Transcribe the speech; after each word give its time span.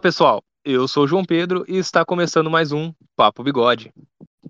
Fala 0.00 0.12
pessoal, 0.12 0.44
eu 0.64 0.88
sou 0.88 1.04
o 1.04 1.06
João 1.06 1.26
Pedro 1.26 1.62
e 1.68 1.76
está 1.76 2.06
começando 2.06 2.48
mais 2.48 2.72
um 2.72 2.90
Papo 3.14 3.42
Bigode. 3.42 3.92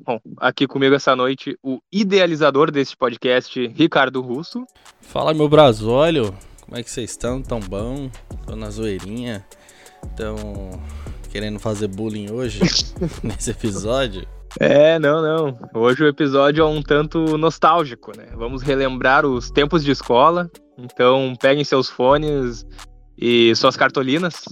Bom, 0.06 0.20
aqui 0.36 0.64
comigo 0.64 0.94
essa 0.94 1.16
noite 1.16 1.58
o 1.60 1.80
idealizador 1.92 2.70
deste 2.70 2.96
podcast, 2.96 3.66
Ricardo 3.74 4.20
Russo. 4.20 4.64
Fala 5.00 5.34
meu 5.34 5.48
brasólio, 5.48 6.32
como 6.64 6.78
é 6.78 6.84
que 6.84 6.90
vocês 6.90 7.10
estão? 7.10 7.42
Tão 7.42 7.58
bom? 7.58 8.08
Tô 8.46 8.54
na 8.54 8.70
zoeirinha. 8.70 9.44
Estão 10.04 10.36
querendo 11.32 11.58
fazer 11.58 11.88
bullying 11.88 12.30
hoje 12.30 12.60
nesse 13.20 13.50
episódio? 13.50 14.24
É, 14.60 15.00
não, 15.00 15.20
não. 15.20 15.58
Hoje 15.74 16.04
o 16.04 16.06
episódio 16.06 16.62
é 16.62 16.66
um 16.66 16.80
tanto 16.80 17.36
nostálgico, 17.36 18.16
né? 18.16 18.28
Vamos 18.36 18.62
relembrar 18.62 19.26
os 19.26 19.50
tempos 19.50 19.82
de 19.82 19.90
escola. 19.90 20.48
Então 20.78 21.34
peguem 21.40 21.64
seus 21.64 21.88
fones 21.88 22.64
e 23.20 23.54
suas 23.54 23.76
cartolinas 23.76 24.44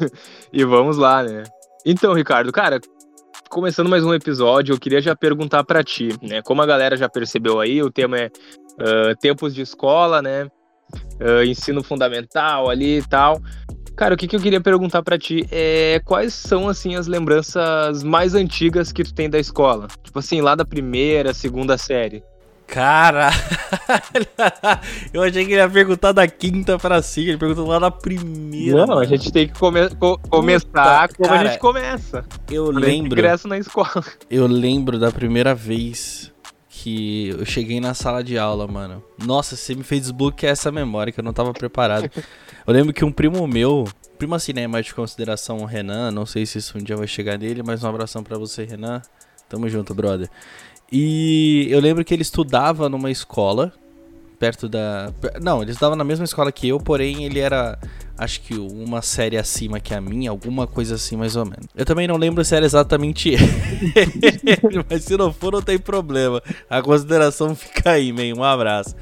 e 0.52 0.64
vamos 0.64 0.96
lá, 0.96 1.22
né? 1.22 1.44
Então, 1.84 2.14
Ricardo, 2.14 2.50
cara, 2.50 2.80
começando 3.50 3.90
mais 3.90 4.04
um 4.04 4.14
episódio, 4.14 4.72
eu 4.72 4.78
queria 4.78 5.00
já 5.00 5.14
perguntar 5.14 5.62
para 5.64 5.84
ti, 5.84 6.08
né? 6.22 6.40
Como 6.42 6.62
a 6.62 6.66
galera 6.66 6.96
já 6.96 7.08
percebeu 7.08 7.60
aí, 7.60 7.82
o 7.82 7.90
tema 7.90 8.18
é 8.18 8.26
uh, 8.80 9.16
tempos 9.20 9.54
de 9.54 9.60
escola, 9.60 10.22
né? 10.22 10.48
Uh, 11.20 11.44
ensino 11.44 11.82
fundamental 11.82 12.70
ali 12.70 12.98
e 12.98 13.02
tal. 13.06 13.40
Cara, 13.96 14.14
o 14.14 14.16
que, 14.16 14.26
que 14.26 14.34
eu 14.34 14.40
queria 14.40 14.60
perguntar 14.60 15.02
para 15.02 15.18
ti 15.18 15.46
é 15.52 16.00
quais 16.04 16.34
são 16.34 16.68
assim 16.68 16.96
as 16.96 17.06
lembranças 17.06 18.02
mais 18.02 18.34
antigas 18.34 18.90
que 18.90 19.04
tu 19.04 19.14
tem 19.14 19.30
da 19.30 19.38
escola? 19.38 19.86
Tipo 20.02 20.18
assim, 20.18 20.40
lá 20.40 20.54
da 20.54 20.64
primeira, 20.64 21.32
segunda 21.32 21.78
série. 21.78 22.24
Cara, 22.66 23.30
eu 25.12 25.22
achei 25.22 25.44
que 25.44 25.52
ele 25.52 25.60
ia 25.60 25.68
perguntar 25.68 26.12
da 26.12 26.26
quinta 26.26 26.78
pra 26.78 27.02
cima, 27.02 27.28
ele 27.28 27.38
perguntou 27.38 27.66
lá 27.66 27.78
da 27.78 27.90
primeira. 27.90 28.86
Não, 28.86 28.98
a 28.98 29.04
gente 29.04 29.30
tem 29.30 29.46
que 29.46 29.58
come 29.58 29.88
co 29.90 30.18
começar 30.18 31.08
Puta, 31.08 31.16
como 31.16 31.28
cara, 31.28 31.40
a 31.40 31.52
gente 31.52 31.60
começa. 31.60 32.24
Eu 32.50 32.70
lembro. 32.70 33.18
Ingresso 33.18 33.46
na 33.46 33.58
escola. 33.58 34.04
Eu 34.30 34.46
lembro 34.46 34.98
da 34.98 35.12
primeira 35.12 35.54
vez 35.54 36.32
que 36.68 37.28
eu 37.28 37.46
cheguei 37.46 37.80
na 37.80 37.94
sala 37.94 38.22
de 38.22 38.36
aula, 38.36 38.66
mano. 38.66 39.02
Nossa, 39.24 39.56
você 39.56 39.74
me 39.74 39.84
fez 39.84 40.02
desbloquear 40.02 40.52
essa 40.52 40.72
memória 40.72 41.12
que 41.12 41.20
eu 41.20 41.24
não 41.24 41.32
tava 41.32 41.52
preparado. 41.52 42.10
eu 42.66 42.74
lembro 42.74 42.92
que 42.92 43.04
um 43.04 43.12
primo 43.12 43.46
meu, 43.46 43.86
primo 44.18 44.34
assim, 44.34 44.52
né, 44.52 44.66
mais 44.66 44.86
de 44.86 44.94
consideração, 44.94 45.58
o 45.58 45.64
Renan, 45.64 46.10
não 46.10 46.26
sei 46.26 46.44
se 46.44 46.58
isso 46.58 46.76
um 46.76 46.82
dia 46.82 46.96
vai 46.96 47.06
chegar 47.06 47.38
nele, 47.38 47.62
mas 47.62 47.84
um 47.84 47.88
abração 47.88 48.24
para 48.24 48.36
você, 48.36 48.64
Renan. 48.64 49.00
Tamo 49.48 49.68
junto, 49.68 49.94
brother. 49.94 50.28
E 50.96 51.66
eu 51.70 51.80
lembro 51.80 52.04
que 52.04 52.14
ele 52.14 52.22
estudava 52.22 52.88
numa 52.88 53.10
escola 53.10 53.72
perto 54.38 54.68
da. 54.68 55.12
Não, 55.42 55.60
ele 55.60 55.72
estudava 55.72 55.96
na 55.96 56.04
mesma 56.04 56.24
escola 56.24 56.52
que 56.52 56.68
eu, 56.68 56.78
porém 56.78 57.24
ele 57.24 57.40
era, 57.40 57.76
acho 58.16 58.40
que 58.42 58.54
uma 58.54 59.02
série 59.02 59.36
acima 59.36 59.80
que 59.80 59.92
a 59.92 60.00
minha, 60.00 60.30
alguma 60.30 60.68
coisa 60.68 60.94
assim 60.94 61.16
mais 61.16 61.34
ou 61.34 61.44
menos. 61.44 61.66
Eu 61.74 61.84
também 61.84 62.06
não 62.06 62.16
lembro 62.16 62.44
se 62.44 62.54
era 62.54 62.64
exatamente 62.64 63.30
ele, 63.34 64.84
mas 64.88 65.02
se 65.02 65.16
não 65.16 65.32
for, 65.32 65.52
não 65.52 65.62
tem 65.62 65.80
problema. 65.80 66.40
A 66.70 66.80
consideração 66.80 67.56
fica 67.56 67.90
aí, 67.90 68.12
man. 68.12 68.38
Um 68.38 68.44
abraço. 68.44 68.94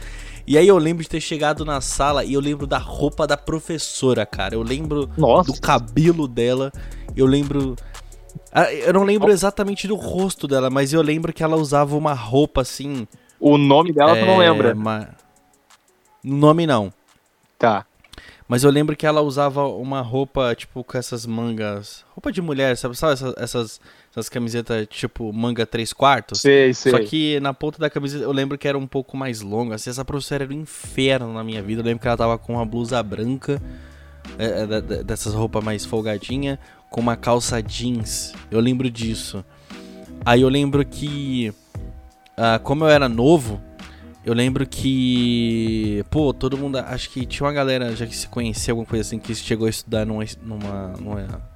E 0.46 0.56
aí 0.56 0.66
eu 0.66 0.78
lembro 0.78 1.02
de 1.02 1.10
ter 1.10 1.20
chegado 1.20 1.62
na 1.62 1.82
sala 1.82 2.24
e 2.24 2.32
eu 2.32 2.40
lembro 2.40 2.66
da 2.66 2.78
roupa 2.78 3.26
da 3.26 3.36
professora, 3.36 4.24
cara. 4.24 4.54
Eu 4.54 4.62
lembro 4.62 5.10
Nossa. 5.18 5.52
do 5.52 5.60
cabelo 5.60 6.26
dela. 6.26 6.72
Eu 7.14 7.26
lembro 7.26 7.76
eu 8.84 8.92
não 8.92 9.04
lembro 9.04 9.30
exatamente 9.30 9.86
do 9.88 9.94
rosto 9.94 10.46
dela, 10.46 10.70
mas 10.70 10.92
eu 10.92 11.02
lembro 11.02 11.32
que 11.32 11.42
ela 11.42 11.56
usava 11.56 11.96
uma 11.96 12.14
roupa 12.14 12.62
assim. 12.62 13.06
O 13.40 13.58
nome 13.58 13.92
dela 13.92 14.16
é, 14.16 14.20
tu 14.20 14.26
não 14.26 14.42
é, 14.42 14.50
lembra? 14.50 14.74
Uma... 14.74 15.08
Nome 16.22 16.66
não. 16.66 16.92
Tá. 17.58 17.86
Mas 18.52 18.64
eu 18.64 18.70
lembro 18.70 18.94
que 18.94 19.06
ela 19.06 19.22
usava 19.22 19.66
uma 19.66 20.02
roupa, 20.02 20.54
tipo, 20.54 20.84
com 20.84 20.98
essas 20.98 21.24
mangas. 21.24 22.04
Roupa 22.10 22.30
de 22.30 22.42
mulher, 22.42 22.76
sabe? 22.76 22.94
Sabe 22.94 23.14
essas, 23.14 23.34
essas, 23.38 23.80
essas 24.10 24.28
camisetas, 24.28 24.86
tipo, 24.90 25.32
manga 25.32 25.64
3 25.64 25.90
quartos? 25.94 26.42
Sei, 26.42 26.74
sei. 26.74 26.92
Só 26.92 26.98
que 26.98 27.40
na 27.40 27.54
ponta 27.54 27.78
da 27.78 27.88
camiseta 27.88 28.24
eu 28.24 28.30
lembro 28.30 28.58
que 28.58 28.68
era 28.68 28.76
um 28.76 28.86
pouco 28.86 29.16
mais 29.16 29.40
longa. 29.40 29.76
Assim, 29.76 29.88
essa 29.88 30.04
professora 30.04 30.44
era 30.44 30.52
um 30.52 30.56
inferno 30.60 31.32
na 31.32 31.42
minha 31.42 31.62
vida. 31.62 31.80
Eu 31.80 31.84
lembro 31.86 32.02
que 32.02 32.08
ela 32.08 32.16
tava 32.16 32.36
com 32.36 32.52
uma 32.52 32.66
blusa 32.66 33.02
branca, 33.02 33.58
é, 34.38 34.44
é, 34.44 35.02
dessas 35.02 35.32
roupas 35.32 35.64
mais 35.64 35.86
folgadinha, 35.86 36.58
com 36.92 37.00
uma 37.00 37.16
calça 37.16 37.60
jeans. 37.60 38.32
Eu 38.50 38.60
lembro 38.60 38.88
disso. 38.88 39.44
Aí 40.24 40.42
eu 40.42 40.48
lembro 40.48 40.84
que, 40.84 41.52
uh, 42.38 42.62
como 42.62 42.84
eu 42.84 42.88
era 42.88 43.08
novo, 43.08 43.60
eu 44.24 44.34
lembro 44.34 44.64
que, 44.64 46.04
pô, 46.10 46.32
todo 46.32 46.56
mundo, 46.56 46.78
acho 46.78 47.10
que 47.10 47.26
tinha 47.26 47.44
uma 47.44 47.52
galera 47.52 47.96
já 47.96 48.06
que 48.06 48.14
se 48.14 48.28
conhecia, 48.28 48.70
alguma 48.70 48.86
coisa 48.86 49.08
assim, 49.08 49.18
que 49.18 49.34
chegou 49.34 49.66
a 49.66 49.70
estudar 49.70 50.06
numa, 50.06 50.24
numa, 50.44 50.88
numa 51.00 51.51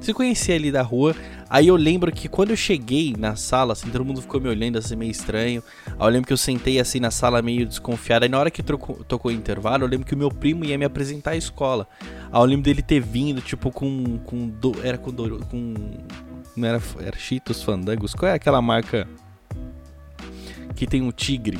se 0.00 0.14
conhecia 0.14 0.54
ali 0.54 0.70
da 0.70 0.82
rua. 0.82 1.14
Aí 1.50 1.68
eu 1.68 1.76
lembro 1.76 2.12
que 2.12 2.28
quando 2.28 2.50
eu 2.50 2.56
cheguei 2.56 3.14
na 3.18 3.34
sala, 3.34 3.72
assim, 3.72 3.88
todo 3.88 4.04
mundo 4.04 4.20
ficou 4.20 4.40
me 4.40 4.48
olhando 4.48 4.78
assim 4.78 4.96
meio 4.96 5.10
estranho. 5.10 5.62
Aí 5.86 5.94
eu 5.98 6.08
lembro 6.08 6.26
que 6.26 6.32
eu 6.32 6.36
sentei 6.36 6.78
assim 6.78 7.00
na 7.00 7.10
sala 7.10 7.40
meio 7.40 7.66
desconfiado. 7.66 8.24
Aí 8.24 8.28
na 8.28 8.38
hora 8.38 8.50
que 8.50 8.62
trocou, 8.62 8.96
tocou 9.04 9.30
o 9.30 9.34
intervalo, 9.34 9.84
eu 9.84 9.88
lembro 9.88 10.06
que 10.06 10.14
o 10.14 10.18
meu 10.18 10.30
primo 10.30 10.64
ia 10.64 10.76
me 10.76 10.84
apresentar 10.84 11.32
à 11.32 11.36
escola. 11.36 11.88
Aí 12.30 12.40
eu 12.40 12.44
lembro 12.44 12.64
dele 12.64 12.82
ter 12.82 13.00
vindo, 13.00 13.40
tipo, 13.40 13.70
com. 13.70 14.18
com 14.18 14.48
do, 14.48 14.74
era 14.82 14.98
com. 14.98 15.10
Do, 15.10 15.38
com 15.46 15.74
não 16.56 16.68
era, 16.68 16.82
era 17.00 17.16
Cheetos 17.16 17.62
Fandangos? 17.62 18.14
Qual 18.14 18.30
é 18.30 18.34
aquela 18.34 18.60
marca 18.60 19.08
que 20.74 20.86
tem 20.86 21.02
um 21.02 21.12
tigre? 21.12 21.58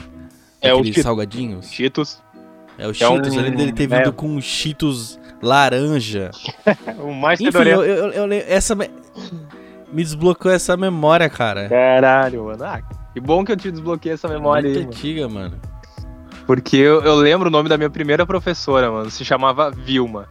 É 0.61 0.75
o 0.75 0.85
salgadinhos? 0.93 1.71
Cheetos. 1.71 2.21
É 2.77 2.87
o 2.87 2.93
Cheetos. 2.93 3.29
É 3.29 3.31
um... 3.31 3.35
Eu 3.35 3.43
lembro 3.43 3.59
dele 3.59 3.73
ter 3.73 3.87
vindo 3.87 4.09
é. 4.09 4.13
com 4.13 4.41
Cheetos 4.41 5.19
laranja. 5.43 6.31
o 6.99 7.13
mais 7.13 7.41
Enfim, 7.41 7.59
eu, 7.59 7.85
eu, 7.85 8.13
eu, 8.13 8.45
essa 8.47 8.75
me... 8.75 8.91
me 9.93 10.03
desbloqueou 10.03 10.55
essa 10.55 10.77
memória, 10.77 11.29
cara. 11.29 11.69
Caralho, 11.69 12.45
mano. 12.45 12.65
Ah, 12.65 12.81
que 13.13 13.21
bom 13.21 13.45
que 13.45 13.53
eu 13.53 13.57
te 13.57 13.71
desbloqueei 13.71 14.15
essa 14.15 14.29
memória 14.29 14.69
Muito 14.69 14.79
aí. 14.79 14.87
antiga, 14.87 15.29
mano. 15.29 15.59
Porque 16.47 16.77
eu, 16.77 17.03
eu 17.03 17.15
lembro 17.15 17.49
o 17.49 17.51
nome 17.51 17.69
da 17.69 17.77
minha 17.77 17.91
primeira 17.91 18.25
professora, 18.25 18.91
mano. 18.91 19.11
Se 19.11 19.25
chamava 19.25 19.71
Vilma. 19.71 20.29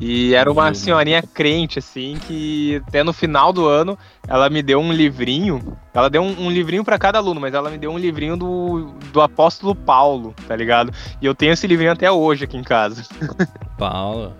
E 0.00 0.34
era 0.34 0.50
uma 0.50 0.74
senhorinha 0.74 1.22
crente, 1.22 1.78
assim, 1.78 2.18
que 2.26 2.82
até 2.86 3.04
no 3.04 3.12
final 3.12 3.52
do 3.52 3.66
ano 3.66 3.96
ela 4.26 4.50
me 4.50 4.62
deu 4.62 4.80
um 4.80 4.92
livrinho. 4.92 5.76
Ela 5.92 6.10
deu 6.10 6.22
um, 6.22 6.46
um 6.46 6.50
livrinho 6.50 6.84
para 6.84 6.98
cada 6.98 7.18
aluno, 7.18 7.40
mas 7.40 7.54
ela 7.54 7.70
me 7.70 7.78
deu 7.78 7.92
um 7.92 7.98
livrinho 7.98 8.36
do, 8.36 8.92
do 9.12 9.20
apóstolo 9.20 9.74
Paulo, 9.74 10.34
tá 10.48 10.56
ligado? 10.56 10.92
E 11.22 11.26
eu 11.26 11.34
tenho 11.34 11.52
esse 11.52 11.66
livrinho 11.66 11.92
até 11.92 12.10
hoje 12.10 12.44
aqui 12.44 12.56
em 12.56 12.64
casa. 12.64 13.04
Paulo. 13.78 14.34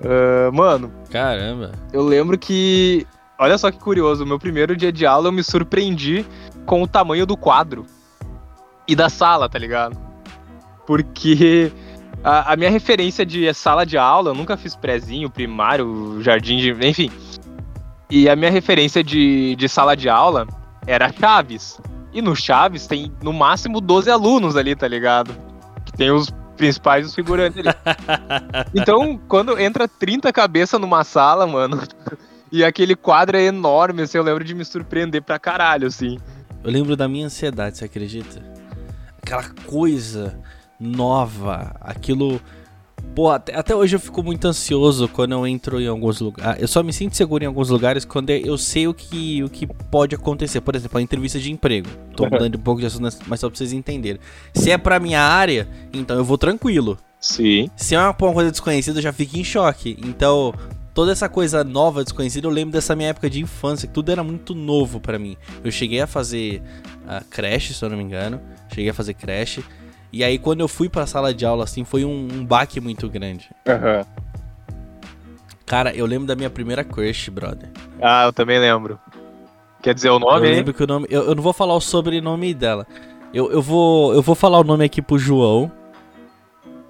Uh, 0.00 0.52
mano. 0.52 0.92
Caramba. 1.10 1.72
Eu 1.92 2.02
lembro 2.02 2.36
que. 2.36 3.06
Olha 3.38 3.56
só 3.58 3.70
que 3.70 3.78
curioso, 3.78 4.24
o 4.24 4.26
meu 4.26 4.38
primeiro 4.38 4.76
dia 4.76 4.92
de 4.92 5.06
aula 5.06 5.28
eu 5.28 5.32
me 5.32 5.42
surpreendi 5.42 6.24
com 6.64 6.82
o 6.82 6.86
tamanho 6.86 7.26
do 7.26 7.36
quadro 7.36 7.86
e 8.86 8.94
da 8.94 9.08
sala, 9.08 9.48
tá 9.48 9.58
ligado? 9.58 9.96
Porque 10.86 11.72
a, 12.24 12.52
a, 12.52 12.56
minha 12.56 12.70
referência 12.70 13.26
de 13.26 13.52
sala 13.54 13.84
de 13.84 13.98
aula, 13.98 14.30
eu 14.30 14.34
nunca 14.34 14.56
fiz 14.56 14.76
prézinho, 14.76 15.30
primário, 15.30 16.22
jardim 16.22 16.56
de. 16.56 16.70
Enfim. 16.86 17.10
E 18.10 18.28
a 18.28 18.36
minha 18.36 18.50
referência 18.50 19.02
de, 19.02 19.56
de 19.56 19.68
sala 19.68 19.96
de 19.96 20.08
aula 20.08 20.46
era 20.86 21.12
Chaves. 21.12 21.80
E 22.12 22.20
no 22.20 22.36
Chaves 22.36 22.86
tem 22.86 23.10
no 23.22 23.32
máximo 23.32 23.80
12 23.80 24.10
alunos 24.10 24.56
ali, 24.56 24.76
tá 24.76 24.86
ligado? 24.86 25.34
Que 25.84 25.92
tem 25.92 26.10
os 26.10 26.30
principais 26.56 27.06
os 27.06 27.14
figurantes 27.14 27.58
ali. 27.58 27.68
então, 28.74 29.18
quando 29.28 29.58
entra 29.58 29.88
30 29.88 30.32
cabeças 30.32 30.80
numa 30.80 31.02
sala, 31.04 31.46
mano, 31.46 31.82
e 32.52 32.62
aquele 32.62 32.94
quadro 32.94 33.36
é 33.36 33.44
enorme, 33.44 34.02
assim, 34.02 34.18
eu 34.18 34.24
lembro 34.24 34.44
de 34.44 34.54
me 34.54 34.64
surpreender 34.64 35.22
pra 35.22 35.38
caralho, 35.38 35.86
assim. 35.86 36.18
Eu 36.62 36.70
lembro 36.70 36.96
da 36.96 37.08
minha 37.08 37.26
ansiedade, 37.26 37.78
você 37.78 37.86
acredita? 37.86 38.42
Aquela 39.20 39.48
coisa 39.66 40.38
nova, 40.82 41.74
aquilo. 41.80 42.40
Pô, 43.14 43.30
até, 43.30 43.54
até, 43.54 43.74
hoje 43.74 43.96
eu 43.96 44.00
fico 44.00 44.22
muito 44.22 44.46
ansioso 44.46 45.06
quando 45.08 45.32
eu 45.32 45.46
entro 45.46 45.80
em 45.80 45.86
alguns 45.86 46.20
lugares. 46.20 46.62
Eu 46.62 46.68
só 46.68 46.82
me 46.82 46.92
sinto 46.92 47.16
seguro 47.16 47.44
em 47.44 47.46
alguns 47.46 47.68
lugares 47.68 48.04
quando 48.04 48.30
eu 48.30 48.56
sei 48.56 48.86
o 48.88 48.94
que, 48.94 49.42
o 49.42 49.50
que 49.50 49.66
pode 49.66 50.14
acontecer. 50.14 50.60
Por 50.60 50.74
exemplo, 50.74 50.98
a 50.98 51.02
entrevista 51.02 51.38
de 51.38 51.52
emprego. 51.52 51.88
Tô 52.16 52.24
mudando 52.24 52.56
um 52.56 52.60
pouco 52.60 52.80
de 52.80 52.86
assunto, 52.86 53.18
mas 53.26 53.40
só 53.40 53.48
pra 53.48 53.56
vocês 53.58 53.72
entenderem. 53.72 54.20
Se 54.54 54.70
é 54.70 54.78
pra 54.78 54.98
minha 54.98 55.20
área, 55.20 55.68
então 55.92 56.16
eu 56.16 56.24
vou 56.24 56.38
tranquilo. 56.38 56.96
Sim. 57.20 57.70
Se 57.76 57.94
é 57.94 57.98
uma, 57.98 58.16
uma 58.18 58.32
coisa 58.32 58.50
desconhecida, 58.50 58.98
eu 58.98 59.02
já 59.02 59.12
fico 59.12 59.36
em 59.36 59.44
choque. 59.44 59.96
Então, 60.04 60.54
toda 60.94 61.12
essa 61.12 61.28
coisa 61.28 61.62
nova, 61.62 62.02
desconhecida, 62.02 62.46
eu 62.46 62.50
lembro 62.50 62.72
dessa 62.72 62.96
minha 62.96 63.10
época 63.10 63.28
de 63.28 63.40
infância, 63.40 63.86
que 63.86 63.94
tudo 63.94 64.10
era 64.10 64.22
muito 64.24 64.54
novo 64.54 65.00
para 65.00 65.18
mim. 65.18 65.36
Eu 65.62 65.70
cheguei 65.70 66.00
a 66.00 66.06
fazer 66.06 66.62
a 67.06 67.20
creche, 67.20 67.74
se 67.74 67.84
eu 67.84 67.90
não 67.90 67.96
me 67.96 68.02
engano. 68.02 68.40
Cheguei 68.68 68.90
a 68.90 68.94
fazer 68.94 69.14
creche. 69.14 69.62
E 70.12 70.22
aí, 70.22 70.38
quando 70.38 70.60
eu 70.60 70.68
fui 70.68 70.88
pra 70.88 71.06
sala 71.06 71.32
de 71.32 71.44
aula, 71.46 71.64
assim, 71.64 71.84
foi 71.84 72.04
um, 72.04 72.28
um 72.32 72.44
baque 72.44 72.80
muito 72.80 73.08
grande. 73.08 73.48
Uhum. 73.66 74.04
Cara, 75.66 75.94
eu 75.94 76.04
lembro 76.04 76.26
da 76.26 76.36
minha 76.36 76.50
primeira 76.50 76.84
crush, 76.84 77.30
brother. 77.30 77.70
Ah, 78.00 78.24
eu 78.26 78.32
também 78.32 78.58
lembro. 78.58 78.98
Quer 79.80 79.94
dizer 79.94 80.10
o 80.10 80.18
nome? 80.18 80.46
Eu 80.46 80.52
lembro 80.54 80.74
que 80.74 80.82
o 80.82 80.86
nome. 80.86 81.06
Eu, 81.10 81.22
eu 81.24 81.34
não 81.34 81.42
vou 81.42 81.52
falar 81.52 81.74
o 81.74 81.80
sobrenome 81.80 82.52
dela. 82.52 82.86
Eu, 83.32 83.50
eu, 83.50 83.62
vou, 83.62 84.12
eu 84.14 84.20
vou 84.20 84.34
falar 84.34 84.58
o 84.60 84.64
nome 84.64 84.84
aqui 84.84 85.00
pro 85.00 85.18
João. 85.18 85.72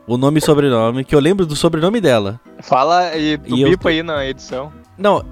o 0.06 0.16
nome 0.16 0.38
e 0.40 0.42
sobrenome, 0.42 1.04
que 1.04 1.14
eu 1.14 1.20
lembro 1.20 1.46
do 1.46 1.54
sobrenome 1.54 2.00
dela. 2.00 2.40
Fala 2.60 3.16
e 3.16 3.38
tu 3.38 3.56
E 3.56 3.62
eu 3.62 3.70
bipa 3.70 3.82
tô- 3.84 3.88
aí 3.88 4.02
na 4.02 4.26
edição. 4.26 4.72
Não, 4.98 5.24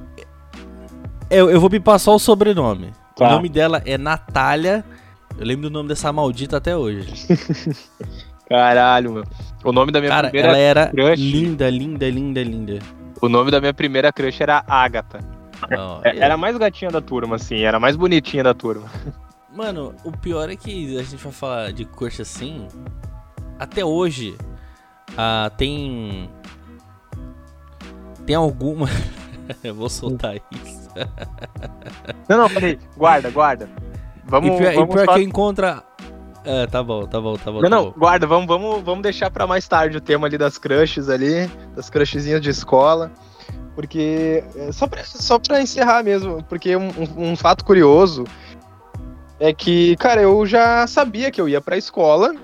eu, 1.28 1.50
eu 1.50 1.60
vou 1.60 1.68
bipar 1.68 1.98
só 1.98 2.14
o 2.14 2.18
sobrenome. 2.20 2.92
Tá. 3.16 3.28
O 3.28 3.30
nome 3.32 3.48
dela 3.48 3.82
é 3.84 3.98
Natália. 3.98 4.84
Eu 5.40 5.46
lembro 5.46 5.70
do 5.70 5.72
nome 5.72 5.88
dessa 5.88 6.12
maldita 6.12 6.58
até 6.58 6.76
hoje. 6.76 7.08
Caralho, 8.48 9.12
meu. 9.12 9.24
O 9.64 9.72
nome 9.72 9.90
da 9.92 10.00
minha 10.00 10.10
Cara, 10.10 10.28
primeira 10.28 10.48
ela 10.48 10.58
era 10.58 10.86
crush. 10.88 11.18
linda, 11.20 11.70
linda, 11.70 12.08
linda, 12.10 12.42
linda. 12.42 12.78
O 13.22 13.28
nome 13.28 13.50
da 13.50 13.60
minha 13.60 13.72
primeira 13.72 14.12
crush 14.12 14.40
era 14.40 14.62
Agatha. 14.68 15.20
Ó, 15.76 16.00
É- 16.04 16.18
Era 16.18 16.34
a 16.34 16.36
mais 16.36 16.56
gatinha 16.56 16.90
da 16.90 17.00
turma, 17.00 17.36
assim, 17.36 17.60
era 17.60 17.76
a 17.76 17.80
mais 17.80 17.96
bonitinha 17.96 18.42
da 18.44 18.52
turma. 18.54 18.86
Mano, 19.54 19.94
o 20.04 20.12
pior 20.12 20.48
é 20.50 20.56
que 20.56 20.96
a 20.98 21.02
gente 21.02 21.16
vai 21.16 21.32
falar 21.32 21.72
de 21.72 21.84
crush 21.84 22.20
assim. 22.20 22.66
Até 23.58 23.84
hoje, 23.84 24.36
ah, 25.16 25.50
tem. 25.56 26.30
Tem 28.26 28.36
alguma. 28.36 28.86
Eu 29.64 29.74
vou 29.74 29.88
soltar 29.88 30.36
isso. 30.36 30.90
Não, 32.28 32.36
não, 32.38 32.48
peraí, 32.48 32.78
guarda, 32.96 33.30
guarda. 33.30 33.68
Vamos, 34.30 34.54
e 34.54 34.58
pior, 34.58 34.72
e 34.72 34.76
vamos 34.76 34.94
pior 34.94 35.04
só- 35.06 35.14
que 35.14 35.22
encontra. 35.22 35.82
É, 36.44 36.66
tá 36.66 36.82
bom, 36.82 37.06
tá 37.06 37.20
bom, 37.20 37.36
tá 37.36 37.50
bom. 37.52 37.60
Não, 37.60 37.68
tá 37.68 37.76
não, 37.76 37.84
bom. 37.86 37.94
guarda, 37.98 38.26
vamos, 38.26 38.46
vamos, 38.46 38.82
vamos 38.82 39.02
deixar 39.02 39.30
pra 39.30 39.46
mais 39.46 39.68
tarde 39.68 39.98
o 39.98 40.00
tema 40.00 40.26
ali 40.26 40.38
das 40.38 40.56
crushes 40.56 41.08
ali, 41.10 41.46
das 41.76 41.90
crushzinhas 41.90 42.40
de 42.40 42.48
escola. 42.50 43.10
Porque. 43.74 44.42
é, 44.56 44.72
Só 44.72 44.86
pra, 44.86 45.04
só 45.04 45.38
pra 45.38 45.60
encerrar 45.60 46.02
mesmo, 46.02 46.42
porque 46.48 46.74
um, 46.76 46.88
um- 46.88 47.30
um 47.32 47.36
fato 47.36 47.64
curioso 47.64 48.24
é 49.38 49.52
que, 49.52 49.96
cara, 49.96 50.20
eu 50.22 50.44
já 50.46 50.86
sabia 50.86 51.30
que 51.30 51.40
eu 51.40 51.48
ia 51.48 51.60
pra 51.60 51.76
escola 51.76 52.34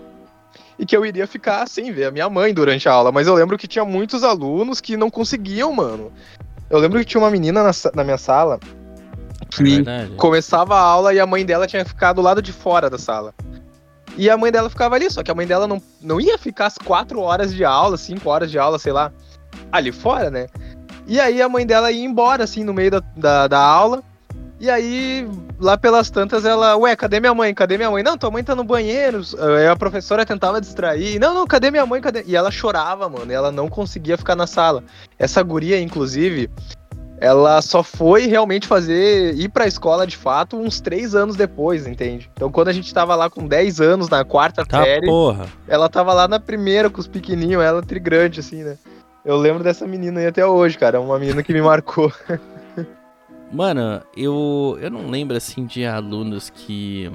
e 0.78 0.84
que 0.86 0.96
eu 0.96 1.04
iria 1.06 1.26
ficar 1.26 1.66
sem 1.68 1.90
ver 1.92 2.04
a 2.06 2.10
minha 2.10 2.28
mãe 2.28 2.52
durante 2.52 2.88
a 2.88 2.92
aula, 2.92 3.10
mas 3.10 3.26
eu 3.26 3.34
lembro 3.34 3.56
que 3.58 3.66
tinha 3.66 3.84
muitos 3.84 4.22
alunos 4.22 4.80
que 4.80 4.96
não 4.96 5.10
conseguiam, 5.10 5.72
mano. 5.72 6.12
Eu 6.68 6.78
lembro 6.78 6.98
que 6.98 7.04
tinha 7.04 7.20
uma 7.22 7.30
menina 7.30 7.62
na, 7.62 7.70
na 7.94 8.04
minha 8.04 8.18
sala 8.18 8.58
que 9.50 9.62
verdade. 9.62 10.12
começava 10.16 10.74
a 10.74 10.80
aula 10.80 11.14
e 11.14 11.20
a 11.20 11.26
mãe 11.26 11.44
dela 11.44 11.66
tinha 11.66 11.84
ficado 11.84 12.16
do 12.16 12.22
lado 12.22 12.42
de 12.42 12.52
fora 12.52 12.90
da 12.90 12.98
sala. 12.98 13.34
E 14.16 14.30
a 14.30 14.36
mãe 14.36 14.50
dela 14.50 14.70
ficava 14.70 14.94
ali, 14.94 15.10
só 15.10 15.22
que 15.22 15.30
a 15.30 15.34
mãe 15.34 15.46
dela 15.46 15.66
não, 15.66 15.80
não 16.00 16.20
ia 16.20 16.38
ficar 16.38 16.66
as 16.66 16.78
quatro 16.78 17.20
horas 17.20 17.52
de 17.54 17.64
aula, 17.64 17.96
cinco 17.96 18.30
horas 18.30 18.50
de 18.50 18.58
aula, 18.58 18.78
sei 18.78 18.92
lá, 18.92 19.12
ali 19.70 19.92
fora, 19.92 20.30
né? 20.30 20.46
E 21.06 21.20
aí 21.20 21.40
a 21.42 21.48
mãe 21.48 21.66
dela 21.66 21.92
ia 21.92 22.04
embora, 22.04 22.44
assim, 22.44 22.64
no 22.64 22.72
meio 22.72 22.90
da, 22.90 23.02
da, 23.16 23.46
da 23.46 23.60
aula. 23.60 24.02
E 24.58 24.70
aí, 24.70 25.28
lá 25.60 25.76
pelas 25.76 26.08
tantas, 26.08 26.46
ela, 26.46 26.76
ué, 26.78 26.96
cadê 26.96 27.20
minha 27.20 27.34
mãe? 27.34 27.52
Cadê 27.54 27.76
minha 27.76 27.90
mãe? 27.90 28.02
Não, 28.02 28.16
tua 28.16 28.30
mãe 28.30 28.42
tá 28.42 28.56
no 28.56 28.64
banheiro. 28.64 29.20
Aí 29.58 29.68
a 29.68 29.76
professora 29.76 30.24
tentava 30.24 30.62
distrair. 30.62 31.18
Não, 31.18 31.34
não, 31.34 31.46
cadê 31.46 31.70
minha 31.70 31.84
mãe? 31.84 32.00
Cadê? 32.00 32.24
E 32.26 32.34
ela 32.34 32.50
chorava, 32.50 33.06
mano. 33.06 33.30
E 33.30 33.34
ela 33.34 33.52
não 33.52 33.68
conseguia 33.68 34.16
ficar 34.16 34.34
na 34.34 34.46
sala. 34.46 34.82
Essa 35.18 35.42
guria, 35.42 35.78
inclusive, 35.78 36.50
ela 37.18 37.62
só 37.62 37.82
foi 37.82 38.26
realmente 38.26 38.66
fazer, 38.66 39.34
ir 39.34 39.48
pra 39.48 39.66
escola 39.66 40.06
de 40.06 40.16
fato 40.16 40.56
uns 40.56 40.80
três 40.80 41.14
anos 41.14 41.36
depois, 41.36 41.86
entende? 41.86 42.30
Então 42.34 42.50
quando 42.50 42.68
a 42.68 42.72
gente 42.72 42.92
tava 42.92 43.14
lá 43.14 43.30
com 43.30 43.46
10 43.46 43.80
anos, 43.80 44.08
na 44.08 44.24
quarta 44.24 44.64
Tá 44.64 44.82
série, 44.84 45.06
porra. 45.06 45.46
ela 45.66 45.88
tava 45.88 46.12
lá 46.12 46.28
na 46.28 46.38
primeira 46.38 46.90
com 46.90 47.00
os 47.00 47.06
pequenininhos, 47.06 47.62
ela 47.62 47.82
trigrande, 47.82 48.40
assim, 48.40 48.62
né? 48.62 48.76
Eu 49.24 49.36
lembro 49.36 49.64
dessa 49.64 49.86
menina 49.86 50.20
aí 50.20 50.26
até 50.26 50.46
hoje, 50.46 50.78
cara. 50.78 51.00
Uma 51.00 51.18
menina 51.18 51.42
que 51.42 51.52
me 51.52 51.60
marcou. 51.60 52.12
Mano, 53.52 54.00
eu, 54.16 54.78
eu 54.80 54.90
não 54.90 55.08
lembro 55.08 55.36
assim 55.36 55.66
de 55.66 55.84
alunos 55.84 56.50
que, 56.50 57.10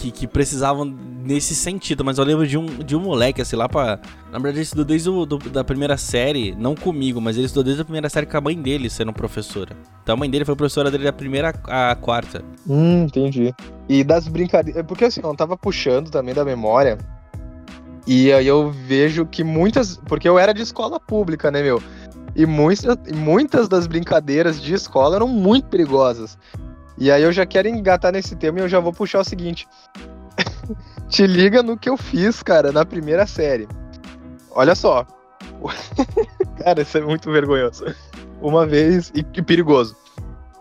que 0.00 0.10
que 0.10 0.26
precisavam 0.26 0.84
nesse 0.84 1.54
sentido, 1.54 2.02
mas 2.04 2.16
eu 2.18 2.24
lembro 2.24 2.46
de 2.46 2.56
um, 2.56 2.64
de 2.66 2.96
um 2.96 3.00
moleque, 3.00 3.42
assim, 3.42 3.54
lá 3.56 3.68
pra. 3.68 3.98
Na 4.32 4.38
verdade, 4.38 4.56
ele 4.56 4.62
estudou 4.62 4.84
desde 4.84 5.10
o, 5.10 5.26
do- 5.26 5.38
da 5.50 5.62
primeira 5.62 5.96
série, 5.96 6.54
não 6.56 6.74
comigo, 6.74 7.20
mas 7.20 7.36
ele 7.36 7.46
estudou 7.46 7.64
desde 7.64 7.82
a 7.82 7.84
primeira 7.84 8.08
série 8.08 8.26
com 8.26 8.36
a 8.36 8.40
mãe 8.40 8.60
dele 8.60 8.88
sendo 8.88 9.12
professora. 9.12 9.76
Então 10.02 10.14
a 10.14 10.16
mãe 10.16 10.30
dele 10.30 10.44
foi 10.44 10.56
professora 10.56 10.90
dele 10.90 11.04
da 11.04 11.12
primeira 11.12 11.54
à 11.68 11.94
quarta. 11.94 12.42
Hum, 12.66 13.02
entendi. 13.04 13.54
E 13.88 14.02
das 14.02 14.26
brincadeiras. 14.26 14.84
Porque 14.86 15.04
assim, 15.04 15.20
eu 15.22 15.34
tava 15.36 15.56
puxando 15.56 16.10
também 16.10 16.34
da 16.34 16.44
memória. 16.44 16.96
E 18.06 18.32
aí 18.32 18.46
eu 18.46 18.70
vejo 18.70 19.26
que 19.26 19.44
muitas. 19.44 19.96
Porque 20.06 20.28
eu 20.28 20.38
era 20.38 20.52
de 20.54 20.62
escola 20.62 20.98
pública, 20.98 21.50
né, 21.50 21.62
meu? 21.62 21.82
E 22.34 22.46
muitas, 22.46 22.96
muitas 23.14 23.68
das 23.68 23.86
brincadeiras 23.86 24.60
de 24.62 24.72
escola 24.72 25.16
eram 25.16 25.28
muito 25.28 25.66
perigosas. 25.68 26.38
E 27.00 27.10
aí 27.10 27.22
eu 27.22 27.32
já 27.32 27.46
quero 27.46 27.66
engatar 27.66 28.12
nesse 28.12 28.36
tema 28.36 28.58
e 28.58 28.62
eu 28.62 28.68
já 28.68 28.78
vou 28.78 28.92
puxar 28.92 29.20
o 29.20 29.24
seguinte. 29.24 29.66
Te 31.08 31.26
liga 31.26 31.62
no 31.62 31.78
que 31.78 31.88
eu 31.88 31.96
fiz, 31.96 32.42
cara, 32.42 32.70
na 32.70 32.84
primeira 32.84 33.26
série. 33.26 33.66
Olha 34.50 34.74
só. 34.74 35.06
cara, 36.62 36.82
isso 36.82 36.98
é 36.98 37.00
muito 37.00 37.32
vergonhoso. 37.32 37.86
Uma 38.40 38.66
vez. 38.66 39.10
E, 39.14 39.24
e 39.34 39.42
perigoso. 39.42 39.96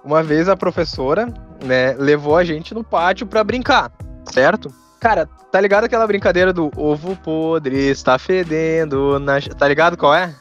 Uma 0.04 0.24
vez 0.24 0.48
a 0.48 0.56
professora, 0.56 1.28
né, 1.64 1.94
levou 1.94 2.38
a 2.38 2.44
gente 2.46 2.74
no 2.74 2.86
pátio 2.86 3.28
pra 3.28 3.44
brincar, 3.44 3.92
certo? 4.32 4.74
Cara, 4.98 5.28
tá 5.52 5.60
ligado 5.60 5.84
aquela 5.84 6.08
brincadeira 6.08 6.54
do 6.54 6.72
ovo 6.76 7.18
podre 7.18 7.90
está 7.90 8.18
fedendo, 8.18 9.20
na... 9.20 9.42
tá 9.42 9.68
ligado 9.68 9.98
qual 9.98 10.16
é? 10.16 10.34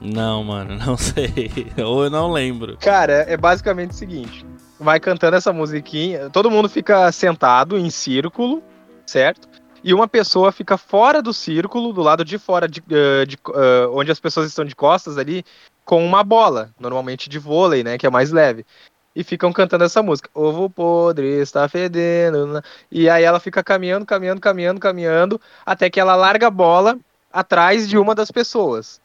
Não, 0.00 0.42
mano, 0.44 0.76
não 0.76 0.96
sei. 0.98 1.72
Ou 1.76 2.04
eu 2.04 2.10
não 2.10 2.32
lembro. 2.32 2.76
Cara, 2.78 3.24
é 3.28 3.36
basicamente 3.36 3.90
o 3.90 3.94
seguinte: 3.94 4.44
vai 4.78 5.00
cantando 5.00 5.36
essa 5.36 5.52
musiquinha, 5.52 6.30
todo 6.30 6.50
mundo 6.50 6.68
fica 6.68 7.10
sentado 7.10 7.76
em 7.76 7.90
círculo, 7.90 8.62
certo? 9.04 9.48
E 9.82 9.94
uma 9.94 10.08
pessoa 10.08 10.52
fica 10.52 10.76
fora 10.76 11.22
do 11.22 11.32
círculo, 11.32 11.92
do 11.92 12.02
lado 12.02 12.24
de 12.24 12.38
fora, 12.38 12.68
de, 12.68 12.82
eh, 12.90 13.24
de, 13.26 13.36
eh, 13.36 13.86
onde 13.92 14.10
as 14.10 14.18
pessoas 14.18 14.48
estão 14.48 14.64
de 14.64 14.74
costas 14.74 15.16
ali, 15.16 15.44
com 15.84 16.04
uma 16.04 16.22
bola, 16.22 16.70
normalmente 16.78 17.28
de 17.28 17.38
vôlei, 17.38 17.82
né? 17.82 17.96
Que 17.96 18.06
é 18.06 18.10
mais 18.10 18.30
leve. 18.30 18.66
E 19.14 19.24
ficam 19.24 19.52
cantando 19.52 19.84
essa 19.84 20.02
música. 20.02 20.28
Ovo 20.34 20.68
podre 20.68 21.26
está 21.40 21.68
fedendo. 21.68 22.62
E 22.90 23.08
aí 23.08 23.24
ela 23.24 23.40
fica 23.40 23.62
caminhando, 23.64 24.04
caminhando, 24.04 24.40
caminhando, 24.40 24.80
caminhando, 24.80 25.40
até 25.64 25.88
que 25.88 25.98
ela 25.98 26.14
larga 26.14 26.48
a 26.48 26.50
bola 26.50 26.98
atrás 27.32 27.88
de 27.88 27.96
uma 27.96 28.14
das 28.14 28.30
pessoas. 28.30 29.00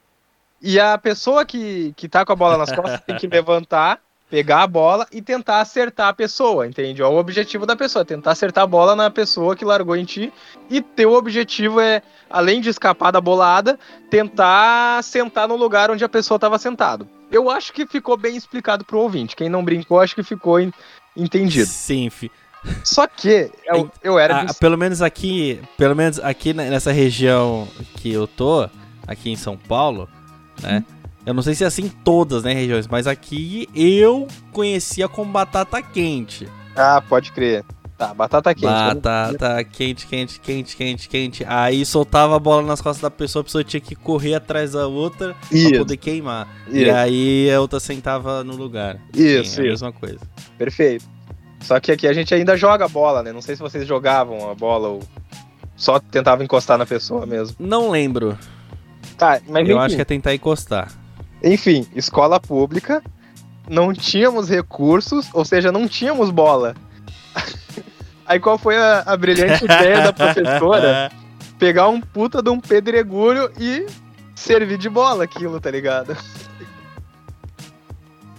E 0.62 0.80
a 0.80 0.98
pessoa 0.98 1.46
que, 1.46 1.94
que 1.96 2.08
tá 2.10 2.26
com 2.26 2.34
a 2.34 2.36
bola 2.36 2.58
nas 2.58 2.72
costas 2.72 3.02
tem 3.02 3.18
que 3.18 3.28
levantar, 3.28 4.00
pegar 4.34 4.64
a 4.64 4.68
bola 4.68 5.06
e 5.12 5.22
tentar 5.22 5.62
acertar 5.62 6.08
a 6.08 6.14
pessoa, 6.14 6.66
entende? 6.66 7.04
É 7.04 7.06
o 7.06 7.18
objetivo 7.20 7.68
da 7.68 7.76
pessoa, 7.76 8.04
tentar 8.04 8.32
acertar 8.32 8.64
a 8.64 8.68
bola 8.68 8.96
na 8.96 9.12
pessoa 9.12 9.56
que 9.56 9.64
largou 9.64 9.96
em 9.96 10.06
ti. 10.06 10.34
E 10.72 10.82
teu 10.82 11.14
objetivo 11.14 11.80
é, 11.80 12.02
além 12.32 12.60
de 12.60 12.68
escapar 12.68 13.12
da 13.12 13.22
bolada, 13.22 13.78
tentar 14.10 15.04
sentar 15.04 15.48
no 15.48 15.56
lugar 15.56 15.92
onde 15.92 16.04
a 16.04 16.10
pessoa 16.10 16.38
estava 16.38 16.58
sentado. 16.58 17.08
Eu 17.32 17.48
acho 17.48 17.72
que 17.72 17.86
ficou 17.86 18.18
bem 18.18 18.36
explicado 18.36 18.84
pro 18.84 18.98
ouvinte. 18.98 19.36
Quem 19.36 19.50
não 19.50 19.64
brincou, 19.64 20.00
acho 20.00 20.16
que 20.16 20.24
ficou 20.24 20.60
en- 20.60 20.74
entendido. 21.16 21.68
Sim, 21.68 22.10
fi. 22.10 22.32
Só 22.84 23.06
que 23.06 23.52
eu, 23.68 23.92
eu 24.02 24.18
era 24.18 24.46
de 24.46 24.56
pelo 24.56 24.80
menos 24.80 25.04
aqui, 25.04 25.62
pelo 25.78 25.96
menos 25.96 26.20
aqui 26.20 26.56
ne- 26.56 26.72
nessa 26.72 26.92
região 26.92 27.68
que 27.98 28.12
eu 28.12 28.26
tô, 28.26 28.68
aqui 29.08 29.30
em 29.30 29.36
São 29.36 29.56
Paulo, 29.56 30.10
né? 30.60 30.84
Eu 31.26 31.34
não 31.34 31.42
sei 31.42 31.56
se 31.56 31.64
é 31.64 31.68
assim 31.68 31.84
em 31.86 31.90
todas, 31.90 32.44
né, 32.44 32.54
regiões, 32.54 32.88
mas 32.88 33.08
aqui 33.08 33.68
eu 33.74 34.28
conhecia 34.52 35.08
como 35.08 35.32
batata 35.32 35.82
quente. 35.82 36.48
Ah, 36.76 37.02
pode 37.08 37.32
crer. 37.32 37.64
Tá, 37.98 38.14
batata 38.14 38.54
quente. 38.54 38.66
Batata 38.66 39.64
quente, 39.64 40.06
quente, 40.08 40.40
quente, 40.40 40.76
quente, 40.76 41.08
quente. 41.08 41.46
Aí 41.48 41.86
soltava 41.86 42.36
a 42.36 42.40
bola 42.40 42.64
nas 42.64 42.82
costas 42.82 43.02
da 43.02 43.10
pessoa, 43.12 43.42
a 43.42 43.44
pessoa 43.44 43.64
tinha 43.64 43.80
que 43.80 43.96
correr 43.96 44.34
atrás 44.34 44.72
da 44.74 44.88
outra 44.88 45.36
pra 45.48 45.58
Isso, 45.58 45.78
poder 45.78 45.98
queimar. 45.98 46.48
E 46.70 46.82
isso, 46.84 46.92
aí 46.94 47.52
a 47.54 47.62
outra 47.62 47.80
sentava 47.80 48.44
no 48.44 48.56
lugar. 48.56 49.00
Isso, 49.14 49.52
Sim, 49.56 49.62
é 49.62 49.64
a 49.70 49.74
isso. 49.74 49.86
mesma 49.86 49.92
coisa. 49.94 50.20
perfeito. 50.58 51.06
Só 51.62 51.80
que 51.80 51.94
aqui 51.94 52.06
a 52.08 52.12
gente 52.12 52.34
ainda 52.34 52.58
joga 52.58 52.90
bola, 52.90 53.24
né? 53.24 53.32
Não 53.32 53.42
sei 53.42 53.56
se 53.56 53.62
vocês 53.62 53.88
jogavam 53.88 54.52
a 54.52 54.56
bola 54.56 54.90
ou 54.90 55.04
só 55.78 55.98
tentavam 56.00 56.44
encostar 56.44 56.78
na 56.78 56.86
pessoa 56.86 57.26
mesmo. 57.26 57.56
Não 57.58 57.90
lembro. 57.90 58.38
Tá, 59.18 59.40
mas 59.48 59.70
eu 59.70 59.78
enfim, 59.78 59.86
acho 59.86 59.96
que 59.96 60.02
é 60.02 60.06
tentar 60.06 60.34
encostar. 60.36 60.92
Enfim, 61.44 61.86
escola 61.94 62.40
pública, 62.40 63.04
não 63.68 63.94
tínhamos 63.94 64.50
recursos, 64.50 65.30
ou 65.34 65.44
seja, 65.44 65.72
não 65.72 65.88
tínhamos 65.88 66.30
bola. 66.30 66.74
Aí 68.26 68.40
qual 68.40 68.58
foi 68.58 68.78
a, 68.78 69.04
a 69.06 69.18
brilhante 69.18 69.66
ideia 69.66 70.02
da 70.02 70.14
professora? 70.14 71.12
Pegar 71.60 71.90
um 71.90 72.00
puta 72.00 72.42
de 72.42 72.50
um 72.50 72.60
pedregulho 72.60 73.52
e 73.60 73.86
servir 74.36 74.78
de 74.78 74.90
bola 74.90 75.24
aquilo, 75.24 75.60
tá 75.60 75.70
ligado? 75.70 76.18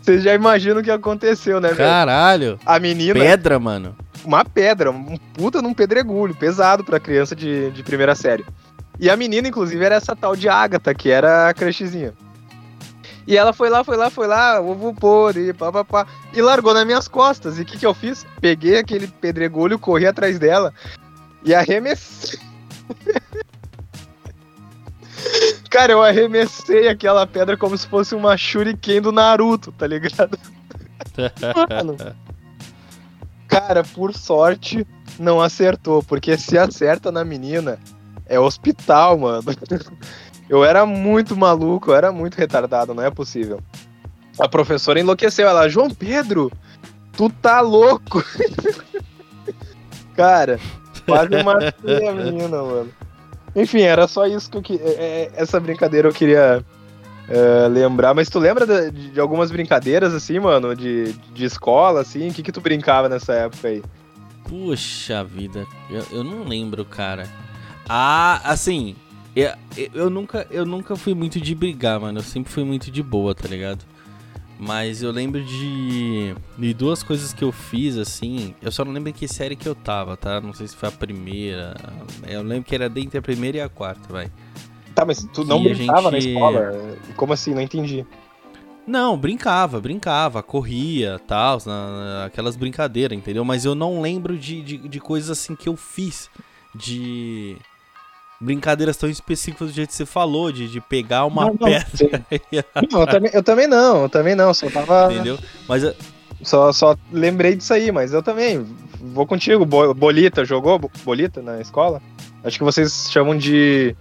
Vocês 0.00 0.22
já 0.22 0.34
imaginam 0.34 0.80
o 0.80 0.82
que 0.82 0.90
aconteceu, 0.90 1.60
né, 1.60 1.68
velho? 1.68 1.78
Caralho. 1.78 2.60
A 2.66 2.78
menina, 2.78 3.14
Pedra, 3.14 3.58
mano. 3.58 3.96
uma 4.22 4.44
pedra, 4.44 4.90
um 4.90 5.16
puta 5.32 5.62
num 5.62 5.72
pedregulho, 5.72 6.34
pesado 6.34 6.84
pra 6.84 7.00
criança 7.00 7.34
de, 7.34 7.70
de 7.70 7.82
primeira 7.82 8.14
série. 8.14 8.44
E 9.00 9.08
a 9.08 9.16
menina, 9.16 9.48
inclusive, 9.48 9.82
era 9.82 9.94
essa 9.94 10.14
tal 10.14 10.36
de 10.36 10.46
Agatha, 10.48 10.94
que 10.94 11.10
era 11.10 11.48
a 11.48 11.54
crushzinha. 11.54 12.12
E 13.26 13.36
ela 13.36 13.52
foi 13.52 13.70
lá, 13.70 13.82
foi 13.82 13.96
lá, 13.96 14.10
foi 14.10 14.26
lá, 14.26 14.60
ovo 14.60 14.94
podre, 14.94 15.52
pá, 15.52 15.72
pá, 15.72 15.84
pá, 15.84 16.06
e 16.32 16.42
largou 16.42 16.74
nas 16.74 16.84
minhas 16.84 17.08
costas. 17.08 17.58
E 17.58 17.62
o 17.62 17.64
que, 17.64 17.78
que 17.78 17.86
eu 17.86 17.94
fiz? 17.94 18.26
Peguei 18.40 18.78
aquele 18.78 19.06
pedregulho, 19.06 19.78
corri 19.78 20.06
atrás 20.06 20.38
dela 20.38 20.72
e 21.42 21.54
arremessei. 21.54 22.38
Cara, 25.70 25.92
eu 25.92 26.02
arremessei 26.02 26.88
aquela 26.88 27.26
pedra 27.26 27.56
como 27.56 27.76
se 27.76 27.86
fosse 27.86 28.14
uma 28.14 28.36
shuriken 28.36 29.00
do 29.00 29.10
Naruto, 29.10 29.72
tá 29.72 29.86
ligado? 29.86 30.38
Mano. 31.68 31.96
Cara, 33.48 33.82
por 33.82 34.14
sorte, 34.14 34.86
não 35.18 35.40
acertou, 35.40 36.02
porque 36.02 36.36
se 36.36 36.58
acerta 36.58 37.10
na 37.10 37.24
menina, 37.24 37.78
é 38.26 38.38
hospital, 38.38 39.18
mano. 39.18 39.44
Eu 40.48 40.64
era 40.64 40.84
muito 40.84 41.36
maluco, 41.36 41.90
eu 41.90 41.96
era 41.96 42.12
muito 42.12 42.36
retardado, 42.36 42.94
não 42.94 43.02
é 43.02 43.10
possível. 43.10 43.60
A 44.38 44.48
professora 44.48 45.00
enlouqueceu, 45.00 45.48
ela, 45.48 45.68
João 45.68 45.90
Pedro, 45.90 46.50
tu 47.16 47.30
tá 47.30 47.60
louco. 47.60 48.22
Cara, 50.14 50.60
quase 51.06 51.42
matei 51.42 52.08
a 52.08 52.12
menina, 52.12 52.62
mano. 52.62 52.90
Enfim, 53.54 53.82
era 53.82 54.06
só 54.06 54.26
isso 54.26 54.50
que 54.50 54.56
eu 54.56 54.62
queria. 54.62 55.30
Essa 55.34 55.60
brincadeira 55.60 56.08
eu 56.08 56.12
queria 56.12 56.64
é, 57.28 57.68
lembrar. 57.68 58.14
Mas 58.14 58.28
tu 58.28 58.38
lembra 58.38 58.66
de, 58.66 59.10
de, 59.12 59.20
algumas 59.20 59.50
brincadeiras, 59.50 60.12
assim, 60.12 60.38
mano? 60.38 60.74
De, 60.74 61.12
de 61.12 61.44
escola, 61.44 62.00
assim? 62.00 62.28
O 62.28 62.34
que, 62.34 62.42
que 62.42 62.52
tu 62.52 62.60
brincava 62.60 63.08
nessa 63.08 63.32
época 63.34 63.68
aí? 63.68 63.82
Puxa 64.44 65.24
vida, 65.24 65.66
eu, 65.88 66.04
eu 66.10 66.24
não 66.24 66.44
lembro, 66.44 66.84
cara. 66.84 67.26
Ah, 67.88 68.40
assim, 68.44 68.94
eu, 69.34 69.50
eu, 69.94 70.10
nunca, 70.10 70.46
eu 70.50 70.64
nunca 70.64 70.94
fui 70.96 71.14
muito 71.14 71.40
de 71.40 71.54
brigar, 71.54 72.00
mano. 72.00 72.18
Eu 72.18 72.22
sempre 72.22 72.52
fui 72.52 72.64
muito 72.64 72.90
de 72.90 73.02
boa, 73.02 73.34
tá 73.34 73.48
ligado? 73.48 73.84
Mas 74.58 75.02
eu 75.02 75.10
lembro 75.10 75.42
de, 75.42 76.34
de 76.56 76.72
duas 76.72 77.02
coisas 77.02 77.32
que 77.32 77.42
eu 77.42 77.50
fiz, 77.50 77.96
assim. 77.96 78.54
Eu 78.62 78.70
só 78.70 78.84
não 78.84 78.92
lembro 78.92 79.10
em 79.10 79.12
que 79.12 79.26
série 79.26 79.56
que 79.56 79.68
eu 79.68 79.74
tava, 79.74 80.16
tá? 80.16 80.40
Não 80.40 80.52
sei 80.54 80.68
se 80.68 80.76
foi 80.76 80.88
a 80.88 80.92
primeira. 80.92 81.74
Eu 82.26 82.42
lembro 82.42 82.64
que 82.64 82.74
era 82.74 82.88
dentre 82.88 83.18
a 83.18 83.22
primeira 83.22 83.58
e 83.58 83.60
a 83.60 83.68
quarta, 83.68 84.12
vai. 84.12 84.30
Tá, 84.94 85.04
mas 85.04 85.26
tu 85.34 85.44
não 85.44 85.62
brincava 85.62 86.10
gente... 86.12 86.12
na 86.12 86.18
escola? 86.18 86.96
Como 87.16 87.32
assim? 87.32 87.52
Não 87.52 87.60
entendi. 87.60 88.06
Não, 88.86 89.16
brincava, 89.16 89.80
brincava, 89.80 90.42
corria, 90.42 91.18
tal, 91.26 91.58
aquelas 92.24 92.54
brincadeiras, 92.54 93.16
entendeu? 93.16 93.44
Mas 93.44 93.64
eu 93.64 93.74
não 93.74 94.00
lembro 94.00 94.38
de, 94.38 94.62
de, 94.62 94.76
de 94.76 95.00
coisas 95.00 95.30
assim 95.30 95.56
que 95.56 95.68
eu 95.68 95.76
fiz. 95.76 96.30
De 96.74 97.56
brincadeiras 98.44 98.96
tão 98.96 99.08
específicas 99.08 99.68
do 99.68 99.74
jeito 99.74 99.88
que 99.88 99.96
você 99.96 100.06
falou, 100.06 100.52
de, 100.52 100.68
de 100.68 100.80
pegar 100.80 101.24
uma 101.24 101.46
não, 101.46 101.56
pedra. 101.56 102.24
Não, 102.90 103.00
eu, 103.00 103.06
também, 103.06 103.30
eu 103.32 103.42
também 103.42 103.66
não, 103.66 104.02
eu 104.02 104.08
também 104.08 104.34
não, 104.34 104.52
só 104.52 104.68
tava. 104.70 105.12
Entendeu? 105.12 105.38
Mas. 105.68 105.94
Só, 106.42 106.72
só 106.72 106.94
lembrei 107.10 107.56
disso 107.56 107.72
aí, 107.72 107.90
mas 107.90 108.12
eu 108.12 108.22
também. 108.22 108.66
Vou 109.00 109.26
contigo. 109.26 109.64
Bolita, 109.64 110.44
jogou 110.44 110.78
Bolita 111.02 111.40
na 111.40 111.60
escola? 111.60 112.02
Acho 112.42 112.58
que 112.58 112.64
vocês 112.64 113.08
chamam 113.10 113.36
de 113.36 113.96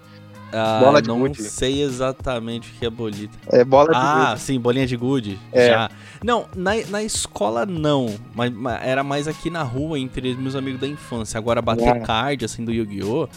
ah, 0.53 0.79
bola 0.79 1.01
de 1.01 1.07
não 1.07 1.19
gude. 1.19 1.41
sei 1.41 1.81
exatamente 1.81 2.69
o 2.69 2.73
que 2.73 2.85
é 2.85 2.89
bolita. 2.89 3.37
É 3.51 3.63
bola 3.63 3.89
de 3.89 3.95
ah, 3.95 4.29
gude. 4.29 4.41
sim, 4.41 4.59
bolinha 4.59 4.85
de 4.85 4.95
gude. 4.95 5.39
É. 5.51 5.67
Já. 5.67 5.91
Não, 6.23 6.45
na, 6.55 6.71
na 6.89 7.03
escola 7.03 7.65
não. 7.65 8.15
Mas, 8.35 8.51
mas, 8.51 8.81
era 8.83 9.03
mais 9.03 9.27
aqui 9.27 9.49
na 9.49 9.63
rua, 9.63 9.99
entre 9.99 10.35
meus 10.35 10.55
amigos 10.55 10.79
da 10.79 10.87
infância. 10.87 11.37
Agora 11.37 11.61
bater 11.61 11.87
é. 11.87 11.99
card, 11.99 12.45
assim, 12.45 12.63
do 12.63 12.71
Yu-Gi-Oh! 12.71 13.27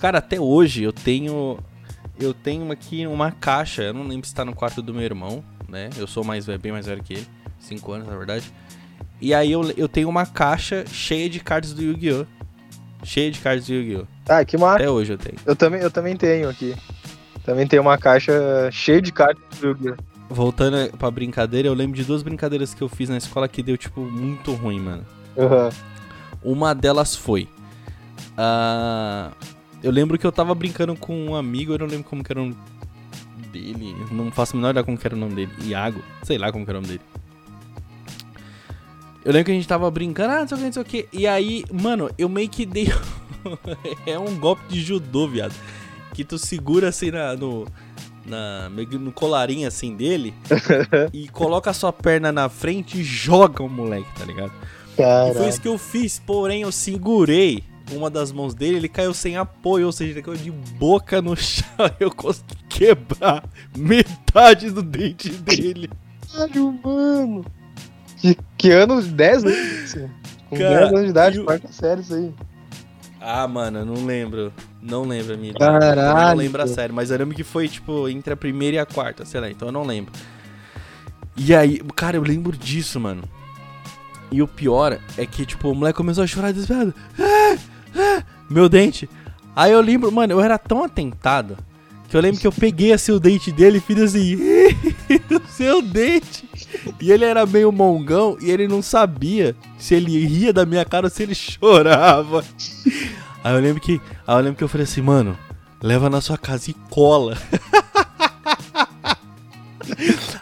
Cara, 0.00 0.18
até 0.18 0.40
hoje 0.40 0.82
eu 0.82 0.92
tenho. 0.92 1.58
Eu 2.18 2.34
tenho 2.34 2.70
aqui 2.72 3.06
uma 3.06 3.30
caixa. 3.30 3.82
Eu 3.82 3.94
não 3.94 4.06
lembro 4.06 4.26
se 4.26 4.34
tá 4.34 4.44
no 4.44 4.54
quarto 4.54 4.82
do 4.82 4.92
meu 4.92 5.02
irmão, 5.02 5.44
né? 5.68 5.90
Eu 5.96 6.06
sou 6.06 6.24
mais 6.24 6.46
bem 6.46 6.72
mais 6.72 6.86
velho 6.86 7.02
que 7.02 7.14
ele. 7.14 7.26
Cinco 7.58 7.92
anos, 7.92 8.08
na 8.08 8.16
verdade. 8.16 8.50
E 9.20 9.34
aí 9.34 9.52
eu, 9.52 9.70
eu 9.76 9.86
tenho 9.86 10.08
uma 10.08 10.24
caixa 10.24 10.84
cheia 10.86 11.28
de 11.28 11.40
cards 11.40 11.74
do 11.74 11.82
Yu-Gi-Oh! 11.82 12.39
Cheia 13.02 13.30
de 13.30 13.38
cards 13.40 13.66
do 13.66 13.74
Yu-Gi-Oh! 13.74 14.06
Ah, 14.28 14.44
que 14.44 14.56
massa. 14.56 14.76
Até 14.76 14.90
hoje 14.90 15.12
eu 15.12 15.18
tenho. 15.18 15.36
Eu 15.46 15.56
também, 15.56 15.80
eu 15.80 15.90
também 15.90 16.16
tenho 16.16 16.48
aqui. 16.48 16.74
Também 17.44 17.66
tenho 17.66 17.82
uma 17.82 17.96
caixa 17.96 18.70
cheia 18.70 19.00
de 19.00 19.12
cartas 19.12 19.42
do 19.58 19.68
Yu-Gi-Oh! 19.68 19.96
Voltando 20.28 20.96
pra 20.96 21.10
brincadeira, 21.10 21.66
eu 21.66 21.74
lembro 21.74 21.96
de 21.96 22.04
duas 22.04 22.22
brincadeiras 22.22 22.72
que 22.72 22.82
eu 22.82 22.88
fiz 22.88 23.08
na 23.08 23.16
escola 23.16 23.48
que 23.48 23.62
deu, 23.62 23.76
tipo, 23.76 24.00
muito 24.00 24.52
ruim, 24.52 24.78
mano. 24.78 25.04
Uhum. 25.36 26.52
Uma 26.52 26.74
delas 26.74 27.16
foi. 27.16 27.48
Uh, 28.38 29.34
eu 29.82 29.90
lembro 29.90 30.16
que 30.18 30.26
eu 30.26 30.30
tava 30.30 30.54
brincando 30.54 30.94
com 30.94 31.26
um 31.26 31.34
amigo, 31.34 31.72
eu 31.72 31.78
não 31.78 31.86
lembro 31.86 32.04
como 32.04 32.22
que 32.22 32.30
era 32.30 32.40
o 32.40 32.44
nome 32.44 32.56
dele. 33.52 33.96
Não 34.12 34.30
faço 34.30 34.54
a 34.54 34.56
menor 34.56 34.70
ideia 34.70 34.84
como 34.84 34.96
que 34.96 35.06
era 35.06 35.16
o 35.16 35.18
nome 35.18 35.34
dele. 35.34 35.50
Iago, 35.62 36.00
sei 36.22 36.38
lá 36.38 36.52
como 36.52 36.64
que 36.64 36.70
era 36.70 36.78
o 36.78 36.82
nome 36.82 36.94
dele. 36.94 37.10
Eu 39.24 39.32
lembro 39.32 39.46
que 39.46 39.50
a 39.50 39.54
gente 39.54 39.68
tava 39.68 39.90
brincando, 39.90 40.32
ah, 40.32 40.40
não 40.40 40.48
sei 40.48 40.56
o 40.56 40.60
que, 40.60 40.66
não 40.66 40.72
sei 40.72 40.82
o 40.82 40.84
que. 40.84 41.08
E 41.12 41.26
aí, 41.26 41.64
mano, 41.72 42.10
eu 42.16 42.28
meio 42.28 42.48
que 42.48 42.64
dei. 42.64 42.88
é 44.06 44.18
um 44.18 44.34
golpe 44.38 44.62
de 44.68 44.80
judô, 44.80 45.28
viado. 45.28 45.54
Que 46.14 46.24
tu 46.24 46.38
segura 46.38 46.88
assim 46.88 47.10
na, 47.10 47.36
no. 47.36 47.66
Na, 48.24 48.68
no 48.68 49.10
colarinho 49.10 49.66
assim 49.66 49.96
dele 49.96 50.34
e 51.12 51.26
coloca 51.28 51.70
a 51.70 51.72
sua 51.72 51.92
perna 51.92 52.30
na 52.30 52.48
frente 52.48 53.00
e 53.00 53.02
joga 53.02 53.62
o 53.62 53.68
moleque, 53.68 54.06
tá 54.16 54.24
ligado? 54.24 54.52
Caraca. 54.96 55.32
E 55.32 55.34
foi 55.34 55.48
isso 55.48 55.60
que 55.60 55.66
eu 55.66 55.78
fiz, 55.78 56.18
porém 56.18 56.62
eu 56.62 56.70
segurei 56.70 57.64
uma 57.92 58.10
das 58.10 58.30
mãos 58.30 58.54
dele, 58.54 58.76
ele 58.76 58.88
caiu 58.88 59.12
sem 59.12 59.36
apoio, 59.36 59.86
ou 59.86 59.92
seja, 59.92 60.12
ele 60.12 60.22
caiu 60.22 60.36
de 60.36 60.50
boca 60.50 61.20
no 61.20 61.34
chão 61.36 61.66
eu 61.98 62.10
consegui 62.10 62.56
quebrar 62.68 63.42
metade 63.76 64.70
do 64.70 64.82
dente 64.82 65.30
dele. 65.30 65.90
Caralho, 66.30 66.78
mano. 66.84 67.44
Que, 68.20 68.36
que 68.56 68.70
ano? 68.70 69.00
10 69.02 69.44
anos? 69.44 69.94
Com 70.48 70.56
10 70.56 70.72
anos 70.88 71.04
de 71.04 71.08
idade, 71.08 71.38
eu... 71.38 71.44
quarta 71.44 71.72
série 71.72 72.00
isso 72.02 72.14
aí. 72.14 72.34
Ah, 73.20 73.46
mano, 73.46 73.84
não 73.84 74.04
lembro. 74.04 74.52
Não 74.82 75.04
lembro 75.04 75.34
a 75.34 75.36
minha 75.36 75.54
Caralho. 75.54 76.30
Não 76.30 76.34
lembro 76.36 76.62
a 76.62 76.66
série, 76.66 76.92
mas 76.92 77.10
eu 77.10 77.18
lembro 77.18 77.34
que 77.34 77.44
foi, 77.44 77.68
tipo, 77.68 78.08
entre 78.08 78.32
a 78.32 78.36
primeira 78.36 78.76
e 78.76 78.78
a 78.78 78.86
quarta, 78.86 79.24
sei 79.24 79.40
lá, 79.40 79.50
então 79.50 79.68
eu 79.68 79.72
não 79.72 79.84
lembro. 79.84 80.12
E 81.36 81.54
aí, 81.54 81.80
cara, 81.94 82.16
eu 82.16 82.22
lembro 82.22 82.56
disso, 82.56 82.98
mano. 82.98 83.22
E 84.30 84.42
o 84.42 84.48
pior 84.48 84.98
é 85.18 85.26
que, 85.26 85.44
tipo, 85.44 85.70
o 85.70 85.74
moleque 85.74 85.96
começou 85.96 86.24
a 86.24 86.26
chorar 86.26 86.52
desesperado. 86.52 86.94
Ah, 87.18 87.56
ah, 87.96 88.22
meu 88.48 88.68
dente. 88.68 89.08
Aí 89.54 89.72
eu 89.72 89.80
lembro, 89.80 90.10
mano, 90.12 90.32
eu 90.32 90.40
era 90.40 90.56
tão 90.56 90.84
atentado 90.84 91.56
que 92.10 92.16
eu 92.16 92.20
lembro 92.20 92.40
que 92.40 92.46
eu 92.46 92.52
peguei 92.52 92.92
assim 92.92 93.12
o 93.12 93.20
dente 93.20 93.52
dele 93.52 93.78
e 93.78 93.80
fiz 93.80 94.02
assim. 94.02 94.34
o 95.30 95.48
seu 95.48 95.80
dente. 95.80 96.44
E 97.00 97.12
ele 97.12 97.24
era 97.24 97.46
meio 97.46 97.70
mongão 97.70 98.36
e 98.40 98.50
ele 98.50 98.66
não 98.66 98.82
sabia 98.82 99.54
se 99.78 99.94
ele 99.94 100.18
ria 100.26 100.52
da 100.52 100.66
minha 100.66 100.84
cara 100.84 101.06
ou 101.06 101.10
se 101.10 101.22
ele 101.22 101.36
chorava. 101.36 102.44
Aí 103.44 103.54
eu 103.54 103.60
lembro 103.60 103.80
que, 103.80 104.00
aí 104.26 104.36
eu 104.36 104.40
lembro 104.40 104.56
que 104.56 104.64
eu 104.64 104.68
falei 104.68 104.84
assim, 104.84 105.00
mano, 105.00 105.38
leva 105.80 106.10
na 106.10 106.20
sua 106.20 106.36
casa 106.36 106.72
e 106.72 106.74
cola. 106.90 107.38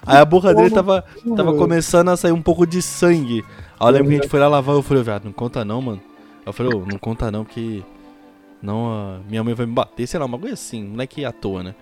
Aí 0.06 0.16
a 0.16 0.24
boca 0.24 0.54
dele 0.54 0.70
tava, 0.70 1.04
tava 1.36 1.54
começando 1.54 2.08
a 2.08 2.16
sair 2.16 2.32
um 2.32 2.40
pouco 2.40 2.66
de 2.66 2.80
sangue. 2.80 3.44
Aí 3.78 3.88
eu 3.88 3.90
lembro 3.90 4.08
que 4.08 4.14
a 4.14 4.16
gente 4.22 4.30
foi 4.30 4.40
lá 4.40 4.48
lavar, 4.48 4.74
eu 4.74 4.82
falei, 4.82 5.02
viado, 5.02 5.26
não 5.26 5.32
conta 5.32 5.66
não, 5.66 5.82
mano. 5.82 6.00
Eu 6.46 6.52
falei, 6.52 6.72
oh, 6.74 6.86
não 6.90 6.98
conta 6.98 7.30
não, 7.30 7.44
porque 7.44 7.82
não, 8.60 9.22
minha 9.28 9.42
mãe 9.44 9.54
vai 9.54 9.66
me 9.66 9.72
bater, 9.72 10.06
sei 10.06 10.18
lá, 10.18 10.26
uma 10.26 10.38
coisa 10.38 10.54
assim, 10.54 10.82
não 10.82 11.02
é 11.02 11.06
que 11.06 11.24
à 11.24 11.32
toa, 11.32 11.62
né? 11.62 11.74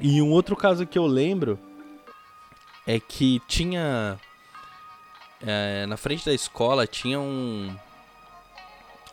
E 0.00 0.20
um 0.22 0.30
outro 0.30 0.56
caso 0.56 0.86
que 0.86 0.98
eu 0.98 1.06
lembro 1.06 1.58
é 2.86 2.98
que 2.98 3.40
tinha. 3.46 4.18
É, 5.42 5.86
na 5.86 5.96
frente 5.96 6.24
da 6.24 6.34
escola 6.34 6.86
tinha 6.86 7.20
um. 7.20 7.74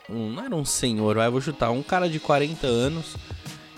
um 0.10 0.32
não 0.32 0.44
era 0.44 0.56
um 0.56 0.66
senhor, 0.66 1.16
vai, 1.16 1.30
vou 1.30 1.42
chutar, 1.42 1.72
um 1.72 1.84
cara 1.84 2.10
de 2.10 2.20
40 2.20 2.66
anos. 2.68 3.16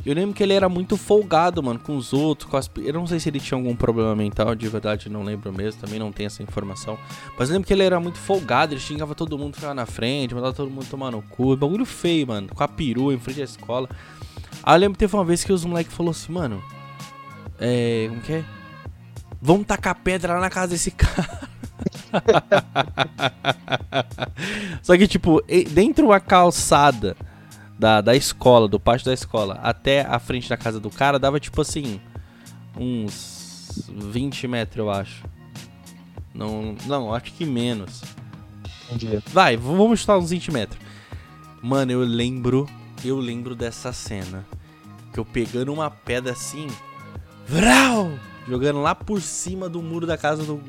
Eu 0.06 0.16
lembro 0.16 0.34
que 0.34 0.42
ele 0.42 0.54
era 0.54 0.70
muito 0.70 0.96
folgado, 0.96 1.62
mano, 1.62 1.80
com 1.80 1.96
os 1.96 2.14
outros. 2.14 2.50
Com 2.50 2.58
as... 2.58 2.70
Eu 2.78 2.94
não 2.94 3.06
sei 3.06 3.20
se 3.20 3.30
ele 3.30 3.40
tinha 3.40 3.58
algum 3.58 3.76
problema 3.76 4.16
mental, 4.16 4.56
de 4.56 4.68
verdade 4.68 5.10
não 5.10 5.24
lembro 5.24 5.52
mesmo, 5.52 5.82
também 5.82 6.00
não 6.00 6.12
tenho 6.12 6.28
essa 6.28 6.42
informação. 6.42 6.98
Mas 7.38 7.50
eu 7.50 7.54
lembro 7.54 7.68
que 7.68 7.74
ele 7.74 7.84
era 7.84 8.00
muito 8.00 8.18
folgado, 8.18 8.74
ele 8.74 8.80
xingava 8.82 9.14
todo 9.14 9.38
mundo, 9.38 9.56
ficava 9.56 9.74
na 9.74 9.86
frente, 9.86 10.34
mandava 10.34 10.54
todo 10.54 10.70
mundo 10.70 10.88
tomar 10.90 11.12
no 11.12 11.22
cu. 11.22 11.56
Bagulho 11.56 11.86
feio, 11.86 12.28
mano, 12.28 12.48
com 12.54 12.64
a 12.64 12.68
perua 12.68 13.14
em 13.14 13.20
frente 13.20 13.42
à 13.42 13.44
escola. 13.44 13.90
Aí 14.64 14.76
eu 14.76 14.80
lembro 14.80 14.94
que 14.94 15.00
teve 15.00 15.16
uma 15.16 15.26
vez 15.26 15.44
que 15.44 15.52
os 15.52 15.66
moleques 15.66 15.94
falaram 15.94 16.12
assim, 16.12 16.32
mano. 16.32 16.64
É. 17.60 18.08
Como 18.10 18.22
que 18.22 18.34
é? 18.34 18.46
Vamos 19.42 19.68
tacar 19.68 19.96
pedra 19.96 20.34
lá 20.34 20.40
na 20.40 20.50
casa 20.50 20.70
desse 20.70 20.92
cara. 20.96 21.50
Só 24.82 24.98
que, 24.98 25.08
tipo, 25.08 25.42
dentro 25.72 26.08
uma 26.08 26.20
calçada 26.20 27.16
da, 27.80 28.02
da 28.02 28.14
escola, 28.14 28.68
do 28.68 28.78
pátio 28.78 29.06
da 29.06 29.14
escola, 29.14 29.58
até 29.64 30.02
a 30.02 30.20
frente 30.20 30.50
da 30.50 30.58
casa 30.58 30.82
do 30.82 30.90
cara, 30.90 31.18
dava 31.18 31.40
tipo 31.40 31.62
assim, 31.62 32.02
uns 32.78 33.82
20 33.88 34.48
metros, 34.50 34.78
eu 34.78 34.92
acho. 34.92 35.24
Não, 36.36 36.76
não, 36.86 37.14
acho 37.14 37.34
que 37.34 37.46
menos. 37.46 38.04
Entendi. 38.92 39.24
Vai, 39.32 39.56
vamos 39.56 40.02
chutar 40.02 40.18
uns 40.18 40.30
20 40.30 40.52
metros. 40.52 40.80
Mano, 41.62 41.94
eu 41.94 42.02
lembro, 42.02 42.68
eu 43.04 43.18
lembro 43.18 43.56
dessa 43.56 43.94
cena. 43.94 44.46
Que 45.14 45.20
eu 45.20 45.26
pegando 45.26 45.74
uma 45.74 45.90
pedra 45.90 46.34
assim, 46.34 46.68
vrau, 47.48 48.12
jogando 48.48 48.82
lá 48.82 48.94
por 48.94 49.22
cima 49.22 49.70
do 49.70 49.82
muro 49.82 50.06
da 50.06 50.18
casa 50.18 50.44
do, 50.44 50.62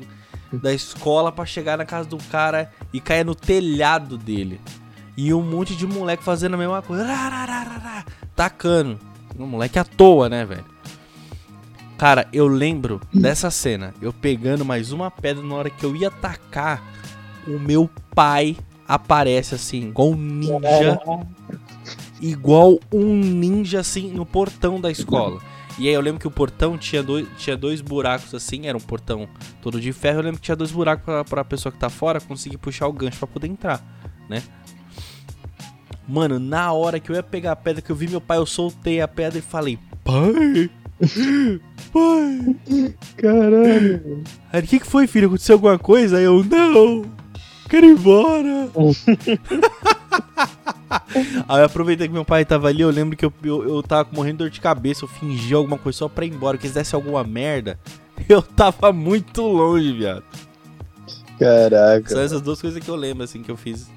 da 0.53 0.73
escola 0.73 1.31
para 1.31 1.45
chegar 1.45 1.77
na 1.77 1.85
casa 1.85 2.07
do 2.07 2.17
cara 2.17 2.71
e 2.93 3.01
cair 3.01 3.25
no 3.25 3.35
telhado 3.35 4.17
dele. 4.17 4.59
E 5.15 5.33
um 5.33 5.41
monte 5.41 5.75
de 5.75 5.85
moleque 5.85 6.23
fazendo 6.23 6.53
a 6.55 6.57
mesma 6.57 6.81
coisa. 6.81 7.05
Tacando. 8.35 8.99
Um 9.37 9.45
moleque 9.45 9.79
à 9.79 9.83
toa, 9.83 10.29
né, 10.29 10.45
velho? 10.45 10.65
Cara, 11.97 12.27
eu 12.33 12.47
lembro 12.47 12.99
dessa 13.13 13.51
cena. 13.51 13.93
Eu 14.01 14.11
pegando 14.11 14.65
mais 14.65 14.91
uma 14.91 15.11
pedra 15.11 15.43
na 15.43 15.53
hora 15.55 15.69
que 15.69 15.85
eu 15.85 15.95
ia 15.95 16.07
atacar, 16.07 16.83
o 17.47 17.59
meu 17.59 17.89
pai 18.15 18.57
aparece 18.87 19.55
assim, 19.55 19.89
igual 19.89 20.09
um 20.09 20.15
ninja. 20.15 20.99
Igual 22.19 22.79
um 22.91 23.15
ninja, 23.15 23.79
assim, 23.79 24.11
no 24.11 24.25
portão 24.25 24.81
da 24.81 24.91
escola. 24.91 25.39
E 25.77 25.87
aí 25.87 25.93
eu 25.93 26.01
lembro 26.01 26.19
que 26.19 26.27
o 26.27 26.31
portão 26.31 26.77
tinha 26.77 27.01
dois, 27.01 27.27
tinha 27.37 27.55
dois 27.55 27.81
buracos 27.81 28.35
assim, 28.35 28.67
era 28.67 28.77
um 28.77 28.81
portão 28.81 29.27
todo 29.61 29.79
de 29.79 29.93
ferro. 29.93 30.19
Eu 30.19 30.23
lembro 30.23 30.39
que 30.39 30.45
tinha 30.45 30.55
dois 30.55 30.71
buracos 30.71 31.05
pra, 31.05 31.23
pra 31.23 31.45
pessoa 31.45 31.71
que 31.71 31.79
tá 31.79 31.89
fora 31.89 32.19
conseguir 32.19 32.57
puxar 32.57 32.87
o 32.87 32.93
gancho 32.93 33.17
para 33.17 33.27
poder 33.27 33.47
entrar, 33.47 33.81
né? 34.29 34.43
Mano, 36.11 36.39
na 36.39 36.73
hora 36.73 36.99
que 36.99 37.09
eu 37.09 37.15
ia 37.15 37.23
pegar 37.23 37.53
a 37.53 37.55
pedra, 37.55 37.81
que 37.81 37.89
eu 37.89 37.95
vi 37.95 38.05
meu 38.05 38.19
pai, 38.19 38.37
eu 38.37 38.45
soltei 38.45 38.99
a 38.99 39.07
pedra 39.07 39.39
e 39.39 39.41
falei, 39.41 39.79
pai, 40.03 40.69
Pai! 41.93 42.57
Caralho! 43.15 44.21
Aí, 44.51 44.61
o 44.61 44.67
que, 44.67 44.81
que 44.81 44.85
foi, 44.85 45.07
filho? 45.07 45.27
Aconteceu 45.27 45.55
alguma 45.55 45.79
coisa? 45.79 46.17
Aí 46.17 46.25
eu, 46.25 46.43
não! 46.43 47.05
Quero 47.69 47.85
ir 47.85 47.91
embora! 47.91 48.69
Aí 51.47 51.61
eu 51.61 51.65
aproveitei 51.65 52.09
que 52.09 52.13
meu 52.13 52.25
pai 52.25 52.43
tava 52.43 52.67
ali, 52.67 52.81
eu 52.81 52.89
lembro 52.89 53.15
que 53.15 53.25
eu, 53.25 53.31
eu, 53.41 53.63
eu 53.75 53.81
tava 53.81 54.09
morrendo 54.11 54.39
de 54.39 54.43
dor 54.43 54.49
de 54.49 54.59
cabeça, 54.59 55.05
eu 55.05 55.07
fingi 55.07 55.53
alguma 55.53 55.77
coisa 55.77 55.99
só 55.99 56.09
pra 56.09 56.25
ir 56.25 56.33
embora, 56.33 56.57
que 56.57 56.67
se 56.67 56.73
desse 56.73 56.93
alguma 56.93 57.23
merda, 57.23 57.79
eu 58.27 58.41
tava 58.41 58.91
muito 58.91 59.43
longe, 59.43 59.93
viado. 59.93 60.23
Caraca. 61.39 62.09
São 62.09 62.19
essas 62.19 62.41
duas 62.41 62.59
coisas 62.59 62.83
que 62.83 62.89
eu 62.89 62.97
lembro, 62.97 63.23
assim, 63.23 63.41
que 63.41 63.49
eu 63.49 63.55
fiz. 63.55 63.89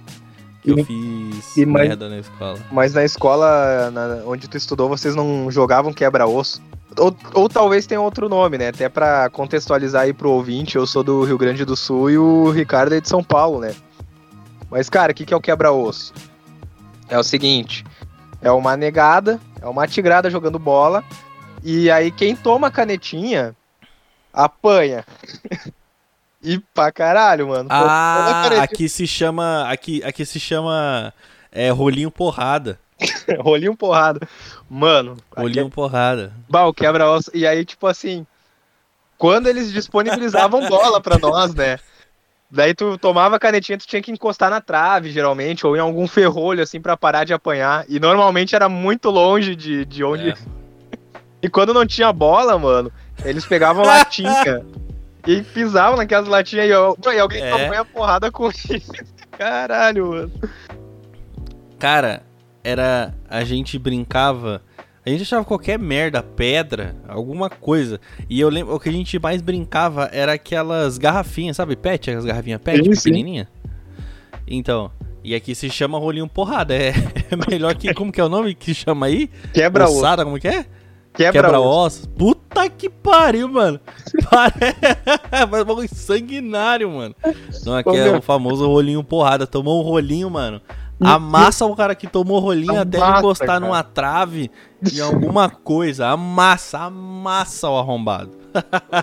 Que 0.64 0.71
eu 0.71 0.85
fiz 0.85 1.56
e 1.56 1.66
merda 1.66 2.09
na 2.09 2.18
escola. 2.18 2.59
Mas 2.73 2.94
na 2.94 3.04
escola 3.04 3.90
na- 3.90 4.23
onde 4.26 4.49
tu 4.49 4.56
estudou, 4.56 4.88
vocês 4.88 5.14
não 5.14 5.50
jogavam 5.50 5.92
quebra-osso? 5.92 6.62
Ou, 6.99 7.14
ou 7.35 7.49
talvez 7.49 7.87
tenha 7.87 8.00
outro 8.00 8.28
nome, 8.28 8.56
né? 8.56 8.68
Até 8.68 8.88
pra 8.88 9.28
contextualizar 9.28 10.02
aí 10.02 10.12
pro 10.14 10.30
ouvinte, 10.30 10.76
eu 10.76 10.87
sou 10.87 11.02
do 11.04 11.23
Rio 11.25 11.37
Grande 11.37 11.64
do 11.64 11.76
Sul 11.76 12.11
e 12.11 12.16
o 12.18 12.50
Ricardo 12.50 12.94
é 12.94 13.00
de 13.00 13.09
São 13.09 13.23
Paulo, 13.23 13.61
né? 13.61 13.75
Mas, 14.71 14.88
cara, 14.88 15.12
o 15.12 15.14
que, 15.14 15.26
que 15.26 15.35
é 15.35 15.37
o 15.37 15.40
quebra-osso? 15.40 16.14
É 17.09 17.18
o 17.18 17.23
seguinte: 17.23 17.85
é 18.40 18.50
uma 18.50 18.76
negada, 18.76 19.38
é 19.61 19.66
uma 19.66 19.87
tigrada 19.87 20.30
jogando 20.30 20.59
bola, 20.59 21.04
e 21.62 21.90
aí 21.90 22.11
quem 22.11 22.35
toma 22.35 22.68
a 22.68 22.71
canetinha 22.71 23.54
apanha. 24.33 25.04
e 26.45 26.59
pra 26.59 26.93
caralho, 26.93 27.49
mano. 27.49 27.69
Ah, 27.73 28.63
aqui 28.63 28.89
se 28.89 29.07
chama. 29.07 29.67
Aqui, 29.69 30.03
aqui 30.05 30.27
se 30.27 30.39
chama. 30.39 31.13
É, 31.51 31.71
rolinho 31.71 32.11
porrada. 32.11 32.79
rolinho 33.41 33.75
porrada. 33.77 34.21
Mano, 34.69 35.17
Rolinho 35.37 35.71
porrada. 35.71 36.33
Bah, 36.49 36.67
o 36.67 36.75
quebra-osso. 36.75 37.31
E 37.33 37.47
aí, 37.47 37.65
tipo 37.65 37.87
assim, 37.87 38.27
quando 39.17 39.47
eles 39.47 39.73
disponibilizavam 39.73 40.67
bola 40.69 41.01
pra 41.01 41.19
nós, 41.19 41.55
né? 41.55 41.79
Daí 42.51 42.75
tu 42.75 42.99
tomava 42.99 43.37
a 43.37 43.39
canetinha, 43.39 43.79
tu 43.79 43.87
tinha 43.87 44.03
que 44.03 44.13
encostar 44.13 44.51
na 44.51 44.61
trave, 44.61 45.11
geralmente, 45.11 45.67
ou 45.67 45.77
em 45.77 45.81
algum 45.81 46.07
ferrolho, 46.07 46.63
assim, 46.63 46.81
pra 46.81 46.97
parar 46.97 47.25
de 47.25 47.33
apanhar. 47.33 47.85
E 47.89 47.99
normalmente 47.99 48.55
era 48.55 48.69
muito 48.69 49.11
longe 49.11 49.57
de, 49.57 49.85
de 49.85 50.05
onde. 50.05 50.31
É. 50.31 50.35
E 51.43 51.49
quando 51.51 51.75
não 51.75 51.87
tinha 51.87 52.11
bola, 52.11 52.59
mano, 52.59 52.90
eles 53.23 53.45
pegavam 53.45 53.85
latinha 53.85 54.64
e 55.27 55.43
pisavam 55.43 55.97
naquelas 55.97 56.29
latinhas 56.29 56.67
e, 56.67 56.71
eu- 56.71 56.97
e 57.13 57.19
alguém 57.19 57.43
É. 57.43 57.51
tomou 57.51 57.75
a 57.81 57.85
porrada 57.85 58.31
com 58.31 58.49
isso. 58.49 58.93
Caralho, 59.37 60.09
mano. 60.11 60.33
Cara, 61.79 62.23
era. 62.63 63.15
A 63.29 63.45
gente 63.45 63.79
brincava. 63.79 64.63
A 65.07 65.11
gente 65.11 65.23
achava 65.23 65.45
qualquer 65.45 65.79
merda, 65.79 66.23
pedra, 66.23 66.97
alguma 67.07 67.51
coisa. 67.51 68.01
E 68.29 68.41
eu 68.41 68.49
lembro, 68.49 68.75
o 68.75 68.81
que 68.81 68.89
a 68.89 68.93
gente 68.93 69.19
mais 69.19 69.43
brincava 69.43 70.09
era 70.13 70.33
aquelas 70.33 70.97
garrafinhas, 70.97 71.57
sabe? 71.59 71.77
Pet, 71.77 72.11
as 72.11 72.25
garrafinhas 72.25 72.61
pet, 72.63 72.83
Sim, 72.83 72.95
sim. 72.95 73.03
pequenininha. 73.03 73.49
Então, 74.47 74.91
e 75.23 75.35
aqui 75.35 75.55
se 75.55 75.69
chama 75.69 75.99
rolinho 75.99 76.27
porrada. 76.27 76.75
É, 76.75 76.89
é 77.31 77.51
melhor 77.51 77.75
que. 77.75 77.93
Como 77.93 78.11
que 78.11 78.21
é 78.21 78.25
o 78.25 78.31
nome 78.31 78.55
que 78.55 78.73
chama 78.73 79.07
aí? 79.07 79.29
Quebra-osso. 79.53 79.99
Ossada, 79.99 80.25
como 80.25 80.39
que 80.41 80.49
é? 80.49 80.65
Quebra-osso. 81.13 81.33
Quebra-ossos. 81.33 82.07
Puta 82.64 82.70
que 82.70 82.88
pariu, 82.90 83.48
mano. 83.48 83.81
Parece 84.31 84.77
um 85.44 85.64
bagulho 85.64 85.88
sanguinário, 85.94 86.90
mano. 86.90 87.14
Não, 87.64 87.77
aqui 87.77 87.96
é 87.96 88.16
o 88.16 88.22
famoso 88.22 88.66
rolinho 88.66 89.03
porrada. 89.05 89.46
Tomou 89.46 89.81
um 89.81 89.83
rolinho, 89.85 90.31
mano. 90.31 90.61
Amassa 91.00 91.66
o 91.66 91.74
cara 91.74 91.94
que 91.94 92.07
tomou 92.07 92.37
o 92.37 92.40
rolinho 92.40 92.81
até 92.81 92.96
ele 92.96 93.05
Amassa, 93.05 93.18
encostar 93.18 93.46
cara. 93.48 93.61
numa 93.61 93.83
trave 93.83 94.50
em 94.92 95.00
alguma 95.00 95.50
coisa. 95.50 96.07
Amassa, 96.09 96.79
amassa 96.79 97.68
o 97.68 97.77
arrombado. 97.79 98.31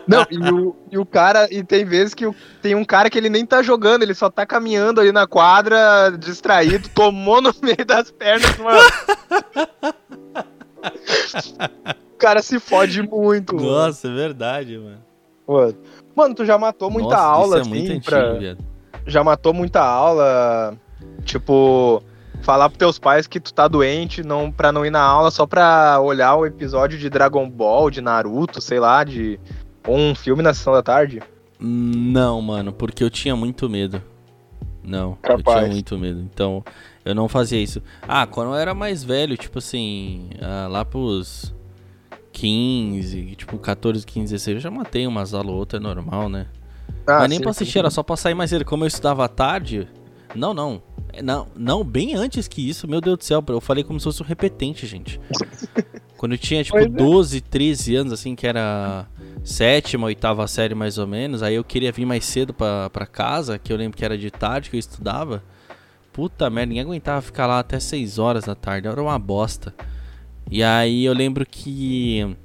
Não, 0.08 0.26
e 0.32 0.39
o, 0.50 0.76
e 0.89 0.97
o 0.97 1.06
cara, 1.06 1.47
e 1.52 1.62
tem 1.62 1.84
vezes 1.84 2.13
que 2.13 2.26
o- 2.26 2.34
tem 2.62 2.74
um 2.74 2.86
cara 2.86 3.10
que 3.10 3.17
ele 3.17 3.30
nem 3.30 3.45
tá 3.45 3.62
jogando, 3.62 4.04
ele 4.04 4.13
só 4.13 4.30
tá 4.30 4.45
caminhando 4.45 5.02
ali 5.02 5.12
na 5.12 5.28
quadra, 5.28 6.10
distraído, 6.17 6.88
tomou 6.95 7.41
no 7.41 7.54
meio 7.62 7.86
das 7.86 8.10
pernas, 8.10 8.58
mano. 8.58 8.80
o 12.22 12.28
cara 12.28 12.42
se 12.44 12.60
fode 12.60 13.02
muito, 13.02 13.56
mano. 13.56 13.68
Nossa, 13.68 14.08
é 14.08 14.14
verdade, 14.14 14.78
mano. 14.78 15.00
Mano, 15.48 15.76
Mano, 16.16 16.36
tu 16.36 16.46
já 16.46 16.58
matou 16.58 16.90
muita 16.92 17.16
Nossa, 17.16 17.24
aula, 17.26 17.46
isso 17.48 17.58
é 17.58 17.62
assim, 17.62 17.70
muito 17.70 17.92
antigo, 17.92 18.06
pra- 18.06 18.34
viado. 18.34 18.58
já 19.08 19.24
matou 19.24 19.54
muita 19.54 19.82
aula, 19.82 20.78
tipo, 21.26 22.04
falar 22.42 22.70
pros 22.70 22.78
teus 22.78 23.00
pais 23.00 23.28
que 23.28 23.40
tu 23.40 23.54
tá 23.54 23.68
doente, 23.68 24.24
não 24.24 24.52
pra 24.52 24.72
não 24.72 24.86
ir 24.86 24.92
na 24.92 25.02
aula 25.02 25.32
só 25.32 25.46
pra 25.48 26.00
olhar 26.00 26.36
o 26.36 26.46
episódio 26.46 26.98
de 27.00 27.10
Dragon 27.10 27.50
Ball, 27.50 27.90
de 27.90 28.02
Naruto, 28.02 28.62
sei 28.62 28.80
lá, 28.80 29.04
de 29.04 29.40
ou 29.88 29.98
um 29.98 30.14
filme 30.14 30.44
na 30.44 30.54
sessão 30.54 30.74
da 30.74 30.84
tarde. 30.84 31.22
Não, 31.60 32.42
mano, 32.42 32.72
porque 32.72 33.04
eu 33.04 33.10
tinha 33.10 33.36
muito 33.36 33.68
medo. 33.70 34.02
Não, 34.84 35.12
eu 35.12 35.18
Capaz. 35.22 35.60
tinha 35.60 35.72
muito 35.72 35.98
medo. 35.98 36.20
Então, 36.22 36.64
eu 37.06 37.14
não 37.16 37.28
fazia 37.28 37.60
isso. 37.62 37.82
Ah, 38.08 38.26
quando 38.28 38.50
eu 38.50 38.56
era 38.56 38.74
mais 38.74 39.04
velho, 39.04 39.38
tipo 39.38 39.60
assim, 39.60 40.30
ah, 40.42 40.68
lá 40.70 40.84
pros 40.86 41.54
15, 42.32 43.36
tipo 43.36 43.58
14, 43.58 44.06
15, 44.06 44.34
16, 44.34 44.56
eu 44.56 44.62
já 44.62 44.72
matei 44.72 45.06
umas 45.06 45.34
aulas 45.34 45.52
ou 45.52 45.58
outra, 45.58 45.78
é 45.80 45.82
normal, 45.82 46.30
né? 46.30 46.48
Ah, 47.06 47.20
Mas 47.20 47.30
nem 47.30 47.38
sim, 47.38 47.44
pra 47.44 47.54
sim. 47.54 47.63
assistir, 47.63 47.80
era 47.80 47.89
só 47.89 48.04
pra 48.04 48.15
sair 48.15 48.34
mais 48.34 48.50
cedo. 48.50 48.63
Como 48.65 48.84
eu 48.84 48.88
estudava 48.88 49.26
à 49.26 49.28
tarde. 49.28 49.88
Não, 50.36 50.54
não. 50.54 50.82
É, 51.12 51.22
Não, 51.22 51.48
não, 51.56 51.84
bem 51.84 52.15
antes 52.15 52.48
que 52.48 52.67
isso, 52.67 52.88
meu 52.88 53.02
Deus 53.02 53.17
do 53.17 53.24
céu, 53.24 53.44
eu 53.48 53.60
falei 53.62 53.84
como 53.84 54.00
se 54.00 54.04
fosse 54.06 54.22
um 54.22 54.26
repetente, 54.26 54.86
gente. 54.88 55.20
Quando 56.15 56.34
eu 56.34 56.38
tinha, 56.38 56.63
tipo, 56.63 56.78
Pois 56.78 56.86
é. 56.86 56.89
12, 56.89 57.41
13 57.41 57.96
anos, 57.96 58.13
assim, 58.13 58.36
que 58.36 58.46
era 58.46 59.08
sétima, 59.44 60.06
oitava 60.06 60.48
série 60.48 60.76
mais 60.76 61.00
ou 61.00 61.08
menos, 61.08 61.41
aí 61.41 61.56
eu 61.56 61.63
queria 61.63 61.91
vir 61.91 62.06
mais 62.06 62.24
cedo 62.24 62.54
pra, 62.54 62.89
pra 62.91 63.08
casa, 63.08 63.58
que 63.58 63.74
eu 63.74 63.78
lembro 63.78 63.98
que 63.98 64.06
era 64.06 64.15
de 64.17 64.30
tarde 64.30 64.70
que 64.70 64.76
eu 64.76 64.80
estudava. 64.80 65.44
Puta 66.13 66.50
merda, 66.50 66.67
ninguém 66.67 66.84
aguentava 66.84 67.22
ficar 67.22 67.48
lá 67.48 67.60
até 67.60 67.80
6 67.80 68.20
horas 68.20 68.44
da 68.44 68.54
tarde, 68.54 68.88
era 68.88 69.02
uma 69.02 69.17
bosta. 69.17 69.74
E 70.52 70.62
aí 70.62 71.06
eu 71.06 71.14
lembro 71.14 71.46
que. 71.46 72.36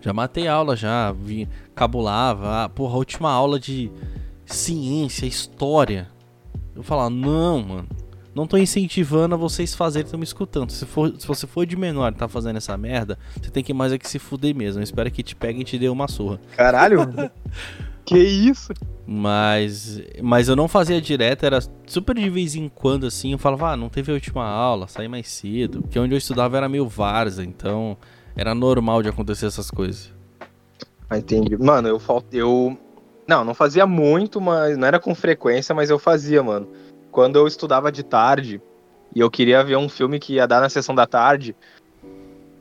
Já 0.00 0.12
matei 0.12 0.48
aula, 0.48 0.74
já, 0.74 1.12
vi, 1.12 1.46
cabulava. 1.74 2.64
Ah, 2.64 2.68
porra, 2.68 2.94
a 2.94 2.98
última 2.98 3.30
aula 3.30 3.60
de 3.60 3.92
ciência, 4.46 5.26
história. 5.26 6.08
Eu 6.74 6.82
falava, 6.82 7.10
não, 7.10 7.62
mano. 7.62 7.88
Não 8.34 8.46
tô 8.48 8.56
incentivando 8.56 9.34
a 9.34 9.38
vocês 9.38 9.74
fazerem, 9.74 10.06
estão 10.06 10.18
me 10.18 10.24
escutando. 10.24 10.70
Se, 10.70 10.84
for, 10.84 11.14
se 11.16 11.26
você 11.26 11.46
for 11.46 11.64
de 11.64 11.76
menor 11.76 12.10
e 12.12 12.16
tá 12.16 12.26
fazendo 12.26 12.56
essa 12.56 12.76
merda, 12.76 13.16
você 13.40 13.48
tem 13.50 13.62
que 13.62 13.72
mais 13.72 13.92
é 13.92 13.98
que 13.98 14.08
se 14.08 14.18
fuder 14.18 14.54
mesmo. 14.54 14.80
Eu 14.80 14.84
espero 14.84 15.10
que 15.10 15.22
te 15.22 15.36
pegue 15.36 15.60
e 15.60 15.64
te 15.64 15.78
dê 15.78 15.88
uma 15.88 16.08
surra. 16.08 16.40
Caralho? 16.56 17.00
que 18.04 18.18
isso? 18.18 18.72
Mas, 19.06 20.00
mas 20.22 20.48
eu 20.48 20.56
não 20.56 20.66
fazia 20.66 21.00
direto, 21.00 21.44
era 21.44 21.58
super 21.86 22.14
de 22.14 22.28
vez 22.30 22.54
em 22.54 22.68
quando 22.68 23.06
assim. 23.06 23.32
Eu 23.32 23.38
falava, 23.38 23.72
ah, 23.72 23.76
não 23.76 23.88
teve 23.88 24.10
a 24.10 24.14
última 24.14 24.44
aula, 24.44 24.88
saí 24.88 25.08
mais 25.08 25.28
cedo. 25.28 25.82
Porque 25.82 25.98
onde 25.98 26.14
eu 26.14 26.18
estudava 26.18 26.56
era 26.56 26.68
meio 26.68 26.88
várzea, 26.88 27.44
então 27.44 27.96
era 28.36 28.54
normal 28.54 29.02
de 29.02 29.08
acontecer 29.08 29.46
essas 29.46 29.70
coisas. 29.70 30.12
Ah, 31.08 31.18
entendi. 31.18 31.56
Mano, 31.56 31.88
eu 31.88 31.98
fal- 31.98 32.24
eu 32.32 32.76
não, 33.26 33.44
não 33.44 33.54
fazia 33.54 33.86
muito, 33.86 34.40
mas 34.40 34.76
não 34.76 34.86
era 34.86 34.98
com 34.98 35.14
frequência, 35.14 35.74
mas 35.74 35.90
eu 35.90 35.98
fazia, 35.98 36.42
mano. 36.42 36.68
Quando 37.10 37.36
eu 37.36 37.46
estudava 37.46 37.92
de 37.92 38.02
tarde 38.02 38.60
e 39.14 39.20
eu 39.20 39.30
queria 39.30 39.62
ver 39.62 39.76
um 39.76 39.88
filme 39.88 40.18
que 40.18 40.34
ia 40.34 40.46
dar 40.46 40.60
na 40.60 40.68
sessão 40.68 40.94
da 40.94 41.06
tarde, 41.06 41.54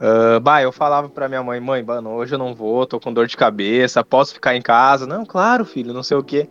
ah, 0.05 0.37
bah, 0.41 0.61
eu 0.61 0.73
falava 0.73 1.07
pra 1.07 1.29
minha 1.29 1.41
mãe, 1.41 1.61
mãe, 1.61 1.81
mano, 1.81 2.09
hoje 2.09 2.35
eu 2.35 2.37
não 2.37 2.53
vou, 2.53 2.85
tô 2.85 2.99
com 2.99 3.13
dor 3.13 3.25
de 3.25 3.37
cabeça, 3.37 4.03
posso 4.03 4.33
ficar 4.33 4.53
em 4.53 4.61
casa? 4.61 5.07
Não, 5.07 5.25
claro, 5.25 5.63
filho, 5.63 5.93
não 5.93 6.03
sei 6.03 6.17
o 6.17 6.23
quê. 6.23 6.49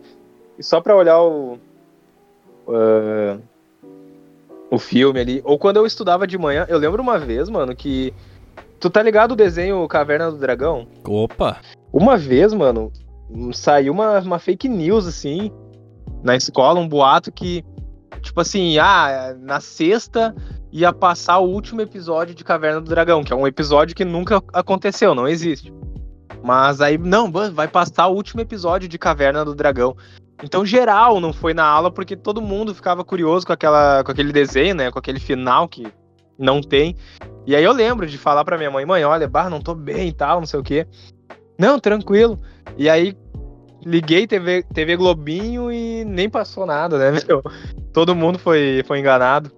E 0.57 0.63
só 0.63 0.81
pra 0.81 0.95
olhar 0.95 1.21
o 1.21 1.59
ah, 2.67 3.37
o 4.71 4.79
filme 4.79 5.19
ali. 5.19 5.41
Ou 5.45 5.59
quando 5.59 5.77
eu 5.77 5.85
estudava 5.85 6.25
de 6.25 6.35
manhã, 6.35 6.65
eu 6.67 6.79
lembro 6.79 6.99
uma 7.03 7.19
vez, 7.19 7.47
mano, 7.47 7.75
que 7.75 8.11
tu 8.79 8.89
tá 8.89 9.03
ligado 9.03 9.33
o 9.33 9.35
desenho 9.35 9.87
Caverna 9.87 10.31
do 10.31 10.37
Dragão? 10.37 10.87
Opa! 11.07 11.57
Uma 11.91 12.17
vez, 12.17 12.55
mano, 12.55 12.91
saiu 13.53 13.93
uma, 13.93 14.19
uma 14.19 14.39
fake 14.39 14.67
news, 14.67 15.05
assim, 15.05 15.51
na 16.23 16.35
escola, 16.35 16.79
um 16.79 16.89
boato 16.89 17.31
que, 17.31 17.63
tipo 18.19 18.41
assim, 18.41 18.79
ah, 18.79 19.35
na 19.39 19.59
sexta 19.59 20.33
ia 20.73 20.91
passar 20.91 21.37
o 21.37 21.47
último 21.47 21.81
episódio 21.81 22.33
de 22.33 22.43
Caverna 22.43 22.81
do 22.81 22.89
Dragão, 22.89 23.23
que 23.23 23.31
é 23.31 23.35
um 23.35 23.45
episódio 23.45 23.95
que 23.95 24.03
nunca 24.03 24.41
aconteceu, 24.51 25.13
não 25.13 25.27
existe. 25.27 25.71
Mas 26.43 26.81
aí, 26.81 26.97
não, 26.97 27.31
vai 27.31 27.67
passar 27.67 28.07
o 28.07 28.15
último 28.15 28.41
episódio 28.41 28.89
de 28.89 28.97
Caverna 28.97 29.45
do 29.45 29.53
Dragão. 29.53 29.95
Então, 30.43 30.65
geral 30.65 31.19
não 31.19 31.31
foi 31.31 31.53
na 31.53 31.63
aula 31.63 31.91
porque 31.91 32.17
todo 32.17 32.41
mundo 32.41 32.73
ficava 32.73 33.03
curioso 33.03 33.45
com, 33.45 33.53
aquela, 33.53 34.03
com 34.03 34.11
aquele 34.11 34.33
desenho, 34.33 34.73
né? 34.73 34.91
Com 34.91 34.97
aquele 34.97 35.19
final 35.19 35.67
que 35.67 35.85
não 36.39 36.59
tem. 36.59 36.95
E 37.45 37.55
aí 37.55 37.63
eu 37.63 37.71
lembro 37.71 38.07
de 38.07 38.17
falar 38.17 38.43
pra 38.43 38.57
minha 38.57 38.71
mãe, 38.71 38.83
mãe, 38.83 39.05
olha, 39.05 39.27
barra, 39.27 39.51
não 39.51 39.61
tô 39.61 39.75
bem 39.75 40.07
e 40.07 40.13
tal, 40.13 40.39
não 40.39 40.47
sei 40.47 40.59
o 40.59 40.63
quê. 40.63 40.87
Não, 41.57 41.79
tranquilo. 41.79 42.41
E 42.75 42.89
aí 42.89 43.15
liguei 43.85 44.25
TV, 44.25 44.63
TV 44.73 44.97
Globinho 44.97 45.71
e 45.71 46.03
nem 46.03 46.27
passou 46.27 46.65
nada, 46.65 46.97
né, 46.97 47.19
meu? 47.29 47.43
Todo 47.93 48.15
mundo 48.15 48.39
foi, 48.39 48.83
foi 48.87 48.99
enganado. 48.99 49.51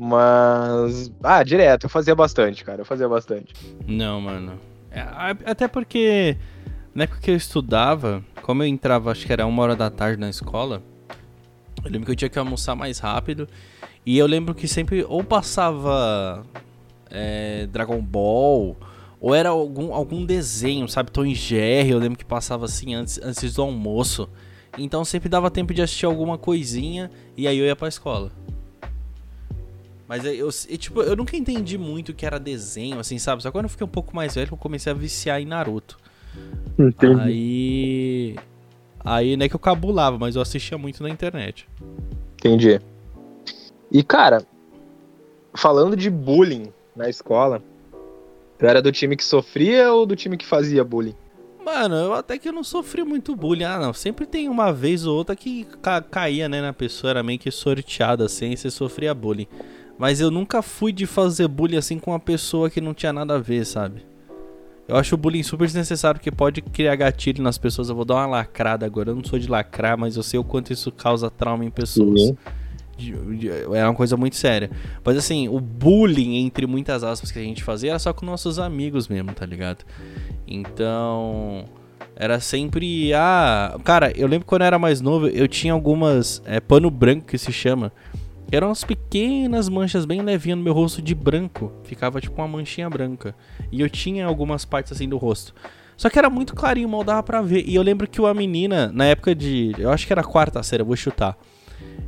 Mas. 0.00 1.10
Ah, 1.20 1.42
direto, 1.42 1.84
eu 1.84 1.90
fazia 1.90 2.14
bastante, 2.14 2.64
cara. 2.64 2.82
Eu 2.82 2.84
fazia 2.84 3.08
bastante. 3.08 3.52
Não, 3.84 4.20
mano. 4.20 4.52
É, 4.92 5.00
até 5.44 5.66
porque 5.66 6.36
na 6.94 7.02
época 7.02 7.20
que 7.20 7.30
eu 7.32 7.34
estudava, 7.34 8.24
como 8.42 8.62
eu 8.62 8.68
entrava, 8.68 9.10
acho 9.10 9.26
que 9.26 9.32
era 9.32 9.44
uma 9.44 9.60
hora 9.60 9.74
da 9.74 9.90
tarde 9.90 10.20
na 10.20 10.30
escola, 10.30 10.80
eu 11.84 11.90
lembro 11.90 12.06
que 12.06 12.12
eu 12.12 12.16
tinha 12.16 12.28
que 12.28 12.38
almoçar 12.38 12.76
mais 12.76 13.00
rápido. 13.00 13.48
E 14.06 14.16
eu 14.16 14.26
lembro 14.26 14.54
que 14.54 14.68
sempre 14.68 15.04
ou 15.04 15.24
passava 15.24 16.46
é, 17.10 17.66
Dragon 17.66 18.00
Ball, 18.00 18.76
ou 19.20 19.34
era 19.34 19.48
algum, 19.48 19.92
algum 19.92 20.24
desenho, 20.24 20.88
sabe? 20.88 21.10
Tom 21.10 21.26
e 21.26 21.34
Jerry, 21.34 21.90
eu 21.90 21.98
lembro 21.98 22.16
que 22.16 22.24
passava 22.24 22.66
assim 22.66 22.94
antes, 22.94 23.20
antes 23.20 23.54
do 23.54 23.62
almoço. 23.62 24.28
Então 24.78 25.04
sempre 25.04 25.28
dava 25.28 25.50
tempo 25.50 25.74
de 25.74 25.82
assistir 25.82 26.06
alguma 26.06 26.38
coisinha 26.38 27.10
e 27.36 27.48
aí 27.48 27.58
eu 27.58 27.66
ia 27.66 27.74
pra 27.74 27.88
escola. 27.88 28.30
Mas 30.08 30.24
eu, 30.24 30.32
eu, 30.32 30.78
tipo, 30.78 31.02
eu 31.02 31.14
nunca 31.14 31.36
entendi 31.36 31.76
muito 31.76 32.08
o 32.08 32.14
que 32.14 32.24
era 32.24 32.40
desenho, 32.40 32.98
assim, 32.98 33.18
sabe? 33.18 33.42
Só 33.42 33.52
quando 33.52 33.66
eu 33.66 33.68
fiquei 33.68 33.84
um 33.84 33.90
pouco 33.90 34.16
mais 34.16 34.34
velho 34.34 34.48
eu 34.50 34.56
comecei 34.56 34.90
a 34.90 34.94
viciar 34.94 35.38
em 35.38 35.44
Naruto. 35.44 35.98
Entendi. 36.78 37.20
Aí. 37.20 38.36
Aí 39.04 39.36
não 39.36 39.44
é 39.44 39.48
que 39.48 39.54
eu 39.54 39.60
cabulava, 39.60 40.18
mas 40.18 40.34
eu 40.34 40.42
assistia 40.42 40.78
muito 40.78 41.02
na 41.02 41.10
internet. 41.10 41.68
Entendi. 42.36 42.80
E, 43.92 44.02
cara, 44.02 44.42
falando 45.54 45.94
de 45.94 46.08
bullying 46.08 46.72
na 46.96 47.08
escola, 47.08 47.62
tu 48.58 48.66
era 48.66 48.80
do 48.80 48.90
time 48.90 49.14
que 49.14 49.24
sofria 49.24 49.92
ou 49.92 50.06
do 50.06 50.16
time 50.16 50.36
que 50.36 50.46
fazia 50.46 50.82
bullying? 50.82 51.14
Mano, 51.64 51.94
eu 51.96 52.14
até 52.14 52.38
que 52.38 52.48
eu 52.48 52.52
não 52.52 52.64
sofri 52.64 53.04
muito 53.04 53.36
bullying. 53.36 53.64
Ah, 53.64 53.78
não. 53.78 53.92
Sempre 53.92 54.24
tem 54.24 54.48
uma 54.48 54.72
vez 54.72 55.06
ou 55.06 55.16
outra 55.16 55.36
que 55.36 55.64
ca 55.82 56.00
caía, 56.00 56.48
né, 56.48 56.62
na 56.62 56.72
pessoa. 56.72 57.10
Era 57.10 57.22
meio 57.22 57.38
que 57.38 57.50
sorteada 57.50 58.24
assim 58.24 58.52
e 58.52 58.56
você 58.56 58.70
sofria 58.70 59.12
bullying. 59.14 59.46
Mas 59.98 60.20
eu 60.20 60.30
nunca 60.30 60.62
fui 60.62 60.92
de 60.92 61.06
fazer 61.06 61.48
bullying 61.48 61.76
assim 61.76 61.98
com 61.98 62.12
uma 62.12 62.20
pessoa 62.20 62.70
que 62.70 62.80
não 62.80 62.94
tinha 62.94 63.12
nada 63.12 63.34
a 63.34 63.38
ver, 63.38 63.66
sabe? 63.66 64.06
Eu 64.86 64.96
acho 64.96 65.14
o 65.14 65.18
bullying 65.18 65.42
super 65.42 65.66
desnecessário 65.66 66.18
porque 66.18 66.30
pode 66.30 66.62
criar 66.62 66.96
gatilho 66.96 67.42
nas 67.42 67.58
pessoas. 67.58 67.90
Eu 67.90 67.96
vou 67.96 68.06
dar 68.06 68.14
uma 68.14 68.26
lacrada 68.26 68.86
agora. 68.86 69.10
Eu 69.10 69.16
não 69.16 69.24
sou 69.24 69.38
de 69.38 69.46
lacrar, 69.46 69.98
mas 69.98 70.16
eu 70.16 70.22
sei 70.22 70.40
o 70.40 70.44
quanto 70.44 70.72
isso 70.72 70.90
causa 70.90 71.28
trauma 71.28 71.64
em 71.64 71.70
pessoas. 71.70 72.22
Uhum. 72.22 72.36
É 73.74 73.84
uma 73.84 73.94
coisa 73.94 74.16
muito 74.16 74.36
séria. 74.36 74.70
Mas 75.04 75.16
assim, 75.16 75.46
o 75.48 75.60
bullying, 75.60 76.36
entre 76.36 76.66
muitas 76.66 77.04
aspas, 77.04 77.30
que 77.30 77.38
a 77.38 77.42
gente 77.42 77.62
fazia 77.62 77.90
era 77.90 77.98
só 77.98 78.14
com 78.14 78.24
nossos 78.24 78.58
amigos 78.58 79.08
mesmo, 79.08 79.32
tá 79.34 79.44
ligado? 79.44 79.84
Então. 80.46 81.66
Era 82.16 82.40
sempre. 82.40 83.12
Ah. 83.12 83.78
Cara, 83.84 84.12
eu 84.16 84.26
lembro 84.26 84.46
quando 84.46 84.62
eu 84.62 84.66
era 84.66 84.78
mais 84.78 85.00
novo, 85.00 85.28
eu 85.28 85.46
tinha 85.46 85.72
algumas. 85.72 86.42
É, 86.46 86.60
pano 86.60 86.90
branco 86.90 87.26
que 87.26 87.36
se 87.36 87.52
chama 87.52 87.92
eram 88.50 88.68
umas 88.68 88.84
pequenas 88.84 89.68
manchas 89.68 90.04
bem 90.04 90.22
levinhas 90.22 90.58
no 90.58 90.64
meu 90.64 90.72
rosto 90.72 91.02
de 91.02 91.14
branco. 91.14 91.72
Ficava 91.84 92.20
tipo 92.20 92.40
uma 92.40 92.48
manchinha 92.48 92.88
branca. 92.88 93.34
E 93.70 93.80
eu 93.80 93.90
tinha 93.90 94.26
algumas 94.26 94.64
partes 94.64 94.92
assim 94.92 95.08
do 95.08 95.16
rosto. 95.16 95.54
Só 95.96 96.08
que 96.08 96.18
era 96.18 96.30
muito 96.30 96.54
clarinho, 96.54 96.88
mal 96.88 97.04
dava 97.04 97.22
pra 97.22 97.42
ver. 97.42 97.64
E 97.66 97.74
eu 97.74 97.82
lembro 97.82 98.08
que 98.08 98.20
uma 98.20 98.32
menina, 98.32 98.90
na 98.94 99.04
época 99.04 99.34
de. 99.34 99.74
Eu 99.78 99.90
acho 99.90 100.06
que 100.06 100.12
era 100.12 100.22
quarta 100.22 100.62
série, 100.62 100.82
vou 100.82 100.96
chutar. 100.96 101.36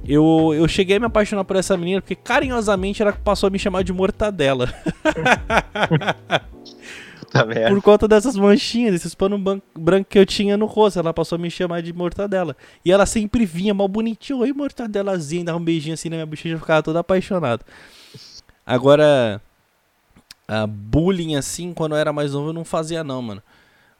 Eu, 0.06 0.52
eu 0.54 0.66
cheguei 0.66 0.96
a 0.96 1.00
me 1.00 1.06
apaixonar 1.06 1.44
por 1.44 1.56
essa 1.56 1.76
menina 1.76 2.00
porque 2.00 2.16
carinhosamente 2.16 3.02
ela 3.02 3.12
passou 3.12 3.48
a 3.48 3.50
me 3.50 3.58
chamar 3.58 3.84
de 3.84 3.92
mortadela. 3.92 4.72
Puta 7.30 7.46
merda. 7.46 7.70
Por 7.70 7.80
conta 7.80 8.08
dessas 8.08 8.36
manchinhas, 8.36 8.92
desses 8.92 9.14
panos 9.14 9.40
brancos 9.74 10.08
que 10.10 10.18
eu 10.18 10.26
tinha 10.26 10.56
no 10.56 10.66
rosto. 10.66 10.98
Ela 10.98 11.14
passou 11.14 11.36
a 11.36 11.38
me 11.38 11.50
chamar 11.50 11.80
de 11.80 11.92
mortadela. 11.92 12.56
E 12.84 12.90
ela 12.90 13.06
sempre 13.06 13.46
vinha 13.46 13.72
mal 13.72 13.86
bonitinho. 13.86 14.40
Oi, 14.40 14.52
mortadelazinha. 14.52 15.44
Dava 15.44 15.58
um 15.58 15.64
beijinho 15.64 15.94
assim 15.94 16.08
na 16.08 16.16
minha 16.16 16.26
bochecha 16.26 16.56
e 16.56 16.58
ficava 16.58 16.82
toda 16.82 16.98
apaixonado. 16.98 17.64
Agora, 18.66 19.40
a 20.46 20.66
bullying 20.66 21.36
assim, 21.36 21.72
quando 21.72 21.92
eu 21.92 21.98
era 21.98 22.12
mais 22.12 22.32
novo, 22.32 22.48
eu 22.48 22.52
não 22.52 22.64
fazia 22.64 23.04
não, 23.04 23.22
mano. 23.22 23.42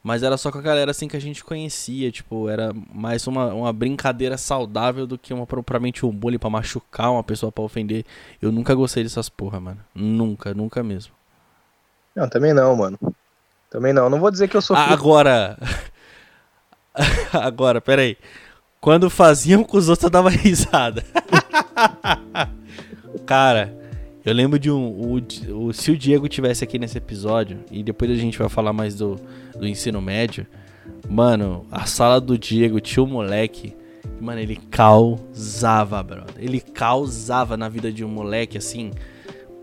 Mas 0.03 0.23
era 0.23 0.37
só 0.37 0.51
com 0.51 0.59
a 0.59 0.63
galera 0.63 0.91
assim 0.91 1.07
que 1.07 1.17
a 1.17 1.21
gente 1.21 1.45
conhecia, 1.45 2.11
tipo, 2.11 2.49
era 2.49 2.73
mais 2.93 3.27
uma, 3.27 3.53
uma 3.53 3.73
brincadeira 3.73 4.39
saudável 4.39 5.07
do 5.07 5.19
que 5.19 5.35
uma 5.35 5.47
propriamente 5.47 6.07
um 6.07 6.11
bullying 6.11 6.39
para 6.39 6.49
machucar 6.49 7.13
uma 7.13 7.23
pessoa 7.23 7.53
para 7.53 7.63
ofender. 7.63 8.05
Eu 8.41 8.51
nunca 8.51 8.75
gostei 8.75 9.03
dessas 9.03 9.29
porra, 9.29 9.61
mano. 9.61 9.81
Nunca, 9.95 10.55
nunca 10.55 10.83
mesmo. 10.83 11.13
Não, 12.15 12.29
também 12.29 12.53
não, 12.53 12.75
mano. 12.77 12.99
Também 13.71 13.93
não. 13.93 14.11
Não 14.11 14.19
vou 14.19 14.31
dizer 14.31 14.49
que 14.49 14.57
eu 14.57 14.61
sou. 14.61 14.77
Agora. 14.77 15.57
Agora, 17.33 17.81
peraí. 17.81 18.19
Quando 18.81 19.09
faziam 19.09 19.63
com 19.63 19.77
os 19.77 19.89
outros, 19.89 20.05
eu 20.05 20.11
dava 20.11 20.29
risada. 20.29 21.05
Cara, 23.27 23.77
eu 24.25 24.35
lembro 24.35 24.59
de 24.59 24.71
um. 24.71 24.89
O, 24.89 25.67
o, 25.67 25.73
se 25.73 25.91
o 25.93 25.97
Diego 25.97 26.29
tivesse 26.29 26.65
aqui 26.65 26.79
nesse 26.79 26.99
episódio, 26.99 27.61
e 27.71 27.83
depois 27.83 28.11
a 28.11 28.15
gente 28.15 28.39
vai 28.39 28.49
falar 28.49 28.73
mais 28.73 28.97
do, 28.97 29.17
do 29.57 29.67
ensino 29.67 30.01
médio. 30.01 30.47
Mano, 31.09 31.67
a 31.71 31.87
sala 31.87 32.21
do 32.21 32.37
Diego 32.37 32.81
tinha 32.81 33.03
um 33.03 33.07
moleque. 33.07 33.77
Mano, 34.21 34.41
ele 34.41 34.57
causava, 34.57 36.03
brother. 36.03 36.35
Ele 36.39 36.61
causava 36.61 37.57
na 37.57 37.69
vida 37.69 37.93
de 37.93 38.05
um 38.05 38.09
moleque 38.09 38.59
assim 38.59 38.91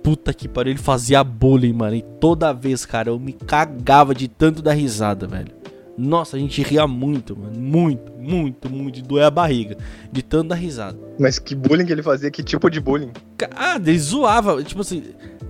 puta 0.07 0.33
que 0.33 0.47
pariu, 0.47 0.71
ele 0.71 0.79
fazia 0.79 1.21
bullying, 1.21 1.73
mano. 1.73 1.93
E 1.93 2.01
toda 2.01 2.53
vez, 2.53 2.85
cara, 2.85 3.09
eu 3.09 3.19
me 3.19 3.33
cagava 3.33 4.15
de 4.15 4.29
tanto 4.29 4.61
dar 4.61 4.71
risada, 4.71 5.27
velho. 5.27 5.51
Nossa, 5.97 6.37
a 6.37 6.39
gente 6.39 6.63
ria 6.63 6.87
muito, 6.87 7.37
mano. 7.37 7.59
Muito, 7.59 8.13
muito, 8.13 8.69
muito. 8.69 8.95
De 8.95 9.01
doer 9.01 9.25
a 9.25 9.29
barriga. 9.29 9.75
De 10.09 10.21
tanto 10.21 10.47
dar 10.47 10.55
risada. 10.55 10.97
Mas 11.19 11.39
que 11.39 11.53
bullying 11.53 11.85
que 11.85 11.91
ele 11.91 12.01
fazia? 12.01 12.31
Que 12.31 12.41
tipo 12.41 12.69
de 12.69 12.79
bullying? 12.79 13.11
Ah, 13.53 13.75
ele 13.75 13.99
zoava. 13.99 14.63
Tipo 14.63 14.79
assim, 14.79 15.03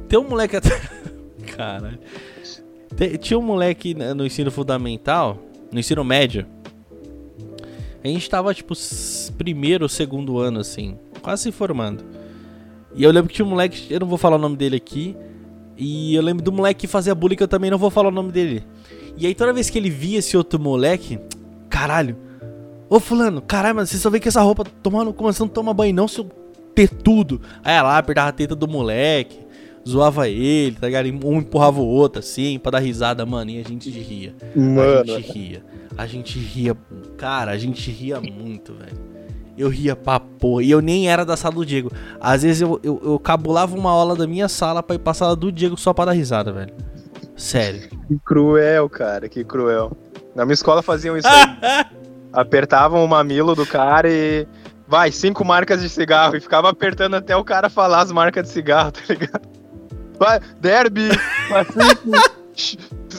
tem 0.10 0.18
um 0.18 0.28
moleque 0.28 0.56
até. 0.56 0.82
Caralho. 1.56 2.00
Tinha 3.22 3.38
um 3.38 3.44
moleque 3.44 3.94
no 3.94 4.26
ensino 4.26 4.50
fundamental, 4.50 5.38
no 5.72 5.80
ensino 5.80 6.04
médio. 6.04 6.48
A 8.04 8.08
gente 8.08 8.28
tava, 8.28 8.52
tipo, 8.56 8.74
primeiro 9.38 9.86
ou 9.86 9.90
segundo 9.90 10.40
ano, 10.40 10.62
assim, 10.62 10.98
quase 11.22 11.44
se 11.44 11.52
formando. 11.52 12.04
E 12.98 13.04
eu 13.04 13.12
lembro 13.12 13.30
que 13.30 13.36
tinha 13.36 13.46
um 13.46 13.50
moleque, 13.50 13.94
eu 13.94 14.00
não 14.00 14.08
vou 14.08 14.18
falar 14.18 14.38
o 14.38 14.40
nome 14.40 14.58
dele 14.58 14.76
aqui. 14.76 15.16
E 15.78 16.16
eu 16.16 16.22
lembro 16.24 16.44
do 16.44 16.52
moleque 16.52 16.82
que 16.82 16.88
fazia 16.88 17.14
bullying 17.14 17.36
que 17.36 17.44
eu 17.44 17.48
também 17.48 17.70
não 17.70 17.78
vou 17.78 17.92
falar 17.92 18.10
o 18.10 18.12
nome 18.12 18.32
dele. 18.32 18.64
E 19.16 19.28
aí 19.28 19.36
toda 19.36 19.54
vez 19.54 19.70
que 19.70 19.78
ele 19.78 19.92
via 19.92 20.18
esse 20.18 20.36
outro 20.36 20.60
moleque, 20.60 21.20
caralho. 21.70 22.18
Ô 22.90 23.00
fulano, 23.00 23.40
caralho, 23.40 23.76
mas 23.76 23.92
você 23.92 23.98
só 23.98 24.10
vê 24.10 24.20
que 24.20 24.28
essa 24.28 24.42
roupa 24.42 24.64
tomando, 24.82 25.14
como 25.14 25.32
você 25.32 25.44
não 25.44 25.48
toma 25.48 25.76
banho 25.76 25.94
não, 25.94 26.08
seu 26.08 26.26
ter 26.74 26.90
tudo. 26.90 27.40
Aí 27.64 27.80
lá, 27.80 28.00
apertava 28.00 28.30
a 28.30 28.32
teta 28.32 28.56
do 28.56 28.68
moleque, 28.68 29.38
zoava 29.88 30.28
ele, 30.28 30.76
tá 30.78 30.88
ligado? 30.88 31.08
Um 31.24 31.38
empurrava 31.38 31.80
o 31.80 31.88
outro 31.88 32.20
assim, 32.20 32.58
pra 32.58 32.72
dar 32.72 32.80
risada, 32.80 33.24
mano, 33.28 33.52
e 33.52 33.60
a 33.60 33.64
gente 33.64 33.92
ria. 33.92 34.34
Mano. 34.56 35.14
A 35.14 35.20
gente 35.20 35.32
ria. 35.32 35.66
A 35.96 36.08
gente 36.08 36.40
ria, 36.40 36.76
cara, 37.16 37.52
a 37.52 37.58
gente 37.58 37.92
ria 37.92 38.20
muito, 38.20 38.74
velho 38.74 39.17
eu 39.58 39.70
ria 39.70 39.96
pra 39.96 40.20
porra. 40.20 40.64
E 40.64 40.72
eu 40.72 40.82
nem 40.82 41.10
era 41.10 41.26
da 41.26 41.36
sala 41.36 41.56
do 41.56 41.66
Diego. 41.66 41.92
Às 42.20 42.44
vezes 42.44 42.62
eu, 42.62 42.80
eu, 42.84 43.02
eu 43.04 43.20
cabulava 43.20 43.76
uma 43.76 43.90
aula 43.90 44.16
da 44.16 44.28
minha 44.28 44.48
sala 44.48 44.84
pra 44.84 44.96
ir 44.96 45.00
pra 45.00 45.14
sala 45.14 45.36
do 45.36 45.52
Diego 45.52 45.78
só 45.78 45.94
pra 45.94 46.06
dar 46.06 46.12
risada, 46.12 46.52
velho. 46.52 46.74
Sério. 47.36 47.90
Que 48.08 48.18
cruel, 48.24 48.90
cara, 48.90 49.28
que 49.30 49.44
cruel. 49.44 49.92
Na 50.36 50.46
minha 50.46 50.54
escola 50.54 50.82
faziam 50.82 51.18
isso 51.18 51.28
aí. 51.28 51.86
Apertavam 52.34 53.04
o 53.04 53.08
mamilo 53.08 53.56
do 53.56 53.66
cara 53.66 54.10
e. 54.10 54.48
Vai, 54.88 55.12
cinco 55.12 55.44
marcas 55.44 55.82
de 55.82 55.90
cigarro. 55.90 56.36
E 56.36 56.40
ficava 56.40 56.70
apertando 56.70 57.16
até 57.16 57.36
o 57.36 57.44
cara 57.44 57.70
falar 57.70 58.02
as 58.02 58.12
marcas 58.12 58.44
de 58.44 58.50
cigarro, 58.50 58.92
tá 58.92 59.02
ligado? 59.10 59.48
Vai, 60.20 60.40
derby, 60.60 61.10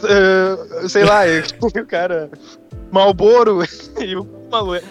uh, 0.03 0.89
sei 0.89 1.05
lá, 1.05 1.21
o 1.63 1.87
cara. 1.87 2.31
Malboro 2.91 3.63
e 4.01 4.17
o 4.17 4.27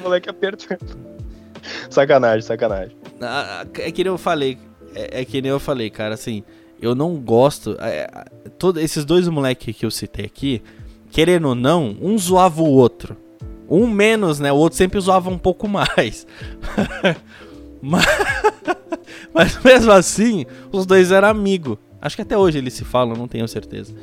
moleque 0.04 0.30
apertando. 0.30 1.17
sacanagem, 1.90 2.42
sacanagem. 2.42 2.96
Ah, 3.22 3.66
é 3.80 3.92
que 3.92 4.04
nem 4.04 4.12
eu 4.12 4.18
falei. 4.18 4.58
É, 4.94 5.22
é, 5.22 5.26
que 5.26 5.42
nem 5.42 5.52
eu 5.52 5.60
falei, 5.60 5.90
cara, 5.90 6.14
assim. 6.14 6.44
Eu 6.80 6.94
não 6.94 7.16
gosto. 7.16 7.76
É, 7.80 8.08
esses 8.82 9.04
dois 9.04 9.28
moleques 9.28 9.76
que 9.76 9.86
eu 9.86 9.90
citei 9.92 10.26
aqui, 10.26 10.62
querendo 11.10 11.50
ou 11.50 11.56
não, 11.56 11.96
um 12.00 12.18
zoava 12.18 12.62
o 12.62 12.70
outro. 12.70 13.18
Um 13.70 13.88
menos, 13.88 14.40
né? 14.40 14.52
O 14.52 14.56
outro 14.56 14.78
sempre 14.78 15.00
zoava 15.00 15.30
um 15.30 15.38
pouco 15.38 15.68
mais. 15.68 16.26
Mas, 17.82 18.06
mas 19.34 19.64
mesmo 19.64 19.92
assim, 19.92 20.46
os 20.72 20.86
dois 20.86 21.12
eram 21.12 21.28
amigos. 21.28 21.78
Acho 22.02 22.16
que 22.16 22.22
até 22.22 22.38
hoje 22.38 22.58
eles 22.58 22.74
se 22.74 22.84
falam, 22.84 23.16
não 23.16 23.28
tenho 23.28 23.48
certeza. 23.48 23.94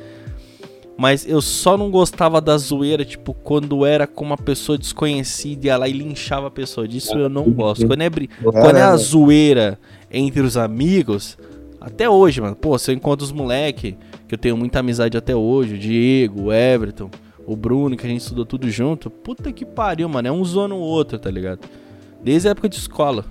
Mas 0.97 1.27
eu 1.27 1.41
só 1.41 1.77
não 1.77 1.91
gostava 1.91 2.39
da 2.39 2.57
zoeira, 2.57 3.03
tipo, 3.03 3.33
quando 3.33 3.85
era 3.85 4.07
com 4.07 4.23
uma 4.23 4.37
pessoa 4.37 4.77
desconhecida 4.77 5.65
e 5.65 5.67
ia 5.67 5.77
lá 5.77 5.89
e 5.89 5.91
linchava 5.91 6.47
a 6.47 6.51
pessoa. 6.51 6.87
Disso 6.87 7.17
eu 7.17 7.27
não 7.27 7.51
gosto. 7.51 7.85
Quando 7.85 8.01
é, 8.01 8.09
bri... 8.09 8.29
quando 8.41 8.77
é 8.77 8.81
a 8.81 8.95
zoeira 8.95 9.77
entre 10.09 10.41
os 10.41 10.55
amigos, 10.55 11.37
até 11.81 12.09
hoje, 12.09 12.39
mano. 12.39 12.55
Pô, 12.55 12.77
se 12.77 12.91
eu 12.91 12.95
encontro 12.95 13.25
os 13.25 13.33
moleque, 13.33 13.97
que 14.25 14.35
eu 14.35 14.37
tenho 14.37 14.55
muita 14.55 14.79
amizade 14.79 15.17
até 15.17 15.35
hoje, 15.35 15.75
o 15.75 15.77
Diego, 15.77 16.43
o 16.43 16.53
Everton, 16.53 17.09
o 17.45 17.57
Bruno, 17.57 17.97
que 17.97 18.05
a 18.05 18.09
gente 18.09 18.21
estudou 18.21 18.45
tudo 18.45 18.69
junto. 18.71 19.09
Puta 19.09 19.51
que 19.51 19.65
pariu, 19.65 20.07
mano. 20.07 20.29
É 20.29 20.31
um 20.31 20.45
zoando 20.45 20.75
o 20.75 20.79
outro, 20.79 21.19
tá 21.19 21.29
ligado? 21.29 21.59
Desde 22.23 22.47
a 22.47 22.51
época 22.51 22.69
de 22.69 22.77
escola. 22.77 23.25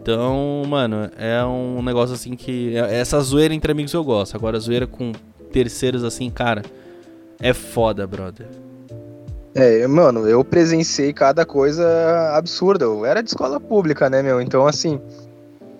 Então, 0.00 0.62
mano, 0.66 1.10
é 1.18 1.44
um 1.44 1.82
negócio 1.82 2.14
assim 2.14 2.34
que. 2.34 2.74
É, 2.74 3.00
essa 3.00 3.20
zoeira 3.20 3.52
entre 3.52 3.70
amigos 3.70 3.92
eu 3.92 4.02
gosto. 4.02 4.34
Agora, 4.34 4.56
a 4.56 4.60
zoeira 4.60 4.86
com 4.86 5.12
terceiros 5.52 6.02
assim, 6.02 6.30
cara 6.30 6.62
é 7.40 7.52
foda, 7.52 8.06
brother. 8.06 8.46
É, 9.54 9.86
mano, 9.86 10.28
eu 10.28 10.44
presenciei 10.44 11.12
cada 11.12 11.46
coisa 11.46 11.86
absurda. 12.34 12.84
Eu 12.84 13.06
era 13.06 13.22
de 13.22 13.30
escola 13.30 13.58
pública, 13.58 14.10
né, 14.10 14.22
meu? 14.22 14.40
Então, 14.40 14.66
assim, 14.66 15.00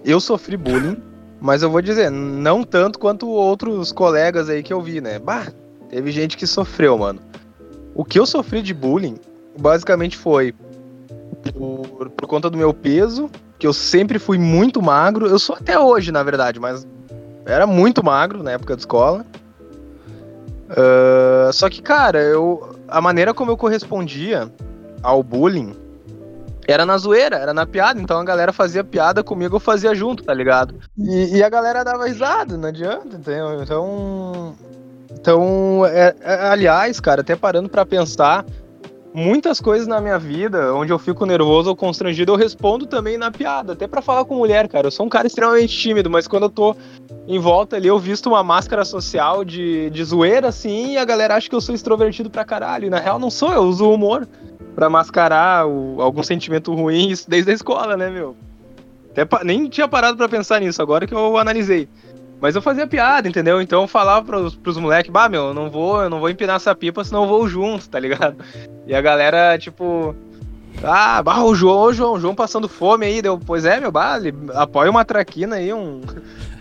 eu 0.05 0.19
sofri 0.19 0.57
bullying, 0.57 0.97
mas 1.41 1.63
eu 1.63 1.71
vou 1.71 1.83
dizer, 1.83 2.11
não 2.11 2.65
tanto 2.65 2.99
quanto 2.99 3.29
outros 3.29 3.93
colegas 3.93 4.49
aí 4.49 4.63
que 4.63 4.73
eu 4.73 4.81
vi, 4.81 5.01
né? 5.01 5.19
Bah, 5.19 5.47
teve 5.91 6.11
gente 6.11 6.37
que 6.37 6.47
sofreu, 6.47 6.97
mano. 6.97 7.21
O 7.95 8.05
que 8.05 8.19
eu 8.19 8.25
sofri 8.25 8.63
de 8.63 8.73
bullying, 8.73 9.17
basicamente 9.59 10.17
foi 10.17 10.55
por, 11.53 12.11
por 12.11 12.27
conta 12.27 12.49
do 12.49 12.57
meu 12.57 12.73
peso, 12.73 13.31
que 13.59 13.67
eu 13.67 13.73
sempre 13.73 14.19
fui 14.19 14.39
muito 14.39 14.81
magro. 14.81 15.27
Eu 15.27 15.39
sou 15.39 15.55
até 15.55 15.79
hoje, 15.79 16.11
na 16.11 16.23
verdade, 16.23 16.59
mas 16.59 16.87
era 17.45 17.67
muito 17.67 18.05
magro 18.05 18.43
na 18.43 18.53
época 18.53 18.75
de 18.75 18.83
escola. 18.83 19.25
Uh, 20.71 21.53
só 21.53 21.71
que, 21.71 21.81
cara, 21.81 22.21
eu, 22.21 22.77
a 22.89 23.01
maneira 23.01 23.33
como 23.33 23.51
eu 23.51 23.57
correspondia 23.57 24.51
ao 25.03 25.23
bullying 25.23 25.75
era 26.67 26.85
na 26.85 26.99
zoeira, 26.99 27.37
era 27.37 27.55
na 27.55 27.65
piada. 27.65 28.01
Então 28.01 28.19
a 28.19 28.25
galera 28.25 28.53
fazia 28.53 28.83
piada 28.83 29.23
comigo, 29.23 29.57
eu 29.57 29.61
fazia 29.61 29.95
junto, 29.95 30.25
tá 30.25 30.35
ligado? 30.35 30.75
E, 30.99 31.37
e 31.37 31.43
a 31.43 31.49
galera 31.49 31.85
dava 31.85 32.07
risada, 32.07 32.57
não 32.57 32.69
adianta, 32.69 33.17
entendeu? 33.17 33.63
Então. 33.63 34.55
Então, 35.09 35.87
é, 35.87 36.15
é, 36.21 36.35
aliás, 36.49 37.01
cara, 37.01 37.23
até 37.23 37.35
parando 37.35 37.69
para 37.69 37.87
pensar, 37.87 38.45
muitas 39.17 39.63
coisas 39.63 39.87
na 39.89 39.99
minha 39.99 40.19
vida 40.19 40.75
onde 40.75 40.93
eu 40.93 40.99
fico 40.99 41.25
nervoso 41.25 41.71
ou 41.71 41.75
constrangido, 41.75 42.33
eu 42.33 42.37
respondo 42.37 42.85
também 42.85 43.17
na 43.17 43.31
piada, 43.31 43.73
até 43.73 43.87
para 43.87 44.03
falar 44.03 44.27
com 44.27 44.35
mulher, 44.35 44.69
cara. 44.69 44.89
Eu 44.89 44.91
sou 44.91 45.07
um 45.07 45.09
cara 45.09 45.27
extremamente 45.27 45.75
tímido, 45.75 46.11
mas 46.11 46.29
quando 46.29 46.43
eu 46.43 46.51
tô 46.51 46.77
em 47.27 47.39
volta 47.39 47.77
ali, 47.77 47.89
eu 47.89 47.99
visto 47.99 48.27
uma 48.27 48.43
máscara 48.43 48.85
social 48.85 49.43
de, 49.43 49.89
de 49.89 50.05
zoeira, 50.05 50.49
assim, 50.49 50.93
e 50.93 50.99
a 50.99 51.05
galera 51.07 51.35
acha 51.35 51.49
que 51.49 51.55
eu 51.55 51.63
sou 51.63 51.75
extrovertido 51.75 52.29
pra 52.29 52.45
caralho. 52.45 52.89
E 52.89 52.91
na 52.91 52.99
real 52.99 53.19
não 53.19 53.31
sou, 53.31 53.51
eu 53.55 53.63
uso 53.63 53.87
o 53.87 53.95
humor 53.95 54.29
pra 54.75 54.91
mascarar 54.91 55.67
o, 55.67 56.03
algum 56.03 56.23
sentimento 56.23 56.75
ruim, 56.75 57.09
isso 57.09 57.29
desde 57.29 57.51
a 57.51 57.55
escola, 57.55 57.97
né, 57.97 58.11
meu? 58.11 58.37
Até, 59.17 59.45
nem 59.45 59.67
tinha 59.67 59.89
parado 59.89 60.19
para 60.19 60.29
pensar 60.29 60.61
nisso, 60.61 60.83
agora 60.83 61.07
que 61.07 61.15
eu 61.15 61.39
analisei. 61.39 61.89
Mas 62.47 62.55
eu 62.55 62.63
fazia 62.63 62.87
piada, 62.87 63.27
entendeu? 63.27 63.61
Então 63.61 63.83
eu 63.83 63.89
falava 63.89 64.25
pros, 64.25 64.55
pros 64.55 64.79
moleques, 64.79 65.11
bah, 65.11 65.29
meu, 65.29 65.49
eu 65.49 65.53
não 65.53 65.69
vou, 65.69 66.01
eu 66.01 66.09
não 66.09 66.21
vou 66.21 66.31
empinar 66.31 66.55
essa 66.55 66.77
pipa, 66.77 67.03
senão 67.03 67.25
eu 67.25 67.29
vou 67.29 67.49
junto, 67.49 67.89
tá 67.89 67.99
ligado? 67.99 68.37
E 68.87 68.95
a 68.95 69.01
galera, 69.01 69.59
tipo. 69.59 70.15
Ah, 70.81 71.21
bah, 71.25 71.43
o 71.43 71.57
João, 71.57 71.87
o 71.87 71.93
João, 71.93 72.13
o 72.13 72.21
João 72.21 72.37
passando 72.37 72.69
fome 72.69 73.05
aí, 73.05 73.21
deu. 73.21 73.37
Pois 73.37 73.65
é, 73.65 73.81
meu, 73.81 73.91
bah, 73.91 74.21
apoia 74.55 74.89
uma 74.89 75.05
traquina 75.05 75.57
aí, 75.57 75.73
um, 75.73 76.03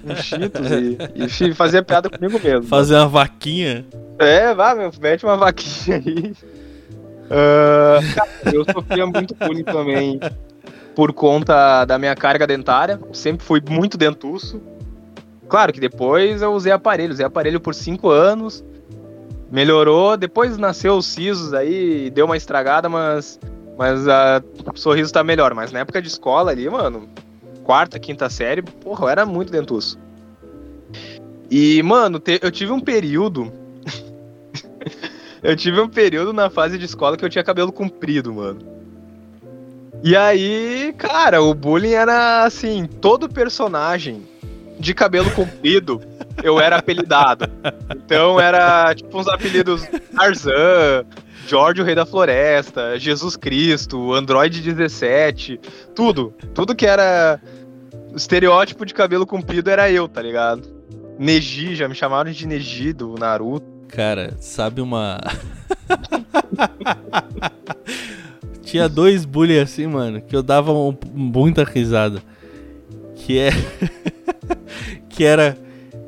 um 0.04 0.16
Cheetos 0.16 0.72
e, 0.72 0.98
e 1.14 1.54
fazia 1.54 1.84
piada 1.84 2.10
comigo 2.10 2.42
mesmo. 2.44 2.64
Fazer 2.64 2.96
uma 2.96 3.08
vaquinha? 3.08 3.86
É, 4.18 4.56
vá, 4.56 4.74
meu, 4.74 4.92
mete 5.00 5.24
uma 5.24 5.38
vaquinha 5.38 5.98
aí. 6.04 6.34
Uh, 7.26 8.16
cara, 8.16 8.56
eu 8.56 8.66
sofria 8.66 9.06
muito 9.06 9.36
bullying 9.36 9.64
também 9.64 10.20
por 10.96 11.14
conta 11.14 11.86
da 11.86 12.00
minha 12.00 12.16
carga 12.16 12.48
dentária. 12.48 13.00
Sempre 13.14 13.46
fui 13.46 13.62
muito 13.70 14.00
dentuço. 14.00 14.60
Claro 15.48 15.72
que 15.72 15.80
depois 15.80 16.42
eu 16.42 16.52
usei 16.54 16.72
aparelho, 16.72 17.14
usei 17.14 17.26
aparelho 17.26 17.60
por 17.60 17.76
cinco 17.76 18.10
anos, 18.10 18.64
melhorou, 19.52 20.18
depois 20.18 20.58
nasceu 20.58 20.96
os 20.96 21.06
sisos 21.06 21.54
aí, 21.54 22.10
deu 22.10 22.26
uma 22.26 22.38
estragada, 22.38 22.90
mas, 22.90 23.40
mas 23.78 24.08
a, 24.08 24.42
o 24.74 24.78
sorriso 24.78 25.14
tá 25.14 25.24
melhor. 25.24 25.54
Mas 25.54 25.72
na 25.72 25.80
época 25.80 26.02
de 26.02 26.08
escola 26.08 26.52
ali, 26.52 26.70
mano, 26.70 27.08
quarta, 27.64 28.00
quinta 28.00 28.30
série, 28.30 28.62
porra, 28.62 29.06
eu 29.06 29.10
era 29.10 29.26
muito 29.26 29.52
dentuço. 29.52 30.00
E, 31.50 31.82
mano, 31.84 32.20
te, 32.20 32.40
eu 32.42 32.52
tive 32.52 32.72
um 32.72 32.80
período. 32.80 33.52
eu 35.44 35.56
tive 35.56 35.80
um 35.80 35.88
período 35.88 36.34
na 36.34 36.50
fase 36.50 36.78
de 36.78 36.86
escola 36.86 37.16
que 37.16 37.24
eu 37.24 37.30
tinha 37.30 37.44
cabelo 37.44 37.72
comprido, 37.72 38.34
mano. 38.34 38.60
E 40.04 40.16
aí, 40.16 40.94
cara, 40.98 41.42
o 41.42 41.54
bullying 41.54 41.94
era 41.94 42.44
assim, 42.44 42.86
todo 42.86 43.30
personagem 43.30 44.24
de 44.80 44.94
cabelo 44.94 45.32
comprido, 45.32 46.02
eu 46.44 46.60
era 46.60 46.78
apelidado. 46.78 47.50
Então 47.96 48.40
era 48.40 48.94
tipo 48.94 49.20
uns 49.20 49.28
apelidos 49.28 49.84
Tarzan, 50.16 51.06
George 51.48 51.82
o 51.82 51.86
Rei 51.86 51.96
da 51.96 52.06
Floresta, 52.06 53.00
Jesus 53.00 53.36
Cristo, 53.36 54.14
Android 54.14 54.62
17, 54.62 55.60
tudo. 55.94 56.34
Tudo 56.54 56.76
que 56.76 56.86
era 56.86 57.40
estereótipo 58.16 58.86
de 58.86 58.94
cabelo 58.94 59.26
comprido 59.26 59.70
era 59.70 59.90
eu, 59.92 60.08
tá 60.08 60.22
ligado? 60.22 60.64
Neji, 61.18 61.76
já 61.76 61.88
me 61.88 61.96
chamaram 61.96 62.32
de 62.32 62.48
Neji 62.48 62.94
do 62.94 63.16
Naruto. 63.16 63.66
Cara, 63.88 64.34
sabe 64.40 64.82
uma. 64.82 65.20
Tinha 68.64 68.90
dois 68.90 69.24
bullying 69.26 69.60
assim, 69.60 69.88
mano, 69.88 70.22
que 70.22 70.36
eu 70.36 70.44
dava 70.44 70.74
um, 70.74 70.98
muita 71.14 71.64
risada. 71.64 72.22
Que 73.16 73.40
é. 73.40 73.50
que 75.10 75.24
era. 75.24 75.58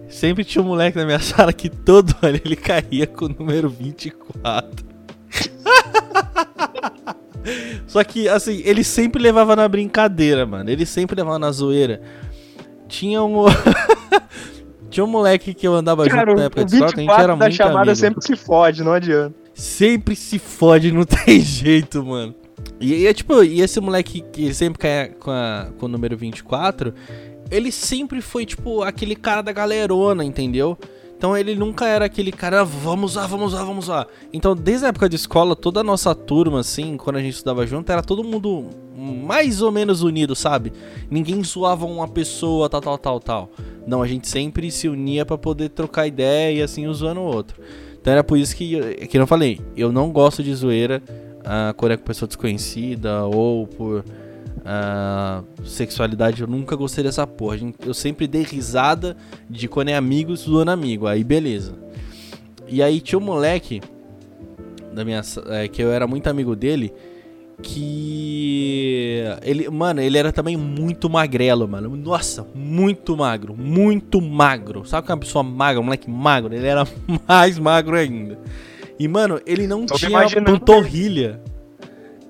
Sempre 0.09 0.43
tinha 0.43 0.63
um 0.63 0.67
moleque 0.67 0.97
na 0.97 1.05
minha 1.05 1.19
sala 1.19 1.53
que 1.53 1.69
todo 1.69 2.15
ano 2.21 2.39
ele 2.43 2.55
caía 2.55 3.05
com 3.05 3.25
o 3.25 3.29
número 3.29 3.69
24. 3.69 4.85
Só 7.87 8.03
que, 8.03 8.27
assim, 8.27 8.61
ele 8.65 8.83
sempre 8.83 9.21
levava 9.21 9.55
na 9.55 9.67
brincadeira, 9.67 10.45
mano. 10.45 10.69
Ele 10.69 10.85
sempre 10.85 11.15
levava 11.15 11.39
na 11.39 11.51
zoeira. 11.51 12.01
Tinha 12.87 13.23
um. 13.23 13.45
Tinha 14.89 15.03
um 15.03 15.07
moleque 15.07 15.53
que 15.53 15.67
eu 15.67 15.75
andava 15.75 16.07
Cara, 16.07 16.31
junto 16.31 16.39
na 16.39 16.45
época 16.45 16.65
de 16.65 16.75
escola, 16.75 16.93
a 16.95 16.99
gente 16.99 17.11
era 17.11 17.27
da 17.27 17.35
muito 17.35 17.55
chamada 17.55 17.81
amigo. 17.81 17.95
sempre 17.95 18.25
se 18.25 18.35
fode, 18.35 18.83
não 18.83 18.93
adianta. 18.93 19.35
Sempre 19.53 20.15
se 20.15 20.39
fode, 20.39 20.91
não 20.91 21.03
tem 21.03 21.41
jeito, 21.41 22.03
mano. 22.03 22.33
E, 22.79 22.93
e 22.93 23.07
é 23.07 23.13
tipo, 23.13 23.43
e 23.43 23.61
esse 23.61 23.79
moleque 23.79 24.23
que 24.31 24.53
sempre 24.53 24.79
cai 24.79 25.09
com, 25.09 25.31
a, 25.31 25.67
com 25.77 25.85
o 25.85 25.89
número 25.89 26.15
24, 26.15 26.93
ele 27.49 27.71
sempre 27.71 28.21
foi, 28.21 28.45
tipo, 28.45 28.83
aquele 28.83 29.15
cara 29.15 29.41
da 29.41 29.51
galerona, 29.51 30.23
entendeu? 30.23 30.77
Então 31.17 31.35
ele 31.35 31.55
nunca 31.55 31.87
era 31.87 32.05
aquele 32.05 32.31
cara, 32.31 32.63
vamos 32.63 33.15
lá, 33.15 33.25
vamos 33.25 33.53
lá, 33.53 33.63
vamos 33.63 33.87
lá. 33.87 34.05
Então, 34.31 34.55
desde 34.55 34.85
a 34.85 34.89
época 34.89 35.09
de 35.09 35.15
escola, 35.15 35.55
toda 35.55 35.79
a 35.79 35.83
nossa 35.83 36.13
turma, 36.13 36.59
assim, 36.59 36.95
quando 36.95 37.15
a 37.15 37.21
gente 37.21 37.33
estudava 37.33 37.65
junto, 37.65 37.91
era 37.91 38.03
todo 38.03 38.23
mundo 38.23 38.69
mais 38.95 39.61
ou 39.61 39.71
menos 39.71 40.03
unido, 40.03 40.35
sabe? 40.35 40.71
Ninguém 41.09 41.43
zoava 41.43 41.85
uma 41.85 42.07
pessoa, 42.07 42.69
tal, 42.69 42.81
tal, 42.81 42.97
tal, 42.99 43.19
tal. 43.19 43.51
Não, 43.87 44.03
a 44.03 44.07
gente 44.07 44.27
sempre 44.27 44.69
se 44.69 44.87
unia 44.87 45.25
para 45.25 45.37
poder 45.39 45.69
trocar 45.69 46.05
ideia 46.05 46.59
e 46.59 46.61
assim 46.61 46.91
zoando 46.93 47.21
o 47.21 47.23
outro. 47.23 47.59
Então 47.99 48.13
era 48.13 48.23
por 48.23 48.37
isso 48.37 48.55
que, 48.55 49.07
que 49.07 49.17
eu 49.17 49.27
falei, 49.27 49.59
eu 49.75 49.91
não 49.91 50.11
gosto 50.11 50.43
de 50.43 50.53
zoeira 50.53 51.01
uh, 51.39 51.73
quando 51.75 51.93
é 51.93 51.97
com 51.97 52.03
pessoa 52.03 52.27
desconhecida 52.27 53.25
ou 53.25 53.65
por 53.65 54.05
uh, 54.67 55.65
sexualidade, 55.65 56.41
eu 56.41 56.47
nunca 56.47 56.75
gostei 56.75 57.03
dessa 57.03 57.25
porra. 57.25 57.57
Eu 57.85 57.93
sempre 57.93 58.27
dei 58.27 58.43
risada 58.43 59.15
de 59.49 59.67
quando 59.67 59.89
é 59.89 59.95
amigo 59.95 60.35
zoando 60.35 60.71
amigo, 60.71 61.07
aí 61.07 61.23
beleza. 61.23 61.73
E 62.67 62.83
aí 62.83 62.99
tinha 62.99 63.17
um 63.17 63.23
moleque 63.23 63.81
da 64.93 65.05
minha, 65.05 65.21
é, 65.47 65.67
que 65.67 65.81
eu 65.81 65.91
era 65.91 66.05
muito 66.05 66.27
amigo 66.27 66.55
dele 66.55 66.93
que 67.61 69.23
ele, 69.41 69.67
mano, 69.69 69.99
ele 69.99 70.17
era 70.17 70.31
também 70.31 70.55
muito 70.55 71.09
magrelo, 71.09 71.67
mano. 71.67 71.95
Nossa, 71.95 72.45
muito 72.53 73.17
magro, 73.17 73.55
muito 73.57 74.21
magro. 74.21 74.85
Sabe 74.85 75.05
que 75.05 75.11
é 75.11 75.15
uma 75.15 75.19
pessoa 75.19 75.43
magra, 75.43 75.81
um 75.81 75.85
moleque 75.85 76.09
magro, 76.09 76.53
ele 76.53 76.67
era 76.67 76.85
mais 77.27 77.57
magro 77.57 77.95
ainda. 77.95 78.37
E 78.99 79.07
mano, 79.07 79.39
ele 79.45 79.65
não 79.65 79.85
Tô 79.85 79.95
tinha 79.95 80.11
panturrilha. 80.43 81.41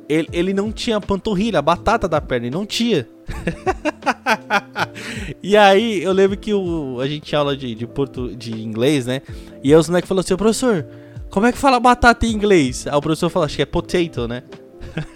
Ele, 0.09 0.27
ele 0.31 0.53
não 0.53 0.71
tinha 0.71 1.01
panturrilha, 1.01 1.59
a 1.59 1.61
batata 1.61 2.07
da 2.07 2.21
perna, 2.21 2.47
ele 2.47 2.55
não 2.55 2.65
tinha. 2.65 3.07
e 5.43 5.57
aí, 5.57 6.01
eu 6.01 6.13
lembro 6.13 6.37
que 6.37 6.53
o, 6.53 6.99
a 7.01 7.07
gente 7.07 7.23
tinha 7.23 7.39
aula 7.39 7.57
de, 7.57 7.75
de, 7.75 7.85
porto, 7.85 8.33
de 8.35 8.61
inglês, 8.61 9.05
né? 9.05 9.21
E 9.63 9.73
aí 9.73 9.79
os 9.79 9.89
moleques 9.89 10.07
falaram 10.07 10.21
assim, 10.21 10.37
professor, 10.37 10.85
como 11.29 11.45
é 11.45 11.51
que 11.51 11.57
fala 11.57 11.79
batata 11.79 12.25
em 12.25 12.31
inglês? 12.31 12.87
Aí 12.87 12.95
o 12.95 13.01
professor 13.01 13.29
falou, 13.29 13.45
acho 13.45 13.57
que 13.57 13.61
é 13.61 13.65
potato, 13.65 14.27
né? 14.27 14.43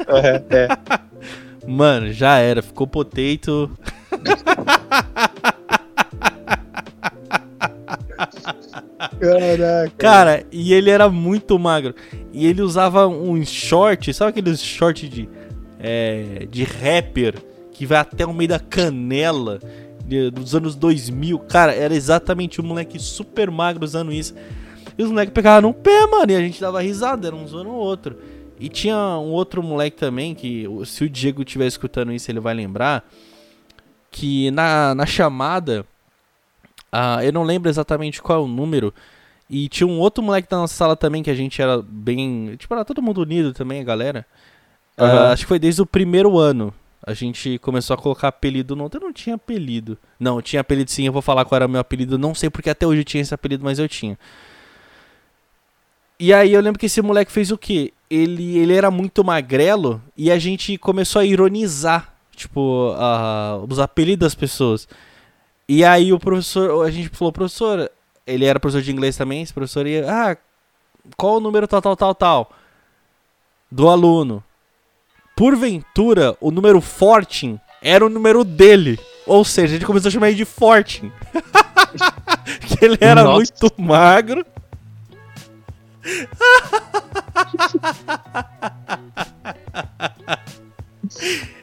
É, 0.07 0.43
é. 0.55 0.67
Mano, 1.65 2.11
já 2.11 2.37
era. 2.37 2.61
Ficou 2.61 2.87
potato. 2.87 3.71
Caraca. 9.19 9.91
Cara, 9.97 10.43
e 10.51 10.73
ele 10.73 10.89
era 10.89 11.09
muito 11.09 11.57
magro. 11.57 11.95
E 12.31 12.45
ele 12.45 12.61
usava 12.61 13.07
um 13.07 13.43
short, 13.45 14.13
sabe 14.13 14.31
aqueles 14.31 14.61
short 14.61 15.07
de, 15.07 15.29
é, 15.79 16.47
de 16.49 16.63
rapper 16.63 17.35
que 17.71 17.85
vai 17.85 17.99
até 17.99 18.25
o 18.25 18.33
meio 18.33 18.49
da 18.49 18.59
canela 18.59 19.59
dos 20.33 20.53
anos 20.55 20.75
2000? 20.75 21.39
Cara, 21.39 21.73
era 21.73 21.95
exatamente 21.95 22.61
um 22.61 22.63
moleque 22.63 22.99
super 22.99 23.49
magro 23.49 23.83
usando 23.83 24.11
isso. 24.11 24.35
E 24.97 25.03
os 25.03 25.09
moleques 25.09 25.33
pegavam 25.33 25.69
no 25.69 25.73
pé, 25.73 26.05
mano, 26.05 26.31
e 26.31 26.35
a 26.35 26.41
gente 26.41 26.59
dava 26.59 26.81
risada, 26.81 27.27
era 27.27 27.35
um 27.35 27.47
zoando 27.47 27.69
o 27.69 27.75
outro. 27.75 28.17
E 28.59 28.69
tinha 28.69 28.95
um 28.95 29.31
outro 29.31 29.63
moleque 29.63 29.97
também, 29.97 30.35
que 30.35 30.67
se 30.85 31.03
o 31.03 31.09
Diego 31.09 31.41
estiver 31.41 31.65
escutando 31.65 32.11
isso, 32.11 32.29
ele 32.29 32.39
vai 32.39 32.53
lembrar. 32.53 33.03
Que 34.11 34.51
na, 34.51 34.93
na 34.93 35.05
chamada, 35.05 35.85
ah, 36.91 37.23
eu 37.23 37.31
não 37.31 37.43
lembro 37.43 37.69
exatamente 37.69 38.21
qual 38.21 38.39
é 38.41 38.43
o 38.43 38.47
número. 38.47 38.93
E 39.49 39.67
tinha 39.67 39.87
um 39.87 39.99
outro 39.99 40.23
moleque 40.23 40.49
da 40.49 40.57
nossa 40.57 40.73
sala 40.73 40.95
também, 40.95 41.21
que 41.21 41.29
a 41.29 41.35
gente 41.35 41.61
era 41.61 41.81
bem. 41.81 42.55
Tipo, 42.57 42.73
era 42.73 42.85
todo 42.85 43.01
mundo 43.01 43.21
unido 43.21 43.53
também, 43.53 43.81
a 43.81 43.83
galera. 43.83 44.25
Aham. 44.97 45.31
acho 45.31 45.43
que 45.43 45.47
foi 45.47 45.59
desde 45.59 45.81
o 45.81 45.85
primeiro 45.85 46.37
ano. 46.37 46.73
A 47.05 47.13
gente 47.13 47.57
começou 47.59 47.93
a 47.95 47.97
colocar 47.97 48.27
apelido 48.27 48.75
no 48.75 48.83
outro. 48.83 48.99
Eu 49.01 49.05
não 49.05 49.13
tinha 49.13 49.35
apelido. 49.35 49.97
Não, 50.19 50.41
tinha 50.41 50.61
apelido 50.61 50.89
sim, 50.91 51.05
eu 51.07 51.11
vou 51.11 51.21
falar 51.21 51.43
qual 51.45 51.57
era 51.57 51.65
o 51.65 51.69
meu 51.69 51.81
apelido. 51.81 52.17
Não 52.17 52.33
sei 52.35 52.49
porque 52.49 52.69
até 52.69 52.85
hoje 52.85 53.01
eu 53.01 53.05
tinha 53.05 53.21
esse 53.21 53.33
apelido, 53.33 53.63
mas 53.63 53.79
eu 53.79 53.89
tinha. 53.89 54.17
E 56.19 56.31
aí 56.33 56.53
eu 56.53 56.61
lembro 56.61 56.79
que 56.79 56.85
esse 56.85 57.01
moleque 57.01 57.31
fez 57.31 57.51
o 57.51 57.57
quê? 57.57 57.91
Ele, 58.09 58.57
ele 58.57 58.73
era 58.73 58.91
muito 58.91 59.23
magrelo 59.23 60.01
e 60.15 60.29
a 60.31 60.37
gente 60.37 60.77
começou 60.77 61.19
a 61.19 61.25
ironizar, 61.25 62.13
tipo, 62.35 62.93
a- 62.97 63.59
os 63.67 63.79
apelidos 63.79 64.25
das 64.27 64.35
pessoas. 64.35 64.87
E 65.73 65.85
aí 65.85 66.11
o 66.11 66.19
professor, 66.19 66.85
a 66.85 66.91
gente 66.91 67.07
falou, 67.07 67.31
professor, 67.31 67.89
ele 68.27 68.43
era 68.43 68.59
professor 68.59 68.81
de 68.81 68.91
inglês 68.91 69.15
também, 69.15 69.41
esse 69.41 69.53
professor 69.53 69.87
ia, 69.87 70.05
ah, 70.05 70.35
qual 71.15 71.37
o 71.37 71.39
número 71.39 71.65
tal, 71.65 71.81
tal, 71.81 71.95
tal, 71.95 72.13
tal 72.13 72.51
do 73.71 73.87
aluno? 73.87 74.43
Porventura, 75.33 76.35
o 76.41 76.51
número 76.51 76.81
Fortin 76.81 77.57
era 77.81 78.05
o 78.05 78.09
número 78.09 78.43
dele. 78.43 78.99
Ou 79.25 79.45
seja, 79.45 79.67
a 79.67 79.77
gente 79.77 79.85
começou 79.85 80.09
a 80.09 80.11
chamar 80.11 80.27
ele 80.27 80.35
de 80.35 80.43
Fortin. 80.43 81.09
que 82.67 82.83
ele 82.83 82.97
era 82.99 83.23
Nossa. 83.23 83.37
muito 83.37 83.81
magro. 83.81 84.45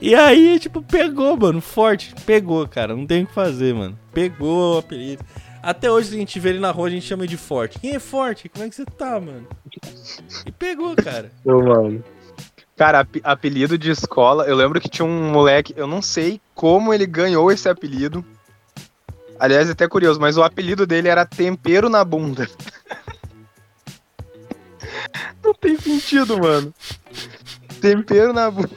E 0.00 0.14
aí, 0.14 0.58
tipo, 0.58 0.80
pegou, 0.82 1.36
mano, 1.36 1.60
forte. 1.60 2.14
Pegou, 2.24 2.66
cara. 2.68 2.94
Não 2.94 3.06
tem 3.06 3.24
o 3.24 3.26
que 3.26 3.34
fazer, 3.34 3.74
mano. 3.74 3.98
Pegou 4.12 4.76
o 4.76 4.78
apelido. 4.78 5.24
Até 5.62 5.90
hoje, 5.90 6.14
a 6.14 6.18
gente 6.18 6.38
vê 6.38 6.50
ele 6.50 6.60
na 6.60 6.70
rua, 6.70 6.86
a 6.86 6.90
gente 6.90 7.04
chama 7.06 7.24
ele 7.24 7.30
de 7.30 7.36
forte. 7.36 7.78
Quem 7.78 7.94
é 7.94 7.98
forte? 7.98 8.48
Como 8.48 8.64
é 8.64 8.68
que 8.68 8.76
você 8.76 8.84
tá, 8.84 9.18
mano? 9.20 9.46
E 10.46 10.52
pegou, 10.52 10.94
cara. 10.96 11.30
Ô, 11.44 11.60
mano. 11.62 12.04
Cara, 12.76 13.00
ap- 13.00 13.20
apelido 13.24 13.76
de 13.76 13.90
escola, 13.90 14.44
eu 14.44 14.54
lembro 14.54 14.80
que 14.80 14.88
tinha 14.88 15.04
um 15.04 15.32
moleque, 15.32 15.74
eu 15.76 15.86
não 15.86 16.00
sei 16.00 16.40
como 16.54 16.94
ele 16.94 17.06
ganhou 17.06 17.50
esse 17.50 17.68
apelido. 17.68 18.24
Aliás, 19.40 19.68
é 19.68 19.72
até 19.72 19.88
curioso, 19.88 20.20
mas 20.20 20.36
o 20.36 20.44
apelido 20.44 20.86
dele 20.86 21.08
era 21.08 21.26
Tempero 21.26 21.88
na 21.88 22.04
Bunda. 22.04 22.48
não 25.42 25.52
tem 25.54 25.76
sentido, 25.78 26.38
mano. 26.38 26.72
Tempero 27.80 28.32
na 28.32 28.50
bunda. 28.50 28.70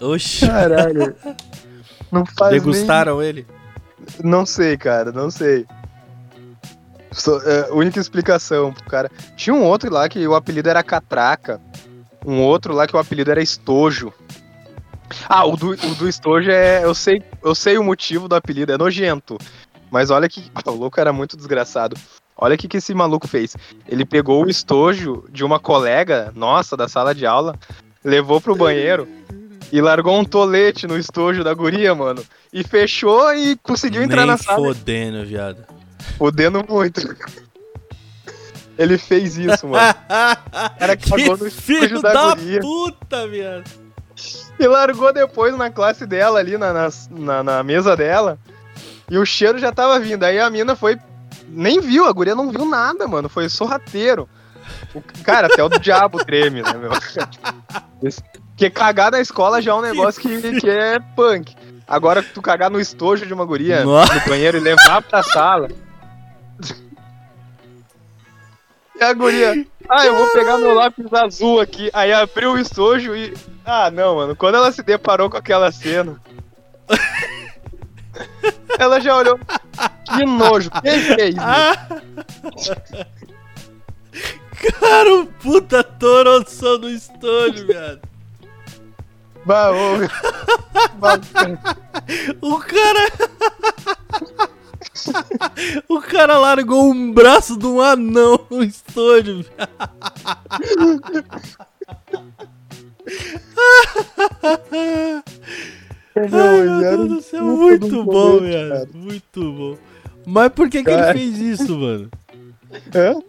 Oxi. 0.00 0.46
Caralho. 0.46 1.14
Não 2.10 2.24
faz 2.26 2.52
Degustaram 2.52 3.22
ele? 3.22 3.46
nem... 4.18 4.30
Não 4.30 4.46
sei, 4.46 4.76
cara, 4.76 5.12
não 5.12 5.30
sei. 5.30 5.66
Só- 7.12 7.40
é, 7.42 7.70
única 7.72 8.00
explicação 8.00 8.72
pro 8.72 8.84
cara. 8.84 9.10
Tinha 9.36 9.54
um 9.54 9.64
outro 9.64 9.92
lá 9.92 10.08
que 10.08 10.26
o 10.26 10.34
apelido 10.34 10.68
era 10.68 10.82
Catraca. 10.82 11.60
Um 12.24 12.40
outro 12.42 12.74
lá 12.74 12.86
que 12.86 12.94
o 12.94 12.98
apelido 12.98 13.30
era 13.30 13.42
Estojo. 13.42 14.12
Ah, 15.28 15.44
o 15.44 15.56
do, 15.56 15.70
o 15.70 15.94
do 15.96 16.08
Estojo 16.08 16.50
é. 16.50 16.84
Eu 16.84 16.94
sei, 16.94 17.22
eu 17.42 17.54
sei 17.54 17.78
o 17.78 17.84
motivo 17.84 18.28
do 18.28 18.34
apelido, 18.34 18.72
é 18.72 18.78
nojento. 18.78 19.38
Mas 19.90 20.10
olha 20.10 20.28
que. 20.28 20.50
O 20.66 20.70
louco 20.70 21.00
era 21.00 21.12
muito 21.12 21.36
desgraçado. 21.36 21.96
Olha 22.36 22.54
o 22.54 22.58
que, 22.58 22.68
que 22.68 22.78
esse 22.78 22.94
maluco 22.94 23.28
fez. 23.28 23.56
Ele 23.86 24.04
pegou 24.04 24.44
o 24.44 24.48
estojo 24.48 25.24
de 25.30 25.44
uma 25.44 25.58
colega 25.58 26.32
nossa 26.34 26.74
da 26.76 26.88
sala 26.88 27.14
de 27.14 27.26
aula, 27.26 27.54
levou 28.02 28.40
pro 28.40 28.56
banheiro 28.56 29.06
e 29.72 29.80
largou 29.80 30.18
um 30.18 30.24
tolete 30.24 30.86
no 30.86 30.96
estojo 30.98 31.42
da 31.44 31.54
guria, 31.54 31.94
mano. 31.94 32.24
E 32.52 32.62
fechou 32.64 33.32
e 33.34 33.56
conseguiu 33.56 34.02
entrar 34.02 34.22
Nem 34.22 34.26
na 34.28 34.36
sala. 34.38 34.58
fodendo, 34.58 35.24
viado. 35.24 35.64
Fodendo 36.18 36.64
muito. 36.68 37.00
Ele 38.78 38.96
fez 38.96 39.36
isso, 39.36 39.68
mano. 39.68 39.94
cara 40.78 40.96
cagou 40.96 41.36
no 41.36 41.38
que 41.38 41.44
estojo 41.48 41.50
filho 41.60 42.00
da 42.02 42.12
da 42.12 42.34
guria. 42.34 42.60
puta, 42.60 43.28
viado. 43.28 43.70
E 44.58 44.66
largou 44.66 45.12
depois 45.12 45.56
na 45.56 45.70
classe 45.70 46.06
dela, 46.06 46.38
ali 46.38 46.56
na, 46.58 46.72
na, 46.72 46.88
na- 47.10 47.42
na 47.42 47.62
mesa 47.62 47.96
dela. 47.96 48.38
E 49.10 49.18
o 49.18 49.24
cheiro 49.24 49.58
já 49.58 49.72
tava 49.72 49.98
vindo. 50.00 50.24
Aí 50.24 50.38
a 50.38 50.48
mina 50.50 50.74
foi. 50.74 50.98
Nem 51.48 51.80
viu, 51.80 52.04
a 52.06 52.12
guria 52.12 52.34
não 52.34 52.50
viu 52.50 52.64
nada, 52.64 53.06
mano. 53.08 53.28
Foi 53.28 53.48
sorrateiro. 53.48 54.28
O, 54.94 55.02
cara, 55.24 55.46
até 55.48 55.62
o 55.62 55.68
do 55.68 55.78
diabo 55.80 56.24
treme, 56.24 56.62
né, 56.62 56.72
meu? 56.74 56.90
Esse- 58.02 58.22
Porque 58.60 58.68
cagar 58.68 59.10
na 59.10 59.22
escola 59.22 59.62
já 59.62 59.70
é 59.70 59.74
um 59.74 59.80
negócio 59.80 60.20
que, 60.20 60.60
que 60.60 60.68
é 60.68 60.98
punk. 61.16 61.56
Agora, 61.88 62.22
tu 62.22 62.42
cagar 62.42 62.70
no 62.70 62.78
estojo 62.78 63.24
de 63.24 63.32
uma 63.32 63.46
guria 63.46 63.82
Nossa. 63.82 64.12
no 64.12 64.20
banheiro 64.28 64.58
e 64.58 64.60
levar 64.60 65.00
pra 65.00 65.22
sala. 65.22 65.68
E 68.94 69.02
a 69.02 69.14
guria, 69.14 69.66
ah, 69.88 70.04
eu 70.04 70.14
vou 70.14 70.26
pegar 70.28 70.58
meu 70.58 70.74
lápis 70.74 71.10
azul 71.10 71.58
aqui. 71.58 71.88
Aí 71.94 72.12
abriu 72.12 72.52
o 72.52 72.58
estojo 72.58 73.16
e. 73.16 73.32
Ah, 73.64 73.90
não, 73.90 74.16
mano. 74.16 74.36
Quando 74.36 74.56
ela 74.56 74.70
se 74.70 74.82
deparou 74.82 75.30
com 75.30 75.38
aquela 75.38 75.72
cena. 75.72 76.20
ela 78.78 79.00
já 79.00 79.16
olhou. 79.16 79.40
Que 80.04 80.26
nojo, 80.26 80.70
quem 80.82 81.00
fez 81.00 81.30
isso? 81.30 81.40
Ah! 81.40 81.88
Cara, 84.78 85.14
um 85.14 85.24
puta 85.24 85.82
toroção 85.82 86.76
no 86.76 86.90
estônio, 86.90 87.66
viado. 87.66 88.09
Bah. 89.44 89.70
Bah, 90.98 91.18
O 92.42 92.58
cara. 92.58 93.10
o 95.88 96.00
cara 96.00 96.38
largou 96.38 96.90
um 96.90 97.12
braço 97.12 97.56
de 97.56 97.66
um 97.66 97.80
anão 97.80 98.46
no 98.50 98.62
viado. 98.64 99.44
Ai, 106.16 106.26
meu 106.66 106.80
Deus 106.80 107.08
do 107.08 107.22
céu, 107.22 107.44
muito 107.44 108.04
bom, 108.04 108.38
colete, 108.38 108.46
viado. 108.46 108.68
cara. 108.68 108.88
Muito 108.94 109.52
bom. 109.52 109.76
Mas 110.26 110.52
por 110.52 110.68
que, 110.68 110.82
que 110.84 110.90
ele 110.90 111.12
fez 111.12 111.38
isso, 111.38 111.76
mano? 111.78 112.10
Hã? 112.94 113.14
Por 113.14 113.24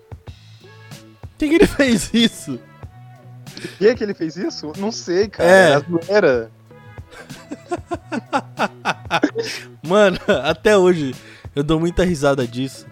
que, 1.38 1.50
que 1.50 1.56
ele 1.56 1.68
fez 1.68 2.14
isso? 2.14 2.60
Por 3.62 3.70
que, 3.78 3.96
que 3.96 4.04
ele 4.04 4.14
fez 4.14 4.38
isso? 4.38 4.72
Não 4.78 4.92
sei, 4.92 5.28
cara. 5.28 5.50
É. 5.50 5.72
Era 5.72 5.86
zoeira. 5.90 6.52
Mano, 9.84 10.18
até 10.44 10.78
hoje 10.78 11.16
eu 11.56 11.64
dou 11.64 11.80
muita 11.80 12.04
risada 12.04 12.48
disso. 12.48 12.86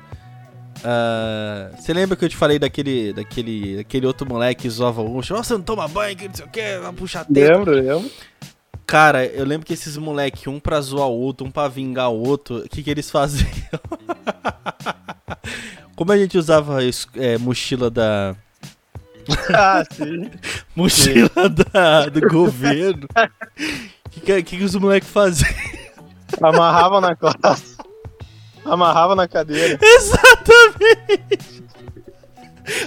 Ah, 0.84 1.72
Você 1.78 1.94
lembra 1.94 2.16
que 2.16 2.24
eu 2.26 2.30
te 2.30 2.38
falei 2.38 2.60
daquele, 2.60 3.14
daquele, 3.14 3.78
daquele 3.78 4.06
outro 4.06 4.28
moleque 4.28 4.64
que 4.64 4.70
zoava 4.70 5.02
o 5.02 5.18
Ucho? 5.18 5.36
"Ó, 5.36 5.44
Você 5.44 5.54
não 5.54 5.62
toma 5.62 5.88
banho, 5.88 6.16
que 6.16 6.28
não 6.28 6.36
sei 6.36 6.46
o 6.46 6.50
que, 6.50 6.78
vai 6.80 6.94
puxar 6.94 7.26
teta. 7.26 7.58
Lembro, 7.58 7.72
lembro. 7.74 8.12
Cara, 8.86 9.26
eu 9.26 9.46
lembro 9.46 9.68
que 9.68 9.74
esses 9.74 9.98
moleque, 9.98 10.50
um 10.50 10.60
pra 10.60 10.82
zoar 10.82 11.08
o 11.08 11.20
outro, 11.20 11.46
um 11.46 11.52
pra 11.52 11.68
vingar 11.68 12.10
o 12.12 12.28
outro, 12.28 12.60
o 12.60 12.70
que 12.70 12.82
que 12.82 12.90
eles 12.90 13.10
faziam? 13.12 13.50
Como 15.96 16.12
a 16.12 16.18
gente 16.18 16.38
usava 16.38 16.80
é, 17.16 17.38
mochila 17.38 17.90
da. 17.92 18.36
Ah, 19.54 19.84
sim. 19.92 20.32
Mochila 20.80 21.50
da, 21.50 22.06
do 22.06 22.22
governo. 22.22 23.08
O 24.06 24.10
que, 24.10 24.42
que, 24.42 24.58
que 24.58 24.64
os 24.64 24.76
moleques 24.76 25.10
faziam? 25.10 25.50
Amarrava 26.42 27.02
na 27.02 27.16
classe. 27.16 27.78
Amarrava 28.66 29.16
na 29.16 29.28
cadeira. 29.28 29.78
Exatamente! 29.82 31.64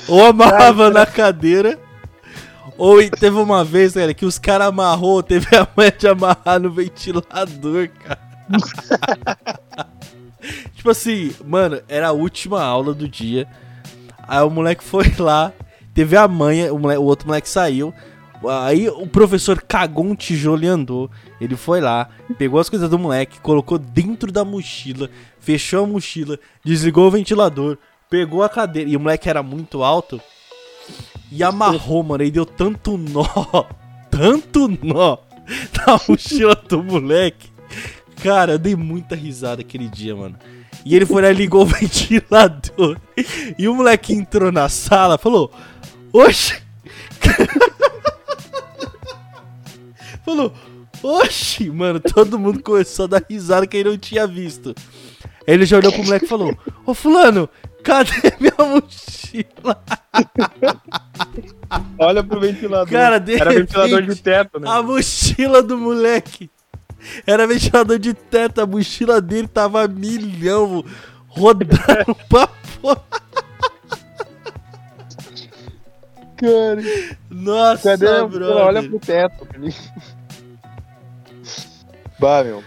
Ou 0.09 0.25
amarrava 0.25 0.91
na 0.91 1.05
cadeira, 1.05 1.79
ou 2.79 2.99
teve 3.11 3.37
uma 3.37 3.65
vez, 3.65 3.95
cara, 3.95 4.15
que 4.15 4.25
os 4.25 4.39
caras 4.39 4.69
amarrou, 4.69 5.23
teve 5.23 5.55
a 5.57 5.67
manha 5.77 5.93
de 5.93 6.09
amarrar 6.09 6.61
no 6.61 6.71
ventilador, 6.71 7.89
cara. 7.89 8.19
tipo 10.75 10.91
assim, 10.91 11.35
mano, 11.45 11.81
era 11.89 12.09
a 12.09 12.13
última 12.13 12.63
aula 12.63 12.95
do 12.95 13.09
dia. 13.09 13.47
Aí 14.27 14.43
o 14.43 14.51
moleque 14.51 14.83
foi 14.83 15.13
lá, 15.19 15.53
teve 15.95 16.17
a 16.17 16.27
manha, 16.29 16.73
o, 16.73 16.79
moleque- 16.79 17.01
o 17.01 17.05
outro 17.05 17.27
moleque 17.27 17.49
saiu. 17.49 17.93
Aí 18.65 18.89
o 18.89 19.07
professor 19.07 19.63
cagou 19.63 20.05
um 20.05 20.15
tijolo 20.17 20.65
e 20.65 20.67
andou. 20.67 21.11
Ele 21.41 21.55
foi 21.57 21.81
lá, 21.81 22.09
pegou 22.37 22.59
as 22.59 22.69
coisas 22.69 22.91
do 22.91 22.99
moleque, 22.99 23.41
colocou 23.41 23.79
dentro 23.79 24.33
da 24.33 24.45
mochila, 24.45 25.09
fechou 25.39 25.85
a 25.85 25.87
mochila, 25.87 26.39
desligou 26.65 27.07
o 27.07 27.11
ventilador, 27.11 27.79
pegou 28.11 28.43
a 28.43 28.49
cadeira. 28.49 28.91
E 28.91 28.97
o 28.97 29.01
moleque 29.01 29.29
era 29.29 29.43
muito 29.43 29.83
alto. 29.85 30.21
E 31.31 31.43
amarrou, 31.45 32.03
mano. 32.03 32.25
E 32.25 32.31
deu 32.31 32.45
tanto 32.45 32.99
nó, 32.99 33.25
tanto 34.11 34.69
nó 34.83 35.19
na 35.87 36.01
mochila 36.09 36.55
do 36.57 36.83
moleque. 36.83 37.49
Cara, 38.23 38.53
eu 38.53 38.59
dei 38.59 38.75
muita 38.77 39.15
risada 39.15 39.61
aquele 39.63 39.89
dia, 39.89 40.15
mano. 40.17 40.37
E 40.85 40.97
ele 40.97 41.07
foi 41.07 41.23
lá 41.23 41.31
e 41.31 41.35
ligou 41.35 41.63
o 41.63 41.67
ventilador. 41.67 42.99
E 43.57 43.69
o 43.69 43.75
moleque 43.75 44.13
entrou 44.13 44.51
na 44.51 44.69
sala 44.69 45.17
falou: 45.17 45.53
Oxe! 46.13 46.61
falou: 50.25 50.53
Oxi, 51.03 51.71
mano, 51.71 52.01
todo 52.01 52.39
mundo 52.39 52.63
começou 52.63 53.05
a 53.05 53.09
dar 53.09 53.25
risada 53.29 53.67
que 53.67 53.77
ele 53.77 53.91
não 53.91 53.99
tinha 53.99 54.27
visto. 54.27 54.75
Ele 55.47 55.67
já 55.67 55.79
olhou 55.79 55.93
pro 55.93 56.05
moleque 56.05 56.25
e 56.25 56.29
falou: 56.29 56.57
Ô 56.87 56.95
Fulano, 56.95 57.49
cadê 57.83 58.13
minha 58.39 58.55
mochila? 58.59 59.83
Olha 61.99 62.23
pro 62.23 62.41
ventilador. 62.41 62.89
Cara, 62.89 63.19
de 63.19 63.35
Era 63.35 63.51
ventilador 63.51 64.01
repente, 64.01 64.17
de 64.17 64.23
teto, 64.23 64.61
né? 64.61 64.69
A 64.69 64.83
mochila 64.83 65.63
do 65.63 65.77
moleque 65.77 66.51
era 67.27 67.47
ventilador 67.47 67.99
de 67.99 68.15
teto, 68.15 68.61
a 68.61 68.67
mochila 68.67 69.21
dele 69.21 69.49
tava 69.49 69.89
milhão, 69.89 70.85
rodando 71.29 72.15
pra 72.29 72.47
porra. 72.81 73.03
Cara, 76.43 76.83
Nossa, 77.31 77.91
cadê? 77.97 78.25
brother. 78.27 78.57
Olha 78.67 78.83
pro 78.83 78.99
teto. 78.99 79.47
bah, 82.19 82.43
meu. 82.43 82.65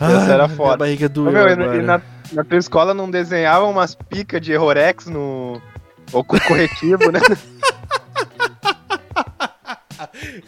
essa 0.00 0.32
era 0.32 0.44
Ah, 0.44 0.48
foda. 0.48 0.76
Barriga 0.76 1.08
doeu 1.08 1.32
meu, 1.32 1.82
na, 1.82 2.00
na 2.32 2.44
tua 2.44 2.58
escola 2.58 2.94
não 2.94 3.10
desenhava 3.10 3.64
umas 3.66 3.96
picas 3.96 4.40
de 4.40 4.52
Errorex 4.52 5.06
no. 5.06 5.60
Ou 6.12 6.22
com 6.22 6.38
corretivo, 6.38 7.10
né? 7.10 7.18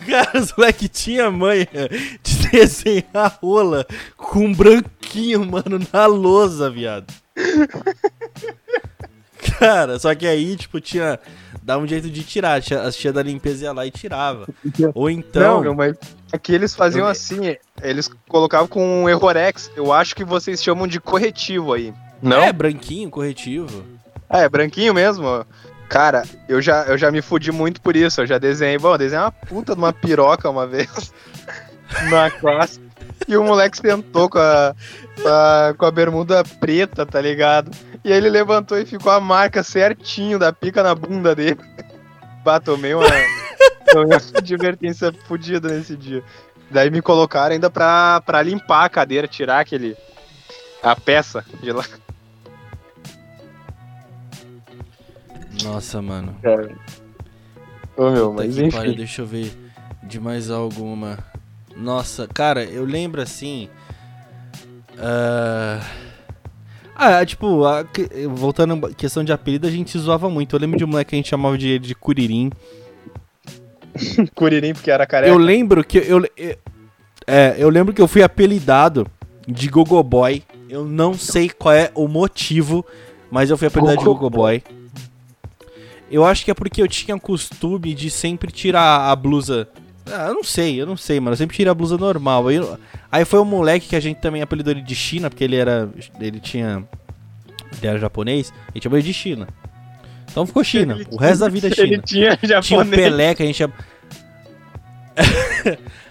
Cara, 0.08 0.40
os 0.40 0.52
moleque 0.56 0.88
tinha 0.88 1.30
manha 1.30 1.66
de 2.22 2.48
desenhar 2.50 3.38
rola 3.42 3.86
com 4.16 4.40
um 4.46 4.54
branquinho, 4.54 5.44
mano, 5.44 5.78
na 5.92 6.06
lousa, 6.06 6.70
viado. 6.70 7.12
Cara, 9.58 9.98
só 9.98 10.14
que 10.14 10.26
aí, 10.26 10.56
tipo, 10.56 10.80
tinha. 10.80 11.18
Dava 11.68 11.82
um 11.84 11.86
jeito 11.86 12.08
de 12.08 12.22
tirar. 12.24 12.62
As 12.82 12.96
tia 12.96 13.12
da 13.12 13.22
limpeza 13.22 13.64
ia 13.64 13.72
lá 13.72 13.84
e 13.84 13.90
tirava. 13.90 14.48
Ou 14.94 15.10
então. 15.10 15.62
Não, 15.62 15.74
mas 15.74 15.94
aqui 16.32 16.54
eles 16.54 16.74
faziam 16.74 17.04
Eu- 17.04 17.10
assim, 17.10 17.54
eles 17.82 18.08
colocavam 18.26 18.66
com 18.66 19.02
um 19.02 19.06
Errorex. 19.06 19.70
Eu 19.76 19.92
acho 19.92 20.16
que 20.16 20.24
vocês 20.24 20.62
chamam 20.62 20.86
de 20.86 20.98
corretivo 20.98 21.74
aí. 21.74 21.92
Não? 22.22 22.42
É, 22.42 22.50
branquinho, 22.54 23.10
corretivo. 23.10 23.84
Ah, 24.30 24.40
é 24.40 24.48
branquinho 24.48 24.94
mesmo? 24.94 25.44
Cara, 25.90 26.22
eu 26.48 26.62
já, 26.62 26.84
eu 26.84 26.96
já 26.96 27.10
me 27.10 27.20
fudi 27.20 27.52
muito 27.52 27.82
por 27.82 27.94
isso. 27.94 28.22
Eu 28.22 28.26
já 28.26 28.38
desenhei. 28.38 28.78
Bom, 28.78 28.92
eu 28.94 28.98
desenhei 28.98 29.22
uma 29.22 29.30
puta 29.32 29.74
de 29.74 29.78
uma 29.78 29.92
piroca 29.92 30.48
uma 30.48 30.66
vez 30.66 31.12
na 32.10 32.30
classe. 32.30 32.80
E 33.28 33.36
o 33.36 33.44
moleque 33.44 33.76
sentou 33.76 34.30
com 34.30 34.38
a, 34.38 34.74
com 35.18 35.28
a, 35.28 35.74
com 35.76 35.84
a 35.86 35.90
bermuda 35.90 36.42
preta, 36.60 37.04
tá 37.04 37.20
ligado? 37.20 37.70
E 38.04 38.12
aí 38.12 38.18
ele 38.18 38.30
levantou 38.30 38.78
e 38.78 38.86
ficou 38.86 39.12
a 39.12 39.20
marca 39.20 39.62
certinho 39.62 40.38
da 40.38 40.52
pica 40.52 40.82
na 40.82 40.94
bunda 40.94 41.34
dele. 41.34 41.58
Bah, 42.44 42.60
tomei 42.60 42.94
uma, 42.94 43.04
tomei 43.90 44.06
uma 44.06 44.16
advertência 44.38 45.12
fodida 45.26 45.68
nesse 45.68 45.96
dia. 45.96 46.22
Daí 46.70 46.88
me 46.88 47.02
colocaram 47.02 47.52
ainda 47.52 47.68
pra, 47.68 48.22
pra 48.24 48.40
limpar 48.40 48.84
a 48.84 48.88
cadeira, 48.88 49.26
tirar 49.26 49.60
aquele. 49.60 49.96
a 50.82 50.94
peça 50.94 51.44
de 51.60 51.72
lá. 51.72 51.84
Nossa, 55.62 56.00
mano. 56.00 56.36
Cara. 56.42 56.74
Ô 57.96 58.10
meu, 58.10 58.30
Puta 58.30 58.44
mas 58.46 58.54
pariu, 58.72 58.92
enfim. 58.92 58.96
deixa 58.96 59.22
eu 59.22 59.26
ver 59.26 59.52
de 60.02 60.20
mais 60.20 60.50
alguma. 60.50 61.18
Nossa, 61.76 62.26
cara, 62.28 62.64
eu 62.64 62.84
lembro 62.84 63.20
assim. 63.20 63.68
Ah, 65.00 65.80
Ah, 66.94 67.24
tipo, 67.24 67.64
a 67.64 67.84
voltando 68.30 68.86
à 68.86 68.92
questão 68.92 69.22
de 69.22 69.32
apelido, 69.32 69.66
a 69.66 69.70
gente 69.70 69.96
zoava 69.98 70.28
muito. 70.28 70.54
Eu 70.56 70.60
lembro 70.60 70.76
de 70.78 70.84
um 70.84 70.88
moleque 70.88 71.10
que 71.10 71.16
a 71.16 71.18
gente 71.18 71.28
chamava 71.28 71.56
de, 71.56 71.78
de 71.78 71.94
Curirim. 71.94 72.50
Curirim, 74.34 74.72
porque 74.72 74.90
era 74.90 75.06
careca. 75.06 75.32
Eu 75.32 75.38
lembro 75.38 75.84
que 75.84 75.98
eu, 75.98 76.24
eu- 76.36 76.56
é, 77.26 77.54
eu 77.58 77.68
lembro 77.68 77.92
que 77.94 78.00
eu 78.00 78.08
fui 78.08 78.22
apelidado 78.22 79.06
de 79.46 79.68
Gogoboy. 79.68 80.42
Eu 80.68 80.84
não 80.84 81.14
sei 81.14 81.48
qual 81.48 81.74
é 81.74 81.90
o 81.94 82.06
motivo, 82.08 82.84
mas 83.30 83.50
eu 83.50 83.56
fui 83.58 83.68
apelidado 83.68 83.98
de 83.98 84.04
Gogoboy. 84.04 84.58
Gogoboy. 84.58 84.78
Eu 86.10 86.24
acho 86.24 86.44
que 86.44 86.50
é 86.50 86.54
porque 86.54 86.80
eu 86.80 86.88
tinha 86.88 87.18
costume 87.18 87.92
de 87.94 88.10
sempre 88.10 88.50
tirar 88.50 89.10
a 89.10 89.16
blusa. 89.16 89.68
Ah, 90.12 90.26
eu 90.28 90.34
não 90.34 90.44
sei, 90.44 90.80
eu 90.80 90.86
não 90.86 90.96
sei, 90.96 91.18
mano. 91.20 91.32
Eu 91.32 91.36
sempre 91.36 91.56
tirei 91.56 91.70
a 91.70 91.74
blusa 91.74 91.96
normal. 91.98 92.48
Aí, 92.48 92.58
aí 93.10 93.24
foi 93.24 93.40
um 93.40 93.44
moleque 93.44 93.88
que 93.88 93.96
a 93.96 94.00
gente 94.00 94.18
também 94.20 94.42
apelidou 94.42 94.72
ele 94.72 94.82
de 94.82 94.94
China, 94.94 95.28
porque 95.30 95.44
ele 95.44 95.56
era. 95.56 95.88
Ele 96.20 96.40
tinha. 96.40 96.84
Ele 97.78 97.86
era 97.86 97.98
japonês, 97.98 98.52
a 98.68 98.72
gente 98.74 98.84
chamou 98.84 98.98
ele 98.98 99.06
de 99.06 99.12
China. 99.14 99.48
Então 100.30 100.46
ficou 100.46 100.62
China. 100.64 100.94
Ele 100.94 101.06
O 101.10 101.16
resto 101.16 101.40
da 101.40 101.48
vida 101.48 101.68
é 101.68 101.70
China. 101.70 101.86
Ele 101.86 102.02
tinha 102.02 102.36
Tinha 102.36 102.62
japonês. 102.62 103.02
Pelé 103.02 103.34
que 103.34 103.42
a 103.42 103.46
gente 103.46 103.62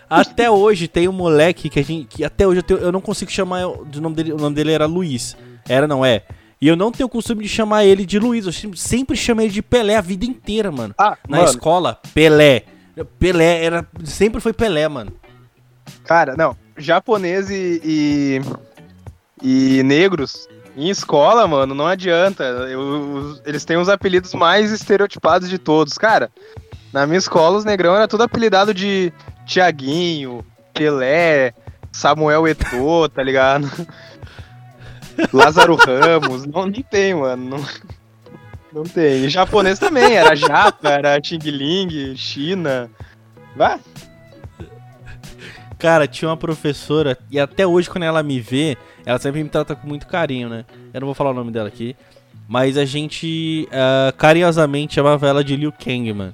até 0.10 0.50
hoje 0.50 0.88
tem 0.88 1.08
um 1.08 1.12
moleque 1.14 1.70
que 1.70 1.80
a 1.80 1.84
gente. 1.84 2.06
Que 2.08 2.24
até 2.24 2.48
hoje 2.48 2.60
eu, 2.60 2.64
tenho- 2.64 2.80
eu 2.80 2.92
não 2.92 3.02
consigo 3.02 3.32
chamar. 3.32 3.68
O 3.68 3.86
nome, 4.02 4.16
dele, 4.16 4.34
o 4.34 4.38
nome 4.38 4.56
dele 4.56 4.72
era 4.72 4.86
Luiz. 4.86 5.36
Era, 5.68 5.88
não 5.88 6.06
é? 6.06 6.24
E 6.60 6.68
eu 6.68 6.76
não 6.76 6.92
tenho 6.92 7.08
o 7.08 7.10
costume 7.10 7.44
de 7.44 7.50
chamar 7.50 7.86
ele 7.86 8.06
de 8.06 8.18
Luiz. 8.18 8.46
Eu 8.46 8.52
sempre- 8.52 8.80
sempre 8.80 9.18
chamei 9.18 9.46
ele 9.48 9.54
de 9.54 9.62
Pelé 9.62 9.96
a 9.96 10.02
vida 10.02 10.26
inteira, 10.26 10.72
mano. 10.72 10.94
Ah, 10.98 11.18
Na 11.28 11.38
mano, 11.38 11.50
escola, 11.50 12.00
Pelé. 12.14 12.64
Pelé 13.06 13.64
era. 13.66 13.88
Sempre 14.04 14.40
foi 14.42 14.54
Pelé, 14.54 14.88
mano. 14.88 15.12
cara, 16.06 16.36
não. 16.38 16.56
Japonês 16.78 17.50
e, 17.50 17.82
e, 17.84 18.42
e 19.42 19.84
negros 19.84 20.48
em 20.76 20.90
escola, 20.90 21.48
mano, 21.48 21.74
não 21.74 21.88
adianta. 21.88 22.44
Eu- 22.44 23.40
eles 23.46 23.66
têm 23.66 23.78
os 23.78 23.90
apelidos 23.90 24.34
mais 24.34 24.72
estereotipados 24.72 25.50
de 25.50 25.58
todos. 25.58 25.98
Cara, 25.98 26.30
na 26.94 27.06
minha 27.08 27.18
escola, 27.18 27.58
os 27.58 27.66
negrão 27.66 27.96
era 27.96 28.08
tudo 28.08 28.24
apelidado 28.24 28.74
de 28.74 29.12
Tiaguinho, 29.46 30.46
Pelé, 30.74 31.54
Samuel 31.92 32.48
Eto'o, 32.48 33.10
tá 33.10 33.24
ligado? 33.24 33.68
Lázaro 35.34 35.76
Ramos. 35.76 36.46
Não, 36.46 36.68
não 36.68 36.72
tem, 36.84 37.14
mano. 37.16 37.50
Não, 37.58 37.66
não 38.78 38.84
tem. 38.84 39.26
E 39.26 39.30
japonês 39.30 39.80
também. 39.80 40.16
Era 40.16 40.36
Japa, 40.36 40.90
era 40.90 41.20
Xing 41.22 41.40
Ling, 41.40 42.16
China. 42.16 42.90
Vai. 43.56 43.80
Cara, 45.78 46.08
tinha 46.08 46.30
uma 46.30 46.38
professora, 46.38 47.18
e 47.30 47.40
até 47.40 47.66
hoje, 47.68 47.90
quando 47.90 48.04
ela 48.04 48.24
me 48.24 48.40
vê, 48.40 48.76
ela 49.06 49.20
sempre 49.20 49.44
me 49.44 49.50
trata 49.50 49.76
com 49.76 49.88
muito 49.88 50.08
carinho, 50.08 50.50
né? 50.50 50.66
Eu 50.94 51.02
não 51.02 51.06
vou 51.06 51.14
falar 51.14 51.32
o 51.32 51.36
nome 51.36 51.52
dela 51.52 51.68
aqui. 51.68 51.96
Mas 52.48 52.78
a 52.78 52.86
gente 52.86 53.68
ah, 53.72 54.14
carinhosamente 54.18 54.96
chamava 54.96 55.28
ela 55.28 55.44
de 55.44 55.56
Liu 55.56 55.72
Kang, 55.72 56.14
mano. 56.14 56.34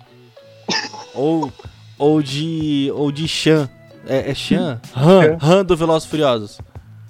ou, 1.14 1.52
ou 1.98 2.22
de. 2.22 2.92
Ou 2.94 3.12
de 3.12 3.28
Shan. 3.28 3.70
É, 4.08 4.32
é 4.32 4.36
Shan? 4.36 4.80
Han, 4.96 5.38
Han 5.42 5.66
do 5.66 5.76
Velozes 5.76 6.08
Furiosos. 6.08 6.60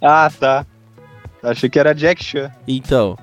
Ah, 0.02 0.32
tá. 0.40 0.66
Achei 1.42 1.70
que 1.70 1.80
era 1.80 1.94
Jack 1.94 2.24
Chan. 2.24 2.52
Então. 2.68 3.18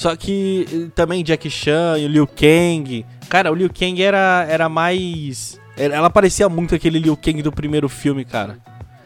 Só 0.00 0.16
que 0.16 0.66
eh, 0.72 0.90
também 0.94 1.22
Jack 1.22 1.50
Chan 1.50 1.98
e 1.98 2.06
o 2.06 2.08
Liu 2.08 2.26
Kang. 2.26 3.04
Cara, 3.28 3.52
o 3.52 3.54
Liu 3.54 3.68
Kang 3.68 4.02
era, 4.02 4.46
era 4.48 4.66
mais. 4.66 5.60
Ela 5.76 6.08
parecia 6.08 6.48
muito 6.48 6.74
aquele 6.74 6.98
Liu 6.98 7.14
Kang 7.18 7.42
do 7.42 7.52
primeiro 7.52 7.86
filme, 7.86 8.24
cara. 8.24 8.56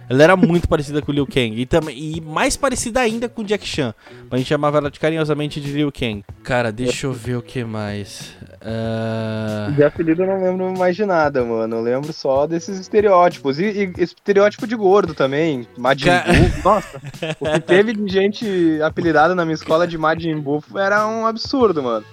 Ela 0.09 0.23
era 0.23 0.37
muito 0.37 0.69
parecida 0.69 1.01
com 1.01 1.11
o 1.11 1.15
Liu 1.15 1.27
Kang. 1.27 1.59
E, 1.59 1.65
também, 1.67 1.97
e 1.97 2.21
mais 2.21 2.57
parecida 2.57 3.01
ainda 3.01 3.29
com 3.29 3.43
o 3.43 3.45
Jack 3.45 3.67
Chan. 3.67 3.95
Mas 4.25 4.33
a 4.33 4.37
gente 4.39 4.49
chamava 4.49 4.79
ela 4.79 4.91
de 4.91 5.01
carinhosamente 5.01 5.61
de 5.61 5.73
Liu 5.73 5.91
Kang. 5.93 6.23
Cara, 6.43 6.71
deixa 6.71 7.07
eu 7.07 7.13
ver 7.13 7.37
o 7.37 7.43
que 7.43 7.65
mais. 7.65 8.33
Ah, 8.61 9.71
De 9.75 9.83
apelido 9.83 10.23
eu 10.23 10.27
não 10.27 10.43
lembro 10.43 10.79
mais 10.79 10.95
de 10.97 11.05
nada, 11.05 11.45
mano. 11.45 11.77
Eu 11.77 11.83
lembro 11.83 12.13
só 12.13 12.47
desses 12.47 12.79
estereótipos. 12.79 13.59
E, 13.59 13.65
e 13.65 13.83
esse 13.99 14.15
estereótipo 14.15 14.67
de 14.67 14.77
gordo 14.77 15.15
também. 15.15 15.67
Majin 15.77 16.07
Ca- 16.07 16.25
Buu. 16.27 16.51
Nossa, 16.65 17.01
o 17.41 17.53
que 17.53 17.61
teve 17.61 17.93
de 17.95 18.13
gente 18.13 18.81
apelidada 18.83 19.35
na 19.35 19.45
minha 19.45 19.55
escola 19.55 19.87
de 19.87 19.97
Majin 19.99 20.37
Buu 20.39 20.63
era 20.77 21.07
um 21.07 21.27
absurdo, 21.27 21.83
mano. 21.83 22.05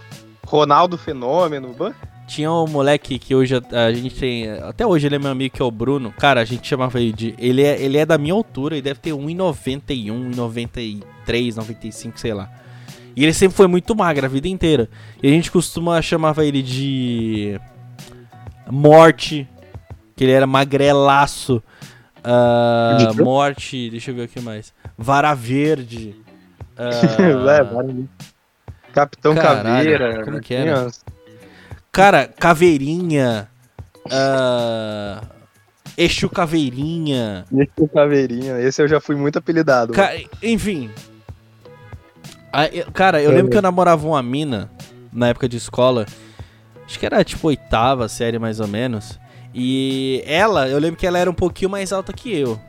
Ronaldo 0.46 0.98
Fenômeno. 0.98 1.74
bah. 1.78 1.94
Tinha 2.32 2.50
um 2.50 2.66
moleque 2.66 3.20
que 3.20 3.36
hoje 3.36 3.56
a, 3.56 3.88
a 3.88 3.94
gente 3.94 4.16
tem. 4.16 4.50
Até 4.50 4.88
hoje 4.88 5.06
ele 5.06 5.16
é 5.16 5.20
meu 5.20 5.32
amigo, 5.32 5.54
que 5.54 5.62
é 5.62 5.66
o 5.66 5.70
Bruno. 5.70 6.14
Cara, 6.14 6.40
a 6.40 6.46
gente 6.46 6.66
chamava 6.66 6.98
ele 6.98 7.12
de. 7.12 7.36
Ele 7.38 7.62
é, 7.62 7.82
ele 7.82 7.98
é 7.98 8.06
da 8.06 8.18
minha 8.18 8.34
altura, 8.34 8.76
ele 8.76 8.82
deve 8.82 9.02
ter 9.02 9.12
1,91, 9.12 10.32
1,93, 10.34 11.56
95, 11.58 12.18
sei 12.18 12.34
lá. 12.34 12.50
E 13.18 13.26
ele 13.26 13.34
sempre 13.34 13.58
foi 13.58 13.68
muito 13.68 13.94
magro 13.94 14.26
a 14.26 14.30
vida 14.30 14.48
inteira. 14.48 14.90
E 15.22 15.28
a 15.28 15.30
gente 15.30 15.52
costuma 15.52 16.02
chamava 16.02 16.46
ele 16.46 16.62
de. 16.62 17.60
Morte, 18.70 19.46
que 20.16 20.24
ele 20.24 20.32
era 20.32 20.48
magrelaço. 20.48 21.62
Uh, 22.20 23.22
morte, 23.26 23.90
deixa 23.90 24.12
eu 24.12 24.16
ver 24.16 24.24
o 24.24 24.28
que 24.30 24.40
mais. 24.40 24.74
Vara 24.98 25.34
Verde. 25.34 26.16
Uh, 26.82 28.08
Capitão 28.94 29.36
Caralho, 29.36 29.92
Caveira. 29.92 30.24
Como 30.24 30.40
que 30.40 30.54
era? 30.54 30.88
Cara, 31.92 32.28
Caveirinha. 32.28 33.50
Uh, 34.06 35.26
Exu 35.98 36.30
Caveirinha. 36.30 37.46
Exu 37.52 37.88
Caveirinha, 37.94 38.60
esse 38.60 38.82
eu 38.82 38.88
já 38.88 39.02
fui 39.02 39.16
muito 39.16 39.38
apelidado. 39.38 39.94
Ca 39.94 40.12
enfim. 40.42 40.90
Cara, 42.94 43.22
eu 43.22 43.32
lembro 43.32 43.52
que 43.52 43.58
eu 43.58 43.62
namorava 43.62 44.08
uma 44.08 44.24
mina 44.24 44.70
na 45.12 45.30
época 45.30 45.48
de 45.48 45.58
escola. 45.58 46.06
Acho 46.86 47.00
que 47.00 47.06
era 47.06 47.24
tipo 47.24 47.48
oitava 47.48 48.08
série 48.08 48.40
mais 48.40 48.60
ou 48.60 48.68
menos. 48.68 49.20
E 49.54 50.24
ela, 50.26 50.68
eu 50.68 50.80
lembro 50.80 50.98
que 50.98 51.06
ela 51.06 51.18
era 51.18 51.30
um 51.30 51.34
pouquinho 51.34 51.70
mais 51.70 51.92
alta 51.92 52.14
que 52.14 52.34
eu. 52.34 52.60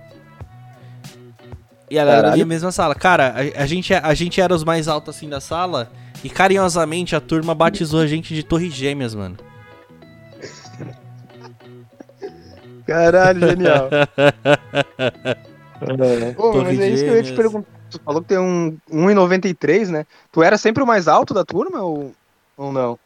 E 1.88 1.98
ela 1.98 2.10
Caralho. 2.10 2.28
era 2.28 2.36
da 2.38 2.44
mesma 2.44 2.72
sala. 2.72 2.94
Cara, 2.94 3.34
a, 3.36 3.62
a, 3.62 3.66
gente, 3.66 3.92
a 3.94 4.14
gente 4.14 4.40
era 4.40 4.54
os 4.54 4.64
mais 4.64 4.88
altos 4.88 5.14
assim 5.14 5.28
da 5.28 5.40
sala. 5.40 5.90
E 6.24 6.30
carinhosamente 6.30 7.16
a 7.16 7.20
turma 7.20 7.54
batizou 7.54 8.00
a 8.00 8.06
gente 8.06 8.34
de 8.34 8.42
Torre 8.42 8.70
Gêmeas, 8.70 9.14
mano. 9.14 9.36
Caralho, 12.86 13.40
genial. 13.40 13.88
Pô, 16.36 16.54
mas 16.62 16.78
é 16.78 16.88
isso 16.88 17.04
que 17.04 17.10
eu 17.10 17.16
ia 17.16 17.22
te 17.22 17.32
perguntar. 17.32 17.68
Tu 17.90 18.00
falou 18.04 18.22
que 18.22 18.28
tem 18.28 18.38
um 18.38 18.78
1,93, 18.90 19.88
né? 19.88 20.06
Tu 20.30 20.42
era 20.42 20.56
sempre 20.56 20.82
o 20.82 20.86
mais 20.86 21.08
alto 21.08 21.34
da 21.34 21.44
turma 21.44 21.82
ou, 21.82 22.14
ou 22.56 22.72
não? 22.72 22.98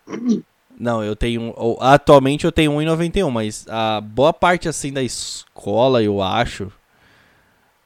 Não, 0.78 1.02
eu 1.02 1.16
tenho. 1.16 1.54
Atualmente 1.80 2.44
eu 2.44 2.52
tenho 2.52 2.72
1,91, 2.72 3.30
mas 3.30 3.66
a 3.68 4.00
boa 4.00 4.32
parte 4.32 4.68
assim 4.68 4.92
da 4.92 5.02
escola, 5.02 6.02
eu 6.02 6.22
acho. 6.22 6.70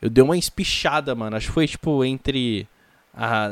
Eu 0.02 0.10
dei 0.10 0.22
uma 0.22 0.36
espichada, 0.36 1.14
mano. 1.14 1.36
Acho 1.36 1.46
que 1.46 1.52
foi 1.52 1.66
tipo 1.66 2.04
entre. 2.04 2.68
A, 3.14 3.50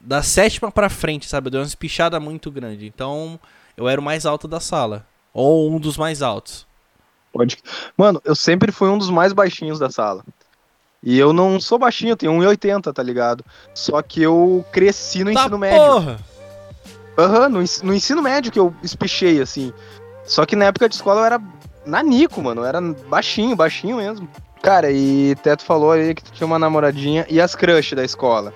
da 0.00 0.22
sétima 0.22 0.70
pra 0.70 0.88
frente, 0.88 1.28
sabe? 1.28 1.48
Eu 1.48 1.50
dei 1.52 1.60
uma 1.60 1.66
espichada 1.66 2.18
muito 2.20 2.50
grande. 2.50 2.86
Então, 2.86 3.38
eu 3.76 3.88
era 3.88 4.00
o 4.00 4.04
mais 4.04 4.26
alto 4.26 4.46
da 4.48 4.60
sala. 4.60 5.06
Ou 5.32 5.70
um 5.70 5.78
dos 5.78 5.96
mais 5.96 6.22
altos. 6.22 6.66
Pode. 7.32 7.58
Mano, 7.96 8.20
eu 8.24 8.34
sempre 8.34 8.72
fui 8.72 8.88
um 8.88 8.98
dos 8.98 9.10
mais 9.10 9.32
baixinhos 9.32 9.78
da 9.78 9.90
sala. 9.90 10.24
E 11.02 11.18
eu 11.18 11.32
não 11.32 11.60
sou 11.60 11.78
baixinho, 11.78 12.12
eu 12.12 12.16
tenho 12.16 12.32
1,80, 12.32 12.92
tá 12.92 13.02
ligado? 13.02 13.44
Só 13.72 14.02
que 14.02 14.22
eu 14.22 14.64
cresci 14.72 15.22
no 15.22 15.32
tá 15.32 15.40
ensino 15.40 15.58
médio. 15.58 15.78
Porra! 15.78 16.18
Aham, 17.16 17.42
uhum, 17.42 17.48
no, 17.48 17.64
no 17.84 17.94
ensino 17.94 18.22
médio 18.22 18.50
que 18.50 18.58
eu 18.58 18.74
espichei, 18.82 19.40
assim. 19.40 19.72
Só 20.24 20.44
que 20.44 20.56
na 20.56 20.66
época 20.66 20.88
de 20.88 20.94
escola 20.94 21.20
eu 21.20 21.24
era 21.24 21.42
nanico, 21.84 22.42
mano. 22.42 22.62
Eu 22.62 22.64
era 22.64 22.80
baixinho, 22.80 23.56
baixinho 23.56 23.96
mesmo. 23.96 24.28
Cara, 24.62 24.90
e 24.90 25.34
Teto 25.36 25.64
falou 25.64 25.92
aí 25.92 26.14
que 26.14 26.22
tu 26.22 26.32
tinha 26.32 26.46
uma 26.46 26.58
namoradinha 26.58 27.26
e 27.28 27.40
as 27.40 27.54
crush 27.54 27.94
da 27.94 28.04
escola. 28.04 28.52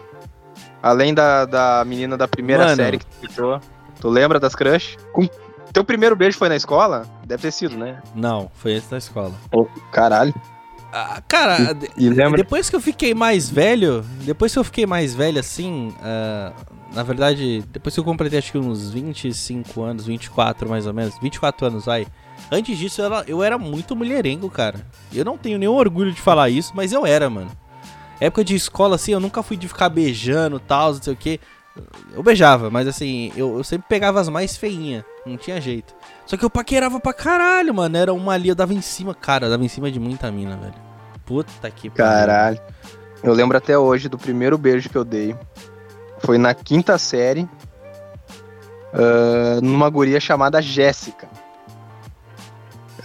Além 0.83 1.15
da, 1.15 1.45
da 1.45 1.85
menina 1.87 2.17
da 2.17 2.27
primeira 2.27 2.65
mano. 2.65 2.77
série 2.77 2.99
que 2.99 3.07
tu 3.07 3.29
ficou. 3.29 3.61
Tu 4.01 4.09
lembra 4.09 4.41
das 4.41 4.55
crush? 4.55 4.97
Com... 5.13 5.29
Teu 5.73 5.85
primeiro 5.85 6.17
beijo 6.17 6.37
foi 6.37 6.49
na 6.49 6.57
escola? 6.57 7.07
Deve 7.25 7.43
ter 7.43 7.53
sido, 7.53 7.77
né? 7.77 8.03
Não, 8.15 8.51
foi 8.55 8.73
esse 8.73 8.91
da 8.91 8.99
escola. 8.99 9.33
Oh, 9.53 9.67
caralho. 9.93 10.35
Ah, 10.93 11.23
cara, 11.27 11.75
e, 11.97 12.09
e 12.09 12.11
depois 12.37 12.69
que 12.69 12.77
eu 12.77 12.81
fiquei 12.81 13.15
mais 13.15 13.49
velho, 13.49 14.05
depois 14.25 14.53
que 14.53 14.59
eu 14.59 14.65
fiquei 14.65 14.85
mais 14.85 15.15
velho 15.15 15.41
assim, 15.41 15.89
uh, 15.89 16.53
na 16.95 17.03
verdade, 17.03 17.65
depois 17.73 17.95
que 17.95 18.01
eu 18.01 18.05
completei 18.05 18.39
acho 18.39 18.53
que 18.53 18.59
uns 18.59 18.91
25 18.91 19.83
anos, 19.83 20.05
24 20.05 20.69
mais 20.69 20.87
ou 20.87 20.93
menos, 20.93 21.19
24 21.19 21.69
anos, 21.69 21.87
vai. 21.87 22.07
Antes 22.51 22.77
disso 22.77 23.01
eu 23.01 23.07
era, 23.07 23.25
eu 23.27 23.43
era 23.43 23.57
muito 23.57 23.97
mulherengo, 23.97 24.51
cara. 24.51 24.85
Eu 25.11 25.25
não 25.25 25.39
tenho 25.39 25.59
nenhum 25.59 25.75
orgulho 25.75 26.13
de 26.13 26.21
falar 26.21 26.51
isso, 26.51 26.73
mas 26.75 26.93
eu 26.93 27.07
era, 27.07 27.31
mano. 27.31 27.51
Época 28.23 28.45
de 28.45 28.55
escola, 28.55 28.95
assim, 28.95 29.11
eu 29.11 29.19
nunca 29.19 29.43
fui 29.43 29.57
de 29.57 29.67
ficar 29.67 29.89
beijando 29.89 30.61
tal, 30.61 30.95
não 30.95 31.03
sei 31.03 31.13
o 31.13 31.17
que. 31.17 31.41
Eu 32.15 32.23
beijava, 32.23 32.71
mas 32.71 32.87
assim, 32.87 33.33
eu, 33.35 33.57
eu 33.57 33.65
sempre 33.65 33.89
pegava 33.89 34.21
as 34.21 34.29
mais 34.29 34.57
feinhas. 34.57 35.03
Não 35.27 35.37
tinha 35.37 35.61
jeito. 35.61 35.93
Só 36.25 36.37
que 36.37 36.45
eu 36.45 36.51
paquerava 36.51 37.01
pra 37.01 37.13
caralho, 37.13 37.75
mano. 37.75 37.97
Era 37.97 38.15
uma 38.15 38.35
ali, 38.35 38.49
eu 38.49 38.55
dava 38.55 38.73
em 38.73 38.81
cima, 38.81 39.13
cara, 39.13 39.47
eu 39.47 39.51
dava 39.51 39.65
em 39.65 39.69
cima 39.69 39.91
de 39.91 39.99
muita 39.99 40.31
mina, 40.31 40.57
velho. 40.57 40.75
Puta 41.27 41.69
que 41.69 41.91
Caralho. 41.91 42.61
Eu 43.25 43.33
lembro 43.33 43.59
até 43.59 43.77
hoje 43.77 44.09
do 44.09 44.17
primeiro 44.17 44.57
beijo 44.57 44.89
que 44.89 44.97
eu 44.97 45.05
dei. 45.05 45.35
Foi 46.21 46.39
na 46.39 46.55
quinta 46.55 46.97
série, 46.99 47.43
uh, 48.93 49.61
numa 49.61 49.91
guria 49.91 50.21
chamada 50.21 50.63
Jéssica. 50.63 51.29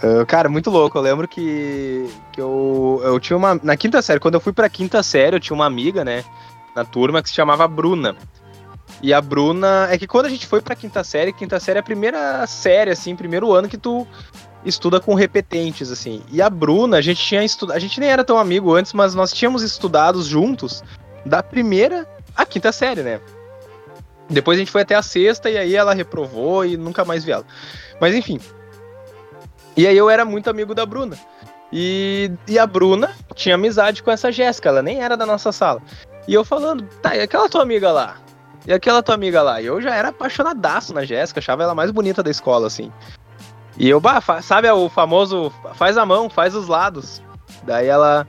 Uh, 0.02 0.24
cara, 0.26 0.48
muito 0.48 0.70
louco. 0.70 0.96
Eu 0.96 1.02
lembro 1.02 1.26
que, 1.26 2.08
que 2.32 2.40
eu, 2.40 3.00
eu 3.02 3.18
tinha 3.18 3.36
uma. 3.36 3.58
Na 3.62 3.76
quinta 3.76 4.00
série, 4.00 4.20
quando 4.20 4.34
eu 4.34 4.40
fui 4.40 4.52
pra 4.52 4.68
quinta 4.68 5.02
série, 5.02 5.36
eu 5.36 5.40
tinha 5.40 5.54
uma 5.54 5.66
amiga, 5.66 6.04
né? 6.04 6.24
Na 6.74 6.84
turma 6.84 7.22
que 7.22 7.28
se 7.28 7.34
chamava 7.34 7.66
Bruna. 7.66 8.16
E 9.02 9.12
a 9.12 9.20
Bruna. 9.20 9.88
É 9.90 9.98
que 9.98 10.06
quando 10.06 10.26
a 10.26 10.28
gente 10.28 10.46
foi 10.46 10.60
pra 10.60 10.76
quinta 10.76 11.02
série, 11.02 11.32
quinta 11.32 11.58
série 11.58 11.78
é 11.78 11.80
a 11.80 11.84
primeira 11.84 12.46
série, 12.46 12.90
assim, 12.90 13.16
primeiro 13.16 13.52
ano 13.52 13.68
que 13.68 13.76
tu 13.76 14.06
estuda 14.64 15.00
com 15.00 15.14
repetentes, 15.14 15.90
assim. 15.90 16.22
E 16.30 16.40
a 16.40 16.48
Bruna, 16.48 16.98
a 16.98 17.00
gente 17.00 17.20
tinha 17.20 17.44
estudado. 17.44 17.76
A 17.76 17.80
gente 17.80 17.98
nem 17.98 18.08
era 18.08 18.22
tão 18.22 18.38
amigo 18.38 18.74
antes, 18.74 18.92
mas 18.92 19.14
nós 19.14 19.32
tínhamos 19.32 19.62
estudado 19.62 20.22
juntos 20.22 20.84
da 21.26 21.42
primeira 21.42 22.06
a 22.36 22.46
quinta 22.46 22.70
série, 22.70 23.02
né? 23.02 23.20
Depois 24.30 24.58
a 24.58 24.60
gente 24.60 24.70
foi 24.70 24.82
até 24.82 24.94
a 24.94 25.02
sexta 25.02 25.50
e 25.50 25.58
aí 25.58 25.74
ela 25.74 25.94
reprovou 25.94 26.64
e 26.64 26.76
nunca 26.76 27.04
mais 27.04 27.24
vi 27.24 27.32
ela. 27.32 27.44
Mas 28.00 28.14
enfim. 28.14 28.38
E 29.78 29.86
aí 29.86 29.96
eu 29.96 30.10
era 30.10 30.24
muito 30.24 30.50
amigo 30.50 30.74
da 30.74 30.84
Bruna. 30.84 31.16
E, 31.72 32.32
e 32.48 32.58
a 32.58 32.66
Bruna 32.66 33.14
tinha 33.36 33.54
amizade 33.54 34.02
com 34.02 34.10
essa 34.10 34.32
Jéssica, 34.32 34.70
ela 34.70 34.82
nem 34.82 35.00
era 35.00 35.16
da 35.16 35.24
nossa 35.24 35.52
sala. 35.52 35.80
E 36.26 36.34
eu 36.34 36.44
falando, 36.44 36.82
tá, 37.00 37.14
e 37.14 37.20
aquela 37.20 37.48
tua 37.48 37.62
amiga 37.62 37.92
lá? 37.92 38.16
E 38.66 38.72
aquela 38.72 39.04
tua 39.04 39.14
amiga 39.14 39.40
lá? 39.40 39.62
E 39.62 39.66
eu 39.66 39.80
já 39.80 39.94
era 39.94 40.08
apaixonadaço 40.08 40.92
na 40.92 41.04
Jéssica, 41.04 41.38
achava 41.38 41.62
ela 41.62 41.76
mais 41.76 41.92
bonita 41.92 42.24
da 42.24 42.30
escola, 42.30 42.66
assim. 42.66 42.92
E 43.78 43.88
eu, 43.88 44.00
bah, 44.00 44.20
sabe 44.42 44.68
o 44.68 44.88
famoso 44.88 45.52
faz 45.74 45.96
a 45.96 46.04
mão, 46.04 46.28
faz 46.28 46.56
os 46.56 46.66
lados. 46.66 47.22
Daí 47.62 47.86
ela 47.86 48.26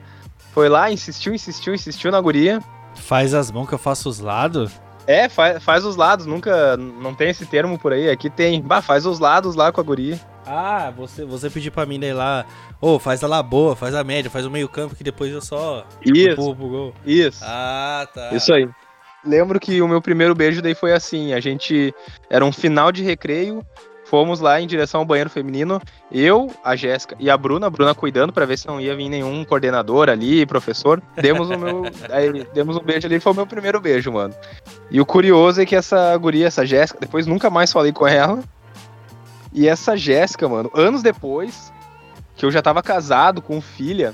foi 0.52 0.68
lá, 0.68 0.88
insistiu, 0.92 1.34
insistiu, 1.34 1.74
insistiu 1.74 2.12
na 2.12 2.20
guria. 2.20 2.62
Faz 2.94 3.34
as 3.34 3.50
mãos 3.50 3.68
que 3.68 3.74
eu 3.74 3.78
faço 3.78 4.08
os 4.08 4.20
lados? 4.20 4.70
É, 5.10 5.28
faz, 5.28 5.60
faz 5.64 5.84
os 5.84 5.96
lados, 5.96 6.24
nunca. 6.24 6.76
Não 6.76 7.12
tem 7.12 7.30
esse 7.30 7.44
termo 7.44 7.76
por 7.76 7.92
aí. 7.92 8.08
Aqui 8.08 8.30
tem. 8.30 8.62
Bah, 8.62 8.80
faz 8.80 9.04
os 9.04 9.18
lados 9.18 9.56
lá 9.56 9.72
com 9.72 9.80
a 9.80 9.84
guria. 9.84 10.20
Ah, 10.46 10.92
você, 10.96 11.24
você 11.24 11.50
pediu 11.50 11.72
pra 11.72 11.84
mim 11.84 11.98
daí 11.98 12.12
lá. 12.12 12.46
Ô, 12.80 12.94
oh, 12.94 12.98
faz 13.00 13.24
a 13.24 13.26
lá 13.26 13.42
boa, 13.42 13.74
faz 13.74 13.92
a 13.92 14.04
média, 14.04 14.30
faz 14.30 14.46
o 14.46 14.50
meio-campo 14.52 14.94
que 14.94 15.02
depois 15.02 15.32
eu 15.32 15.40
só. 15.40 15.84
Isso. 16.06 16.36
Pro, 16.36 16.54
pro 16.54 16.68
gol. 16.68 16.94
Isso. 17.04 17.42
Ah, 17.42 18.06
tá. 18.14 18.30
Isso 18.32 18.54
aí. 18.54 18.68
Lembro 19.24 19.58
que 19.58 19.82
o 19.82 19.88
meu 19.88 20.00
primeiro 20.00 20.32
beijo 20.32 20.62
daí 20.62 20.76
foi 20.76 20.92
assim: 20.92 21.32
a 21.32 21.40
gente. 21.40 21.92
Era 22.30 22.44
um 22.44 22.52
final 22.52 22.92
de 22.92 23.02
recreio. 23.02 23.66
Fomos 24.10 24.40
lá 24.40 24.60
em 24.60 24.66
direção 24.66 25.02
ao 25.02 25.06
banheiro 25.06 25.30
feminino, 25.30 25.80
eu, 26.10 26.50
a 26.64 26.74
Jéssica 26.74 27.14
e 27.20 27.30
a 27.30 27.36
Bruna, 27.36 27.68
a 27.68 27.70
Bruna 27.70 27.94
cuidando 27.94 28.32
para 28.32 28.44
ver 28.44 28.58
se 28.58 28.66
não 28.66 28.80
ia 28.80 28.96
vir 28.96 29.08
nenhum 29.08 29.44
coordenador 29.44 30.08
ali, 30.10 30.44
professor. 30.44 31.00
Demos 31.14 31.48
o 31.48 31.56
meu, 31.56 31.84
aí, 32.10 32.44
demos 32.52 32.76
um 32.76 32.80
beijo 32.80 33.06
ali, 33.06 33.20
foi 33.20 33.30
o 33.30 33.36
meu 33.36 33.46
primeiro 33.46 33.80
beijo, 33.80 34.10
mano. 34.10 34.34
E 34.90 35.00
o 35.00 35.06
curioso 35.06 35.62
é 35.62 35.64
que 35.64 35.76
essa 35.76 36.16
guria, 36.16 36.48
essa 36.48 36.66
Jéssica, 36.66 36.98
depois 37.00 37.24
nunca 37.24 37.48
mais 37.48 37.70
falei 37.70 37.92
com 37.92 38.04
ela. 38.04 38.42
E 39.52 39.68
essa 39.68 39.96
Jéssica, 39.96 40.48
mano, 40.48 40.72
anos 40.74 41.04
depois, 41.04 41.72
que 42.34 42.44
eu 42.44 42.50
já 42.50 42.60
tava 42.60 42.82
casado 42.82 43.40
com 43.40 43.60
filha, 43.60 44.12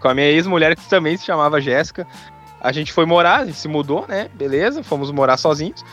com 0.00 0.08
a 0.08 0.14
minha 0.14 0.26
ex-mulher 0.26 0.74
que 0.74 0.88
também 0.88 1.16
se 1.16 1.24
chamava 1.24 1.60
Jéssica, 1.60 2.04
a 2.60 2.72
gente 2.72 2.92
foi 2.92 3.06
morar, 3.06 3.42
a 3.42 3.46
gente 3.46 3.58
se 3.58 3.68
mudou, 3.68 4.06
né? 4.08 4.28
Beleza, 4.34 4.82
fomos 4.82 5.12
morar 5.12 5.36
sozinhos. 5.36 5.84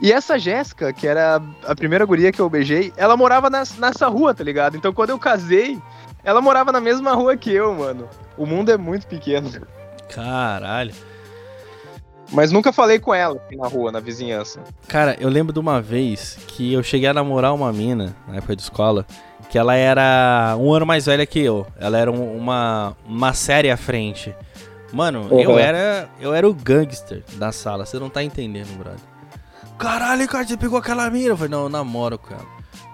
E 0.00 0.12
essa 0.12 0.38
Jéssica, 0.38 0.92
que 0.92 1.06
era 1.06 1.42
a 1.66 1.74
primeira 1.74 2.04
guria 2.04 2.30
que 2.30 2.40
eu 2.40 2.48
beijei, 2.48 2.92
ela 2.96 3.16
morava 3.16 3.50
nessa, 3.50 3.80
nessa 3.80 4.06
rua, 4.06 4.32
tá 4.32 4.44
ligado? 4.44 4.76
Então 4.76 4.92
quando 4.92 5.10
eu 5.10 5.18
casei, 5.18 5.78
ela 6.22 6.40
morava 6.40 6.70
na 6.70 6.80
mesma 6.80 7.14
rua 7.14 7.36
que 7.36 7.52
eu, 7.52 7.74
mano. 7.74 8.08
O 8.36 8.46
mundo 8.46 8.70
é 8.70 8.76
muito 8.76 9.06
pequeno. 9.06 9.50
Caralho. 10.08 10.94
Mas 12.30 12.52
nunca 12.52 12.72
falei 12.72 12.98
com 12.98 13.14
ela 13.14 13.40
na 13.56 13.66
rua, 13.66 13.90
na 13.90 14.00
vizinhança. 14.00 14.60
Cara, 14.86 15.16
eu 15.18 15.28
lembro 15.28 15.52
de 15.52 15.58
uma 15.58 15.80
vez 15.80 16.38
que 16.46 16.72
eu 16.72 16.82
cheguei 16.82 17.08
a 17.08 17.14
namorar 17.14 17.54
uma 17.54 17.72
mina, 17.72 18.14
na 18.26 18.36
época 18.36 18.54
de 18.54 18.62
escola, 18.62 19.06
que 19.48 19.56
ela 19.56 19.74
era 19.74 20.54
um 20.58 20.72
ano 20.72 20.84
mais 20.84 21.06
velha 21.06 21.24
que 21.24 21.40
eu. 21.40 21.66
Ela 21.80 21.98
era 21.98 22.10
uma, 22.10 22.94
uma 23.06 23.32
série 23.32 23.70
à 23.70 23.76
frente. 23.76 24.34
Mano, 24.92 25.28
uhum. 25.30 25.40
eu 25.40 25.58
era 25.58 26.08
eu 26.20 26.34
era 26.34 26.48
o 26.48 26.54
gangster 26.54 27.22
da 27.34 27.52
sala, 27.52 27.84
você 27.84 27.98
não 27.98 28.08
tá 28.08 28.22
entendendo, 28.22 28.76
brother. 28.78 29.00
Caralho, 29.78 30.26
cara, 30.26 30.46
você 30.46 30.56
pegou 30.56 30.78
aquela 30.78 31.08
mina? 31.08 31.28
Eu 31.28 31.36
falei, 31.36 31.50
não, 31.50 31.62
eu 31.64 31.68
namoro 31.68 32.18
com 32.18 32.34
ela. 32.34 32.46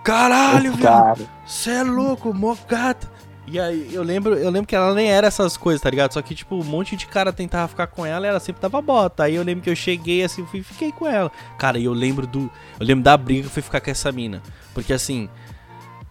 Caralho, 0.04 0.74
velho. 0.74 1.28
Você 1.46 1.70
é 1.70 1.82
louco, 1.82 2.34
mó 2.34 2.54
gata. 2.68 3.10
E 3.46 3.60
aí, 3.60 3.90
eu 3.92 4.02
lembro, 4.02 4.34
eu 4.34 4.50
lembro 4.50 4.66
que 4.66 4.74
ela 4.74 4.94
nem 4.94 5.10
era 5.10 5.26
essas 5.26 5.56
coisas, 5.56 5.80
tá 5.80 5.90
ligado? 5.90 6.12
Só 6.12 6.22
que, 6.22 6.34
tipo, 6.34 6.56
um 6.56 6.64
monte 6.64 6.96
de 6.96 7.06
cara 7.06 7.32
tentava 7.32 7.68
ficar 7.68 7.86
com 7.86 8.04
ela 8.04 8.26
e 8.26 8.28
ela 8.28 8.40
sempre 8.40 8.60
dava 8.60 8.80
bota. 8.80 9.24
Aí 9.24 9.34
eu 9.34 9.42
lembro 9.42 9.62
que 9.62 9.70
eu 9.70 9.76
cheguei 9.76 10.22
assim, 10.22 10.44
fui 10.46 10.62
fiquei 10.62 10.92
com 10.92 11.06
ela. 11.06 11.30
Cara, 11.58 11.78
e 11.78 11.84
eu 11.84 11.92
lembro 11.92 12.26
do. 12.26 12.50
Eu 12.78 12.86
lembro 12.86 13.04
da 13.04 13.16
briga 13.16 13.42
que 13.42 13.46
eu 13.46 13.50
fui 13.50 13.62
ficar 13.62 13.80
com 13.80 13.90
essa 13.90 14.10
mina. 14.12 14.42
Porque 14.72 14.92
assim. 14.92 15.28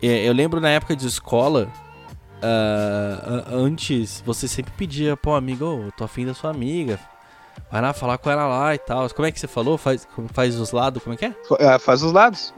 É, 0.02 0.28
eu 0.28 0.34
lembro 0.34 0.60
na 0.60 0.70
época 0.70 0.96
de 0.96 1.08
escola, 1.08 1.72
uh, 2.44 3.56
antes 3.56 4.22
você 4.26 4.48
sempre 4.48 4.74
pedia 4.76 5.16
pro 5.16 5.34
amigo, 5.34 5.66
oh, 5.66 5.92
tô 5.94 6.04
afim 6.04 6.26
da 6.26 6.34
sua 6.34 6.50
amiga. 6.50 7.00
Vai 7.74 7.82
lá 7.82 7.92
falar 7.92 8.20
com 8.20 8.30
ela 8.30 8.46
lá 8.46 8.76
e 8.76 8.78
tal. 8.78 9.10
Como 9.10 9.26
é 9.28 9.32
que 9.32 9.40
você 9.40 9.48
falou? 9.48 9.80
Faz, 9.80 10.08
faz 10.32 10.60
os 10.60 10.72
lados, 10.72 11.02
como 11.02 11.16
é 11.16 11.18
que 11.18 11.26
é? 11.26 11.36
é 11.58 11.80
faz 11.80 12.04
os 12.04 12.12
lados. 12.12 12.54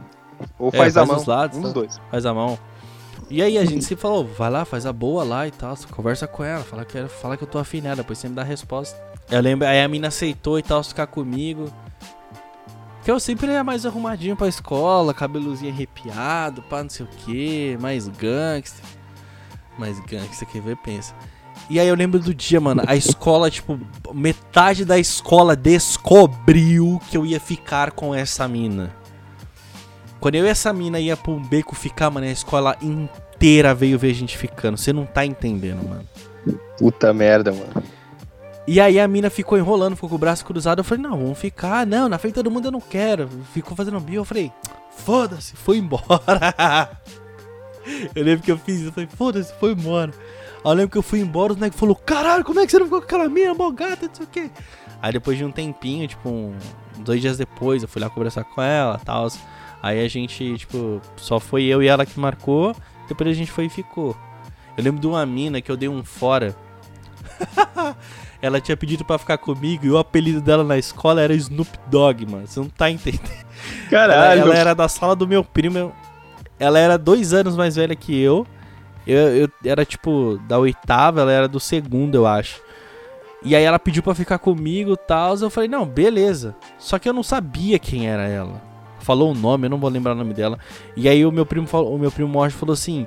Ou 0.59 0.67
é, 0.67 0.71
faz, 0.71 0.93
faz 0.93 0.97
a 0.97 1.05
mão. 1.05 1.15
Os 1.15 1.25
lados, 1.25 1.57
um 1.57 1.61
dos 1.61 1.71
tá? 1.71 1.79
dois. 1.79 2.01
Faz 2.11 2.25
a 2.25 2.33
mão. 2.33 2.59
E 3.29 3.41
aí 3.41 3.57
a 3.57 3.63
gente 3.63 3.85
se 3.85 3.95
falou, 3.95 4.27
vai 4.27 4.49
lá, 4.51 4.65
faz 4.65 4.85
a 4.85 4.91
boa 4.91 5.23
lá 5.23 5.47
e 5.47 5.51
tal, 5.51 5.73
conversa 5.89 6.27
com 6.27 6.43
ela, 6.43 6.61
fala 6.65 6.83
que, 6.83 7.07
fala 7.07 7.37
que 7.37 7.43
eu 7.43 7.47
tô 7.47 7.57
afim 7.57 7.79
nela, 7.79 7.95
depois 7.95 8.19
você 8.19 8.27
me 8.27 8.35
dá 8.35 8.41
a 8.41 8.45
resposta. 8.45 9.01
Eu 9.31 9.39
lembro, 9.39 9.65
aí 9.65 9.81
a 9.81 9.87
mina 9.87 10.09
aceitou 10.09 10.59
e 10.59 10.61
tal, 10.61 10.83
ficar 10.83 11.07
comigo. 11.07 11.71
Que 13.05 13.09
eu 13.09 13.17
sempre 13.17 13.47
ia 13.47 13.63
mais 13.63 13.85
arrumadinho 13.85 14.35
pra 14.35 14.49
escola, 14.49 15.13
cabelozinho 15.13 15.71
arrepiado, 15.71 16.61
pá, 16.63 16.83
não 16.83 16.89
sei 16.89 17.05
o 17.05 17.09
que, 17.09 17.77
mais 17.79 18.09
gangster. 18.09 18.83
Mais 19.79 19.97
gangster, 20.01 20.45
quem 20.49 20.59
vê 20.59 20.75
pensa. 20.75 21.15
E 21.69 21.79
aí 21.79 21.87
eu 21.87 21.95
lembro 21.95 22.19
do 22.19 22.33
dia, 22.33 22.61
mano, 22.61 22.83
a 22.85 22.95
escola, 22.95 23.49
tipo, 23.49 23.79
metade 24.13 24.85
da 24.85 24.99
escola 24.99 25.55
descobriu 25.55 27.01
que 27.09 27.17
eu 27.17 27.25
ia 27.25 27.39
ficar 27.39 27.91
com 27.91 28.13
essa 28.13 28.47
mina. 28.47 28.93
Quando 30.19 30.35
eu 30.35 30.45
e 30.45 30.49
essa 30.49 30.71
mina 30.71 30.99
ia 30.99 31.17
pra 31.17 31.31
um 31.31 31.41
beco 31.41 31.75
ficar, 31.75 32.09
mano, 32.09 32.27
a 32.27 32.31
escola 32.31 32.75
inteira 32.81 33.73
veio 33.73 33.97
ver 33.97 34.11
a 34.11 34.13
gente 34.13 34.37
ficando. 34.37 34.77
Você 34.77 34.93
não 34.93 35.05
tá 35.05 35.25
entendendo, 35.25 35.87
mano. 35.87 36.05
Puta 36.77 37.13
merda, 37.13 37.51
mano. 37.51 37.83
E 38.67 38.79
aí 38.79 38.99
a 38.99 39.07
mina 39.07 39.29
ficou 39.29 39.57
enrolando, 39.57 39.95
ficou 39.95 40.09
com 40.09 40.15
o 40.15 40.19
braço 40.19 40.43
cruzado. 40.43 40.79
Eu 40.79 40.83
falei, 40.83 41.03
não, 41.03 41.17
vamos 41.17 41.37
ficar. 41.37 41.85
Não, 41.85 42.09
na 42.09 42.17
frente 42.17 42.33
de 42.33 42.39
todo 42.41 42.51
mundo 42.51 42.65
eu 42.65 42.71
não 42.71 42.81
quero. 42.81 43.29
Ficou 43.53 43.75
fazendo 43.75 43.99
bio. 43.99 44.21
Eu 44.21 44.25
falei, 44.25 44.51
foda-se, 44.97 45.55
foi 45.55 45.77
embora. 45.77 46.89
eu 48.15 48.23
lembro 48.23 48.43
que 48.43 48.51
eu 48.51 48.57
fiz 48.57 48.77
isso. 48.77 48.87
Eu 48.87 48.93
falei, 48.93 49.09
foda-se, 49.15 49.53
foi 49.59 49.71
embora. 49.73 50.11
Aí 50.65 50.71
eu 50.71 50.73
lembro 50.73 50.89
que 50.89 50.97
eu 50.97 51.03
fui 51.03 51.19
embora, 51.19 51.53
o 51.53 51.55
nego 51.55 51.75
falou, 51.75 51.95
caralho, 51.95 52.43
como 52.43 52.59
é 52.59 52.65
que 52.65 52.71
você 52.71 52.79
não 52.79 52.87
ficou 52.87 52.99
com 52.99 53.05
aquela 53.05 53.29
mina, 53.29 53.53
mó 53.53 53.69
gata, 53.69 54.07
não 54.07 54.15
sei 54.15 54.25
o 54.25 54.27
quê. 54.27 54.49
Aí 54.99 55.13
depois 55.13 55.37
de 55.37 55.45
um 55.45 55.51
tempinho, 55.51 56.07
tipo, 56.07 56.27
um, 56.27 56.55
dois 56.97 57.21
dias 57.21 57.37
depois, 57.37 57.83
eu 57.83 57.87
fui 57.87 58.01
lá 58.01 58.09
conversar 58.09 58.43
com 58.43 58.63
ela 58.63 58.99
e 58.99 59.05
tal. 59.05 59.27
Aí 59.83 60.03
a 60.03 60.07
gente, 60.07 60.57
tipo, 60.57 60.99
só 61.17 61.39
foi 61.39 61.65
eu 61.65 61.83
e 61.83 61.87
ela 61.87 62.03
que 62.03 62.19
marcou. 62.19 62.75
Depois 63.07 63.29
a 63.29 63.33
gente 63.33 63.51
foi 63.51 63.65
e 63.65 63.69
ficou. 63.69 64.17
Eu 64.75 64.83
lembro 64.83 64.99
de 64.99 65.05
uma 65.05 65.23
mina 65.23 65.61
que 65.61 65.71
eu 65.71 65.77
dei 65.77 65.87
um 65.87 66.03
fora. 66.03 66.55
ela 68.41 68.59
tinha 68.59 68.75
pedido 68.75 69.05
para 69.05 69.19
ficar 69.19 69.37
comigo 69.37 69.85
e 69.85 69.91
o 69.91 69.99
apelido 69.99 70.41
dela 70.41 70.63
na 70.63 70.79
escola 70.79 71.21
era 71.21 71.35
Snoop 71.35 71.69
Dogg, 71.85 72.25
mano. 72.25 72.47
Você 72.47 72.59
não 72.59 72.69
tá 72.69 72.89
entendendo. 72.89 73.45
Caralho. 73.91 74.41
Ela, 74.41 74.51
ela 74.51 74.55
era 74.55 74.73
da 74.73 74.89
sala 74.89 75.15
do 75.15 75.27
meu 75.27 75.43
primo. 75.43 75.93
Ela 76.57 76.79
era 76.79 76.97
dois 76.97 77.33
anos 77.33 77.55
mais 77.55 77.75
velha 77.75 77.95
que 77.95 78.19
eu. 78.19 78.47
Eu, 79.05 79.35
eu 79.35 79.49
era 79.63 79.85
tipo 79.85 80.39
da 80.47 80.57
oitava, 80.57 81.21
ela 81.21 81.31
era 81.31 81.47
do 81.47 81.59
segundo, 81.59 82.15
eu 82.15 82.25
acho. 82.25 82.61
E 83.43 83.55
aí 83.55 83.63
ela 83.63 83.77
pediu 83.77 84.01
para 84.01 84.15
ficar 84.15 84.39
comigo 84.39 84.93
e 84.93 84.97
tal. 84.97 85.35
Eu 85.37 85.49
falei, 85.49 85.69
não, 85.69 85.85
beleza. 85.85 86.55
Só 86.79 86.97
que 86.97 87.07
eu 87.07 87.13
não 87.13 87.23
sabia 87.23 87.77
quem 87.77 88.07
era 88.07 88.27
ela 88.27 88.75
falou 89.05 89.31
o 89.31 89.35
nome, 89.35 89.67
eu 89.67 89.69
não 89.69 89.77
vou 89.77 89.89
lembrar 89.89 90.13
o 90.13 90.15
nome 90.15 90.33
dela. 90.33 90.57
E 90.97 91.07
aí 91.07 91.23
o 91.23 91.31
meu 91.31 91.45
primo 91.45 91.67
falou, 91.67 91.95
o 91.95 91.99
meu 91.99 92.11
primo 92.11 92.39
Washington 92.39 92.59
falou 92.59 92.73
assim: 92.73 93.05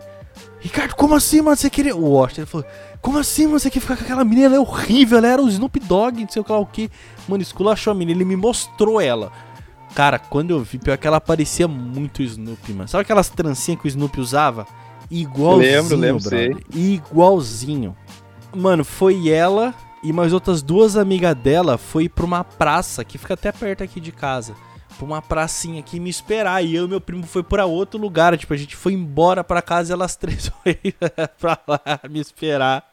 Ricardo, 0.61 0.95
como 0.95 1.15
assim, 1.15 1.43
mano? 1.43 1.57
Você 1.57 1.69
queria. 1.69 1.95
O 1.95 2.11
Washington 2.11 2.47
falou: 2.47 2.67
Como 3.03 3.19
assim, 3.19 3.47
mano? 3.47 3.59
Você 3.59 3.71
quer 3.71 3.81
ficar 3.81 3.97
com 3.97 4.05
aquela 4.05 4.25
menina? 4.25 4.47
Ela 4.47 4.57
é 4.57 4.61
horrível, 4.61 5.19
ela 5.19 5.27
era 5.27 5.43
o 5.43 5.49
Snoop 5.49 5.81
Dogg, 5.81 6.21
não 6.21 6.29
sei 6.29 6.43
o 6.47 6.67
que. 6.67 6.91
Mano, 7.29 7.43
esculachou 7.43 7.91
a 7.91 7.95
menina, 7.95 8.19
ele 8.19 8.25
me 8.25 8.37
mostrou 8.37 9.01
ela. 9.01 9.33
Cara, 9.95 10.19
quando 10.19 10.51
eu 10.51 10.61
vi, 10.61 10.79
pior 10.79 10.97
que 10.97 11.07
ela 11.07 11.21
parecia 11.21 11.67
muito 11.67 12.23
Snoop, 12.23 12.73
mano. 12.73 12.89
Sabe 12.89 13.03
aquelas 13.03 13.29
trancinhas 13.29 13.81
que 13.81 13.87
o 13.87 13.89
Snoop 13.89 14.21
usava? 14.21 14.67
Igualzinho, 15.11 15.73
lembro, 15.73 15.97
lembro, 15.97 16.23
brother. 16.23 16.57
Sei. 16.73 16.95
Igualzinho. 16.95 17.97
Mano, 18.55 18.85
foi 18.85 19.29
ela 19.29 19.75
e 20.03 20.13
mais 20.13 20.33
outras 20.33 20.63
duas 20.63 20.97
amigas 20.97 21.35
dela 21.35 21.77
foi 21.77 22.09
pra 22.09 22.25
uma 22.25 22.45
praça 22.45 23.05
que 23.05 23.19
fica 23.19 23.35
até 23.35 23.51
perto 23.53 23.83
aqui 23.83 24.01
de 24.01 24.13
casa 24.13 24.55
pra 24.99 25.07
uma 25.07 25.23
pracinha 25.23 25.81
aqui 25.81 26.01
me 26.01 26.11
esperar. 26.11 26.63
E 26.65 26.75
eu 26.75 26.85
e 26.85 26.89
meu 26.89 27.01
primo 27.01 27.25
foi 27.25 27.43
para 27.43 27.65
outro 27.65 27.99
lugar. 27.99 28.37
Tipo, 28.37 28.53
a 28.53 28.57
gente 28.57 28.77
foi 28.77 28.93
embora 28.93 29.45
para 29.45 29.63
casa 29.63 29.93
e 29.93 29.95
elas 29.95 30.15
três 30.17 30.51
foram 30.51 31.29
pra 31.39 31.59
lá 31.67 32.01
me 32.11 32.21
esperar. 32.21 32.85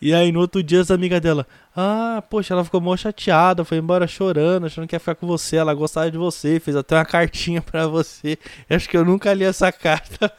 E 0.00 0.12
aí 0.14 0.32
no 0.32 0.40
outro 0.40 0.62
dia 0.62 0.80
as 0.80 0.90
amigas 0.90 1.20
dela, 1.20 1.46
ah, 1.76 2.22
poxa, 2.28 2.54
ela 2.54 2.64
ficou 2.64 2.80
mó 2.80 2.96
chateada, 2.96 3.64
foi 3.64 3.78
embora 3.78 4.06
chorando, 4.06 4.66
achando 4.66 4.86
que 4.86 4.94
ia 4.94 5.00
ficar 5.00 5.14
com 5.14 5.26
você, 5.26 5.56
ela 5.56 5.74
gostava 5.74 6.10
de 6.10 6.18
você, 6.18 6.60
fez 6.60 6.76
até 6.76 6.96
uma 6.96 7.04
cartinha 7.04 7.62
para 7.62 7.86
você. 7.86 8.38
Eu 8.68 8.76
acho 8.76 8.88
que 8.88 8.96
eu 8.96 9.04
nunca 9.04 9.32
li 9.32 9.44
essa 9.44 9.70
carta. 9.70 10.32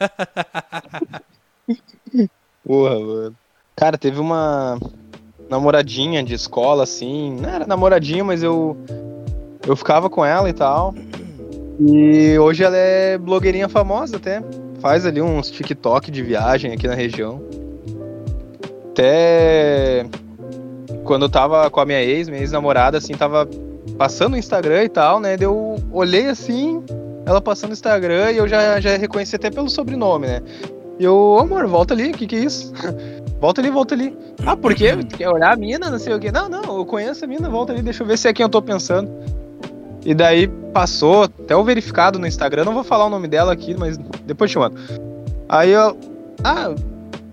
Porra, 2.64 2.98
mano. 2.98 3.36
Cara, 3.74 3.98
teve 3.98 4.18
uma 4.18 4.78
namoradinha 5.48 6.22
de 6.22 6.34
escola, 6.34 6.82
assim. 6.82 7.36
Não 7.40 7.48
era 7.48 7.66
namoradinha, 7.66 8.24
mas 8.24 8.42
eu 8.42 8.76
eu 9.66 9.76
ficava 9.76 10.08
com 10.08 10.24
ela 10.24 10.48
e 10.48 10.52
tal. 10.52 10.94
E 11.80 12.38
hoje 12.38 12.62
ela 12.64 12.76
é 12.76 13.18
blogueirinha 13.18 13.68
famosa 13.68 14.16
até. 14.16 14.42
Faz 14.80 15.04
ali 15.04 15.20
uns 15.20 15.50
TikTok 15.50 16.10
de 16.10 16.22
viagem 16.22 16.72
aqui 16.72 16.86
na 16.86 16.94
região. 16.94 17.42
Até 18.96 20.06
quando 21.04 21.26
eu 21.26 21.28
tava 21.28 21.68
com 21.68 21.80
a 21.80 21.84
minha 21.84 22.02
ex, 22.02 22.30
minha 22.30 22.40
ex-namorada, 22.40 22.96
assim, 22.96 23.12
tava 23.12 23.46
passando 23.98 24.32
o 24.32 24.36
Instagram 24.38 24.84
e 24.84 24.88
tal, 24.88 25.20
né? 25.20 25.36
Eu 25.38 25.76
olhei 25.92 26.28
assim, 26.28 26.82
ela 27.26 27.38
passando 27.38 27.70
o 27.70 27.72
Instagram 27.74 28.32
e 28.32 28.38
eu 28.38 28.48
já, 28.48 28.80
já 28.80 28.96
reconheci 28.96 29.36
até 29.36 29.50
pelo 29.50 29.68
sobrenome, 29.68 30.26
né? 30.26 30.40
E 30.98 31.04
eu, 31.04 31.36
amor, 31.38 31.66
volta 31.66 31.92
ali, 31.92 32.10
o 32.10 32.14
que 32.14 32.26
que 32.26 32.36
é 32.36 32.38
isso? 32.38 32.72
volta 33.38 33.60
ali, 33.60 33.70
volta 33.70 33.94
ali. 33.94 34.16
Ah, 34.46 34.56
por 34.56 34.74
quê? 34.74 34.96
Quer 35.14 35.28
olhar 35.28 35.52
a 35.52 35.56
mina, 35.56 35.90
não 35.90 35.98
sei 35.98 36.14
o 36.14 36.18
quê. 36.18 36.32
Não, 36.32 36.48
não, 36.48 36.78
eu 36.78 36.86
conheço 36.86 37.22
a 37.22 37.28
mina, 37.28 37.50
volta 37.50 37.74
ali, 37.74 37.82
deixa 37.82 38.02
eu 38.02 38.06
ver 38.06 38.16
se 38.16 38.28
é 38.28 38.32
quem 38.32 38.44
eu 38.44 38.48
tô 38.48 38.62
pensando. 38.62 39.10
E 40.06 40.14
daí 40.14 40.48
passou, 40.72 41.24
até 41.24 41.54
o 41.54 41.62
verificado 41.62 42.18
no 42.18 42.26
Instagram, 42.26 42.64
não 42.64 42.72
vou 42.72 42.84
falar 42.84 43.04
o 43.04 43.10
nome 43.10 43.28
dela 43.28 43.52
aqui, 43.52 43.76
mas 43.78 43.98
depois 44.24 44.50
te 44.50 44.58
mando. 44.58 44.80
Aí 45.50 45.70
eu. 45.70 45.98
Ah, 46.42 46.74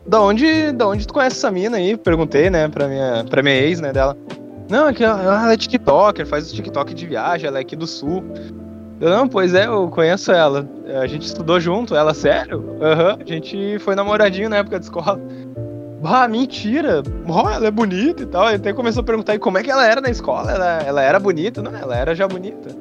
da 0.06 0.22
onde, 0.22 0.72
da 0.72 0.88
onde 0.88 1.08
tu 1.08 1.14
conhece 1.14 1.38
essa 1.38 1.51
mina 1.51 1.78
aí? 1.78 1.95
Perguntei, 1.97 2.49
né, 2.49 2.68
pra 2.68 2.88
minha, 2.88 3.26
pra 3.30 3.41
minha 3.41 3.56
ex, 3.56 3.80
né, 3.80 3.91
dela. 3.91 4.18
Não, 4.70 4.88
é 4.88 4.93
que 4.93 5.04
ela 5.04 5.51
é 5.51 5.58
TikToker, 5.58 6.26
faz 6.26 6.51
o 6.51 6.56
TikTok 6.56 6.93
de 6.93 7.06
viagem, 7.06 7.47
ela 7.47 7.58
é 7.58 7.62
aqui 7.62 7.76
do 7.76 7.88
sul. 7.88 8.24
Eu, 8.99 9.10
não, 9.10 9.28
pois 9.28 9.54
é, 9.54 9.66
eu 9.66 9.89
conheço 9.89 10.32
ela. 10.32 10.68
A 11.01 11.08
gente 11.08 11.26
estudou 11.26 11.60
junto, 11.60 11.95
ela, 11.95 12.14
sério? 12.14 12.78
Aham, 12.82 13.16
uhum, 13.16 13.18
a 13.22 13.26
gente 13.26 13.80
foi 13.80 13.95
namoradinho 13.95 14.49
na 14.49 14.58
época 14.58 14.80
de 14.80 14.86
escola. 14.86 15.20
Ah, 16.06 16.28
mentira! 16.28 17.01
Oh, 17.28 17.49
ela 17.49 17.68
é 17.68 17.72
bonita 17.72 18.24
e 18.24 18.26
tal. 18.26 18.47
Ele 18.47 18.58
até 18.58 18.74
começou 18.74 19.01
a 19.01 19.04
perguntar 19.06 19.39
como 19.39 19.58
é 19.58 19.64
que 19.64 19.72
ela 19.72 19.86
era 19.86 20.01
na 20.01 20.10
escola. 20.10 20.51
Ela, 20.51 20.82
ela 20.84 21.01
era 21.01 21.20
bonita? 21.20 21.62
Não, 21.62 21.76
ela 21.76 21.95
era 21.95 22.14
já 22.14 22.28
bonita. 22.28 22.76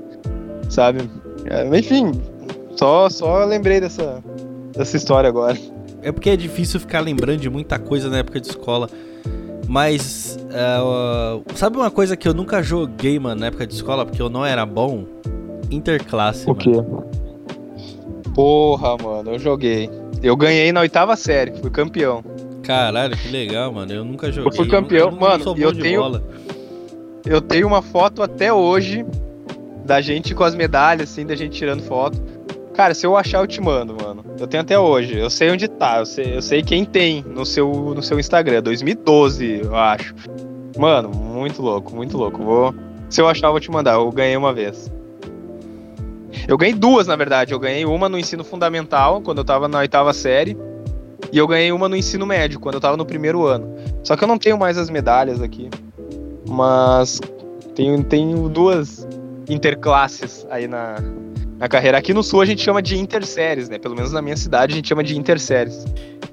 Sabe? 0.68 1.08
É, 1.44 1.64
enfim, 1.76 2.12
só, 2.76 3.08
só 3.08 3.44
lembrei 3.44 3.80
dessa, 3.80 4.22
dessa 4.76 4.96
história 4.96 5.28
agora. 5.28 5.56
É 6.02 6.10
porque 6.10 6.30
é 6.30 6.36
difícil 6.36 6.80
ficar 6.80 7.00
lembrando 7.00 7.38
de 7.38 7.48
muita 7.48 7.78
coisa 7.78 8.10
na 8.10 8.18
época 8.18 8.40
de 8.40 8.48
escola. 8.48 8.88
Mas, 9.68 10.38
uh, 10.50 11.42
sabe 11.54 11.76
uma 11.76 11.90
coisa 11.90 12.16
que 12.16 12.28
eu 12.28 12.34
nunca 12.34 12.62
joguei, 12.62 13.18
mano, 13.18 13.40
na 13.40 13.46
época 13.46 13.66
de 13.66 13.74
escola, 13.74 14.04
porque 14.04 14.20
eu 14.20 14.28
não 14.28 14.44
era 14.44 14.66
bom? 14.66 15.06
Interclasse, 15.70 16.50
O 16.50 16.54
quê? 16.54 16.72
Porra, 18.34 18.96
mano, 18.96 19.32
eu 19.32 19.38
joguei. 19.38 19.88
Eu 20.22 20.36
ganhei 20.36 20.72
na 20.72 20.80
oitava 20.80 21.16
série, 21.16 21.52
fui 21.56 21.70
campeão. 21.70 22.22
Caralho, 22.62 23.16
que 23.16 23.28
legal, 23.28 23.72
mano. 23.72 23.92
Eu 23.92 24.04
nunca 24.04 24.30
joguei. 24.30 24.50
Eu 24.50 24.54
fui 24.54 24.68
campeão, 24.68 25.08
eu 25.10 25.16
mano. 25.16 25.54
eu 25.56 25.72
tenho. 25.72 26.00
Bola. 26.00 26.22
Eu 27.24 27.40
tenho 27.40 27.66
uma 27.66 27.82
foto 27.82 28.22
até 28.22 28.52
hoje 28.52 29.04
da 29.84 30.00
gente 30.00 30.34
com 30.34 30.44
as 30.44 30.54
medalhas, 30.54 31.10
assim, 31.10 31.26
da 31.26 31.34
gente 31.34 31.56
tirando 31.56 31.82
foto. 31.82 32.20
Cara, 32.74 32.94
se 32.94 33.06
eu 33.06 33.16
achar, 33.16 33.40
eu 33.40 33.46
te 33.46 33.60
mando, 33.60 33.94
mano. 34.02 34.24
Eu 34.38 34.46
tenho 34.46 34.62
até 34.62 34.78
hoje. 34.78 35.18
Eu 35.18 35.28
sei 35.28 35.50
onde 35.50 35.68
tá. 35.68 35.98
Eu 35.98 36.06
sei, 36.06 36.36
eu 36.36 36.42
sei 36.42 36.62
quem 36.62 36.84
tem 36.84 37.22
no 37.22 37.44
seu, 37.44 37.70
no 37.70 38.02
seu 38.02 38.18
Instagram. 38.18 38.62
2012, 38.62 39.60
eu 39.64 39.76
acho. 39.76 40.14
Mano, 40.78 41.10
muito 41.10 41.60
louco, 41.60 41.94
muito 41.94 42.16
louco. 42.16 42.42
Vou. 42.42 42.74
Se 43.10 43.20
eu 43.20 43.28
achar, 43.28 43.48
eu 43.48 43.52
vou 43.52 43.60
te 43.60 43.70
mandar. 43.70 43.94
Eu 43.94 44.10
ganhei 44.10 44.36
uma 44.36 44.54
vez. 44.54 44.90
Eu 46.48 46.56
ganhei 46.56 46.74
duas, 46.74 47.06
na 47.06 47.14
verdade. 47.14 47.52
Eu 47.52 47.58
ganhei 47.58 47.84
uma 47.84 48.08
no 48.08 48.18
ensino 48.18 48.42
fundamental, 48.42 49.20
quando 49.20 49.38
eu 49.38 49.44
tava 49.44 49.68
na 49.68 49.78
oitava 49.78 50.14
série. 50.14 50.56
E 51.30 51.36
eu 51.36 51.46
ganhei 51.46 51.72
uma 51.72 51.88
no 51.88 51.96
ensino 51.96 52.26
médio, 52.26 52.58
quando 52.58 52.76
eu 52.76 52.80
tava 52.80 52.96
no 52.96 53.04
primeiro 53.04 53.46
ano. 53.46 53.74
Só 54.02 54.16
que 54.16 54.24
eu 54.24 54.28
não 54.28 54.38
tenho 54.38 54.58
mais 54.58 54.78
as 54.78 54.88
medalhas 54.88 55.42
aqui. 55.42 55.68
Mas 56.48 57.20
tenho, 57.74 58.02
tenho 58.02 58.48
duas 58.48 59.06
interclasses 59.48 60.46
aí 60.50 60.66
na, 60.66 60.96
na 61.58 61.68
carreira. 61.68 61.98
Aqui 61.98 62.12
no 62.12 62.22
sul 62.22 62.40
a 62.40 62.44
gente 62.44 62.62
chama 62.62 62.82
de 62.82 62.98
interséries, 62.98 63.68
né? 63.68 63.78
Pelo 63.78 63.94
menos 63.94 64.12
na 64.12 64.20
minha 64.20 64.36
cidade 64.36 64.72
a 64.72 64.76
gente 64.76 64.88
chama 64.88 65.02
de 65.04 65.16
interséries. 65.16 65.84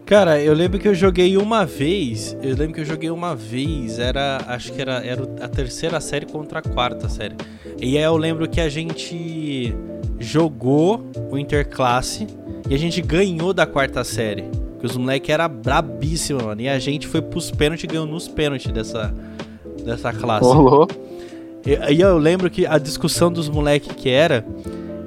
Cara, 0.05 0.41
eu 0.41 0.53
lembro 0.53 0.79
que 0.79 0.87
eu 0.87 0.95
joguei 0.95 1.37
uma 1.37 1.65
vez. 1.65 2.35
Eu 2.41 2.55
lembro 2.55 2.73
que 2.73 2.81
eu 2.81 2.85
joguei 2.85 3.11
uma 3.11 3.35
vez. 3.35 3.99
Era. 3.99 4.41
Acho 4.47 4.73
que 4.73 4.81
era, 4.81 5.05
era 5.05 5.21
a 5.39 5.47
terceira 5.47 6.01
série 6.01 6.25
contra 6.25 6.59
a 6.59 6.61
quarta 6.63 7.07
série. 7.07 7.35
E 7.79 7.95
aí 7.95 8.03
eu 8.03 8.17
lembro 8.17 8.49
que 8.49 8.59
a 8.59 8.67
gente 8.67 9.75
jogou 10.19 11.05
o 11.31 11.37
interclasse 11.37 12.27
E 12.69 12.75
a 12.75 12.77
gente 12.77 13.01
ganhou 13.01 13.53
da 13.53 13.65
quarta 13.67 14.03
série. 14.03 14.43
Porque 14.73 14.87
os 14.87 14.97
moleques 14.97 15.29
eram 15.29 15.47
brabíssimos, 15.47 16.41
mano. 16.43 16.61
E 16.61 16.67
a 16.67 16.79
gente 16.79 17.05
foi 17.05 17.21
pros 17.21 17.51
pênaltis 17.51 17.83
e 17.83 17.87
ganhou 17.87 18.05
nos 18.05 18.27
pênaltis 18.27 18.71
dessa, 18.71 19.13
dessa 19.85 20.11
classe. 20.11 20.45
Rolou. 20.45 20.87
E 21.65 21.75
aí 21.75 22.01
eu 22.01 22.17
lembro 22.17 22.49
que 22.49 22.65
a 22.65 22.77
discussão 22.77 23.31
dos 23.31 23.47
moleques 23.47 23.93
que 23.95 24.09
era. 24.09 24.43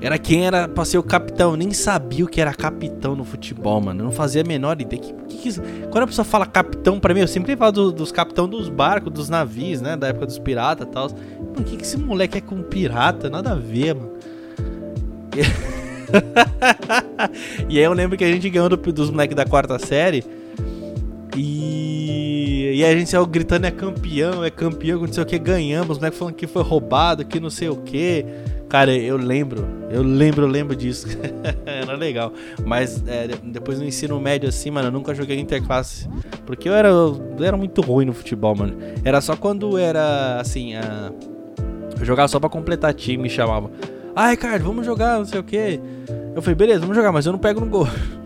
Era 0.03 0.19
quem 0.19 0.45
era 0.45 0.67
pra 0.67 0.85
ser 0.85 0.99
o 0.99 1.03
capitão. 1.03 1.53
Eu 1.53 1.57
nem 1.57 1.73
sabia 1.73 2.25
o 2.25 2.29
que 2.29 2.41
era 2.41 2.53
capitão 2.53 3.15
no 3.15 3.25
futebol, 3.25 3.81
mano. 3.81 4.01
Eu 4.01 4.05
não 4.07 4.13
fazia 4.13 4.43
a 4.43 4.45
menor 4.45 4.81
ideia. 4.81 5.01
Que, 5.01 5.13
que, 5.13 5.53
que, 5.53 5.61
quando 5.91 6.03
a 6.03 6.07
pessoa 6.09 6.25
fala 6.25 6.45
capitão 6.45 6.99
pra 6.99 7.15
mim, 7.15 7.21
eu 7.21 7.29
sempre 7.29 7.57
falo 7.57 7.71
do, 7.71 7.93
dos 7.93 8.11
capitão 8.11 8.49
dos 8.49 8.69
barcos, 8.69 9.13
dos 9.13 9.29
navios, 9.29 9.81
né? 9.81 9.97
Da 9.97 10.09
época 10.09 10.27
dos 10.27 10.41
piratas 10.41 10.89
e 10.89 10.91
tal. 10.91 11.09
Por 11.09 11.63
que, 11.63 11.77
que 11.77 11.85
esse 11.85 11.97
moleque 11.97 12.39
é 12.39 12.41
com 12.41 12.61
pirata? 12.63 13.31
Nada 13.31 13.53
a 13.53 13.55
ver, 13.55 13.95
mano. 13.95 14.11
E, 15.37 15.43
e 17.75 17.79
aí 17.79 17.85
eu 17.85 17.93
lembro 17.93 18.19
que 18.19 18.25
a 18.25 18.33
gente 18.33 18.51
ganhou 18.51 18.69
do, 18.69 18.77
dos 18.77 19.09
moleques 19.09 19.37
da 19.37 19.47
quarta 19.47 19.79
série. 19.79 20.25
E, 21.37 22.02
e 22.73 22.85
a 22.85 22.95
gente 22.97 23.11
saiu 23.11 23.27
gritando: 23.27 23.67
é 23.67 23.71
campeão, 23.71 24.45
é 24.45 24.51
campeão, 24.51 25.01
não 25.01 25.13
sei 25.13 25.23
o 25.23 25.27
que, 25.27 25.39
ganhamos. 25.39 25.91
Os 25.91 25.99
moleques 25.99 26.19
falando 26.19 26.35
que 26.35 26.47
foi 26.47 26.63
roubado, 26.63 27.25
que 27.25 27.39
não 27.41 27.51
sei 27.51 27.69
o 27.69 27.77
que. 27.77 28.25
Cara, 28.69 28.95
eu 28.97 29.19
lembro, 29.19 29.67
eu 29.91 30.03
lembro, 30.03 30.47
eu 30.47 30.49
lembro 30.49 30.75
disso. 30.75 31.07
era 31.67 31.95
legal. 31.95 32.33
Mas 32.65 33.03
é, 33.07 33.29
depois 33.45 33.79
no 33.79 33.85
ensino 33.85 34.19
médio, 34.19 34.49
assim, 34.49 34.71
mano, 34.71 34.89
eu 34.89 34.93
nunca 34.93 35.15
joguei 35.15 35.39
interclasse. 35.39 36.09
Porque 36.47 36.69
eu 36.69 36.75
era, 36.75 36.89
eu 36.89 37.37
era 37.41 37.57
muito 37.57 37.83
ruim 37.83 38.07
no 38.07 38.15
futebol, 38.15 38.55
mano. 38.55 38.77
Era 39.05 39.21
só 39.21 39.37
quando 39.37 39.77
era, 39.77 40.41
assim, 40.41 40.75
a... 40.75 41.13
eu 41.99 42.05
jogava 42.05 42.29
só 42.29 42.41
pra 42.41 42.49
completar 42.49 42.95
time, 42.95 43.25
me 43.25 43.31
chamava. 43.31 43.71
Ah, 44.17 44.31
Ricardo, 44.31 44.65
vamos 44.65 44.87
jogar, 44.87 45.19
não 45.19 45.27
sei 45.27 45.41
o 45.41 45.45
que. 45.45 45.79
Eu 46.35 46.41
falei, 46.41 46.55
beleza, 46.55 46.81
vamos 46.81 46.97
jogar, 46.97 47.13
mas 47.13 47.27
eu 47.27 47.33
não 47.33 47.39
pego 47.39 47.61
no 47.61 47.67
gol. 47.67 47.87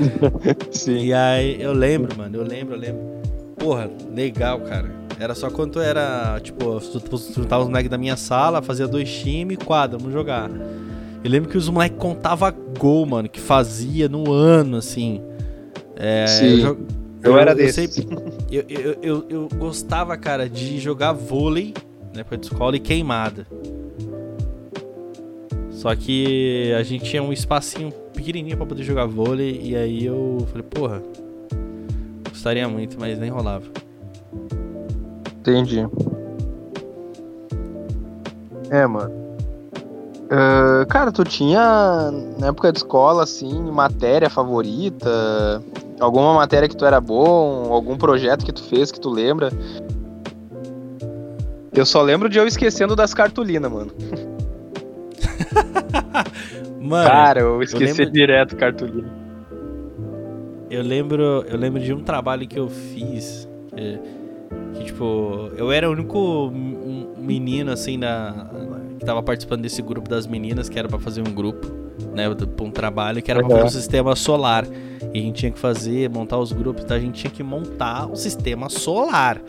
Sim. 0.70 1.06
E 1.06 1.12
aí 1.12 1.60
eu 1.60 1.72
lembro, 1.72 2.16
mano, 2.16 2.36
eu 2.36 2.44
lembro, 2.44 2.74
eu 2.74 2.80
lembro. 2.80 3.19
Porra, 3.60 3.90
legal, 4.14 4.58
cara. 4.60 4.90
Era 5.18 5.34
só 5.34 5.50
quando 5.50 5.82
era, 5.82 6.40
tipo, 6.42 6.80
juntava 7.36 7.62
os 7.62 7.68
moleques 7.68 7.90
da 7.90 7.98
minha 7.98 8.16
sala, 8.16 8.62
fazia 8.62 8.88
dois 8.88 9.12
times, 9.12 9.58
quadra, 9.58 9.98
vamos 9.98 10.14
jogar. 10.14 10.50
Eu 11.22 11.30
lembro 11.30 11.50
que 11.50 11.58
os 11.58 11.68
moleques 11.68 11.98
contavam 11.98 12.50
gol, 12.78 13.04
mano, 13.04 13.28
que 13.28 13.38
fazia 13.38 14.08
no 14.08 14.32
ano, 14.32 14.78
assim. 14.78 15.20
É, 15.94 16.26
Sim. 16.26 16.62
Eu, 16.62 16.78
eu, 17.22 17.32
eu 17.32 17.38
era 17.38 17.54
desse. 17.54 17.90
Eu, 18.50 18.64
eu, 18.66 18.98
eu, 19.02 19.26
eu, 19.28 19.48
gostava, 19.58 20.16
cara, 20.16 20.48
de 20.48 20.80
jogar 20.80 21.12
vôlei 21.12 21.74
na 22.14 22.22
época 22.22 22.38
de 22.38 22.46
escola 22.46 22.74
e 22.74 22.80
queimada. 22.80 23.46
Só 25.70 25.94
que 25.94 26.72
a 26.78 26.82
gente 26.82 27.04
tinha 27.04 27.22
um 27.22 27.32
espacinho 27.32 27.92
pequenininho 28.14 28.56
para 28.56 28.66
poder 28.66 28.82
jogar 28.82 29.04
vôlei 29.04 29.60
e 29.62 29.76
aí 29.76 30.04
eu 30.06 30.46
falei, 30.50 30.62
porra, 30.62 31.02
gostaria 32.30 32.68
muito, 32.68 32.98
mas 32.98 33.18
nem 33.18 33.30
rolava. 33.30 33.64
Entendi. 35.40 35.86
É, 38.70 38.86
mano. 38.86 39.20
Uh, 40.30 40.86
cara, 40.88 41.10
tu 41.10 41.24
tinha 41.24 42.10
na 42.38 42.48
época 42.48 42.70
de 42.70 42.78
escola, 42.78 43.24
assim, 43.24 43.70
matéria 43.70 44.30
favorita? 44.30 45.60
Alguma 45.98 46.34
matéria 46.34 46.68
que 46.68 46.76
tu 46.76 46.86
era 46.86 47.00
bom? 47.00 47.72
Algum 47.72 47.98
projeto 47.98 48.44
que 48.44 48.52
tu 48.52 48.62
fez 48.62 48.92
que 48.92 49.00
tu 49.00 49.10
lembra? 49.10 49.50
Eu 51.72 51.84
só 51.84 52.00
lembro 52.00 52.28
de 52.28 52.38
eu 52.38 52.46
esquecendo 52.46 52.94
das 52.94 53.12
cartolinas, 53.12 53.70
mano. 53.70 53.92
mano. 56.80 57.08
Cara, 57.08 57.40
eu 57.40 57.62
esqueci 57.62 57.84
eu 57.84 57.96
lembro... 57.96 58.12
direto 58.12 58.56
cartolina. 58.56 59.08
Eu 60.70 60.82
lembro, 60.82 61.44
eu 61.48 61.58
lembro 61.58 61.80
de 61.80 61.92
um 61.92 62.00
trabalho 62.00 62.46
que 62.46 62.58
eu 62.58 62.68
fiz. 62.68 63.48
Que 63.74 64.20
que, 64.74 64.84
tipo, 64.84 65.50
eu 65.56 65.70
era 65.70 65.88
o 65.88 65.92
único 65.92 66.50
menino, 67.18 67.70
assim, 67.70 67.96
na, 67.96 68.48
que 68.98 69.04
tava 69.04 69.22
participando 69.22 69.62
desse 69.62 69.82
grupo 69.82 70.08
das 70.08 70.26
meninas, 70.26 70.68
que 70.68 70.78
era 70.78 70.88
para 70.88 70.98
fazer 70.98 71.20
um 71.20 71.32
grupo, 71.32 71.66
né, 72.14 72.24
pra 72.34 72.64
um 72.64 72.70
trabalho, 72.70 73.22
que 73.22 73.30
era 73.30 73.40
pra 73.40 73.48
fazer 73.48 73.64
um 73.64 73.70
sistema 73.70 74.16
solar. 74.16 74.66
E 75.12 75.18
a 75.18 75.22
gente 75.22 75.36
tinha 75.36 75.52
que 75.52 75.58
fazer, 75.58 76.08
montar 76.08 76.38
os 76.38 76.52
grupos, 76.52 76.84
então 76.84 76.96
a 76.96 77.00
gente 77.00 77.20
tinha 77.20 77.30
que 77.30 77.42
montar 77.42 78.06
o 78.10 78.16
sistema 78.16 78.68
solar. 78.68 79.40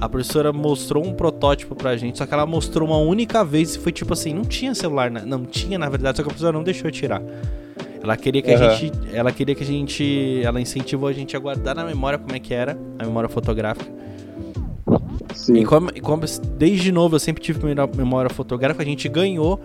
A 0.00 0.08
professora 0.08 0.52
mostrou 0.52 1.06
um 1.06 1.14
protótipo 1.14 1.74
pra 1.74 1.96
gente, 1.96 2.18
só 2.18 2.26
que 2.26 2.34
ela 2.34 2.44
mostrou 2.44 2.88
uma 2.88 2.98
única 2.98 3.44
vez 3.44 3.76
e 3.76 3.78
foi 3.78 3.92
tipo 3.92 4.12
assim, 4.12 4.34
não 4.34 4.42
tinha 4.42 4.74
celular, 4.74 5.10
não 5.10 5.44
tinha 5.44 5.78
na 5.78 5.88
verdade, 5.88 6.18
só 6.18 6.22
que 6.22 6.28
a 6.28 6.32
professora 6.32 6.56
não 6.56 6.64
deixou 6.64 6.90
tirar. 6.90 7.22
Ela 8.04 8.18
queria 8.18 8.42
que 8.42 8.54
uhum. 8.54 8.66
a 8.66 8.74
gente, 8.74 8.92
ela 9.14 9.32
queria 9.32 9.54
que 9.54 9.62
a 9.62 9.66
gente, 9.66 10.42
ela 10.44 10.60
incentivou 10.60 11.08
a 11.08 11.12
gente 11.12 11.34
a 11.34 11.40
guardar 11.40 11.74
na 11.74 11.84
memória 11.84 12.18
como 12.18 12.36
é 12.36 12.38
que 12.38 12.52
era, 12.52 12.78
a 12.98 13.04
memória 13.04 13.30
fotográfica. 13.30 13.90
Sim. 15.32 15.56
E 15.56 15.64
como, 15.64 15.90
como 16.02 16.22
desde 16.58 16.92
novo 16.92 17.16
eu 17.16 17.18
sempre 17.18 17.42
tive 17.42 17.60
memória 17.96 18.28
fotográfica, 18.28 18.82
a 18.82 18.86
gente 18.86 19.08
ganhou 19.08 19.58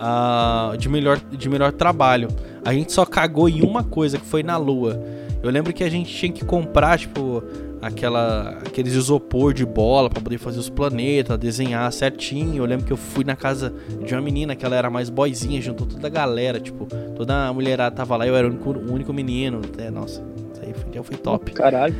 uh, 0.00 0.76
de, 0.76 0.88
melhor, 0.88 1.18
de 1.18 1.48
melhor 1.48 1.72
trabalho. 1.72 2.28
A 2.64 2.72
gente 2.72 2.92
só 2.92 3.04
cagou 3.04 3.48
em 3.48 3.60
uma 3.62 3.82
coisa, 3.82 4.18
que 4.18 4.24
foi 4.24 4.44
na 4.44 4.56
lua. 4.56 5.02
Eu 5.42 5.50
lembro 5.50 5.72
que 5.72 5.82
a 5.82 5.90
gente 5.90 6.14
tinha 6.14 6.30
que 6.30 6.44
comprar, 6.44 6.96
tipo, 6.96 7.42
aquela, 7.80 8.58
aqueles 8.66 8.94
isopor 8.94 9.54
de 9.54 9.64
bola 9.64 10.10
para 10.10 10.20
poder 10.20 10.38
fazer 10.38 10.58
os 10.58 10.68
planetas, 10.68 11.38
desenhar 11.38 11.90
certinho. 11.92 12.62
Eu 12.62 12.66
lembro 12.66 12.84
que 12.86 12.92
eu 12.92 12.96
fui 12.96 13.24
na 13.24 13.34
casa 13.36 13.72
de 14.04 14.14
uma 14.14 14.20
menina 14.20 14.54
que 14.54 14.64
ela 14.64 14.76
era 14.76 14.90
mais 14.90 15.08
boizinha, 15.08 15.60
juntou 15.60 15.86
toda 15.86 16.06
a 16.06 16.10
galera, 16.10 16.60
tipo, 16.60 16.86
toda 17.16 17.48
a 17.48 17.52
mulherada 17.52 17.94
tava 17.94 18.16
lá, 18.16 18.26
eu 18.26 18.36
era 18.36 18.46
o 18.46 18.50
único, 18.50 18.70
o 18.70 18.92
único 18.92 19.12
menino. 19.12 19.60
É, 19.78 19.90
nossa, 19.90 20.22
isso 20.52 20.62
aí 20.62 20.74
foi, 20.74 21.02
foi 21.02 21.16
top. 21.16 21.52
Caralho. 21.52 21.94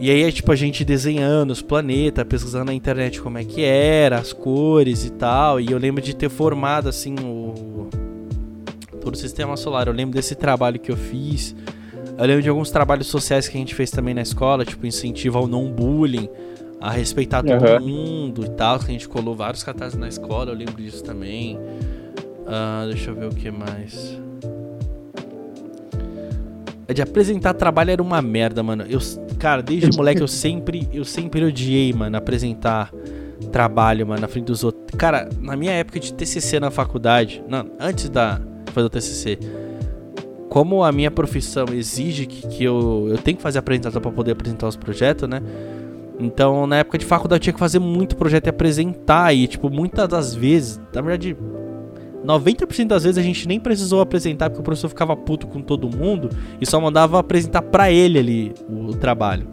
E 0.00 0.10
aí, 0.10 0.30
tipo, 0.32 0.50
a 0.50 0.56
gente 0.56 0.84
desenhando 0.84 1.52
os 1.52 1.62
planetas, 1.62 2.24
pesquisando 2.24 2.64
na 2.64 2.74
internet 2.74 3.22
como 3.22 3.38
é 3.38 3.44
que 3.44 3.62
era, 3.62 4.18
as 4.18 4.32
cores 4.32 5.04
e 5.04 5.10
tal. 5.10 5.60
E 5.60 5.70
eu 5.70 5.78
lembro 5.78 6.02
de 6.02 6.16
ter 6.16 6.28
formado, 6.28 6.88
assim, 6.88 7.14
o... 7.22 7.88
todo 9.00 9.14
o 9.14 9.16
sistema 9.16 9.56
solar. 9.56 9.86
Eu 9.86 9.92
lembro 9.92 10.16
desse 10.16 10.34
trabalho 10.34 10.80
que 10.80 10.90
eu 10.90 10.96
fiz. 10.96 11.54
Eu 12.16 12.26
lembro 12.26 12.42
de 12.42 12.48
alguns 12.48 12.70
trabalhos 12.70 13.06
sociais 13.06 13.48
que 13.48 13.56
a 13.56 13.60
gente 13.60 13.74
fez 13.74 13.90
também 13.90 14.14
na 14.14 14.22
escola, 14.22 14.64
tipo, 14.64 14.86
incentivo 14.86 15.38
ao 15.38 15.46
não 15.46 15.70
bullying, 15.70 16.28
a 16.80 16.90
respeitar 16.90 17.42
todo 17.42 17.64
uhum. 17.64 17.80
mundo 17.80 18.44
e 18.44 18.50
tal. 18.50 18.78
Que 18.78 18.86
a 18.86 18.92
gente 18.92 19.08
colou 19.08 19.34
vários 19.34 19.62
cartazes 19.62 19.98
na 19.98 20.08
escola, 20.08 20.50
eu 20.50 20.56
lembro 20.56 20.76
disso 20.76 21.02
também. 21.02 21.56
Uh, 21.56 22.88
deixa 22.88 23.10
eu 23.10 23.14
ver 23.14 23.26
o 23.26 23.34
que 23.34 23.50
mais 23.50 24.22
de 26.92 27.00
apresentar 27.00 27.54
trabalho 27.54 27.92
era 27.92 28.02
uma 28.02 28.20
merda, 28.20 28.62
mano. 28.62 28.84
Eu, 28.88 28.98
cara, 29.38 29.62
desde 29.62 29.90
moleque 29.96 30.20
eu 30.20 30.28
sempre, 30.28 30.88
eu 30.92 31.04
sempre 31.04 31.44
odiei, 31.44 31.92
mano, 31.92 32.16
apresentar 32.16 32.92
trabalho, 33.50 34.06
mano, 34.06 34.20
na 34.20 34.28
frente 34.28 34.46
dos 34.46 34.64
outros. 34.64 34.84
Cara, 34.98 35.28
na 35.40 35.56
minha 35.56 35.72
época 35.72 36.00
de 36.00 36.12
TCC 36.12 36.60
na 36.60 36.70
faculdade, 36.70 37.42
não, 37.48 37.70
antes 37.78 38.08
da 38.08 38.40
fazer 38.72 38.86
o 38.86 38.90
TCC, 38.90 39.38
como 40.54 40.84
a 40.84 40.92
minha 40.92 41.10
profissão 41.10 41.64
exige 41.72 42.26
que, 42.26 42.46
que 42.46 42.62
eu, 42.62 43.08
eu 43.08 43.18
tenho 43.18 43.36
que 43.36 43.42
fazer 43.42 43.58
apresentação 43.58 44.00
para 44.00 44.12
poder 44.12 44.30
apresentar 44.30 44.68
os 44.68 44.76
projetos, 44.76 45.28
né? 45.28 45.42
Então, 46.16 46.64
na 46.64 46.76
época 46.76 46.96
de 46.96 47.04
faculdade, 47.04 47.40
eu 47.40 47.42
tinha 47.42 47.52
que 47.52 47.58
fazer 47.58 47.80
muito 47.80 48.14
projeto 48.14 48.46
e 48.46 48.50
apresentar. 48.50 49.34
E, 49.34 49.48
tipo, 49.48 49.68
muitas 49.68 50.08
das 50.08 50.32
vezes, 50.32 50.80
na 50.94 51.00
verdade, 51.00 51.36
90% 52.24 52.86
das 52.86 53.02
vezes 53.02 53.18
a 53.18 53.22
gente 53.22 53.48
nem 53.48 53.58
precisou 53.58 54.00
apresentar 54.00 54.48
porque 54.48 54.60
o 54.60 54.62
professor 54.62 54.88
ficava 54.88 55.16
puto 55.16 55.48
com 55.48 55.60
todo 55.60 55.90
mundo 55.90 56.30
e 56.60 56.64
só 56.64 56.80
mandava 56.80 57.18
apresentar 57.18 57.62
para 57.62 57.90
ele 57.90 58.20
ali 58.20 58.54
o, 58.68 58.94
trabalho. 58.94 59.48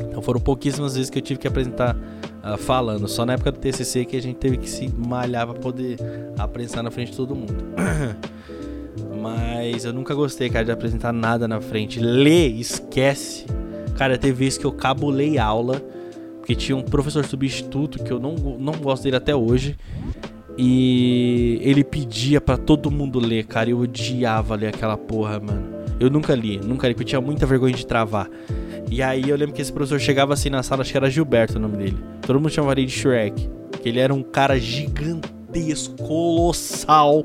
Então 0.00 0.20
foram 0.20 0.40
pouquíssimas 0.40 0.96
vezes 0.96 1.08
que 1.08 1.18
eu 1.18 1.22
tive 1.22 1.38
que 1.38 1.46
apresentar 1.46 1.96
uh, 2.42 2.58
falando. 2.58 3.06
Só 3.06 3.24
na 3.24 3.34
época 3.34 3.52
do 3.52 3.60
TCC 3.60 4.04
que 4.04 4.16
a 4.16 4.22
gente 4.22 4.38
teve 4.38 4.56
que 4.56 4.68
se 4.68 4.92
malhar 4.92 5.46
pra 5.46 5.54
poder 5.54 5.98
apresentar 6.36 6.82
na 6.82 6.90
frente 6.90 7.12
de 7.12 7.16
todo 7.16 7.32
mundo. 7.36 7.54
Mas 9.20 9.84
eu 9.84 9.92
nunca 9.92 10.14
gostei, 10.14 10.48
cara, 10.48 10.64
de 10.64 10.72
apresentar 10.72 11.12
nada 11.12 11.46
na 11.46 11.60
frente. 11.60 12.00
Ler, 12.00 12.48
esquece. 12.48 13.46
Cara, 13.96 14.16
teve 14.16 14.32
vezes 14.32 14.58
que 14.58 14.64
eu 14.64 14.72
cabulei 14.72 15.38
aula, 15.38 15.82
porque 16.38 16.54
tinha 16.54 16.76
um 16.76 16.82
professor 16.82 17.24
substituto 17.24 18.02
que 18.02 18.10
eu 18.10 18.18
não, 18.18 18.34
não 18.34 18.72
gosto 18.74 19.04
dele 19.04 19.16
até 19.16 19.34
hoje. 19.34 19.76
E 20.56 21.58
ele 21.62 21.84
pedia 21.84 22.40
para 22.40 22.56
todo 22.56 22.90
mundo 22.90 23.18
ler, 23.18 23.44
cara. 23.44 23.70
Eu 23.70 23.78
odiava 23.80 24.54
ler 24.54 24.68
aquela 24.68 24.96
porra, 24.96 25.38
mano. 25.38 25.80
Eu 25.98 26.10
nunca 26.10 26.34
li, 26.34 26.58
nunca 26.58 26.88
li, 26.88 26.94
porque 26.94 27.04
eu 27.04 27.08
tinha 27.08 27.20
muita 27.20 27.46
vergonha 27.46 27.74
de 27.74 27.86
travar. 27.86 28.28
E 28.90 29.02
aí 29.02 29.28
eu 29.28 29.36
lembro 29.36 29.54
que 29.54 29.62
esse 29.62 29.72
professor 29.72 30.00
chegava 30.00 30.34
assim 30.34 30.50
na 30.50 30.62
sala, 30.62 30.82
acho 30.82 30.90
que 30.90 30.96
era 30.96 31.08
Gilberto 31.08 31.56
o 31.56 31.60
nome 31.60 31.76
dele. 31.76 31.96
Todo 32.22 32.40
mundo 32.40 32.50
chamava 32.50 32.72
ele 32.72 32.86
de 32.86 32.92
Shrek. 32.92 33.48
Que 33.82 33.88
ele 33.88 34.00
era 34.00 34.12
um 34.12 34.22
cara 34.22 34.58
gigantesco, 34.58 35.94
colossal, 36.02 37.24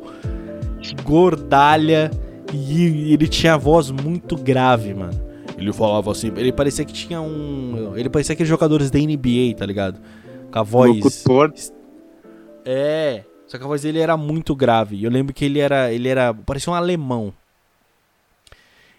gordalha. 0.94 2.12
E 2.54 3.14
ele 3.14 3.28
tinha 3.28 3.56
a 3.56 3.58
voz 3.58 3.90
muito 3.92 4.36
grave, 4.36 4.94
mano. 4.94 5.26
Ele 5.58 5.72
falava 5.72 6.12
assim, 6.12 6.32
ele 6.36 6.52
parecia 6.52 6.86
que 6.86 6.94
tinha 6.94 7.22
um. 7.22 7.94
Ele 7.96 8.10
parecia 8.10 8.34
aqueles 8.34 8.50
jogadores 8.50 8.92
da 8.92 9.00
NBA, 9.00 9.56
tá 9.58 9.66
ligado? 9.66 10.00
Com 10.52 10.60
a 10.60 10.64
voz. 10.64 10.96
Locutor 10.96 11.54
é. 12.66 13.24
Só 13.48 13.58
que 13.58 13.64
a 13.64 13.68
voz 13.68 13.84
dele 13.84 14.00
era 14.00 14.18
muito 14.18 14.56
grave. 14.56 15.04
Eu 15.04 15.12
lembro 15.12 15.34
que 15.34 15.46
ele 15.46 15.60
era. 15.60 15.94
Ele 15.94 16.10
era. 16.10 16.34
Parecia 16.34 16.74
um 16.74 16.76
alemão. 16.76 17.34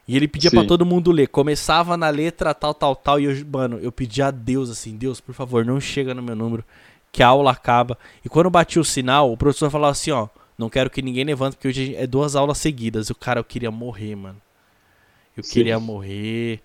E 0.08 0.16
ele 0.16 0.28
pedia 0.28 0.52
para 0.52 0.64
todo 0.64 0.86
mundo 0.86 1.10
ler. 1.10 1.26
Começava 1.26 1.96
na 1.96 2.08
letra 2.08 2.54
tal, 2.54 2.72
tal, 2.72 2.94
tal. 2.94 3.18
E 3.18 3.24
eu, 3.24 3.46
mano, 3.52 3.78
eu 3.82 3.90
pedia 3.90 4.26
a 4.28 4.30
Deus 4.30 4.70
assim: 4.70 4.96
Deus, 4.96 5.20
por 5.20 5.34
favor, 5.34 5.64
não 5.64 5.80
chega 5.80 6.14
no 6.14 6.22
meu 6.22 6.36
número, 6.36 6.64
que 7.10 7.22
a 7.22 7.26
aula 7.26 7.50
acaba. 7.50 7.98
E 8.24 8.28
quando 8.28 8.48
batia 8.48 8.80
o 8.80 8.84
sinal, 8.84 9.32
o 9.32 9.36
professor 9.36 9.68
falava 9.68 9.92
assim: 9.92 10.12
ó, 10.12 10.28
não 10.58 10.70
quero 10.70 10.88
que 10.88 11.02
ninguém 11.02 11.24
levante, 11.24 11.56
porque 11.56 11.68
hoje 11.68 11.94
é 11.96 12.06
duas 12.06 12.34
aulas 12.34 12.58
seguidas. 12.58 13.08
E 13.08 13.12
o 13.12 13.14
cara, 13.14 13.40
eu 13.40 13.44
queria 13.44 13.70
morrer, 13.70 14.14
mano. 14.14 14.40
Eu 15.36 15.42
Sim. 15.42 15.52
queria 15.52 15.78
morrer. 15.78 16.60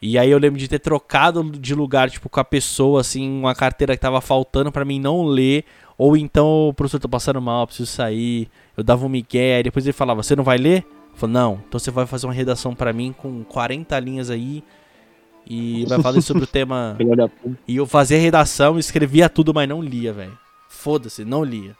E 0.00 0.18
aí 0.18 0.30
eu 0.30 0.38
lembro 0.38 0.58
de 0.58 0.68
ter 0.68 0.78
trocado 0.78 1.42
de 1.42 1.74
lugar, 1.74 2.10
tipo, 2.10 2.28
com 2.28 2.38
a 2.38 2.44
pessoa, 2.44 3.00
assim, 3.00 3.28
uma 3.28 3.54
carteira 3.54 3.96
que 3.96 4.00
tava 4.00 4.20
faltando 4.20 4.70
para 4.70 4.84
mim 4.84 5.00
não 5.00 5.24
ler. 5.24 5.64
Ou 5.96 6.16
então 6.16 6.68
o 6.68 6.74
professor 6.74 7.00
tá 7.00 7.08
passando 7.08 7.40
mal, 7.40 7.66
preciso 7.66 7.90
sair. 7.90 8.48
Eu 8.76 8.84
dava 8.84 9.04
um 9.04 9.08
migué, 9.08 9.56
aí 9.56 9.62
depois 9.62 9.84
ele 9.84 9.92
falava, 9.92 10.22
você 10.22 10.36
não 10.36 10.44
vai 10.44 10.58
ler? 10.58 10.84
Eu 11.12 11.16
falei, 11.16 11.34
não, 11.34 11.62
então 11.66 11.78
você 11.78 11.90
vai 11.90 12.06
fazer 12.06 12.26
uma 12.26 12.32
redação 12.32 12.74
para 12.74 12.92
mim 12.92 13.14
com 13.16 13.42
40 13.44 13.98
linhas 14.00 14.30
aí. 14.30 14.62
E 15.46 15.84
vai 15.86 16.00
falar 16.00 16.20
sobre 16.20 16.44
o 16.44 16.46
tema. 16.46 16.96
e 17.66 17.76
eu 17.76 17.86
fazia 17.86 18.18
redação, 18.18 18.78
escrevia 18.78 19.28
tudo, 19.28 19.52
mas 19.52 19.68
não 19.68 19.82
lia, 19.82 20.12
velho. 20.12 20.38
Foda-se, 20.68 21.24
não 21.24 21.44
lia. 21.44 21.76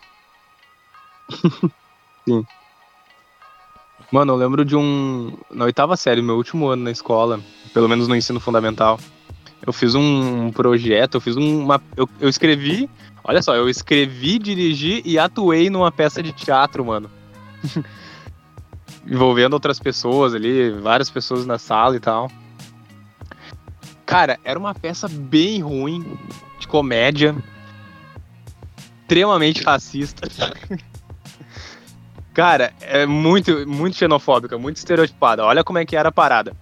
Sim. 2.26 2.44
Mano, 4.10 4.32
eu 4.32 4.36
lembro 4.36 4.64
de 4.64 4.76
um. 4.76 5.36
Na 5.50 5.64
oitava 5.64 5.96
série, 5.96 6.22
meu 6.22 6.36
último 6.36 6.68
ano 6.68 6.84
na 6.84 6.90
escola, 6.90 7.40
pelo 7.72 7.88
menos 7.88 8.06
no 8.06 8.14
ensino 8.14 8.38
fundamental, 8.38 8.98
eu 9.66 9.72
fiz 9.72 9.94
um 9.94 10.50
projeto, 10.52 11.16
eu 11.16 11.20
fiz 11.20 11.36
uma. 11.36 11.82
Eu, 11.96 12.08
eu 12.20 12.28
escrevi. 12.28 12.88
Olha 13.24 13.42
só, 13.42 13.54
eu 13.54 13.68
escrevi, 13.68 14.38
dirigi 14.38 15.02
e 15.04 15.18
atuei 15.18 15.70
numa 15.70 15.90
peça 15.90 16.22
de 16.22 16.32
teatro, 16.32 16.84
mano. 16.84 17.10
envolvendo 19.06 19.54
outras 19.54 19.78
pessoas 19.78 20.34
ali, 20.34 20.70
várias 20.70 21.10
pessoas 21.10 21.46
na 21.46 21.58
sala 21.58 21.96
e 21.96 22.00
tal. 22.00 22.30
Cara, 24.06 24.38
era 24.44 24.58
uma 24.58 24.74
peça 24.74 25.08
bem 25.08 25.60
ruim, 25.60 26.18
de 26.58 26.66
comédia, 26.68 27.34
extremamente 29.02 29.62
racista. 29.62 30.28
Cara, 32.34 32.72
é 32.80 33.06
muito, 33.06 33.66
muito 33.66 33.96
xenofóbica, 33.96 34.58
muito 34.58 34.76
estereotipada. 34.76 35.44
Olha 35.44 35.62
como 35.62 35.78
é 35.78 35.86
que 35.86 35.96
era 35.96 36.08
a 36.08 36.12
parada. 36.12 36.52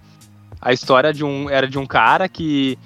A 0.61 0.71
história 0.71 1.11
de 1.11 1.25
um, 1.25 1.49
era 1.49 1.67
de 1.67 1.79
um 1.79 1.85
cara 1.85 2.29
que. 2.29 2.77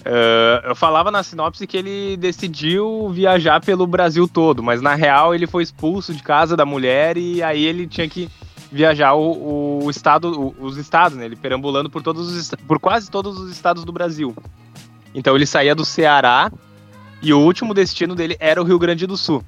Uh, 0.00 0.68
eu 0.68 0.74
falava 0.74 1.10
na 1.10 1.22
sinopse 1.22 1.66
que 1.66 1.76
ele 1.76 2.16
decidiu 2.16 3.08
viajar 3.10 3.60
pelo 3.60 3.86
Brasil 3.86 4.26
todo, 4.26 4.62
mas 4.62 4.82
na 4.82 4.94
real 4.94 5.34
ele 5.34 5.46
foi 5.46 5.62
expulso 5.62 6.12
de 6.12 6.22
casa 6.22 6.56
da 6.56 6.66
mulher 6.66 7.16
e 7.16 7.42
aí 7.42 7.64
ele 7.64 7.86
tinha 7.86 8.06
que 8.08 8.28
viajar 8.70 9.14
o, 9.14 9.84
o 9.84 9.88
estado, 9.88 10.32
o, 10.38 10.54
os 10.58 10.76
estados, 10.76 11.16
né? 11.16 11.24
Ele 11.24 11.36
perambulando 11.36 11.88
por 11.88 12.02
todos 12.02 12.36
os, 12.36 12.50
por 12.66 12.80
quase 12.80 13.08
todos 13.08 13.38
os 13.38 13.52
estados 13.52 13.84
do 13.84 13.92
Brasil. 13.92 14.34
Então 15.14 15.36
ele 15.36 15.46
saía 15.46 15.74
do 15.74 15.84
Ceará 15.84 16.50
e 17.22 17.32
o 17.32 17.38
último 17.38 17.72
destino 17.72 18.16
dele 18.16 18.36
era 18.40 18.60
o 18.60 18.64
Rio 18.64 18.78
Grande 18.78 19.06
do 19.06 19.16
Sul. 19.16 19.42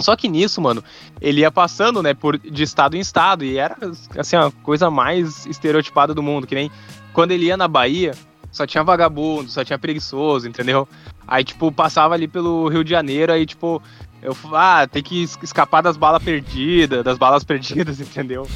Só 0.00 0.16
que 0.16 0.28
nisso, 0.28 0.60
mano, 0.60 0.82
ele 1.20 1.40
ia 1.40 1.50
passando, 1.50 2.02
né, 2.02 2.14
por, 2.14 2.38
de 2.38 2.62
estado 2.62 2.96
em 2.96 3.00
estado 3.00 3.44
e 3.44 3.58
era 3.58 3.76
assim 4.18 4.36
a 4.36 4.50
coisa 4.62 4.90
mais 4.90 5.46
estereotipada 5.46 6.14
do 6.14 6.22
mundo, 6.22 6.46
que 6.46 6.54
nem 6.54 6.70
quando 7.12 7.32
ele 7.32 7.46
ia 7.46 7.56
na 7.56 7.68
Bahia, 7.68 8.12
só 8.50 8.66
tinha 8.66 8.82
vagabundo, 8.82 9.50
só 9.50 9.64
tinha 9.64 9.78
preguiçoso, 9.78 10.48
entendeu? 10.48 10.88
Aí 11.26 11.44
tipo 11.44 11.70
passava 11.70 12.14
ali 12.14 12.26
pelo 12.26 12.68
Rio 12.68 12.84
de 12.84 12.90
Janeiro, 12.90 13.32
aí 13.32 13.46
tipo 13.46 13.82
eu, 14.22 14.36
ah, 14.52 14.86
tem 14.86 15.02
que 15.02 15.22
escapar 15.42 15.82
das 15.82 15.96
balas 15.96 16.22
perdidas, 16.22 17.02
das 17.02 17.16
balas 17.16 17.42
perdidas, 17.42 18.00
entendeu? 18.00 18.46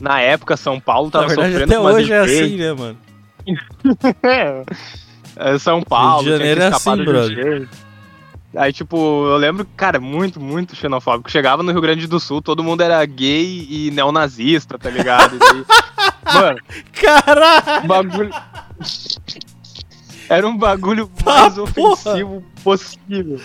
Na 0.00 0.20
época, 0.20 0.56
São 0.56 0.78
Paulo 0.78 1.10
tava 1.10 1.24
Na 1.24 1.28
verdade, 1.28 1.52
sofrendo 1.52 1.72
até 1.72 1.80
hoje 1.80 2.12
é 2.12 2.18
assim, 2.18 2.56
né, 2.56 2.72
mano? 2.72 2.98
é, 5.36 5.58
São 5.58 5.82
Paulo, 5.82 6.24
Rio 6.24 6.32
de 6.32 6.38
Janeiro 6.38 6.62
é 6.62 6.66
assim, 6.66 7.04
brother. 7.04 7.68
Aí, 8.56 8.72
tipo, 8.72 8.96
eu 8.96 9.36
lembro, 9.36 9.66
cara, 9.76 9.98
muito, 9.98 10.40
muito 10.40 10.76
xenofóbico. 10.76 11.30
Chegava 11.30 11.62
no 11.62 11.72
Rio 11.72 11.80
Grande 11.80 12.06
do 12.06 12.20
Sul, 12.20 12.40
todo 12.40 12.62
mundo 12.62 12.82
era 12.82 13.04
gay 13.04 13.66
e 13.68 13.90
neonazista, 13.90 14.78
tá 14.78 14.90
ligado? 14.90 15.38
Daí, 15.38 15.64
mano. 16.34 16.60
Caralho! 16.92 17.88
Bagulho. 17.88 18.30
Era 20.28 20.46
um 20.46 20.56
bagulho 20.56 21.10
tá 21.22 21.24
mais 21.24 21.58
ofensivo 21.58 22.42
possível. 22.62 23.40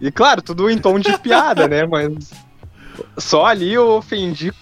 E 0.00 0.10
claro, 0.10 0.42
tudo 0.42 0.70
em 0.70 0.78
tom 0.78 0.98
de 0.98 1.16
piada, 1.18 1.66
né? 1.66 1.86
Mas 1.86 2.32
só 3.16 3.46
ali 3.46 3.72
eu 3.72 3.88
ofendi 3.90 4.52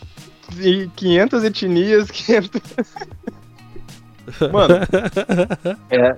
500 0.95 1.45
etnias, 1.45 2.11
500. 2.11 2.61
Mano, 4.53 4.75
é, 5.89 6.17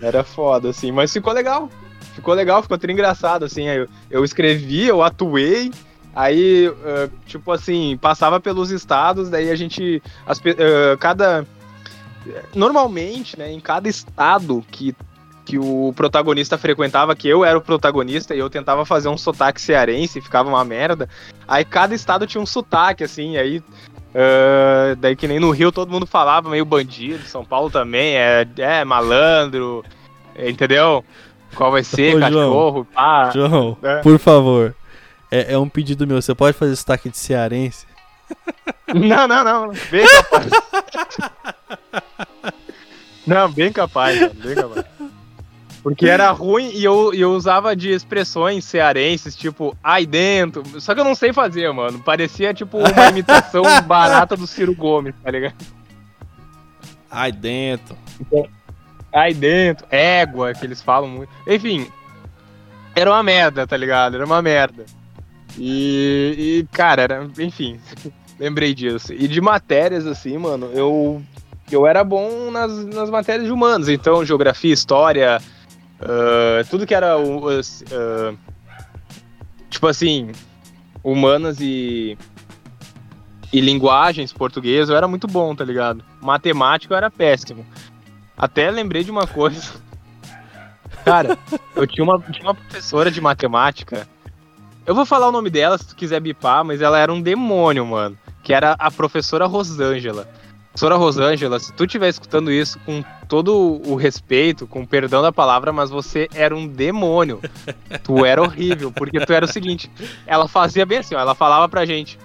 era 0.00 0.24
foda, 0.24 0.70
assim, 0.70 0.90
mas 0.90 1.12
ficou 1.12 1.32
legal. 1.32 1.68
Ficou 2.14 2.34
legal, 2.34 2.62
ficou 2.62 2.76
até 2.76 2.90
engraçado, 2.90 3.44
assim. 3.44 3.66
Eu, 3.66 3.88
eu 4.10 4.24
escrevi, 4.24 4.86
eu 4.86 5.02
atuei, 5.02 5.72
aí, 6.14 6.68
uh, 6.68 7.10
tipo 7.26 7.50
assim, 7.50 7.98
passava 8.00 8.40
pelos 8.40 8.70
estados, 8.70 9.28
daí 9.28 9.50
a 9.50 9.56
gente. 9.56 10.02
As, 10.26 10.38
uh, 10.38 10.96
cada. 10.98 11.46
Normalmente, 12.54 13.38
né, 13.38 13.52
em 13.52 13.60
cada 13.60 13.88
estado 13.88 14.64
que 14.70 14.94
que 15.44 15.58
o 15.58 15.92
protagonista 15.94 16.56
frequentava, 16.56 17.14
que 17.14 17.28
eu 17.28 17.44
era 17.44 17.58
o 17.58 17.60
protagonista 17.60 18.34
e 18.34 18.38
eu 18.38 18.48
tentava 18.48 18.84
fazer 18.86 19.08
um 19.08 19.18
sotaque 19.18 19.60
cearense, 19.60 20.20
ficava 20.20 20.48
uma 20.48 20.64
merda. 20.64 21.08
Aí 21.46 21.64
cada 21.64 21.94
estado 21.94 22.26
tinha 22.26 22.40
um 22.40 22.46
sotaque, 22.46 23.04
assim, 23.04 23.36
aí. 23.36 23.58
Uh, 23.58 24.94
daí 24.98 25.16
que 25.16 25.26
nem 25.26 25.40
no 25.40 25.50
Rio 25.50 25.72
todo 25.72 25.90
mundo 25.90 26.06
falava 26.06 26.48
meio 26.48 26.64
bandido, 26.64 27.26
São 27.26 27.44
Paulo 27.44 27.68
também, 27.68 28.16
é, 28.16 28.46
é 28.58 28.84
malandro, 28.84 29.84
entendeu? 30.38 31.04
Qual 31.54 31.70
vai 31.70 31.84
ser, 31.84 32.16
Ô, 32.16 32.20
cachorro, 32.20 32.74
João, 32.74 32.86
pá. 32.92 33.30
João, 33.30 33.78
né? 33.80 34.00
por 34.02 34.18
favor. 34.18 34.74
É, 35.30 35.54
é, 35.54 35.58
um 35.58 35.68
pedido 35.68 36.06
meu, 36.06 36.20
você 36.20 36.34
pode 36.34 36.56
fazer 36.56 36.74
sotaque 36.76 37.10
de 37.10 37.18
cearense? 37.18 37.86
Não, 38.94 39.26
não, 39.26 39.42
não. 39.42 39.72
Bem 39.90 40.06
capaz. 40.06 40.46
não, 43.26 43.50
bem 43.50 43.72
capaz, 43.72 44.20
mano, 44.20 44.34
bem 44.34 44.54
capaz. 44.54 44.84
Porque 45.82 46.08
era 46.08 46.30
ruim 46.30 46.70
e 46.72 46.84
eu, 46.84 47.12
eu 47.12 47.32
usava 47.32 47.76
de 47.76 47.90
expressões 47.90 48.64
cearenses, 48.64 49.36
tipo, 49.36 49.76
ai 49.82 50.06
dentro. 50.06 50.62
Só 50.80 50.94
que 50.94 51.00
eu 51.00 51.04
não 51.04 51.14
sei 51.14 51.32
fazer, 51.32 51.70
mano. 51.72 51.98
Parecia, 51.98 52.54
tipo, 52.54 52.78
uma 52.78 53.08
imitação 53.10 53.64
barata 53.82 54.36
do 54.36 54.46
Ciro 54.46 54.74
Gomes, 54.74 55.14
tá 55.22 55.30
ligado? 55.30 55.54
Ai 57.10 57.32
dentro. 57.32 57.96
Ai 59.14 59.32
dentro. 59.32 59.86
Égua, 59.90 60.52
que 60.52 60.66
eles 60.66 60.82
falam 60.82 61.08
muito. 61.08 61.30
Enfim, 61.46 61.86
era 62.94 63.10
uma 63.10 63.22
merda, 63.22 63.66
tá 63.66 63.76
ligado? 63.76 64.16
Era 64.16 64.26
uma 64.26 64.42
merda. 64.42 64.84
E, 65.56 66.34
e 66.36 66.76
cara, 66.76 67.02
era, 67.02 67.30
enfim, 67.38 67.80
lembrei 68.38 68.74
disso. 68.74 69.12
E 69.12 69.28
de 69.28 69.40
matérias, 69.40 70.06
assim, 70.06 70.36
mano, 70.36 70.70
eu, 70.74 71.22
eu 71.70 71.86
era 71.86 72.02
bom 72.02 72.50
nas, 72.50 72.84
nas 72.86 73.08
matérias 73.08 73.46
de 73.46 73.52
humanos. 73.52 73.88
Então, 73.88 74.24
geografia, 74.24 74.72
história, 74.72 75.40
Uh, 76.00 76.66
tudo 76.68 76.86
que 76.86 76.94
era 76.94 77.16
uh, 77.18 78.38
tipo 79.70 79.86
assim, 79.86 80.32
humanas 81.02 81.58
e 81.60 82.18
e 83.52 83.60
linguagens 83.60 84.32
português, 84.32 84.88
eu 84.88 84.96
era 84.96 85.06
muito 85.06 85.28
bom, 85.28 85.54
tá 85.54 85.64
ligado? 85.64 86.04
Matemática 86.20 86.92
eu 86.92 86.98
era 86.98 87.10
péssimo. 87.10 87.64
Até 88.36 88.70
lembrei 88.70 89.04
de 89.04 89.10
uma 89.10 89.26
coisa. 89.26 89.74
Cara, 91.04 91.38
eu 91.74 91.86
tinha 91.86 92.04
uma, 92.04 92.18
tinha 92.18 92.46
uma 92.46 92.54
professora 92.54 93.10
de 93.10 93.20
matemática. 93.20 94.08
Eu 94.86 94.94
vou 94.94 95.06
falar 95.06 95.28
o 95.28 95.32
nome 95.32 95.50
dela 95.50 95.78
se 95.78 95.88
tu 95.88 95.96
quiser 95.96 96.20
bipar, 96.20 96.64
mas 96.64 96.80
ela 96.82 96.98
era 96.98 97.12
um 97.12 97.20
demônio, 97.20 97.86
mano. 97.86 98.18
Que 98.42 98.52
era 98.52 98.72
a 98.78 98.90
professora 98.90 99.46
Rosângela. 99.46 100.28
Professora 100.74 100.96
Rosângela, 100.96 101.60
se 101.60 101.72
tu 101.72 101.84
estiver 101.84 102.08
escutando 102.08 102.50
isso 102.50 102.80
com 102.80 103.02
todo 103.28 103.80
o 103.86 103.94
respeito, 103.94 104.66
com 104.66 104.82
o 104.82 104.86
perdão 104.86 105.22
da 105.22 105.32
palavra, 105.32 105.72
mas 105.72 105.88
você 105.88 106.28
era 106.34 106.54
um 106.54 106.66
demônio. 106.66 107.40
tu 108.02 108.24
era 108.24 108.42
horrível, 108.42 108.90
porque 108.90 109.24
tu 109.24 109.32
era 109.32 109.44
o 109.44 109.48
seguinte, 109.48 109.88
ela 110.26 110.48
fazia 110.48 110.84
bem 110.84 110.98
assim, 110.98 111.14
ó, 111.14 111.20
ela 111.20 111.34
falava 111.34 111.68
pra 111.68 111.86
gente, 111.86 112.18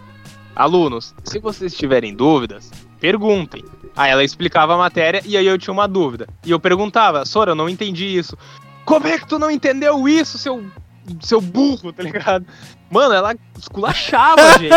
alunos, 0.56 1.14
se 1.24 1.38
vocês 1.38 1.76
tiverem 1.76 2.16
dúvidas, 2.16 2.72
perguntem. 3.00 3.64
Aí 3.96 4.12
ela 4.12 4.24
explicava 4.24 4.74
a 4.74 4.78
matéria 4.78 5.22
e 5.26 5.36
aí 5.36 5.46
eu 5.46 5.58
tinha 5.58 5.74
uma 5.74 5.88
dúvida. 5.88 6.28
E 6.46 6.52
eu 6.52 6.60
perguntava, 6.60 7.26
Sora, 7.26 7.52
eu 7.52 7.56
não 7.56 7.70
entendi 7.70 8.06
isso. 8.06 8.38
Como 8.86 9.08
é 9.08 9.18
que 9.18 9.28
tu 9.28 9.38
não 9.38 9.52
entendeu 9.52 10.08
isso, 10.08 10.38
seu, 10.38 10.64
seu 11.22 11.42
burro, 11.42 11.92
tá 11.94 12.04
ligado? 12.04 12.46
Mano, 12.90 13.14
ela 13.14 13.36
esculachava, 13.58 14.58
gente. 14.58 14.74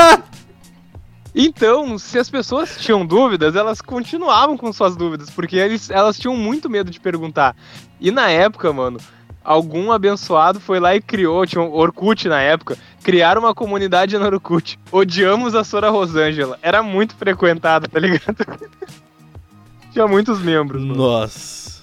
Então, 1.35 1.99
se 1.99 2.19
as 2.19 2.29
pessoas 2.29 2.77
tinham 2.79 3.07
dúvidas, 3.07 3.57
elas 3.57 3.81
continuavam 3.81 4.57
com 4.59 4.71
suas 4.71 4.95
dúvidas, 4.95 5.31
porque 5.31 5.57
eles, 5.57 5.89
elas 5.89 6.19
tinham 6.19 6.37
muito 6.37 6.69
medo 6.69 6.91
de 6.91 7.01
perguntar. 7.01 7.57
E 7.99 8.11
na 8.11 8.29
época, 8.29 8.71
mano, 8.71 8.99
algum 9.45 9.93
abençoado 9.93 10.61
foi 10.61 10.81
lá 10.81 10.95
e 10.95 11.01
criou, 11.01 11.47
tinha 11.47 11.63
um 11.63 11.73
Orkut 11.73 12.29
na 12.29 12.41
época, 12.41 12.77
criaram 13.03 13.43
uma 13.43 13.55
comunidade 13.55 14.17
no 14.17 14.25
Orkut. 14.25 14.79
Odiamos 14.91 15.55
a 15.55 15.65
Sora 15.65 15.91
Rosângela. 15.91 16.59
Era 16.63 16.83
muito 16.83 17.15
frequentada, 17.15 17.89
tá 17.89 17.99
ligado? 17.99 18.37
Tinha 19.93 20.07
muitos 20.07 20.41
membros. 20.41 20.81
Mano. 20.81 20.95
Nossa. 20.97 21.83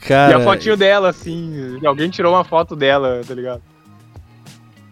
Cara. 0.00 0.32
E 0.32 0.34
a 0.34 0.40
fotinho 0.40 0.76
dela, 0.76 1.08
assim. 1.08 1.80
Alguém 1.84 2.10
tirou 2.10 2.34
uma 2.34 2.44
foto 2.44 2.76
dela, 2.76 3.22
tá 3.26 3.34
ligado? 3.34 3.62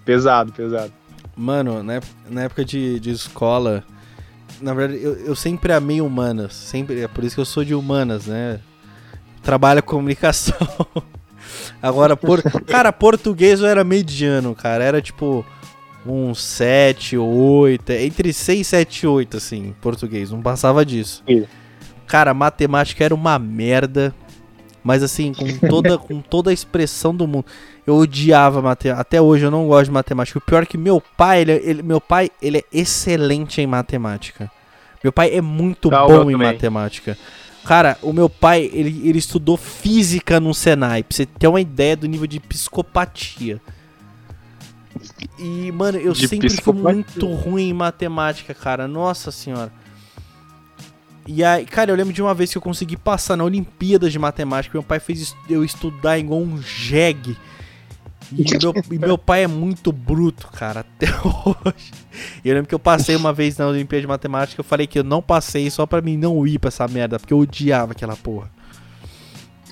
Pesado, 0.05 0.53
pesado. 0.53 0.93
Mano, 1.37 1.83
na, 1.83 2.01
na 2.29 2.43
época 2.43 2.65
de, 2.65 2.99
de 2.99 3.11
escola, 3.11 3.85
na 4.61 4.75
verdade, 4.75 5.03
eu, 5.03 5.15
eu 5.17 5.37
sempre 5.37 5.73
amei 5.73 6.01
humanas. 6.01 6.55
Sempre, 6.55 7.01
é 7.01 7.09
por 7.09 7.25
isso 7.25 7.37
que 7.37 7.41
eu 7.41 7.47
sou 7.47 7.65
de 7.65 7.75
humanas, 7.75 8.27
né? 8.27 8.59
Trabalho 9.43 9.83
com 9.83 9.97
comunicação. 9.97 10.57
Agora, 11.81 12.17
por, 12.17 12.43
cara, 12.67 12.93
português 12.93 13.61
eu 13.61 13.67
era 13.67 13.85
mediano, 13.85 14.55
cara. 14.55 14.85
Era 14.85 15.03
tipo 15.03 15.45
um 16.07 16.35
7, 16.35 17.17
8, 17.17 17.93
entre 17.93 18.33
6, 18.33 18.67
7 18.67 19.01
e 19.01 19.07
8, 19.07 19.37
assim, 19.37 19.75
português. 19.81 20.31
Não 20.31 20.43
passava 20.43 20.85
disso. 20.85 21.23
Cara, 22.07 22.35
matemática 22.35 23.05
era 23.05 23.15
uma 23.15 23.39
merda. 23.39 24.15
Mas 24.85 25.03
assim, 25.03 25.33
com 25.33 25.69
toda, 25.69 25.97
com 25.97 26.21
toda 26.21 26.51
a 26.51 26.53
expressão 26.53 27.15
do 27.15 27.27
mundo. 27.27 27.47
Eu 27.87 27.97
odiava 27.97 28.61
matemática. 28.61 29.01
Até 29.01 29.23
hoje 29.23 29.45
eu 29.45 29.51
não 29.51 29.69
gosto 29.69 29.87
de 29.87 29.91
matemática. 29.93 30.39
O 30.39 30.43
pior 30.43 30.65
é 30.65 30.67
que 30.67 30.77
meu 30.77 31.01
pai, 31.17 31.43
ele, 31.43 31.53
ele 31.53 31.83
meu 31.83 32.01
pai, 32.01 32.31
ele 32.41 32.59
é 32.59 32.65
excelente 32.73 33.61
em 33.61 33.67
matemática. 33.67 34.51
Meu 35.03 35.13
pai 35.13 35.31
é 35.35 35.41
muito 35.41 35.89
tá, 35.89 36.05
bom 36.05 36.31
em 36.31 36.37
matemática. 36.37 37.17
Cara, 37.65 37.97
o 38.03 38.13
meu 38.13 38.29
pai, 38.29 38.69
ele, 38.73 39.09
ele 39.09 39.19
estudou 39.19 39.57
física 39.57 40.41
no 40.41 40.53
Senai, 40.53 41.03
pra 41.03 41.15
você 41.15 41.27
ter 41.27 41.47
uma 41.47 41.61
ideia 41.61 41.97
do 41.97 42.09
nível 42.09 42.27
de 42.27 42.41
psicopatia. 42.41 43.61
E, 45.39 45.71
mano, 45.73 45.99
eu 45.99 46.13
de 46.13 46.27
sempre 46.27 46.51
fui 46.51 46.75
muito 46.75 47.27
ruim 47.27 47.69
em 47.69 47.73
matemática, 47.73 48.53
cara. 48.53 48.89
Nossa 48.89 49.31
senhora. 49.31 49.73
E 51.27 51.45
aí, 51.45 51.65
cara, 51.65 51.91
eu 51.91 51.97
lembro 51.97 52.13
de 52.13 52.21
uma 52.21 52.35
vez 52.35 52.51
que 52.51 52.59
eu 52.59 52.63
consegui 52.63 52.97
passar 52.97 53.37
na 53.37 53.45
Olimpíada 53.45 54.11
de 54.11 54.19
Matemática. 54.19 54.77
Meu 54.77 54.83
pai 54.83 54.99
fez 54.99 55.35
eu 55.49 55.65
estudar 55.65 56.19
igual 56.19 56.41
um 56.41 56.61
jegue. 56.61 57.37
E 58.37 58.45
meu, 58.59 58.75
e 58.91 58.99
meu 58.99 59.19
pai 59.19 59.45
é 59.45 59.47
muito 59.47 59.93
bruto, 59.93 60.49
cara, 60.49 60.81
até 60.81 61.07
hoje. 61.25 61.93
E 62.45 62.49
eu 62.49 62.55
lembro 62.55 62.69
que 62.69 62.75
eu 62.75 62.79
passei 62.79 63.15
uma 63.15 63.33
vez 63.33 63.57
na 63.57 63.67
Olimpíada 63.67 64.01
de 64.01 64.07
Matemática. 64.07 64.61
Eu 64.61 64.65
falei 64.65 64.87
que 64.87 64.99
eu 64.99 65.05
não 65.05 65.21
passei 65.21 65.71
só 65.71 65.87
pra 65.87 66.01
mim 66.01 66.17
não 66.17 66.47
ir 66.47 66.59
pra 66.59 66.69
essa 66.69 66.87
merda, 66.89 67.19
porque 67.19 67.33
eu 67.33 67.39
odiava 67.39 67.93
aquela 67.93 68.17
porra. 68.17 68.51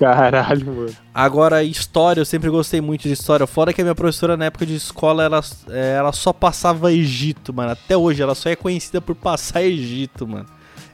Caralho, 0.01 0.65
mano. 0.65 0.95
Agora, 1.13 1.63
história, 1.63 2.21
eu 2.21 2.25
sempre 2.25 2.49
gostei 2.49 2.81
muito 2.81 3.03
de 3.03 3.11
história. 3.11 3.45
Fora 3.45 3.71
que 3.71 3.81
a 3.81 3.83
minha 3.83 3.93
professora 3.93 4.35
na 4.35 4.45
época 4.45 4.65
de 4.65 4.73
escola, 4.73 5.23
ela, 5.23 5.41
é, 5.69 5.93
ela 5.95 6.11
só 6.11 6.33
passava 6.33 6.91
Egito, 6.91 7.53
mano. 7.53 7.71
Até 7.71 7.95
hoje, 7.95 8.19
ela 8.19 8.33
só 8.33 8.49
é 8.49 8.55
conhecida 8.55 8.99
por 8.99 9.15
passar 9.15 9.61
Egito, 9.61 10.27
mano. 10.27 10.47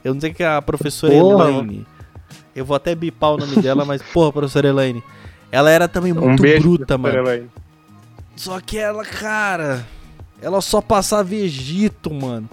Eu 0.04 0.14
não 0.14 0.20
sei 0.20 0.34
que 0.34 0.44
a 0.44 0.62
professora 0.62 1.14
porra. 1.14 1.50
Elaine. 1.50 1.88
Eu 2.54 2.66
vou 2.66 2.76
até 2.76 2.94
bipar 2.94 3.32
o 3.32 3.38
nome 3.38 3.62
dela, 3.62 3.86
mas 3.86 4.02
porra, 4.02 4.34
professora 4.34 4.68
Elaine. 4.68 5.02
Ela 5.52 5.72
era 5.72 5.88
também 5.88 6.14
muito 6.14 6.44
um 6.44 6.60
bruta, 6.60 6.98
mano. 6.98 7.50
Só 8.36 8.60
que 8.60 8.78
ela, 8.78 9.04
cara, 9.04 9.86
ela 10.42 10.62
só 10.62 10.82
passava 10.82 11.34
Egito, 11.34 12.14
mano. 12.14 12.50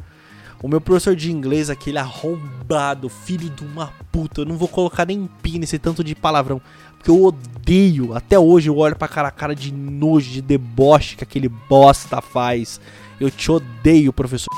O 0.62 0.68
meu 0.68 0.80
professor 0.80 1.14
de 1.14 1.30
inglês, 1.30 1.68
aquele 1.68 1.98
arrombado, 1.98 3.10
filho 3.10 3.50
de 3.50 3.62
uma 3.62 3.92
puta. 4.10 4.40
Eu 4.40 4.46
não 4.46 4.56
vou 4.56 4.66
colocar 4.66 5.04
nem 5.04 5.28
pi 5.42 5.58
nesse 5.58 5.78
tanto 5.78 6.02
de 6.02 6.14
palavrão. 6.14 6.58
Porque 6.96 7.10
eu 7.10 7.22
odeio. 7.22 8.14
Até 8.14 8.38
hoje 8.38 8.70
eu 8.70 8.78
olho 8.78 8.96
pra 8.96 9.06
cara 9.06 9.28
a 9.28 9.30
cara 9.30 9.54
de 9.54 9.70
nojo, 9.70 10.30
de 10.30 10.40
deboche 10.40 11.16
que 11.16 11.24
aquele 11.24 11.50
bosta 11.50 12.22
faz. 12.22 12.80
Eu 13.20 13.30
te 13.30 13.52
odeio, 13.52 14.10
professor. 14.10 14.54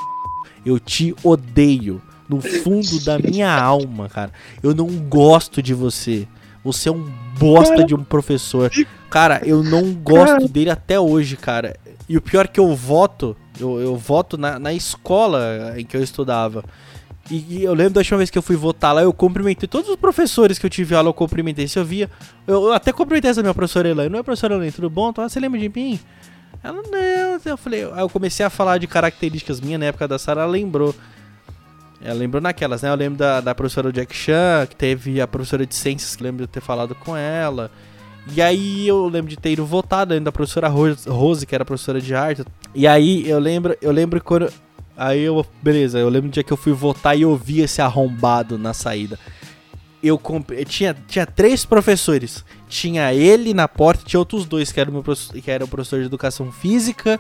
Eu 0.64 0.78
te 0.78 1.12
odeio 1.24 2.00
no 2.28 2.40
fundo 2.40 3.04
da 3.04 3.18
minha 3.18 3.52
alma, 3.52 4.08
cara. 4.08 4.30
Eu 4.62 4.74
não 4.76 4.86
gosto 4.86 5.60
de 5.60 5.74
você. 5.74 6.28
Você 6.66 6.88
é 6.88 6.92
um 6.92 7.08
bosta 7.38 7.84
de 7.84 7.94
um 7.94 8.02
professor. 8.02 8.72
Cara, 9.08 9.40
eu 9.44 9.62
não 9.62 9.92
gosto 9.94 10.48
dele 10.48 10.68
até 10.68 10.98
hoje, 10.98 11.36
cara. 11.36 11.76
E 12.08 12.16
o 12.16 12.20
pior 12.20 12.44
é 12.44 12.48
que 12.48 12.58
eu 12.58 12.74
voto, 12.74 13.36
eu, 13.58 13.80
eu 13.80 13.96
voto 13.96 14.36
na, 14.36 14.58
na 14.58 14.72
escola 14.72 15.74
em 15.76 15.84
que 15.84 15.96
eu 15.96 16.02
estudava. 16.02 16.64
E, 17.30 17.58
e, 17.58 17.64
eu 17.64 17.72
lembro 17.72 17.94
da 17.94 18.00
última 18.00 18.18
vez 18.18 18.30
que 18.30 18.38
eu 18.38 18.42
fui 18.42 18.56
votar 18.56 18.92
lá, 18.92 19.02
eu 19.02 19.12
cumprimentei 19.12 19.68
todos 19.68 19.88
os 19.88 19.96
professores 19.96 20.58
que 20.58 20.66
eu 20.66 20.70
tive 20.70 20.94
aula, 20.96 21.08
eu 21.08 21.14
cumprimentei. 21.14 21.68
Se 21.68 21.78
eu 21.78 21.84
via. 21.84 22.10
Eu, 22.46 22.64
eu 22.64 22.72
até 22.72 22.92
cumprimentei 22.92 23.30
essa 23.30 23.42
minha 23.42 23.54
professora 23.54 23.88
Elaine. 23.88 24.10
Não 24.10 24.18
é 24.18 24.22
professora 24.24 24.54
Elaine, 24.54 24.72
tudo 24.72 24.90
bom? 24.90 25.10
Então, 25.10 25.28
você 25.28 25.38
lembra 25.38 25.60
de 25.60 25.68
mim? 25.68 26.00
Ela 26.64 26.82
não. 26.82 27.40
Eu 27.44 27.56
falei. 27.56 27.84
Aí 27.84 28.00
eu 28.00 28.08
comecei 28.08 28.44
a 28.44 28.50
falar 28.50 28.78
de 28.78 28.88
características 28.88 29.60
minhas 29.60 29.78
na 29.78 29.86
época 29.86 30.08
da 30.08 30.18
Sara, 30.18 30.42
ela 30.42 30.50
lembrou. 30.50 30.92
Ela 32.00 32.14
lembrou 32.14 32.42
naquelas, 32.42 32.82
né? 32.82 32.90
Eu 32.90 32.94
lembro 32.94 33.18
da, 33.18 33.40
da 33.40 33.54
professora 33.54 33.92
Jack 33.92 34.14
Chan, 34.14 34.66
que 34.68 34.76
teve 34.76 35.20
a 35.20 35.26
professora 35.26 35.66
de 35.66 35.74
ciências, 35.74 36.14
que 36.14 36.22
lembro 36.22 36.46
de 36.46 36.52
ter 36.52 36.60
falado 36.60 36.94
com 36.94 37.16
ela. 37.16 37.70
E 38.34 38.42
aí 38.42 38.86
eu 38.86 39.06
lembro 39.08 39.30
de 39.30 39.36
ter 39.36 39.52
ido 39.52 39.64
lembro 40.14 40.24
da 40.24 40.32
professora 40.32 40.68
Rose, 40.68 41.46
que 41.46 41.54
era 41.54 41.64
professora 41.64 42.00
de 42.00 42.14
arte. 42.14 42.44
E 42.74 42.86
aí 42.86 43.28
eu 43.28 43.38
lembro, 43.38 43.76
eu 43.80 43.92
lembro 43.92 44.22
quando. 44.22 44.52
Aí 44.96 45.22
eu. 45.22 45.44
Beleza, 45.62 45.98
eu 45.98 46.08
lembro 46.08 46.28
do 46.28 46.32
dia 46.32 46.42
que 46.42 46.52
eu 46.52 46.56
fui 46.56 46.72
votar 46.72 47.16
e 47.16 47.22
eu 47.22 47.36
vi 47.36 47.60
esse 47.60 47.80
arrombado 47.80 48.58
na 48.58 48.74
saída. 48.74 49.18
Eu, 50.02 50.20
tinha, 50.66 50.94
tinha 51.08 51.24
três 51.24 51.64
professores. 51.64 52.44
Tinha 52.68 53.14
ele 53.14 53.54
na 53.54 53.66
porta, 53.66 54.04
tinha 54.04 54.20
outros 54.20 54.44
dois, 54.44 54.70
que 54.70 54.80
era 54.80 54.90
o, 54.90 54.92
meu 54.92 55.02
que 55.42 55.50
era 55.50 55.64
o 55.64 55.68
professor 55.68 56.00
de 56.00 56.06
educação 56.06 56.52
física 56.52 57.18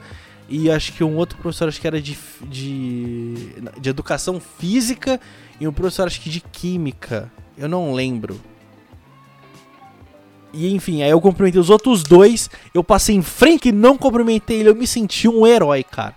e 0.48 0.70
acho 0.70 0.92
que 0.92 1.02
um 1.02 1.16
outro 1.16 1.38
professor 1.38 1.68
acho 1.68 1.80
que 1.80 1.86
era 1.86 2.00
de, 2.00 2.16
de, 2.42 3.34
de 3.80 3.88
educação 3.88 4.40
física 4.40 5.20
e 5.60 5.66
um 5.66 5.72
professor 5.72 6.06
acho 6.06 6.20
que 6.20 6.30
de 6.30 6.40
química. 6.40 7.30
Eu 7.58 7.68
não 7.68 7.92
lembro. 7.92 8.40
E 10.52 10.72
enfim, 10.72 11.02
aí 11.02 11.10
eu 11.10 11.20
cumprimentei 11.20 11.60
os 11.60 11.68
outros 11.68 12.02
dois, 12.02 12.48
eu 12.72 12.82
passei 12.84 13.14
em 13.14 13.22
frente 13.22 13.68
e 13.68 13.72
não 13.72 13.98
cumprimentei 13.98 14.60
ele, 14.60 14.70
eu 14.70 14.74
me 14.74 14.86
senti 14.86 15.28
um 15.28 15.46
herói, 15.46 15.82
cara. 15.82 16.14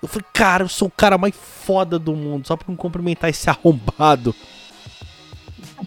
Eu 0.00 0.08
falei, 0.08 0.26
cara, 0.32 0.64
eu 0.64 0.68
sou 0.68 0.88
o 0.88 0.90
cara 0.90 1.18
mais 1.18 1.34
foda 1.34 1.98
do 1.98 2.14
mundo, 2.14 2.46
só 2.46 2.56
pra 2.56 2.66
não 2.68 2.76
cumprimentar 2.76 3.30
esse 3.30 3.48
arrombado. 3.50 4.34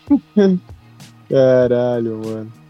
Caralho, 1.29 2.21
mano. 2.23 2.64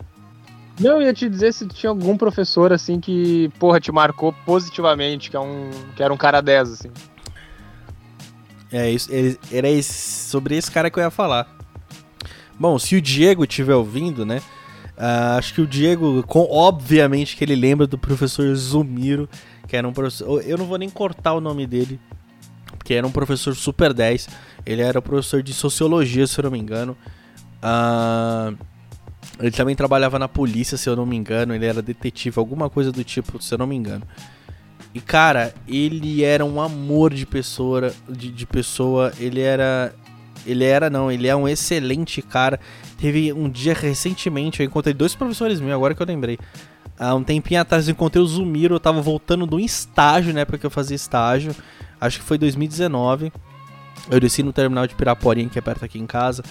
Não, 0.80 1.02
eu 1.02 1.04
ia 1.04 1.14
te 1.14 1.30
dizer 1.30 1.54
se 1.54 1.66
tinha 1.68 1.90
algum 1.90 2.18
professor, 2.18 2.74
assim, 2.74 3.00
que, 3.00 3.50
porra, 3.60 3.80
te 3.80 3.92
marcou 3.92 4.34
positivamente, 4.46 5.30
que, 5.30 5.38
é 5.38 5.40
um, 5.40 5.70
que 5.96 6.04
era 6.04 6.14
um 6.14 6.18
cara 6.18 6.42
10, 6.42 6.72
assim. 6.72 6.92
É, 8.72 8.90
isso, 8.90 9.10
era 9.52 9.70
esse, 9.70 9.94
sobre 10.30 10.58
esse 10.58 10.70
cara 10.70 10.90
que 10.90 11.00
eu 11.00 11.04
ia 11.04 11.10
falar. 11.10 11.48
Bom, 12.60 12.78
se 12.78 12.96
o 12.96 13.02
Diego 13.02 13.44
estiver 13.44 13.76
ouvindo, 13.76 14.26
né? 14.26 14.42
Uh, 14.98 15.38
acho 15.38 15.54
que 15.54 15.62
o 15.62 15.68
Diego, 15.68 16.24
com, 16.24 16.48
obviamente 16.50 17.36
que 17.36 17.44
ele 17.44 17.56
lembra 17.56 17.86
do 17.86 17.98
professor 17.98 18.54
Zumiro, 18.56 19.30
que 19.68 19.76
era 19.76 19.88
um 19.88 19.94
professor. 19.94 20.42
Eu 20.46 20.58
não 20.58 20.66
vou 20.66 20.78
nem 20.78 20.90
cortar 20.90 21.34
o 21.34 21.42
nome 21.42 21.68
dele, 21.68 22.00
porque 22.78 22.94
era 22.94 23.06
um 23.06 23.12
professor 23.12 23.56
super 23.56 23.94
10. 23.94 24.30
Ele 24.66 24.82
era 24.82 25.02
professor 25.02 25.44
de 25.44 25.54
sociologia, 25.54 26.26
se 26.28 26.40
eu 26.40 26.44
não 26.44 26.52
me 26.52 26.60
engano. 26.60 26.98
Uh, 27.62 28.58
ele 29.40 29.52
também 29.52 29.76
trabalhava 29.76 30.18
na 30.18 30.28
polícia, 30.28 30.78
se 30.78 30.90
eu 30.90 30.96
não 30.96 31.06
me 31.06 31.16
engano. 31.16 31.54
Ele 31.54 31.66
era 31.66 31.82
detetive, 31.82 32.40
alguma 32.40 32.70
coisa 32.70 32.92
do 32.92 33.04
tipo, 33.04 33.42
se 33.42 33.54
eu 33.54 33.58
não 33.58 33.68
me 33.68 33.76
engano. 33.76 34.04
E 34.94 35.02
cara, 35.02 35.54
ele 35.68 36.24
era 36.24 36.46
um 36.46 36.62
amor 36.62 37.14
de 37.14 37.26
pessoa, 37.26 37.94
de, 38.08 38.32
de 38.32 38.46
pessoa. 38.46 39.12
Ele 39.20 39.42
era, 39.42 39.94
ele 40.46 40.64
era 40.64 40.90
não, 40.90 41.12
ele 41.12 41.28
é 41.28 41.36
um 41.36 41.48
excelente 41.48 42.22
cara. 42.22 42.60
Teve 42.98 43.34
um 43.34 43.50
dia 43.50 43.74
recentemente, 43.74 44.62
eu 44.62 44.66
encontrei 44.66 44.94
dois 44.94 45.14
professores 45.14 45.60
meus, 45.60 45.74
agora 45.74 45.94
que 45.94 46.02
eu 46.02 46.08
lembrei. 46.08 46.40
Há 46.98 47.14
um 47.14 47.24
tempinho 47.24 47.60
atrás 47.60 47.88
eu 47.88 47.92
encontrei 47.92 48.24
o 48.24 48.26
Zumiro, 48.26 48.76
eu 48.76 48.80
tava 48.80 49.02
voltando 49.02 49.46
do 49.46 49.60
estágio, 49.60 50.34
né, 50.34 50.46
porque 50.46 50.66
eu 50.66 50.72
fazia 50.72 50.96
estágio. 50.96 51.54
Acho 52.00 52.20
que 52.20 52.26
foi 52.26 52.38
2019. 52.38 53.34
Eu 54.10 54.20
desci 54.20 54.44
no 54.44 54.54
terminal 54.54 54.88
de 54.88 54.96
Piraporinha, 54.96 55.50
que 55.50 55.60
é 55.60 55.62
perto 55.62 55.84
aqui 55.84 56.00
em 56.00 56.06
casa. 56.06 56.42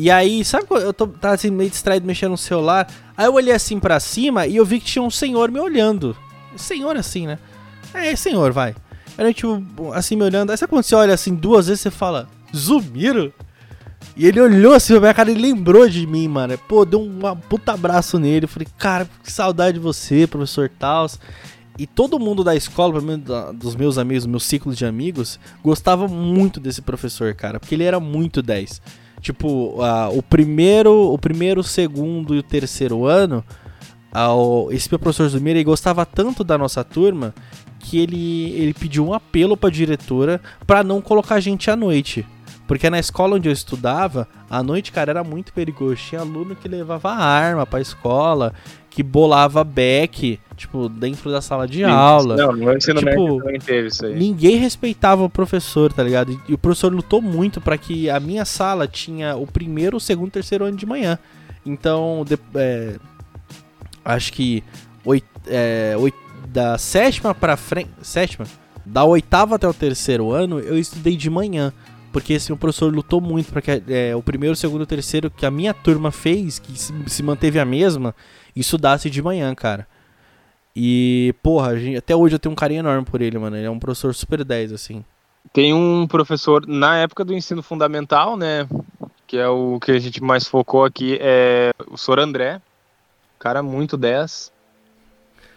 E 0.00 0.12
aí, 0.12 0.44
sabe 0.44 0.64
quando 0.64 0.84
eu 0.84 0.94
tô, 0.94 1.08
tava 1.08 1.34
assim, 1.34 1.50
meio 1.50 1.68
distraído 1.68 2.06
mexendo 2.06 2.30
no 2.30 2.38
celular? 2.38 2.86
Aí 3.16 3.26
eu 3.26 3.34
olhei 3.34 3.52
assim 3.52 3.80
para 3.80 3.98
cima 3.98 4.46
e 4.46 4.54
eu 4.54 4.64
vi 4.64 4.78
que 4.78 4.86
tinha 4.86 5.02
um 5.02 5.10
senhor 5.10 5.50
me 5.50 5.58
olhando. 5.58 6.16
Senhor 6.54 6.96
assim, 6.96 7.26
né? 7.26 7.36
É, 7.92 8.14
senhor, 8.14 8.52
vai. 8.52 8.76
Era 9.16 9.34
tipo, 9.34 9.60
assim, 9.92 10.14
me 10.14 10.22
olhando. 10.22 10.50
Aí 10.50 10.56
sabe 10.56 10.70
quando 10.70 10.84
você 10.84 10.94
olha 10.94 11.12
assim 11.12 11.34
duas 11.34 11.66
vezes 11.66 11.80
você 11.80 11.90
fala, 11.90 12.28
Zumiro? 12.56 13.34
E 14.16 14.24
ele 14.24 14.40
olhou 14.40 14.72
assim 14.72 14.92
pra 14.92 15.00
minha 15.00 15.14
cara 15.14 15.32
e 15.32 15.34
lembrou 15.34 15.88
de 15.88 16.06
mim, 16.06 16.28
mano. 16.28 16.56
Pô, 16.68 16.84
deu 16.84 17.00
um 17.00 17.18
puta 17.48 17.72
abraço 17.72 18.20
nele. 18.20 18.44
Eu 18.44 18.48
falei, 18.48 18.68
cara, 18.78 19.10
que 19.24 19.32
saudade 19.32 19.78
de 19.78 19.82
você, 19.82 20.28
professor 20.28 20.68
Taos. 20.68 21.18
E 21.76 21.88
todo 21.88 22.20
mundo 22.20 22.44
da 22.44 22.54
escola, 22.54 23.00
dos 23.52 23.74
meus 23.74 23.98
amigos, 23.98 24.26
meus 24.26 24.44
ciclos 24.44 24.78
de 24.78 24.86
amigos, 24.86 25.40
gostava 25.60 26.06
muito 26.06 26.60
desse 26.60 26.82
professor, 26.82 27.34
cara. 27.34 27.58
Porque 27.58 27.74
ele 27.74 27.82
era 27.82 27.98
muito 27.98 28.40
10. 28.40 28.80
Tipo, 29.20 29.82
uh, 29.82 30.16
o 30.16 30.22
primeiro, 30.22 31.12
o 31.12 31.18
primeiro, 31.18 31.62
segundo 31.62 32.34
e 32.34 32.38
o 32.38 32.42
terceiro 32.42 33.04
ano, 33.04 33.44
uh, 34.14 34.70
esse 34.72 34.88
meu 34.90 34.98
professor 34.98 35.28
Zumira, 35.28 35.58
ele 35.58 35.64
gostava 35.64 36.06
tanto 36.06 36.44
da 36.44 36.56
nossa 36.56 36.84
turma 36.84 37.34
que 37.78 37.98
ele, 37.98 38.52
ele 38.52 38.74
pediu 38.74 39.06
um 39.06 39.14
apelo 39.14 39.56
pra 39.56 39.70
diretora 39.70 40.40
para 40.66 40.84
não 40.84 41.00
colocar 41.00 41.36
a 41.36 41.40
gente 41.40 41.70
à 41.70 41.76
noite. 41.76 42.26
Porque 42.68 42.90
na 42.90 42.98
escola 42.98 43.36
onde 43.36 43.48
eu 43.48 43.52
estudava, 43.52 44.28
à 44.48 44.62
noite, 44.62 44.92
cara, 44.92 45.10
era 45.10 45.24
muito 45.24 45.54
perigoso. 45.54 45.96
Tinha 45.96 46.20
aluno 46.20 46.54
que 46.54 46.68
levava 46.68 47.10
arma 47.10 47.64
pra 47.64 47.80
escola, 47.80 48.52
que 48.90 49.02
bolava 49.02 49.64
beck, 49.64 50.38
tipo, 50.54 50.86
dentro 50.86 51.30
da 51.30 51.40
sala 51.40 51.66
de 51.66 51.78
Sim, 51.78 51.84
aula. 51.84 52.36
Não, 52.36 52.52
no 52.52 52.76
ensino 52.76 53.00
tipo, 53.00 53.10
médio 53.10 53.38
também 53.38 53.58
teve 53.58 53.88
isso 53.88 54.04
aí. 54.04 54.14
Ninguém 54.14 54.56
respeitava 54.56 55.24
o 55.24 55.30
professor, 55.30 55.90
tá 55.90 56.02
ligado? 56.02 56.38
E 56.46 56.52
o 56.52 56.58
professor 56.58 56.92
lutou 56.92 57.22
muito 57.22 57.58
para 57.58 57.78
que 57.78 58.10
a 58.10 58.20
minha 58.20 58.44
sala 58.44 58.86
tinha 58.86 59.34
o 59.34 59.46
primeiro, 59.46 59.96
o 59.96 60.00
segundo, 60.00 60.28
o 60.28 60.32
terceiro 60.32 60.66
ano 60.66 60.76
de 60.76 60.84
manhã. 60.84 61.18
Então, 61.64 62.22
de, 62.28 62.38
é, 62.54 62.96
acho 64.04 64.30
que 64.30 64.62
oit, 65.06 65.24
é, 65.46 65.94
oit, 65.98 66.14
da 66.48 66.76
sétima 66.76 67.34
pra 67.34 67.56
frente. 67.56 67.88
Sétima? 68.02 68.44
Da 68.84 69.04
oitava 69.04 69.54
até 69.54 69.66
o 69.66 69.72
terceiro 69.72 70.30
ano, 70.32 70.60
eu 70.60 70.78
estudei 70.78 71.16
de 71.16 71.30
manhã. 71.30 71.72
Porque 72.18 72.32
esse 72.32 72.50
meu 72.50 72.58
professor 72.58 72.92
lutou 72.92 73.20
muito 73.20 73.52
para 73.52 73.62
que 73.62 73.80
é, 73.88 74.16
o 74.16 74.20
primeiro, 74.20 74.56
segundo, 74.56 74.84
terceiro 74.84 75.30
que 75.30 75.46
a 75.46 75.52
minha 75.52 75.72
turma 75.72 76.10
fez, 76.10 76.58
que 76.58 76.76
se, 76.76 76.92
se 77.06 77.22
manteve 77.22 77.60
a 77.60 77.64
mesma, 77.64 78.12
estudasse 78.56 79.08
de 79.08 79.22
manhã, 79.22 79.54
cara. 79.54 79.86
E, 80.74 81.32
porra, 81.44 81.78
gente, 81.78 81.96
até 81.96 82.16
hoje 82.16 82.34
eu 82.34 82.40
tenho 82.40 82.52
um 82.52 82.56
carinho 82.56 82.80
enorme 82.80 83.04
por 83.04 83.22
ele, 83.22 83.38
mano. 83.38 83.56
Ele 83.56 83.66
é 83.66 83.70
um 83.70 83.78
professor 83.78 84.12
super 84.16 84.42
10, 84.42 84.72
assim. 84.72 85.04
Tem 85.52 85.72
um 85.72 86.08
professor, 86.08 86.66
na 86.66 86.96
época 86.96 87.24
do 87.24 87.32
ensino 87.32 87.62
fundamental, 87.62 88.36
né? 88.36 88.68
Que 89.24 89.38
é 89.38 89.46
o 89.46 89.78
que 89.78 89.92
a 89.92 89.98
gente 90.00 90.20
mais 90.20 90.48
focou 90.48 90.84
aqui, 90.84 91.18
é 91.20 91.70
o 91.88 91.96
Sor 91.96 92.18
André. 92.18 92.60
Cara 93.38 93.62
muito 93.62 93.96
10. 93.96 94.52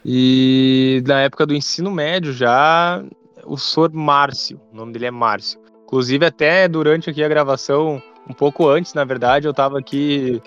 E 0.05 1.01
na 1.07 1.21
época 1.21 1.47
do 1.47 1.55
ensino 1.55 1.89
médio 1.89 2.31
já, 2.31 3.03
o 3.45 3.57
Sor 3.57 3.91
Márcio. 3.91 4.61
O 4.71 4.75
nome 4.75 4.93
dele 4.93 5.07
é 5.07 5.11
Márcio. 5.11 5.59
Inclusive, 5.91 6.25
até 6.25 6.69
durante 6.69 7.09
aqui 7.09 7.21
a 7.21 7.27
gravação, 7.27 8.01
um 8.25 8.33
pouco 8.33 8.69
antes, 8.69 8.93
na 8.93 9.03
verdade, 9.03 9.45
eu 9.45 9.53
tava 9.53 9.77
aqui 9.77 10.41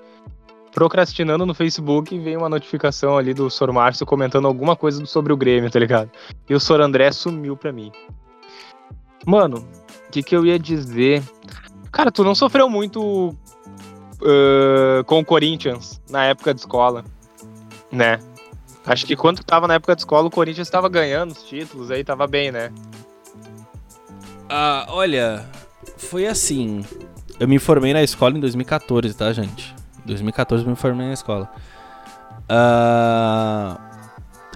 procrastinando 0.73 1.45
no 1.45 1.53
Facebook 1.53 2.15
e 2.15 2.19
veio 2.19 2.39
uma 2.39 2.49
notificação 2.49 3.19
ali 3.19 3.35
do 3.35 3.51
Sor 3.51 3.71
Márcio 3.71 4.07
comentando 4.07 4.47
alguma 4.49 4.75
coisa 4.75 5.05
sobre 5.05 5.35
o 5.35 5.37
Grêmio, 5.37 5.71
tá 5.71 5.79
ligado? 5.79 6.11
E 6.49 6.55
o 6.55 6.59
Sor 6.59 6.81
André 6.81 7.13
sumiu 7.13 7.59
pra 7.59 7.71
mim. 7.73 7.93
Mano, 9.27 9.69
o 10.09 10.11
que, 10.11 10.23
que 10.23 10.35
eu 10.35 10.47
ia 10.47 10.59
dizer? 10.59 11.23
Cara, 11.93 12.11
tu 12.11 12.25
não 12.25 12.35
sofreu 12.35 12.71
muito 12.71 13.29
uh, 13.29 15.05
com 15.05 15.19
o 15.21 15.25
Corinthians 15.27 16.01
na 16.09 16.25
época 16.25 16.55
de 16.55 16.61
escola, 16.61 17.05
né? 17.93 18.19
Acho 18.87 19.05
que 19.05 19.15
quando 19.15 19.45
tava 19.45 19.69
na 19.69 19.75
época 19.75 19.95
de 19.95 20.01
escola, 20.01 20.27
o 20.27 20.31
Corinthians 20.31 20.71
tava 20.71 20.89
ganhando 20.89 21.33
os 21.33 21.43
títulos, 21.43 21.91
aí 21.91 22.03
tava 22.03 22.27
bem, 22.27 22.51
né? 22.51 22.73
Ah, 24.57 24.87
olha, 24.91 25.45
foi 25.99 26.29
assim. 26.29 26.85
Eu 27.41 27.49
me 27.49 27.59
formei 27.59 27.93
na 27.93 28.05
escola 28.05 28.39
em 28.39 28.41
2014, 28.41 29.13
tá, 29.13 29.33
gente? 29.33 29.75
2014 30.07 30.63
eu 30.63 30.71
me 30.71 30.77
formei 30.77 31.09
na 31.09 31.13
escola. 31.13 31.51
Uh, 32.45 33.77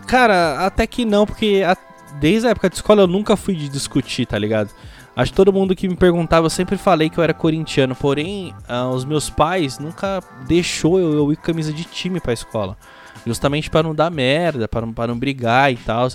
cara, 0.06 0.64
até 0.64 0.86
que 0.86 1.04
não, 1.04 1.26
porque 1.26 1.64
a, 1.66 1.76
desde 2.20 2.46
a 2.46 2.50
época 2.50 2.70
de 2.70 2.76
escola 2.76 3.02
eu 3.02 3.06
nunca 3.08 3.36
fui 3.36 3.56
de 3.56 3.68
discutir, 3.68 4.24
tá 4.24 4.38
ligado? 4.38 4.70
Acho 5.16 5.32
que 5.32 5.36
todo 5.36 5.52
mundo 5.52 5.74
que 5.74 5.88
me 5.88 5.96
perguntava, 5.96 6.46
eu 6.46 6.50
sempre 6.50 6.76
falei 6.76 7.10
que 7.10 7.18
eu 7.18 7.24
era 7.24 7.34
corintiano, 7.34 7.96
porém, 7.96 8.54
uh, 8.70 8.90
os 8.90 9.04
meus 9.04 9.28
pais 9.28 9.80
nunca 9.80 10.22
deixou 10.46 11.00
eu, 11.00 11.12
eu 11.12 11.32
ir 11.32 11.36
com 11.38 11.42
camisa 11.42 11.72
de 11.72 11.82
time 11.82 12.20
pra 12.20 12.32
escola. 12.32 12.76
Justamente 13.26 13.68
para 13.68 13.82
não 13.82 13.92
dar 13.92 14.12
merda, 14.12 14.68
para 14.68 14.86
não, 14.86 14.92
pra 14.92 15.08
não 15.08 15.18
brigar 15.18 15.72
e 15.72 15.76
tal. 15.76 16.06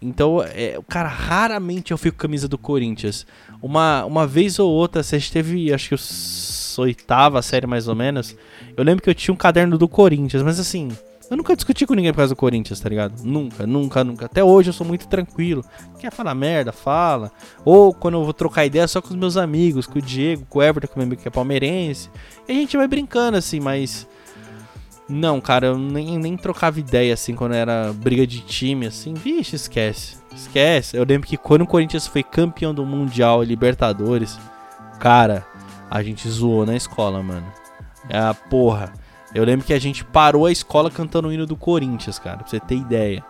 Então, 0.00 0.42
é, 0.42 0.78
cara, 0.88 1.08
raramente 1.08 1.90
eu 1.90 1.98
fico 1.98 2.16
com 2.16 2.22
camisa 2.22 2.46
do 2.46 2.56
Corinthians. 2.56 3.26
Uma, 3.60 4.04
uma 4.04 4.26
vez 4.26 4.58
ou 4.58 4.70
outra, 4.70 5.02
você 5.02 5.18
teve, 5.20 5.72
acho 5.72 5.88
que 5.88 5.94
a 5.94 6.80
oitava 6.80 7.42
série 7.42 7.66
mais 7.66 7.88
ou 7.88 7.94
menos, 7.94 8.36
eu 8.76 8.84
lembro 8.84 9.02
que 9.02 9.10
eu 9.10 9.14
tinha 9.14 9.34
um 9.34 9.36
caderno 9.36 9.76
do 9.76 9.88
Corinthians, 9.88 10.42
mas 10.44 10.60
assim, 10.60 10.88
eu 11.30 11.36
nunca 11.36 11.54
discuti 11.54 11.86
com 11.86 11.94
ninguém 11.94 12.10
por 12.12 12.18
causa 12.18 12.34
do 12.34 12.38
Corinthians, 12.38 12.80
tá 12.80 12.88
ligado? 12.88 13.22
Nunca, 13.22 13.66
nunca, 13.66 14.02
nunca. 14.02 14.26
Até 14.26 14.42
hoje 14.42 14.70
eu 14.70 14.72
sou 14.72 14.86
muito 14.86 15.06
tranquilo. 15.08 15.62
Quer 15.98 16.10
falar 16.10 16.34
merda, 16.34 16.72
fala. 16.72 17.30
Ou 17.64 17.92
quando 17.92 18.14
eu 18.14 18.24
vou 18.24 18.32
trocar 18.32 18.64
ideia 18.64 18.88
só 18.88 19.02
com 19.02 19.08
os 19.08 19.16
meus 19.16 19.36
amigos, 19.36 19.86
com 19.86 19.98
o 19.98 20.02
Diego, 20.02 20.46
com 20.48 20.60
o 20.60 20.62
Everton, 20.62 20.86
que 20.86 20.94
é 20.94 20.96
meu 20.96 21.06
amigo 21.06 21.20
que 21.20 21.28
é 21.28 21.30
palmeirense. 21.30 22.08
E 22.48 22.52
a 22.52 22.54
gente 22.54 22.76
vai 22.76 22.88
brincando 22.88 23.36
assim, 23.36 23.60
mas. 23.60 24.08
Não, 25.08 25.40
cara, 25.40 25.68
eu 25.68 25.78
nem, 25.78 26.18
nem 26.18 26.36
trocava 26.36 26.78
ideia 26.78 27.14
assim 27.14 27.34
quando 27.34 27.54
era 27.54 27.92
briga 27.94 28.26
de 28.26 28.40
time, 28.40 28.86
assim. 28.86 29.14
Vixe, 29.14 29.56
esquece. 29.56 30.18
Esquece. 30.34 30.96
Eu 30.96 31.04
lembro 31.04 31.26
que 31.26 31.36
quando 31.36 31.62
o 31.62 31.66
Corinthians 31.66 32.06
foi 32.06 32.22
campeão 32.22 32.74
do 32.74 32.84
Mundial 32.84 33.42
Libertadores, 33.42 34.38
cara, 35.00 35.46
a 35.90 36.02
gente 36.02 36.28
zoou 36.28 36.66
na 36.66 36.76
escola, 36.76 37.22
mano. 37.22 37.46
Ah, 38.12 38.34
porra. 38.34 38.92
Eu 39.34 39.44
lembro 39.44 39.66
que 39.66 39.72
a 39.72 39.78
gente 39.78 40.04
parou 40.04 40.46
a 40.46 40.52
escola 40.52 40.90
cantando 40.90 41.28
o 41.28 41.32
hino 41.32 41.46
do 41.46 41.56
Corinthians, 41.56 42.18
cara, 42.18 42.38
pra 42.38 42.46
você 42.46 42.60
ter 42.60 42.76
ideia. 42.76 43.24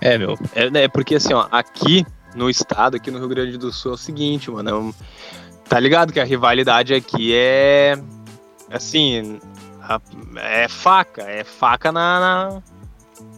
É, 0.00 0.16
meu. 0.16 0.36
É, 0.54 0.84
é 0.84 0.88
porque 0.88 1.16
assim, 1.16 1.32
ó, 1.32 1.46
aqui 1.50 2.06
no 2.34 2.48
estado, 2.48 2.96
aqui 2.96 3.10
no 3.10 3.18
Rio 3.18 3.28
Grande 3.28 3.58
do 3.58 3.72
Sul, 3.72 3.92
é 3.92 3.94
o 3.94 3.98
seguinte, 3.98 4.50
mano. 4.50 4.70
É 4.70 4.74
um, 4.74 4.94
tá 5.70 5.78
ligado 5.78 6.12
que 6.12 6.18
a 6.18 6.24
rivalidade 6.24 6.92
aqui 6.92 7.32
é. 7.32 7.96
Assim. 8.68 9.40
É 10.36 10.66
faca. 10.68 11.22
É 11.22 11.44
faca 11.44 11.92
na, 11.92 12.20
na 12.20 12.62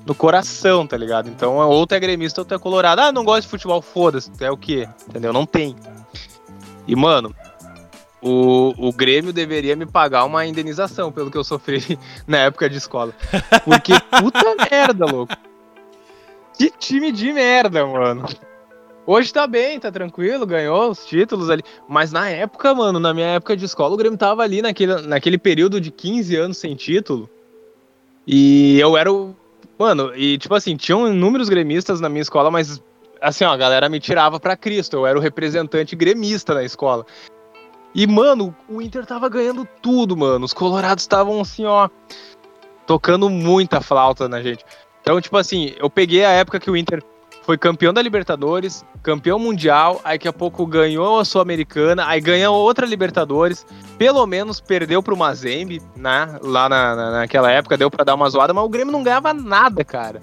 no 0.06 0.14
coração, 0.14 0.86
tá 0.86 0.96
ligado? 0.96 1.28
Então, 1.28 1.56
ou 1.56 1.86
tu 1.86 1.94
é 1.94 2.00
gremista 2.00 2.40
ou 2.40 2.46
é 2.50 2.58
colorado. 2.58 3.00
Ah, 3.00 3.12
não 3.12 3.22
gosto 3.22 3.42
de 3.42 3.48
futebol, 3.48 3.80
foda-se. 3.82 4.32
É 4.40 4.50
o 4.50 4.56
quê? 4.56 4.88
Entendeu? 5.08 5.32
Não 5.32 5.46
tem. 5.46 5.76
E, 6.88 6.96
mano, 6.96 7.34
o, 8.20 8.74
o 8.78 8.92
Grêmio 8.92 9.32
deveria 9.32 9.76
me 9.76 9.86
pagar 9.86 10.24
uma 10.24 10.44
indenização 10.46 11.12
pelo 11.12 11.30
que 11.30 11.36
eu 11.36 11.44
sofri 11.44 11.98
na 12.26 12.38
época 12.38 12.68
de 12.68 12.78
escola. 12.78 13.14
Porque 13.64 13.92
puta 14.18 14.56
merda, 14.70 15.04
louco. 15.04 15.34
Que 16.56 16.70
time 16.70 17.12
de 17.12 17.32
merda, 17.32 17.86
mano. 17.86 18.26
Hoje 19.04 19.32
tá 19.32 19.46
bem, 19.46 19.80
tá 19.80 19.90
tranquilo, 19.90 20.46
ganhou 20.46 20.90
os 20.90 21.04
títulos 21.04 21.50
ali. 21.50 21.62
Mas 21.88 22.12
na 22.12 22.28
época, 22.28 22.72
mano, 22.74 23.00
na 23.00 23.12
minha 23.12 23.26
época 23.26 23.56
de 23.56 23.64
escola, 23.64 23.94
o 23.94 23.96
Grêmio 23.96 24.18
tava 24.18 24.42
ali 24.42 24.62
naquele, 24.62 25.02
naquele 25.02 25.38
período 25.38 25.80
de 25.80 25.90
15 25.90 26.36
anos 26.36 26.58
sem 26.58 26.76
título. 26.76 27.28
E 28.26 28.78
eu 28.78 28.96
era 28.96 29.12
o. 29.12 29.34
Mano, 29.76 30.14
e 30.14 30.38
tipo 30.38 30.54
assim, 30.54 30.76
tinham 30.76 31.08
inúmeros 31.08 31.48
gremistas 31.48 32.00
na 32.00 32.08
minha 32.08 32.22
escola, 32.22 32.50
mas 32.50 32.80
assim, 33.20 33.44
ó, 33.44 33.50
a 33.50 33.56
galera 33.56 33.88
me 33.88 33.98
tirava 33.98 34.38
pra 34.38 34.56
Cristo. 34.56 34.96
Eu 34.96 35.06
era 35.06 35.18
o 35.18 35.22
representante 35.22 35.96
gremista 35.96 36.54
na 36.54 36.62
escola. 36.62 37.04
E, 37.94 38.06
mano, 38.06 38.54
o 38.68 38.80
Inter 38.80 39.04
tava 39.04 39.28
ganhando 39.28 39.66
tudo, 39.82 40.16
mano. 40.16 40.44
Os 40.44 40.52
colorados 40.52 41.02
estavam 41.02 41.40
assim, 41.40 41.64
ó, 41.64 41.88
tocando 42.86 43.28
muita 43.28 43.80
flauta 43.80 44.28
na 44.28 44.40
gente. 44.40 44.64
Então, 45.00 45.20
tipo 45.20 45.36
assim, 45.36 45.74
eu 45.78 45.90
peguei 45.90 46.24
a 46.24 46.30
época 46.30 46.60
que 46.60 46.70
o 46.70 46.76
Inter 46.76 47.02
foi 47.42 47.58
campeão 47.58 47.92
da 47.92 48.00
Libertadores, 48.00 48.84
campeão 49.02 49.38
mundial, 49.38 50.00
aí 50.04 50.16
daqui 50.16 50.28
a 50.28 50.32
pouco 50.32 50.64
ganhou 50.66 51.18
a 51.18 51.24
Sul-Americana, 51.24 52.06
aí 52.06 52.20
ganhou 52.20 52.56
outra 52.56 52.86
Libertadores, 52.86 53.66
pelo 53.98 54.26
menos 54.26 54.60
perdeu 54.60 55.02
pro 55.02 55.16
Mazembe, 55.16 55.82
né? 55.96 56.38
Lá 56.42 56.68
na, 56.68 56.96
na, 56.96 57.10
naquela 57.10 57.50
época, 57.50 57.76
deu 57.76 57.90
para 57.90 58.04
dar 58.04 58.14
uma 58.14 58.28
zoada, 58.30 58.54
mas 58.54 58.64
o 58.64 58.68
Grêmio 58.68 58.92
não 58.92 59.02
ganhava 59.02 59.34
nada, 59.34 59.84
cara. 59.84 60.20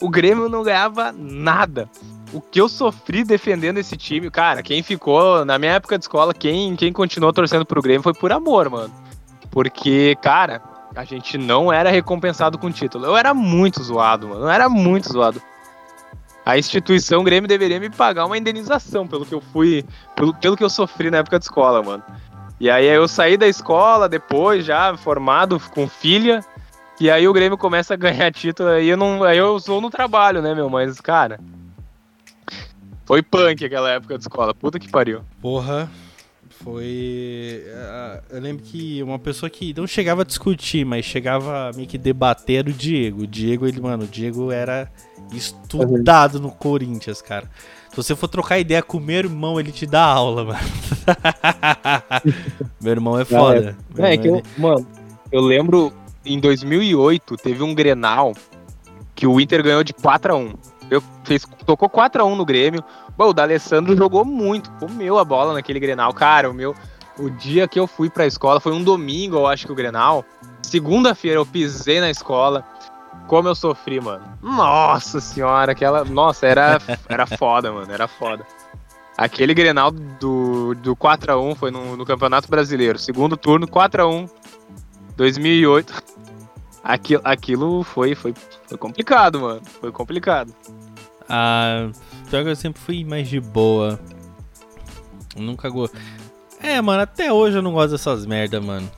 O 0.00 0.08
Grêmio 0.08 0.48
não 0.48 0.62
ganhava 0.62 1.12
nada 1.12 1.88
o 2.32 2.40
que 2.40 2.60
eu 2.60 2.68
sofri 2.68 3.24
defendendo 3.24 3.78
esse 3.78 3.96
time, 3.96 4.30
cara, 4.30 4.62
quem 4.62 4.82
ficou, 4.82 5.44
na 5.44 5.58
minha 5.58 5.72
época 5.72 5.98
de 5.98 6.04
escola, 6.04 6.32
quem, 6.32 6.74
quem 6.74 6.92
continuou 6.92 7.32
torcendo 7.32 7.66
pro 7.66 7.82
Grêmio 7.82 8.02
foi 8.02 8.14
por 8.14 8.32
amor, 8.32 8.70
mano. 8.70 8.92
Porque, 9.50 10.16
cara, 10.22 10.62
a 10.96 11.04
gente 11.04 11.36
não 11.36 11.70
era 11.70 11.90
recompensado 11.90 12.56
com 12.56 12.70
título. 12.70 13.04
Eu 13.04 13.16
era 13.16 13.34
muito 13.34 13.82
zoado, 13.82 14.28
mano. 14.28 14.42
Eu 14.42 14.48
era 14.50 14.68
muito 14.68 15.12
zoado. 15.12 15.42
A 16.44 16.58
instituição 16.58 17.22
Grêmio 17.22 17.48
deveria 17.48 17.78
me 17.78 17.88
pagar 17.88 18.26
uma 18.26 18.36
indenização 18.36 19.06
pelo 19.06 19.24
que 19.24 19.34
eu 19.34 19.40
fui, 19.40 19.84
pelo, 20.16 20.34
pelo 20.34 20.56
que 20.56 20.64
eu 20.64 20.70
sofri 20.70 21.10
na 21.10 21.18
época 21.18 21.38
de 21.38 21.44
escola, 21.44 21.82
mano. 21.82 22.02
E 22.58 22.70
aí 22.70 22.86
eu 22.86 23.06
saí 23.06 23.36
da 23.36 23.46
escola 23.46 24.08
depois, 24.08 24.64
já 24.64 24.96
formado, 24.96 25.60
com 25.72 25.88
filha, 25.88 26.44
e 27.00 27.10
aí 27.10 27.26
o 27.26 27.32
Grêmio 27.32 27.58
começa 27.58 27.94
a 27.94 27.96
ganhar 27.96 28.32
título, 28.32 28.68
aí 28.68 28.88
eu 28.88 28.96
não, 28.96 29.24
aí 29.24 29.38
eu 29.38 29.58
sou 29.58 29.80
no 29.80 29.90
trabalho, 29.90 30.42
né, 30.42 30.54
meu? 30.54 30.68
Mas, 30.68 31.00
cara, 31.00 31.40
foi 33.04 33.22
punk 33.22 33.64
aquela 33.64 33.90
época 33.90 34.16
de 34.16 34.24
escola, 34.24 34.54
puta 34.54 34.78
que 34.78 34.88
pariu. 34.88 35.22
Porra, 35.40 35.90
foi. 36.62 37.64
Uh, 37.66 38.22
eu 38.30 38.40
lembro 38.40 38.62
que 38.62 39.02
uma 39.02 39.18
pessoa 39.18 39.50
que 39.50 39.74
não 39.76 39.86
chegava 39.86 40.22
a 40.22 40.24
discutir, 40.24 40.84
mas 40.84 41.04
chegava 41.04 41.68
a 41.68 41.72
meio 41.72 41.88
que 41.88 41.98
debater 41.98 42.60
era 42.60 42.70
o 42.70 42.72
Diego. 42.72 43.22
O 43.22 43.26
Diego, 43.26 43.66
ele, 43.66 43.80
mano, 43.80 44.04
o 44.04 44.06
Diego 44.06 44.50
era 44.50 44.90
estudado 45.32 46.40
no 46.40 46.50
Corinthians, 46.50 47.20
cara. 47.20 47.48
Se 47.90 47.96
você 47.96 48.16
for 48.16 48.28
trocar 48.28 48.58
ideia 48.58 48.82
com 48.82 48.96
o 48.96 49.00
meu 49.00 49.18
irmão, 49.18 49.60
ele 49.60 49.70
te 49.70 49.86
dá 49.86 50.02
aula, 50.02 50.44
mano. 50.44 50.60
meu 52.80 52.92
irmão 52.92 53.20
é 53.20 53.24
foda. 53.24 53.76
É, 53.98 54.14
é 54.14 54.16
que 54.16 54.28
eu, 54.28 54.42
mano, 54.56 54.86
eu 55.30 55.40
lembro 55.42 55.92
em 56.24 56.38
2008 56.38 57.36
teve 57.36 57.62
um 57.62 57.74
Grenal 57.74 58.32
que 59.14 59.26
o 59.26 59.40
Inter 59.40 59.62
ganhou 59.62 59.84
de 59.84 59.92
4 59.92 60.32
a 60.32 60.36
1 60.36 60.54
Eu 60.90 61.02
fez, 61.24 61.44
tocou 61.66 61.88
4x1 61.88 62.36
no 62.36 62.44
Grêmio. 62.44 62.82
Bom, 63.16 63.28
o 63.28 63.32
D'Alessandro 63.32 63.96
jogou 63.96 64.24
muito, 64.24 64.70
comeu 64.72 65.18
a 65.18 65.24
bola 65.24 65.52
naquele 65.52 65.80
Grenal. 65.80 66.12
Cara, 66.12 66.50
o 66.50 66.54
meu. 66.54 66.74
O 67.18 67.28
dia 67.28 67.68
que 67.68 67.78
eu 67.78 67.86
fui 67.86 68.08
pra 68.08 68.26
escola 68.26 68.58
foi 68.58 68.72
um 68.72 68.82
domingo, 68.82 69.36
eu 69.36 69.46
acho 69.46 69.66
que 69.66 69.72
o 69.72 69.74
Grenal. 69.74 70.24
Segunda-feira 70.62 71.38
eu 71.38 71.46
pisei 71.46 72.00
na 72.00 72.10
escola. 72.10 72.64
Como 73.26 73.48
eu 73.48 73.54
sofri, 73.54 74.00
mano. 74.00 74.24
Nossa 74.40 75.20
senhora, 75.20 75.72
aquela. 75.72 76.04
Nossa, 76.04 76.46
era, 76.46 76.78
era 77.08 77.26
foda, 77.26 77.70
mano. 77.70 77.92
Era 77.92 78.08
foda. 78.08 78.46
Aquele 79.16 79.52
Grenal 79.52 79.90
do, 79.90 80.74
do 80.74 80.96
4x1 80.96 81.54
foi 81.56 81.70
no, 81.70 81.96
no 81.96 82.06
Campeonato 82.06 82.48
Brasileiro. 82.48 82.98
Segundo 82.98 83.36
turno, 83.36 83.68
4x1. 83.68 84.30
2008. 85.16 86.02
Aquilo, 86.82 87.20
aquilo 87.22 87.84
foi, 87.84 88.14
foi, 88.14 88.34
foi 88.66 88.78
complicado, 88.78 89.40
mano. 89.40 89.60
Foi 89.80 89.92
complicado. 89.92 90.52
Ah, 91.28 91.88
pior 91.88 92.11
que 92.42 92.48
eu 92.48 92.56
sempre 92.56 92.80
fui 92.80 93.04
mais 93.04 93.28
de 93.28 93.40
boa. 93.40 93.98
Nunca 95.36 95.68
gosto. 95.68 95.96
É, 96.62 96.80
mano, 96.80 97.02
até 97.02 97.32
hoje 97.32 97.58
eu 97.58 97.62
não 97.62 97.72
gosto 97.72 97.90
dessas 97.92 98.24
merda, 98.26 98.60
mano. 98.60 98.88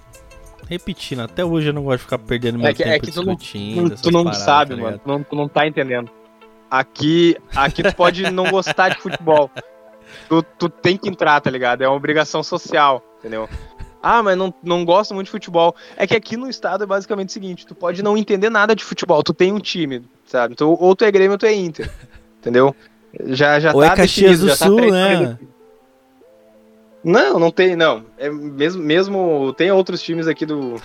Repetindo, 0.68 1.20
até 1.20 1.44
hoje 1.44 1.68
eu 1.68 1.72
não 1.72 1.82
gosto 1.84 1.98
de 1.98 2.04
ficar 2.04 2.18
perdendo 2.18 2.58
meu 2.58 2.68
É 2.68 2.72
que, 2.74 2.82
tempo 2.82 2.94
é 2.94 2.98
que 2.98 3.10
tu 3.10 3.22
não, 3.22 3.34
discutindo. 3.34 3.76
não- 3.76 3.86
essas 3.86 4.00
tu 4.00 4.10
não 4.10 4.24
paradas, 4.24 4.42
sabe, 4.44 4.74
tá 4.76 4.80
mano. 4.82 4.98
Tu 4.98 5.08
não, 5.08 5.22
tu 5.22 5.36
não 5.36 5.48
tá 5.48 5.66
entendendo. 5.66 6.10
Aqui, 6.70 7.36
aqui 7.54 7.82
tu 7.82 7.94
pode 7.94 8.22
não 8.30 8.50
gostar 8.50 8.88
de 8.90 9.00
futebol. 9.00 9.50
Tu, 10.28 10.42
tu 10.58 10.68
tem 10.68 10.96
que 10.96 11.08
entrar, 11.08 11.40
tá 11.40 11.50
ligado? 11.50 11.82
É 11.82 11.88
uma 11.88 11.96
obrigação 11.96 12.42
social, 12.42 13.02
entendeu? 13.18 13.48
Ah, 14.02 14.22
mas 14.22 14.36
não, 14.36 14.52
não 14.62 14.84
gosto 14.84 15.14
muito 15.14 15.26
de 15.26 15.30
futebol. 15.30 15.74
É 15.96 16.06
que 16.06 16.14
aqui 16.14 16.36
no 16.36 16.48
estado 16.48 16.84
é 16.84 16.86
basicamente 16.86 17.28
o 17.30 17.32
seguinte: 17.32 17.66
tu 17.66 17.74
pode 17.74 18.02
não 18.02 18.16
entender 18.16 18.50
nada 18.50 18.74
de 18.74 18.84
futebol, 18.84 19.22
tu 19.22 19.32
tem 19.32 19.52
um 19.52 19.58
time, 19.60 20.02
sabe? 20.26 20.54
Tu, 20.54 20.68
ou 20.68 20.94
tu 20.96 21.04
é 21.04 21.10
Grêmio 21.10 21.32
ou 21.32 21.38
tu 21.38 21.46
é 21.46 21.54
Inter, 21.54 21.90
entendeu? 22.38 22.74
Já, 23.26 23.60
já 23.60 23.72
Ou 23.72 23.80
tá 23.80 23.86
é 23.86 23.96
Caxias 23.96 24.40
definido, 24.40 24.46
do 24.46 24.58
tá 24.58 24.66
Sul, 24.66 24.76
pré-definido. 24.76 25.30
né? 25.30 25.38
Não, 27.02 27.38
não 27.38 27.50
tem, 27.50 27.76
não. 27.76 28.04
É 28.16 28.30
mesmo, 28.30 28.82
mesmo 28.82 29.52
tem 29.56 29.70
outros 29.70 30.00
times 30.02 30.26
aqui 30.26 30.46
do, 30.46 30.80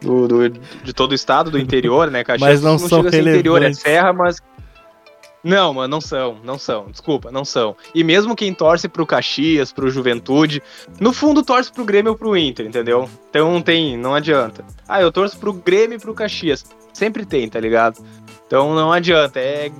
do, 0.00 0.26
do- 0.26 0.48
de 0.50 0.92
todo 0.92 1.12
o 1.12 1.14
estado, 1.14 1.50
do 1.50 1.58
interior, 1.58 2.10
né? 2.10 2.24
Caxias 2.24 2.50
Mas 2.50 2.62
não 2.62 2.74
do 2.76 2.80
Sul 2.80 2.88
são 2.88 3.02
chega 3.04 3.18
interior, 3.18 3.62
é 3.62 3.72
serra, 3.72 4.12
mas 4.12 4.42
não, 5.44 5.72
mano, 5.72 5.88
não 5.88 6.00
são, 6.00 6.36
não 6.42 6.58
são. 6.58 6.90
Desculpa, 6.90 7.30
não 7.30 7.44
são. 7.44 7.76
E 7.94 8.02
mesmo 8.02 8.34
quem 8.34 8.52
torce 8.52 8.88
pro 8.88 9.06
Caxias, 9.06 9.70
pro 9.72 9.88
Juventude, 9.88 10.60
no 10.98 11.12
fundo 11.12 11.44
torce 11.44 11.70
pro 11.72 11.84
Grêmio 11.84 12.10
ou 12.12 12.18
pro 12.18 12.36
Inter, 12.36 12.66
entendeu? 12.66 13.08
Então 13.30 13.52
não 13.52 13.62
tem, 13.62 13.96
não 13.96 14.14
adianta. 14.16 14.64
Ah, 14.88 15.00
eu 15.00 15.12
torço 15.12 15.38
pro 15.38 15.52
Grêmio 15.52 15.96
e 15.96 16.00
pro 16.00 16.12
Caxias. 16.12 16.64
Sempre 16.92 17.24
tem, 17.24 17.48
tá 17.48 17.60
ligado? 17.60 18.00
Então 18.48 18.74
não 18.74 18.92
adianta. 18.92 19.38
É, 19.38 19.70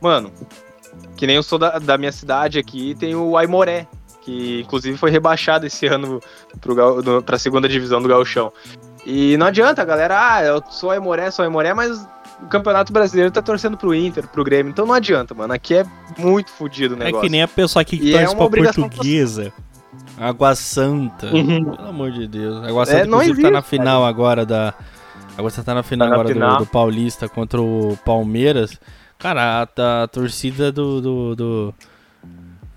mano, 0.00 0.30
que 1.16 1.26
nem 1.26 1.36
eu 1.36 1.42
sou 1.42 1.58
da, 1.58 1.78
da 1.78 1.98
minha 1.98 2.12
cidade 2.12 2.58
aqui, 2.58 2.94
tem 2.94 3.14
o 3.14 3.36
Aimoré, 3.36 3.86
que 4.22 4.60
inclusive 4.62 4.96
foi 4.98 5.10
rebaixado 5.10 5.66
esse 5.66 5.86
ano 5.86 6.20
pro, 6.60 7.02
do- 7.02 7.22
pra 7.22 7.38
segunda 7.38 7.68
divisão 7.68 8.00
do 8.02 8.08
Gauchão. 8.08 8.52
E 9.06 9.36
não 9.38 9.46
adianta, 9.46 9.84
galera, 9.84 10.34
ah, 10.34 10.42
eu 10.44 10.62
sou 10.70 10.90
Aimoré, 10.90 11.30
sou 11.30 11.42
Aimoré, 11.44 11.72
mas 11.72 12.06
o 12.42 12.46
Campeonato 12.48 12.92
Brasileiro 12.92 13.30
tá 13.30 13.40
torcendo 13.42 13.76
pro 13.76 13.94
Inter, 13.94 14.26
pro 14.28 14.44
Grêmio, 14.44 14.70
então 14.70 14.84
não 14.86 14.94
adianta, 14.94 15.34
mano. 15.34 15.52
Aqui 15.52 15.74
é 15.74 15.84
muito 16.18 16.50
fodido 16.50 16.94
o 16.94 17.00
É 17.02 17.04
negócio. 17.06 17.24
que 17.24 17.30
nem 17.30 17.42
a 17.42 17.48
pessoa 17.48 17.80
aqui 17.82 17.96
que 17.98 18.06
E 18.10 18.14
é 18.14 18.20
torce 18.24 18.34
uma 18.34 18.50
pra 18.50 18.72
portuguesa. 18.74 19.52
Água 20.18 20.54
Santa. 20.54 21.26
Uhum. 21.34 21.64
Pelo 21.76 21.88
amor 21.88 22.10
de 22.10 22.26
Deus. 22.26 22.62
Água 22.66 22.84
Santa, 22.84 22.98
É, 22.98 23.04
não 23.06 23.22
inclusive, 23.22 23.42
tá 23.42 23.50
na 23.50 23.58
existe, 23.58 23.70
final 23.70 24.04
agora 24.04 24.44
da. 24.44 24.74
Água 25.36 25.48
Santa 25.50 25.66
tá 25.66 25.74
na 25.74 25.82
final 25.82 26.06
Tá 26.08 26.10
na 26.10 26.14
agora 26.16 26.28
do- 26.28 26.34
final. 26.34 26.58
Do, 26.58 26.66
Paulista 26.66 27.26
contra 27.28 27.60
o 27.60 27.96
Palmeiras. 28.04 28.78
Cara, 29.20 29.68
a, 29.76 30.02
a 30.02 30.08
torcida 30.08 30.72
do. 30.72 31.00
do, 31.00 31.36
do... 31.36 31.74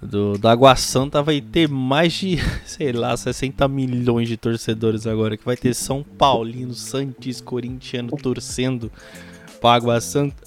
Do, 0.05 0.37
da 0.37 0.51
Água 0.51 0.75
Santa 0.75 1.23
vai 1.23 1.39
ter 1.39 1.69
mais 1.69 2.11
de, 2.11 2.37
sei 2.67 2.91
lá, 2.91 3.15
60 3.15 3.65
milhões 3.69 4.27
de 4.27 4.35
torcedores 4.35 5.07
agora. 5.07 5.37
Que 5.37 5.45
vai 5.45 5.55
ter 5.55 5.73
São 5.73 6.03
Paulino, 6.03 6.73
Santis, 6.73 7.39
Corintiano 7.39 8.09
torcendo 8.17 8.91
pra 9.61 9.75
Água 9.75 10.01
Santa. 10.01 10.43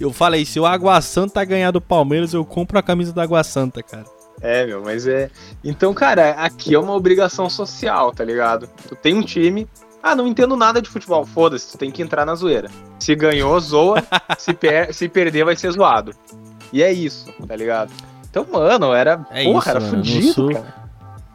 Eu 0.00 0.12
falei, 0.12 0.44
se 0.44 0.58
o 0.58 0.66
Água 0.66 1.00
Santa 1.00 1.44
ganhar 1.44 1.70
do 1.70 1.80
Palmeiras, 1.80 2.34
eu 2.34 2.44
compro 2.44 2.80
a 2.80 2.82
camisa 2.82 3.12
da 3.12 3.22
Água 3.22 3.44
Santa, 3.44 3.80
cara. 3.80 4.06
É, 4.40 4.66
meu, 4.66 4.82
mas 4.82 5.06
é. 5.06 5.30
Então, 5.62 5.92
cara, 5.94 6.30
aqui 6.32 6.74
é 6.74 6.78
uma 6.78 6.94
obrigação 6.94 7.48
social, 7.48 8.12
tá 8.12 8.24
ligado? 8.24 8.68
Tu 8.88 8.96
tem 8.96 9.14
um 9.14 9.22
time. 9.22 9.68
Ah, 10.02 10.14
não 10.14 10.26
entendo 10.26 10.56
nada 10.56 10.80
de 10.80 10.88
futebol. 10.88 11.24
Foda-se, 11.26 11.72
tu 11.72 11.78
tem 11.78 11.90
que 11.90 12.02
entrar 12.02 12.24
na 12.24 12.34
zoeira. 12.34 12.70
Se 12.98 13.14
ganhou, 13.14 13.58
zoa. 13.60 14.02
se, 14.38 14.52
per- 14.54 14.92
se 14.94 15.08
perder, 15.08 15.44
vai 15.44 15.56
ser 15.56 15.70
zoado. 15.72 16.14
E 16.72 16.82
é 16.82 16.92
isso, 16.92 17.32
tá 17.46 17.54
ligado? 17.56 17.92
Então, 18.30 18.46
mano, 18.50 18.92
era. 18.94 19.26
É 19.30 19.44
porra, 19.44 19.58
isso, 19.58 19.68
era 19.70 19.80
mano, 19.80 19.92
no 19.92 20.04
fudido, 20.04 20.32
Sul- 20.32 20.52
cara. 20.52 20.74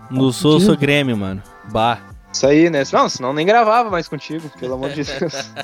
No 0.09 0.33
Sul 0.33 0.53
eu 0.53 0.59
sou 0.61 0.77
Grêmio, 0.77 1.15
mano. 1.17 1.41
Bah. 1.71 1.99
Isso 2.31 2.45
aí, 2.47 2.69
né? 2.69 2.83
Não, 2.91 3.07
senão 3.07 3.33
nem 3.33 3.45
gravava 3.45 3.89
mais 3.89 4.07
contigo, 4.07 4.49
pelo 4.59 4.73
amor 4.75 4.89
de 4.89 5.03
Deus. 5.03 5.33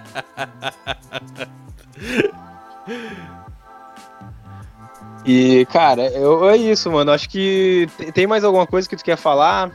E, 5.26 5.66
cara, 5.68 6.08
eu, 6.08 6.50
é 6.50 6.58
isso, 6.58 6.90
mano. 6.92 7.12
Acho 7.12 7.30
que 7.30 7.88
te- 7.98 8.12
tem 8.12 8.26
mais 8.26 8.44
alguma 8.44 8.66
coisa 8.66 8.90
que 8.90 8.96
tu 8.96 9.04
quer 9.04 9.18
falar? 9.18 9.72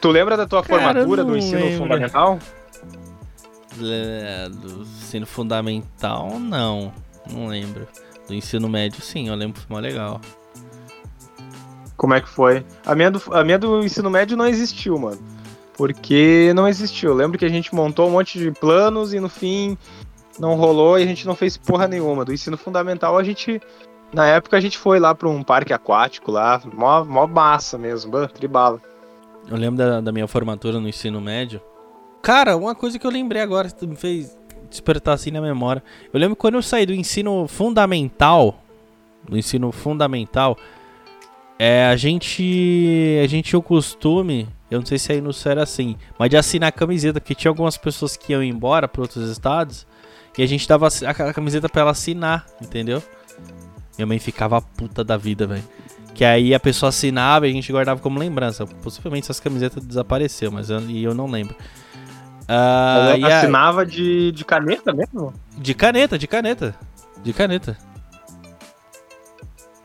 Tu 0.00 0.08
lembra 0.10 0.36
da 0.36 0.46
tua 0.46 0.62
Cara, 0.62 0.82
formatura 0.94 1.24
do 1.24 1.36
ensino 1.36 1.60
lembro. 1.60 1.78
fundamental? 1.78 2.38
É, 3.82 4.48
Do 4.48 4.82
ensino 4.82 5.26
fundamental, 5.26 6.38
não. 6.38 6.92
Não 7.30 7.46
lembro. 7.46 7.88
Do 8.28 8.34
ensino 8.34 8.68
médio, 8.68 9.02
sim, 9.02 9.28
eu 9.28 9.34
lembro 9.34 9.60
que 9.60 9.66
foi 9.66 9.76
mó 9.76 9.80
legal. 9.80 10.20
Como 11.96 12.14
é 12.14 12.20
que 12.20 12.28
foi? 12.28 12.64
A 12.84 12.94
minha, 12.94 13.10
do, 13.10 13.22
a 13.32 13.44
minha 13.44 13.58
do 13.58 13.80
ensino 13.80 14.10
médio 14.10 14.36
não 14.36 14.46
existiu, 14.46 14.98
mano. 14.98 15.18
Porque 15.76 16.52
não 16.54 16.68
existiu. 16.68 17.10
Eu 17.10 17.16
lembro 17.16 17.38
que 17.38 17.44
a 17.44 17.48
gente 17.48 17.74
montou 17.74 18.08
um 18.08 18.12
monte 18.12 18.38
de 18.38 18.50
planos 18.50 19.14
e 19.14 19.20
no 19.20 19.28
fim 19.28 19.76
não 20.38 20.54
rolou 20.54 20.98
e 20.98 21.02
a 21.02 21.06
gente 21.06 21.26
não 21.26 21.34
fez 21.34 21.56
porra 21.56 21.88
nenhuma. 21.88 22.24
Do 22.24 22.32
ensino 22.32 22.56
fundamental 22.56 23.16
a 23.16 23.22
gente. 23.22 23.60
Na 24.12 24.26
época 24.26 24.56
a 24.56 24.60
gente 24.60 24.76
foi 24.76 25.00
lá 25.00 25.14
pra 25.14 25.28
um 25.28 25.42
parque 25.42 25.72
aquático 25.72 26.30
lá, 26.30 26.60
mó, 26.74 27.02
mó 27.04 27.26
massa 27.26 27.78
mesmo, 27.78 28.28
tribala. 28.28 28.80
Eu 29.48 29.56
lembro 29.56 29.78
da, 29.78 30.00
da 30.00 30.12
minha 30.12 30.26
formatura 30.26 30.80
no 30.80 30.88
ensino 30.88 31.20
médio. 31.20 31.60
Cara, 32.22 32.56
uma 32.56 32.74
coisa 32.74 32.98
que 32.98 33.06
eu 33.06 33.10
lembrei 33.10 33.42
agora, 33.42 33.68
que 33.68 33.86
me 33.86 33.96
fez 33.96 34.36
despertar 34.70 35.14
assim 35.14 35.30
na 35.30 35.40
memória. 35.40 35.82
Eu 36.12 36.18
lembro 36.18 36.36
quando 36.36 36.54
eu 36.54 36.62
saí 36.62 36.86
do 36.86 36.94
ensino 36.94 37.46
fundamental, 37.48 38.62
do 39.28 39.36
ensino 39.36 39.70
fundamental, 39.72 40.56
é, 41.58 41.86
a 41.86 41.96
gente 41.96 43.20
a 43.22 43.26
gente 43.26 43.50
tinha 43.50 43.58
o 43.58 43.62
costume, 43.62 44.48
eu 44.70 44.80
não 44.80 44.86
sei 44.86 44.98
se 44.98 45.12
aí 45.12 45.20
no 45.20 45.32
Sul 45.32 45.52
era 45.52 45.62
assim, 45.62 45.96
mas 46.18 46.30
de 46.30 46.36
assinar 46.36 46.70
a 46.70 46.72
camiseta, 46.72 47.20
porque 47.20 47.34
tinha 47.34 47.50
algumas 47.50 47.76
pessoas 47.76 48.16
que 48.16 48.32
iam 48.32 48.42
embora 48.42 48.88
para 48.88 49.02
outros 49.02 49.28
estados 49.30 49.86
e 50.36 50.42
a 50.42 50.46
gente 50.46 50.66
dava 50.66 50.88
a 50.88 51.32
camiseta 51.34 51.68
pra 51.68 51.82
ela 51.82 51.90
assinar, 51.90 52.46
entendeu? 52.60 53.02
Minha 53.96 54.06
mãe 54.06 54.18
ficava 54.18 54.60
puta 54.62 55.04
da 55.04 55.16
vida, 55.16 55.46
velho. 55.46 55.62
Que 56.14 56.24
aí 56.24 56.54
a 56.54 56.60
pessoa 56.60 56.90
assinava 56.90 57.46
e 57.46 57.50
a 57.50 57.52
gente 57.54 57.72
guardava 57.72 58.00
como 58.00 58.18
lembrança. 58.18 58.66
Possivelmente 58.66 59.24
essas 59.24 59.40
camisetas 59.40 59.84
desapareceram, 59.84 60.52
mas 60.52 60.68
eu, 60.70 60.80
e 60.82 61.02
eu 61.02 61.14
não 61.14 61.26
lembro. 61.26 61.56
Ah, 62.48 63.14
e 63.16 63.24
a- 63.24 63.38
Assinava 63.38 63.86
de, 63.86 64.30
de 64.32 64.44
caneta 64.44 64.92
mesmo? 64.92 65.32
de 65.56 65.74
caneta, 65.74 66.18
de 66.18 66.26
caneta. 66.26 66.74
De 67.22 67.32
caneta. 67.32 67.78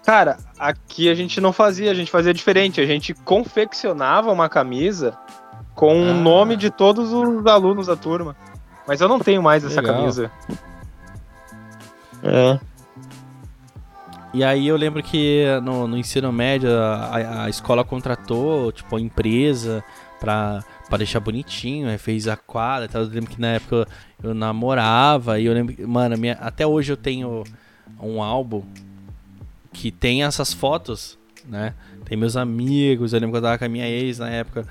Cara, 0.04 0.38
aqui 0.58 1.10
a 1.10 1.16
gente 1.16 1.40
não 1.42 1.52
fazia, 1.54 1.92
a 1.92 1.94
gente 1.94 2.10
fazia 2.10 2.34
diferente. 2.34 2.80
A 2.82 2.86
gente 2.86 3.14
confeccionava 3.14 4.32
uma 4.32 4.50
camisa 4.50 5.18
com 5.76 6.02
o 6.02 6.10
Ah. 6.12 6.14
nome 6.14 6.56
de 6.56 6.70
todos 6.70 7.12
os 7.14 7.46
alunos 7.46 7.88
da 7.88 7.96
turma. 7.96 8.36
Mas 8.88 9.02
eu 9.02 9.08
não 9.10 9.20
tenho 9.20 9.44
mais 9.44 9.64
essa 9.66 9.82
Legal. 9.82 9.98
camisa. 9.98 10.32
É. 12.24 12.60
E 14.38 14.44
aí 14.44 14.68
eu 14.68 14.78
lembro 14.78 15.02
que 15.02 15.46
no, 15.64 15.88
no 15.88 15.98
ensino 15.98 16.32
médio 16.32 16.70
a, 16.72 17.46
a 17.46 17.50
escola 17.50 17.84
contratou, 17.84 18.72
tipo, 18.72 18.96
a 18.96 19.02
empresa 19.02 19.84
pra, 20.20 20.64
pra 20.88 21.00
deixar 21.00 21.20
bonitinho, 21.20 21.90
aí 21.90 21.98
fez 21.98 22.28
a 22.28 22.38
quadra 22.38 22.88
tal. 22.88 23.02
Eu 23.02 23.10
lembro 23.10 23.32
que 23.32 23.42
na 23.42 23.54
época 23.54 23.88
eu, 24.22 24.30
eu 24.30 24.36
namorava 24.36 25.40
e 25.40 25.48
eu 25.48 25.54
lembro 25.54 25.76
que, 25.76 25.84
mano, 25.84 26.16
minha, 26.20 26.34
até 26.34 26.68
hoje 26.68 26.94
eu 26.94 26.98
tenho 26.98 27.44
um 28.00 28.22
álbum 28.22 28.62
que 29.74 29.90
tem 29.90 30.24
essas 30.24 30.54
fotos, 30.54 31.18
né? 31.44 31.74
Tem 32.06 32.16
meus 32.16 32.38
amigos, 32.38 33.14
eu 33.14 33.20
lembro 33.20 33.34
que 33.34 33.38
eu 33.38 33.42
tava 33.42 33.58
com 33.58 33.66
a 33.66 33.70
minha 33.70 33.90
ex 33.90 34.20
na 34.20 34.30
época, 34.30 34.68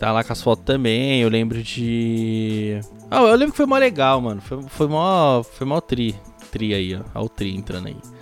tá 0.00 0.10
lá 0.10 0.24
com 0.24 0.32
as 0.32 0.42
fotos 0.42 0.64
também. 0.64 1.20
Eu 1.20 1.28
lembro 1.28 1.62
de. 1.62 2.80
Ah, 3.08 3.22
eu 3.22 3.36
lembro 3.36 3.52
que 3.52 3.58
foi 3.58 3.66
mó 3.66 3.76
legal, 3.76 4.20
mano. 4.20 4.40
Foi, 4.40 4.60
foi 4.64 4.88
mó. 4.88 5.44
Foi 5.44 5.64
mó 5.64 5.80
tri. 5.80 6.16
Tri 6.50 6.74
aí, 6.74 6.96
ó. 6.96 7.02
Olha 7.14 7.24
o 7.26 7.28
tri 7.28 7.54
entrando 7.54 7.86
aí. 7.86 8.17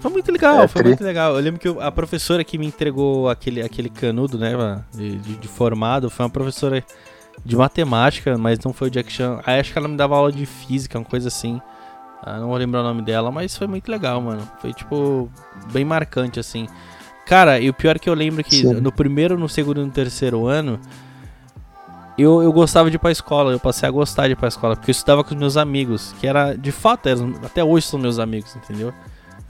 Foi 0.00 0.10
muito 0.10 0.32
legal, 0.32 0.62
É, 0.62 0.68
foi 0.68 0.80
tri. 0.82 0.88
muito 0.90 1.04
legal. 1.04 1.34
Eu 1.34 1.40
lembro 1.40 1.60
que 1.60 1.68
eu- 1.68 1.80
a 1.80 1.92
professora 1.92 2.42
que 2.42 2.56
me 2.56 2.66
entregou 2.66 3.28
aquele, 3.28 3.60
aquele 3.62 3.88
canudo, 3.90 4.38
né, 4.38 4.52
de, 4.94 5.16
de- 5.18 5.36
de 5.36 5.48
formado, 5.48 6.08
foi 6.08 6.24
uma 6.24 6.30
professora 6.30 6.82
de 7.44 7.56
matemática, 7.56 8.36
mas 8.38 8.58
não 8.60 8.72
foi 8.72 8.88
o 8.88 8.90
Jack 8.90 9.12
Chan. 9.12 9.40
Aí 9.44 9.60
acho 9.60 9.72
que 9.72 9.78
ela 9.78 9.88
me 9.88 9.96
dava 9.96 10.16
aula 10.16 10.32
de 10.32 10.46
física, 10.46 10.98
uma 10.98 11.04
coisa 11.04 11.28
assim. 11.28 11.60
Ah, 12.22 12.38
não 12.38 12.48
vou 12.48 12.56
lembrar 12.56 12.80
o 12.80 12.84
nome 12.84 13.02
dela, 13.02 13.30
mas 13.30 13.56
foi 13.56 13.66
muito 13.66 13.90
legal, 13.90 14.20
mano. 14.20 14.46
Foi, 14.60 14.72
tipo, 14.74 15.30
bem 15.72 15.84
marcante, 15.84 16.38
assim. 16.40 16.66
Cara, 17.26 17.58
e 17.60 17.68
o 17.70 17.74
pior 17.74 17.96
é 17.96 17.98
que 17.98 18.10
eu 18.10 18.14
lembro 18.14 18.42
que 18.44 18.56
Sim. 18.56 18.74
no 18.74 18.90
primeiro, 18.92 19.38
no 19.38 19.48
segundo 19.48 19.80
e 19.80 19.84
no 19.84 19.90
terceiro 19.90 20.46
ano, 20.46 20.78
eu, 22.18 22.42
eu 22.42 22.52
gostava 22.52 22.90
de 22.90 22.96
ir 22.96 22.98
pra 22.98 23.10
escola. 23.10 23.52
Eu 23.52 23.60
passei 23.60 23.88
a 23.88 23.92
gostar 23.92 24.26
de 24.26 24.32
ir 24.32 24.36
pra 24.36 24.48
escola, 24.48 24.76
porque 24.76 24.90
eu 24.90 24.92
estudava 24.92 25.24
com 25.24 25.34
os 25.34 25.40
meus 25.40 25.56
amigos, 25.56 26.14
que 26.20 26.26
era, 26.26 26.54
de 26.54 26.72
fato, 26.72 27.08
eram, 27.08 27.34
até 27.44 27.62
hoje 27.64 27.86
são 27.86 27.98
meus 27.98 28.18
amigos, 28.18 28.54
entendeu? 28.56 28.92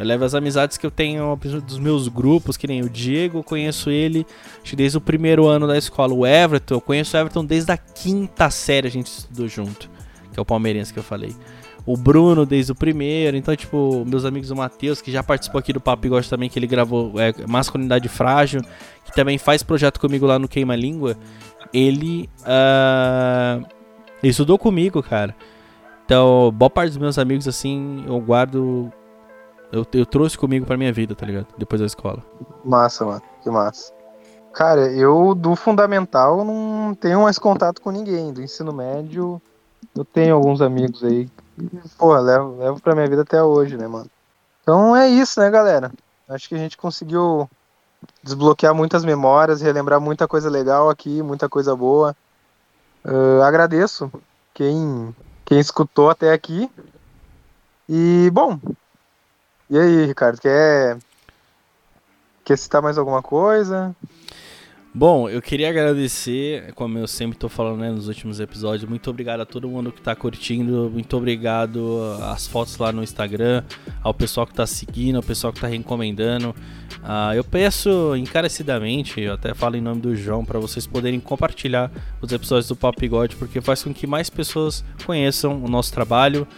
Eu 0.00 0.06
levo 0.06 0.24
as 0.24 0.34
amizades 0.34 0.78
que 0.78 0.86
eu 0.86 0.90
tenho 0.90 1.38
dos 1.66 1.78
meus 1.78 2.08
grupos, 2.08 2.56
que 2.56 2.66
nem 2.66 2.80
o 2.80 2.88
Diego, 2.88 3.40
eu 3.40 3.44
conheço 3.44 3.90
ele 3.90 4.26
desde 4.74 4.96
o 4.96 5.00
primeiro 5.00 5.46
ano 5.46 5.66
da 5.66 5.76
escola. 5.76 6.14
O 6.14 6.26
Everton, 6.26 6.76
eu 6.76 6.80
conheço 6.80 7.14
o 7.14 7.20
Everton 7.20 7.44
desde 7.44 7.70
a 7.70 7.76
quinta 7.76 8.48
série, 8.48 8.86
a 8.86 8.90
gente 8.90 9.08
estudou 9.08 9.46
junto, 9.46 9.90
que 10.32 10.40
é 10.40 10.42
o 10.42 10.44
palmeirense 10.44 10.90
que 10.90 10.98
eu 10.98 11.02
falei 11.02 11.34
o 11.84 11.96
Bruno 11.96 12.46
desde 12.46 12.72
o 12.72 12.74
primeiro. 12.74 13.36
Então, 13.36 13.54
tipo, 13.54 14.04
meus 14.06 14.24
amigos 14.24 14.50
o 14.50 14.56
Matheus, 14.56 15.02
que 15.02 15.10
já 15.10 15.22
participou 15.22 15.58
aqui 15.58 15.72
do 15.72 15.80
Papo 15.80 16.08
Gosto 16.08 16.30
também, 16.30 16.48
que 16.48 16.58
ele 16.58 16.66
gravou 16.66 17.12
é, 17.20 17.34
Masculinidade 17.46 18.08
Frágil, 18.08 18.62
que 19.04 19.12
também 19.12 19.38
faz 19.38 19.62
projeto 19.62 20.00
comigo 20.00 20.24
lá 20.24 20.38
no 20.38 20.48
Queima 20.48 20.76
Língua. 20.76 21.16
Ele, 21.72 22.28
uh, 22.40 23.66
ele 24.22 24.30
estudou 24.30 24.58
comigo, 24.58 25.02
cara. 25.02 25.34
Então, 26.04 26.50
boa 26.52 26.70
parte 26.70 26.88
dos 26.88 26.98
meus 26.98 27.18
amigos, 27.18 27.46
assim, 27.46 28.04
eu 28.06 28.18
guardo. 28.20 28.92
Eu, 29.72 29.86
eu 29.92 30.06
trouxe 30.06 30.36
comigo 30.36 30.66
pra 30.66 30.76
minha 30.76 30.92
vida, 30.92 31.14
tá 31.14 31.24
ligado? 31.24 31.46
Depois 31.56 31.80
da 31.80 31.86
escola. 31.86 32.22
Massa, 32.64 33.04
mano. 33.04 33.22
Que 33.42 33.50
massa. 33.50 33.92
Cara, 34.52 34.90
eu 34.92 35.34
do 35.34 35.54
fundamental 35.54 36.44
não 36.44 36.94
tenho 36.94 37.22
mais 37.22 37.38
contato 37.38 37.80
com 37.80 37.90
ninguém. 37.90 38.32
Do 38.32 38.42
ensino 38.42 38.72
médio, 38.72 39.40
eu 39.94 40.04
tenho 40.04 40.34
alguns 40.34 40.60
amigos 40.60 41.04
aí 41.04 41.28
pô, 41.98 42.16
levo, 42.18 42.56
levo 42.58 42.80
pra 42.80 42.94
minha 42.94 43.08
vida 43.08 43.22
até 43.22 43.42
hoje, 43.42 43.76
né, 43.76 43.86
mano? 43.86 44.10
Então 44.62 44.94
é 44.94 45.08
isso, 45.08 45.40
né, 45.40 45.50
galera? 45.50 45.92
Acho 46.28 46.48
que 46.48 46.54
a 46.54 46.58
gente 46.58 46.76
conseguiu 46.76 47.48
desbloquear 48.22 48.74
muitas 48.74 49.04
memórias, 49.04 49.60
relembrar 49.60 50.00
muita 50.00 50.28
coisa 50.28 50.48
legal 50.48 50.88
aqui, 50.88 51.22
muita 51.22 51.48
coisa 51.48 51.74
boa. 51.74 52.16
Uh, 53.04 53.42
agradeço 53.42 54.10
quem, 54.54 55.14
quem 55.44 55.58
escutou 55.58 56.10
até 56.10 56.32
aqui. 56.32 56.70
E, 57.88 58.30
bom, 58.32 58.58
e 59.70 59.78
aí, 59.78 60.06
Ricardo, 60.06 60.40
quer, 60.40 60.98
quer 62.44 62.58
citar 62.58 62.82
mais 62.82 62.98
alguma 62.98 63.22
coisa? 63.22 63.94
Bom, 64.92 65.28
eu 65.28 65.40
queria 65.40 65.70
agradecer, 65.70 66.72
como 66.74 66.98
eu 66.98 67.06
sempre 67.06 67.36
estou 67.36 67.48
falando 67.48 67.78
né, 67.78 67.92
nos 67.92 68.08
últimos 68.08 68.40
episódios, 68.40 68.90
muito 68.90 69.08
obrigado 69.08 69.40
a 69.40 69.46
todo 69.46 69.68
mundo 69.68 69.92
que 69.92 70.00
está 70.00 70.16
curtindo, 70.16 70.90
muito 70.92 71.16
obrigado 71.16 72.00
às 72.24 72.48
fotos 72.48 72.76
lá 72.76 72.90
no 72.90 73.00
Instagram, 73.00 73.62
ao 74.02 74.12
pessoal 74.12 74.44
que 74.44 74.52
está 74.52 74.66
seguindo, 74.66 75.14
ao 75.14 75.22
pessoal 75.22 75.52
que 75.52 75.58
está 75.58 75.68
recomendando. 75.68 76.50
Uh, 76.50 77.34
eu 77.36 77.44
peço 77.44 78.16
encarecidamente, 78.16 79.20
eu 79.20 79.34
até 79.34 79.54
falo 79.54 79.76
em 79.76 79.80
nome 79.80 80.00
do 80.00 80.16
João, 80.16 80.44
para 80.44 80.58
vocês 80.58 80.88
poderem 80.88 81.20
compartilhar 81.20 81.88
os 82.20 82.32
episódios 82.32 82.66
do 82.66 82.74
Papo 82.74 83.00
porque 83.38 83.60
faz 83.60 83.84
com 83.84 83.94
que 83.94 84.08
mais 84.08 84.28
pessoas 84.28 84.84
conheçam 85.06 85.62
o 85.62 85.68
nosso 85.68 85.92
trabalho. 85.92 86.48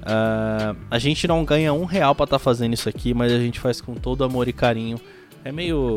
Uh, 0.00 0.76
a 0.90 0.98
gente 0.98 1.28
não 1.28 1.44
ganha 1.44 1.72
um 1.72 1.84
real 1.84 2.14
para 2.14 2.24
estar 2.24 2.38
tá 2.38 2.42
fazendo 2.42 2.74
isso 2.74 2.88
aqui, 2.88 3.12
mas 3.12 3.32
a 3.32 3.38
gente 3.38 3.60
faz 3.60 3.80
com 3.80 3.94
todo 3.94 4.24
amor 4.24 4.48
e 4.48 4.52
carinho. 4.52 5.00
É 5.44 5.52
meio 5.52 5.96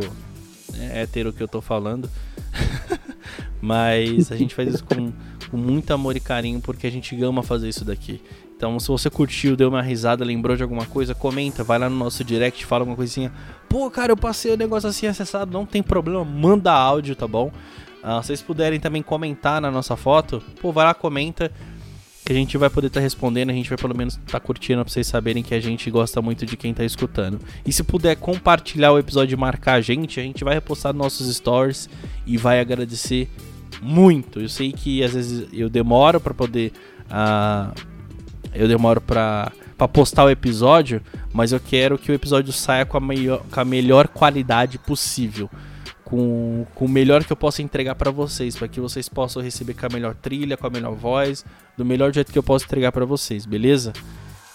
é 0.79 1.01
hétero 1.01 1.33
que 1.33 1.41
eu 1.41 1.47
tô 1.47 1.61
falando. 1.61 2.09
Mas 3.61 4.31
a 4.31 4.35
gente 4.35 4.53
faz 4.53 4.73
isso 4.73 4.83
com, 4.83 5.11
com 5.49 5.57
muito 5.57 5.91
amor 5.93 6.15
e 6.15 6.19
carinho 6.19 6.59
porque 6.59 6.87
a 6.87 6.91
gente 6.91 7.21
ama 7.23 7.43
fazer 7.43 7.69
isso 7.69 7.85
daqui. 7.85 8.21
Então, 8.55 8.79
se 8.79 8.87
você 8.87 9.09
curtiu, 9.09 9.55
deu 9.55 9.69
uma 9.69 9.81
risada, 9.81 10.23
lembrou 10.23 10.55
de 10.55 10.63
alguma 10.63 10.85
coisa, 10.85 11.13
comenta, 11.13 11.63
vai 11.63 11.77
lá 11.79 11.89
no 11.89 11.97
nosso 11.97 12.23
direct, 12.23 12.65
fala 12.65 12.81
alguma 12.81 12.95
coisinha. 12.95 13.31
Pô, 13.67 13.89
cara, 13.89 14.11
eu 14.11 14.17
passei 14.17 14.51
o 14.51 14.53
um 14.53 14.57
negócio 14.57 14.87
assim 14.87 15.07
acessado, 15.07 15.51
não 15.51 15.65
tem 15.65 15.83
problema, 15.83 16.23
manda 16.23 16.71
áudio, 16.71 17.15
tá 17.15 17.27
bom? 17.27 17.51
Uh, 18.03 18.21
se 18.21 18.27
vocês 18.27 18.41
puderem 18.41 18.79
também 18.79 19.01
comentar 19.01 19.59
na 19.59 19.71
nossa 19.71 19.95
foto, 19.95 20.41
pô, 20.61 20.71
vai 20.71 20.85
lá, 20.85 20.93
comenta 20.93 21.51
que 22.25 22.31
a 22.31 22.35
gente 22.35 22.57
vai 22.57 22.69
poder 22.69 22.87
estar 22.87 22.99
tá 22.99 23.03
respondendo, 23.03 23.49
a 23.49 23.53
gente 23.53 23.69
vai 23.69 23.77
pelo 23.77 23.95
menos 23.95 24.13
estar 24.13 24.39
tá 24.39 24.39
curtindo 24.39 24.83
pra 24.83 24.91
vocês 24.91 25.05
saberem 25.05 25.43
que 25.43 25.53
a 25.53 25.59
gente 25.59 25.89
gosta 25.91 26.21
muito 26.21 26.45
de 26.45 26.55
quem 26.55 26.73
tá 26.73 26.83
escutando. 26.83 27.39
E 27.65 27.73
se 27.73 27.83
puder 27.83 28.15
compartilhar 28.15 28.93
o 28.93 28.99
episódio 28.99 29.35
e 29.35 29.37
marcar 29.37 29.73
a 29.73 29.81
gente, 29.81 30.19
a 30.19 30.23
gente 30.23 30.43
vai 30.43 30.53
repostar 30.53 30.93
nossos 30.93 31.33
stories 31.35 31.89
e 32.25 32.37
vai 32.37 32.59
agradecer 32.59 33.29
muito. 33.81 34.39
Eu 34.39 34.47
sei 34.47 34.71
que 34.71 35.03
às 35.03 35.13
vezes 35.13 35.47
eu 35.51 35.69
demoro 35.69 36.19
para 36.21 36.33
poder. 36.33 36.71
Uh, 37.09 37.73
eu 38.53 38.67
demoro 38.67 39.01
pra, 39.01 39.51
pra 39.77 39.87
postar 39.87 40.23
o 40.23 40.29
episódio, 40.29 41.01
mas 41.33 41.51
eu 41.51 41.59
quero 41.59 41.97
que 41.97 42.11
o 42.11 42.15
episódio 42.15 42.53
saia 42.53 42.85
com 42.85 42.97
a, 42.97 43.01
melhor, 43.01 43.43
com 43.51 43.59
a 43.59 43.65
melhor 43.65 44.07
qualidade 44.07 44.77
possível 44.77 45.49
com, 46.13 46.63
com 46.75 46.85
o 46.85 46.87
melhor 46.87 47.23
que 47.23 47.33
eu 47.33 47.35
possa 47.35 47.63
entregar 47.63 47.95
para 47.95 48.11
vocês, 48.11 48.55
para 48.55 48.67
que 48.67 48.79
vocês 48.79 49.09
possam 49.09 49.41
receber 49.41 49.73
com 49.73 49.87
a 49.87 49.89
melhor 49.89 50.13
trilha, 50.13 50.55
com 50.55 50.67
a 50.67 50.69
melhor 50.69 50.93
voz, 50.93 51.43
do 51.75 51.83
melhor 51.83 52.13
jeito 52.13 52.31
que 52.31 52.37
eu 52.37 52.43
posso 52.43 52.65
entregar 52.65 52.91
para 52.91 53.03
vocês, 53.03 53.47
beleza? 53.47 53.93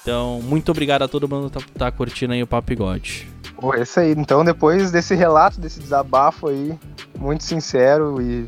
Então, 0.01 0.41
muito 0.41 0.71
obrigado 0.71 1.03
a 1.03 1.09
todo 1.09 1.29
mundo 1.29 1.51
que 1.51 1.59
tá, 1.73 1.87
tá 1.87 1.91
curtindo 1.91 2.33
aí 2.33 2.41
o 2.41 2.47
Papo 2.47 2.69
Bigode. 2.69 3.29
É 3.75 3.83
isso 3.83 3.99
aí. 3.99 4.13
Então, 4.13 4.45
depois 4.45 4.93
desse 4.93 5.17
relato, 5.17 5.61
desse 5.61 5.81
desabafo 5.81 6.47
aí, 6.47 6.79
muito 7.19 7.43
sincero 7.43 8.23
e. 8.23 8.47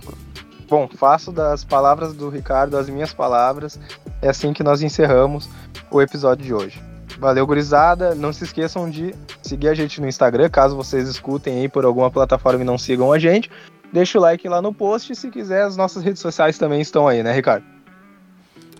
Bom, 0.68 0.88
faço 0.94 1.32
das 1.32 1.64
palavras 1.64 2.14
do 2.14 2.28
Ricardo 2.28 2.76
as 2.78 2.88
minhas 2.88 3.12
palavras. 3.12 3.76
É 4.22 4.28
assim 4.28 4.52
que 4.52 4.62
nós 4.62 4.82
encerramos 4.82 5.50
o 5.90 6.00
episódio 6.00 6.44
de 6.44 6.54
hoje. 6.54 6.89
Valeu, 7.18 7.46
gurizada. 7.46 8.14
Não 8.14 8.32
se 8.32 8.44
esqueçam 8.44 8.88
de 8.88 9.14
seguir 9.42 9.68
a 9.68 9.74
gente 9.74 10.00
no 10.00 10.08
Instagram, 10.08 10.48
caso 10.48 10.76
vocês 10.76 11.08
escutem 11.08 11.60
aí 11.60 11.68
por 11.68 11.84
alguma 11.84 12.10
plataforma 12.10 12.62
e 12.62 12.64
não 12.64 12.78
sigam 12.78 13.12
a 13.12 13.18
gente. 13.18 13.50
Deixa 13.92 14.18
o 14.18 14.22
like 14.22 14.48
lá 14.48 14.62
no 14.62 14.72
post 14.72 15.12
e 15.12 15.16
se 15.16 15.30
quiser, 15.30 15.62
as 15.62 15.76
nossas 15.76 16.02
redes 16.02 16.22
sociais 16.22 16.56
também 16.56 16.80
estão 16.80 17.08
aí, 17.08 17.22
né, 17.22 17.32
Ricardo? 17.32 17.64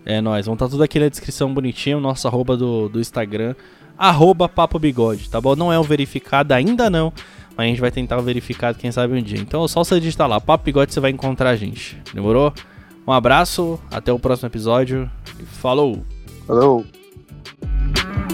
É 0.04 0.20
nóis, 0.20 0.46
vão 0.46 0.54
estar 0.54 0.66
tá 0.66 0.70
tudo 0.70 0.82
aqui 0.82 0.98
na 0.98 1.08
descrição 1.08 1.52
bonitinho, 1.52 2.00
nosso 2.00 2.26
arroba 2.26 2.56
do, 2.56 2.88
do 2.88 3.00
Instagram, 3.00 3.54
arroba 3.98 4.48
Papo 4.48 4.78
Bigode, 4.78 5.28
tá 5.28 5.40
bom? 5.40 5.54
Não 5.54 5.72
é 5.72 5.78
o 5.78 5.82
verificado 5.82 6.54
ainda 6.54 6.88
não, 6.88 7.12
mas 7.56 7.66
a 7.66 7.68
gente 7.68 7.80
vai 7.80 7.90
tentar 7.90 8.18
o 8.18 8.22
verificado, 8.22 8.78
quem 8.78 8.90
sabe 8.92 9.18
um 9.18 9.22
dia. 9.22 9.38
Então 9.38 9.64
é 9.64 9.68
só 9.68 9.84
você 9.84 9.98
digitar 9.98 10.28
lá, 10.28 10.40
Papo 10.40 10.64
Bigode, 10.64 10.94
você 10.94 11.00
vai 11.00 11.10
encontrar 11.10 11.50
a 11.50 11.56
gente. 11.56 12.00
Demorou? 12.14 12.52
Um 13.06 13.12
abraço, 13.12 13.78
até 13.90 14.12
o 14.12 14.18
próximo 14.18 14.48
episódio 14.48 15.10
e 15.38 15.42
falou! 15.44 16.04
Falou! 16.46 16.99
Bye. 17.40 18.29